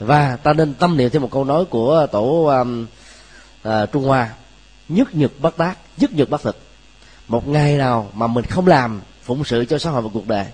và 0.00 0.36
ta 0.36 0.52
nên 0.52 0.74
tâm 0.74 0.96
niệm 0.96 1.10
thêm 1.10 1.22
một 1.22 1.30
câu 1.30 1.44
nói 1.44 1.64
của 1.64 2.06
tổ 2.12 2.44
um, 2.44 2.86
à, 3.62 3.86
trung 3.86 4.04
hoa. 4.04 4.30
Nhất 4.88 5.14
nhật 5.14 5.32
bất 5.40 5.56
tác 5.56 5.78
nhất 5.96 6.12
nhật 6.12 6.30
bất 6.30 6.42
thực. 6.42 6.56
Một 7.28 7.48
ngày 7.48 7.76
nào 7.76 8.10
mà 8.14 8.26
mình 8.26 8.44
không 8.44 8.66
làm 8.66 9.00
phụng 9.22 9.44
sự 9.44 9.64
cho 9.64 9.78
xã 9.78 9.90
hội 9.90 10.02
và 10.02 10.08
cuộc 10.12 10.28
đời 10.28 10.46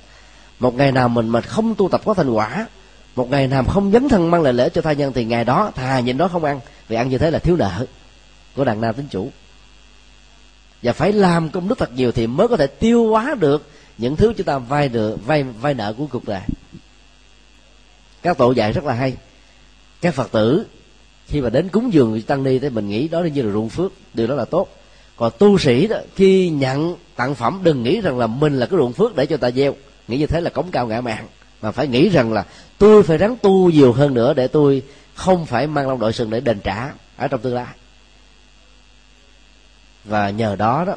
một 0.58 0.74
ngày 0.74 0.92
nào 0.92 1.08
mình 1.08 1.28
mà 1.28 1.40
không 1.40 1.74
tu 1.74 1.88
tập 1.88 2.00
có 2.04 2.14
thành 2.14 2.30
quả 2.30 2.66
một 3.16 3.30
ngày 3.30 3.48
nào 3.48 3.64
không 3.64 3.92
dấn 3.92 4.08
thân 4.08 4.30
mang 4.30 4.42
lại 4.42 4.52
lễ 4.52 4.68
cho 4.68 4.82
tha 4.82 4.92
nhân 4.92 5.12
thì 5.12 5.24
ngày 5.24 5.44
đó 5.44 5.72
thà 5.74 6.00
nhịn 6.00 6.18
đó 6.18 6.28
không 6.28 6.44
ăn 6.44 6.60
vì 6.88 6.96
ăn 6.96 7.08
như 7.08 7.18
thế 7.18 7.30
là 7.30 7.38
thiếu 7.38 7.56
nợ 7.56 7.86
của 8.56 8.64
đàn 8.64 8.80
nam 8.80 8.94
tính 8.94 9.06
chủ. 9.10 9.30
Và 10.82 10.92
phải 10.92 11.12
làm 11.12 11.50
công 11.50 11.68
đức 11.68 11.78
thật 11.78 11.92
nhiều 11.92 12.12
thì 12.12 12.26
mới 12.26 12.48
có 12.48 12.56
thể 12.56 12.66
tiêu 12.66 13.08
hóa 13.10 13.34
được 13.38 13.70
những 13.98 14.16
thứ 14.16 14.32
chúng 14.36 14.46
ta 14.46 14.58
vay 14.58 14.88
được 14.88 15.26
vay 15.26 15.42
vay 15.42 15.74
nợ 15.74 15.94
của 15.98 16.06
cuộc 16.06 16.24
đời. 16.24 16.42
Các 18.22 18.38
tổ 18.38 18.52
dạy 18.52 18.72
rất 18.72 18.84
là 18.84 18.94
hay 18.94 19.16
các 20.00 20.14
phật 20.14 20.32
tử, 20.32 20.66
khi 21.26 21.40
mà 21.40 21.50
đến 21.50 21.68
cúng 21.68 21.92
dường 21.92 22.22
tăng 22.22 22.42
ni 22.42 22.58
thì 22.58 22.68
mình 22.68 22.88
nghĩ 22.88 23.08
đó 23.08 23.20
như 23.20 23.42
là 23.42 23.52
ruộng 23.52 23.68
phước, 23.68 23.92
điều 24.14 24.26
đó 24.26 24.34
là 24.34 24.44
tốt. 24.44 24.68
Còn 25.16 25.32
tu 25.38 25.58
sĩ 25.58 25.86
đó, 25.86 25.96
khi 26.14 26.50
nhận 26.50 26.96
tặng 27.16 27.34
phẩm, 27.34 27.60
đừng 27.62 27.82
nghĩ 27.82 28.00
rằng 28.00 28.18
là 28.18 28.26
mình 28.26 28.58
là 28.58 28.66
cái 28.66 28.78
ruộng 28.78 28.92
phước 28.92 29.16
để 29.16 29.26
cho 29.26 29.36
ta 29.36 29.50
gieo. 29.50 29.74
Nghĩ 30.08 30.18
như 30.18 30.26
thế 30.26 30.40
là 30.40 30.50
cống 30.50 30.70
cao 30.70 30.86
ngã 30.86 31.00
mạng 31.00 31.26
mà 31.62 31.70
phải 31.70 31.88
nghĩ 31.88 32.08
rằng 32.08 32.32
là 32.32 32.46
tôi 32.78 33.02
phải 33.02 33.18
ráng 33.18 33.36
tu 33.36 33.70
nhiều 33.70 33.92
hơn 33.92 34.14
nữa 34.14 34.34
để 34.34 34.48
tôi 34.48 34.82
không 35.14 35.46
phải 35.46 35.66
mang 35.66 35.88
long 35.88 35.98
đội 35.98 36.12
sừng 36.12 36.30
để 36.30 36.40
đền 36.40 36.60
trả 36.60 36.92
ở 37.16 37.28
trong 37.28 37.40
tương 37.40 37.54
lai. 37.54 37.74
Và 40.04 40.30
nhờ 40.30 40.56
đó 40.56 40.84
đó, 40.84 40.96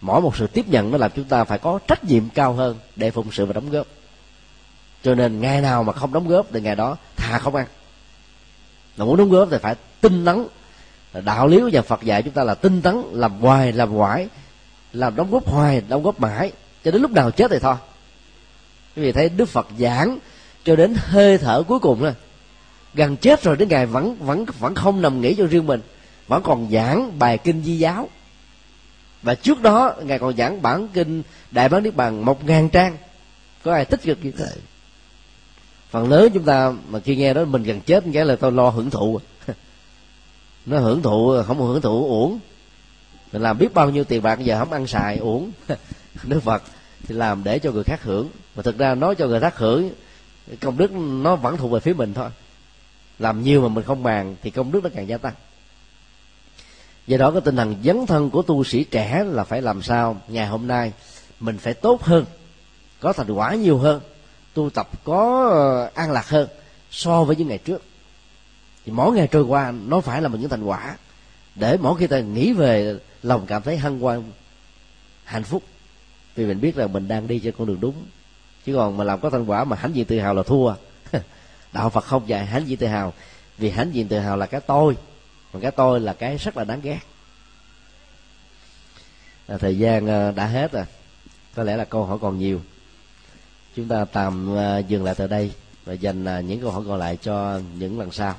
mỗi 0.00 0.20
một 0.20 0.36
sự 0.36 0.46
tiếp 0.46 0.68
nhận 0.68 0.90
nó 0.90 0.98
làm 0.98 1.10
chúng 1.16 1.24
ta 1.24 1.44
phải 1.44 1.58
có 1.58 1.78
trách 1.88 2.04
nhiệm 2.04 2.28
cao 2.28 2.52
hơn 2.52 2.78
để 2.96 3.10
phụng 3.10 3.32
sự 3.32 3.46
và 3.46 3.52
đóng 3.52 3.70
góp. 3.70 3.86
Cho 5.02 5.14
nên 5.14 5.40
ngày 5.40 5.60
nào 5.60 5.84
mà 5.84 5.92
không 5.92 6.12
đóng 6.12 6.28
góp 6.28 6.46
thì 6.52 6.60
ngày 6.60 6.76
đó 6.76 6.96
thà 7.16 7.38
không 7.38 7.54
ăn 7.54 7.66
mà 8.96 9.04
muốn 9.04 9.16
đóng 9.16 9.30
góp 9.30 9.48
thì 9.50 9.56
phải 9.62 9.74
tinh 10.00 10.24
tấn. 10.24 10.46
Đạo 11.24 11.46
lý 11.46 11.60
của 11.60 11.68
nhà 11.68 11.82
phật 11.82 12.02
dạy 12.02 12.22
chúng 12.22 12.32
ta 12.32 12.44
là 12.44 12.54
tinh 12.54 12.82
tấn, 12.82 13.02
làm 13.12 13.40
hoài 13.40 13.72
làm 13.72 13.90
hoài 13.90 14.28
làm 14.92 15.16
đóng 15.16 15.30
góp 15.30 15.48
hoài, 15.48 15.82
đóng 15.88 16.02
góp 16.02 16.20
mãi. 16.20 16.52
Cho 16.84 16.90
đến 16.90 17.02
lúc 17.02 17.10
nào 17.10 17.30
chết 17.30 17.50
thì 17.50 17.58
thôi. 17.58 17.74
Quý 18.96 19.02
vị 19.02 19.12
thấy 19.12 19.28
đức 19.28 19.48
phật 19.48 19.66
giảng 19.78 20.18
cho 20.64 20.76
đến 20.76 20.94
hơi 20.96 21.38
thở 21.38 21.62
cuối 21.68 21.78
cùng 21.78 22.00
thôi. 22.00 22.14
Gần 22.94 23.16
chết 23.16 23.42
rồi 23.42 23.56
đến 23.56 23.68
ngày 23.68 23.86
vẫn 23.86 24.16
vẫn 24.16 24.44
vẫn 24.58 24.74
không 24.74 25.02
nằm 25.02 25.20
nghỉ 25.20 25.34
cho 25.34 25.46
riêng 25.46 25.66
mình. 25.66 25.80
Vẫn 26.28 26.42
còn 26.42 26.68
giảng 26.72 27.18
bài 27.18 27.38
kinh 27.38 27.62
di 27.64 27.78
giáo. 27.78 28.08
Và 29.22 29.34
trước 29.34 29.62
đó, 29.62 29.94
ngài 30.02 30.18
còn 30.18 30.36
giảng 30.36 30.62
bản 30.62 30.88
kinh 30.88 31.22
đại 31.50 31.68
bán 31.68 31.82
niết 31.82 31.96
bàn 31.96 32.24
một 32.24 32.44
ngàn 32.44 32.68
trang. 32.68 32.96
Có 33.64 33.72
ai 33.72 33.84
tích 33.84 34.02
cực 34.02 34.18
như 34.22 34.30
thế 34.30 34.46
phần 35.92 36.08
lớn 36.08 36.30
chúng 36.34 36.44
ta 36.44 36.72
mà 36.88 37.00
khi 37.00 37.16
nghe 37.16 37.34
đó 37.34 37.44
mình 37.44 37.62
gần 37.62 37.80
chết 37.80 38.04
cái 38.12 38.24
là 38.24 38.36
tôi 38.36 38.52
lo 38.52 38.68
hưởng 38.68 38.90
thụ. 38.90 39.20
Nó 40.66 40.78
hưởng 40.78 41.02
thụ, 41.02 41.42
không 41.46 41.58
hưởng 41.58 41.80
thụ, 41.80 42.04
uổng. 42.04 42.38
Mình 43.32 43.42
làm 43.42 43.58
biết 43.58 43.74
bao 43.74 43.90
nhiêu 43.90 44.04
tiền 44.04 44.22
bạc 44.22 44.38
giờ 44.40 44.58
không 44.58 44.72
ăn 44.72 44.86
xài, 44.86 45.16
uổng. 45.16 45.50
Đức 46.24 46.42
phật 46.42 46.62
thì 47.06 47.14
làm 47.14 47.44
để 47.44 47.58
cho 47.58 47.72
người 47.72 47.84
khác 47.84 48.02
hưởng. 48.02 48.28
Mà 48.56 48.62
thực 48.62 48.78
ra 48.78 48.94
nói 48.94 49.14
cho 49.14 49.26
người 49.26 49.40
khác 49.40 49.56
hưởng, 49.56 49.90
công 50.60 50.76
đức 50.76 50.92
nó 50.92 51.36
vẫn 51.36 51.56
thuộc 51.56 51.70
về 51.70 51.80
phía 51.80 51.92
mình 51.92 52.14
thôi. 52.14 52.30
Làm 53.18 53.42
nhiều 53.42 53.62
mà 53.62 53.68
mình 53.68 53.84
không 53.84 54.02
màng 54.02 54.36
thì 54.42 54.50
công 54.50 54.72
đức 54.72 54.84
nó 54.84 54.90
càng 54.94 55.08
gia 55.08 55.18
tăng. 55.18 55.34
Do 57.06 57.16
đó, 57.16 57.30
cái 57.30 57.40
tinh 57.40 57.56
thần 57.56 57.76
dấn 57.84 58.06
thân 58.06 58.30
của 58.30 58.42
tu 58.42 58.64
sĩ 58.64 58.84
trẻ 58.84 59.24
là 59.26 59.44
phải 59.44 59.62
làm 59.62 59.82
sao, 59.82 60.16
ngày 60.28 60.46
hôm 60.46 60.66
nay 60.66 60.92
mình 61.40 61.58
phải 61.58 61.74
tốt 61.74 62.02
hơn, 62.02 62.24
có 63.00 63.12
thành 63.12 63.30
quả 63.30 63.54
nhiều 63.54 63.78
hơn 63.78 64.00
tu 64.54 64.70
tập 64.70 64.88
có 65.04 65.48
ờ, 65.50 65.90
an 65.94 66.12
lạc 66.12 66.28
hơn 66.28 66.48
so 66.90 67.24
với 67.24 67.36
những 67.36 67.48
ngày 67.48 67.58
trước. 67.58 67.82
Thì 68.84 68.92
mỗi 68.92 69.12
ngày 69.12 69.28
trôi 69.30 69.42
qua 69.42 69.72
nó 69.86 70.00
phải 70.00 70.22
là 70.22 70.28
một 70.28 70.38
những 70.40 70.48
thành 70.48 70.64
quả 70.64 70.96
để 71.54 71.76
mỗi 71.80 71.98
khi 71.98 72.06
ta 72.06 72.20
nghĩ 72.20 72.52
về 72.52 72.98
lòng 73.22 73.46
cảm 73.46 73.62
thấy 73.62 73.78
hân 73.78 74.00
hoan 74.00 74.22
hạnh 75.24 75.44
phúc 75.44 75.62
vì 76.34 76.46
mình 76.46 76.60
biết 76.60 76.76
rằng 76.76 76.92
mình 76.92 77.08
đang 77.08 77.28
đi 77.28 77.38
trên 77.38 77.54
con 77.58 77.66
đường 77.66 77.80
đúng. 77.80 77.94
Chứ 78.66 78.74
còn 78.74 78.96
mà 78.96 79.04
làm 79.04 79.20
có 79.20 79.30
thành 79.30 79.44
quả 79.44 79.64
mà 79.64 79.76
hãnh 79.76 79.94
diện 79.94 80.04
tự 80.04 80.18
hào 80.18 80.34
là 80.34 80.42
thua. 80.42 80.74
Đạo 81.72 81.90
phật 81.90 82.04
không 82.04 82.28
dạy 82.28 82.46
hãnh 82.46 82.68
diện 82.68 82.78
tự 82.78 82.86
hào 82.86 83.12
vì 83.58 83.70
hãnh 83.70 83.94
diện 83.94 84.08
tự 84.08 84.18
hào 84.18 84.36
là 84.36 84.46
cái 84.46 84.60
tôi 84.60 84.96
còn 85.52 85.62
cái 85.62 85.70
tôi 85.70 86.00
là 86.00 86.12
cái 86.12 86.36
rất 86.36 86.56
là 86.56 86.64
đáng 86.64 86.80
ghét. 86.82 86.98
À, 89.46 89.56
thời 89.58 89.78
gian 89.78 90.06
ờ, 90.06 90.32
đã 90.32 90.46
hết 90.46 90.72
rồi. 90.72 90.84
Có 91.54 91.62
lẽ 91.62 91.76
là 91.76 91.84
câu 91.84 92.04
hỏi 92.04 92.18
còn 92.20 92.38
nhiều 92.38 92.60
chúng 93.76 93.88
ta 93.88 94.04
tạm 94.04 94.56
à, 94.56 94.78
dừng 94.78 95.04
lại 95.04 95.14
tại 95.18 95.28
đây 95.28 95.52
và 95.84 95.92
dành 95.92 96.24
à, 96.24 96.40
những 96.40 96.60
câu 96.60 96.70
hỏi 96.70 96.82
còn 96.88 96.98
lại 96.98 97.16
cho 97.16 97.60
những 97.78 97.98
lần 97.98 98.10
sau. 98.10 98.34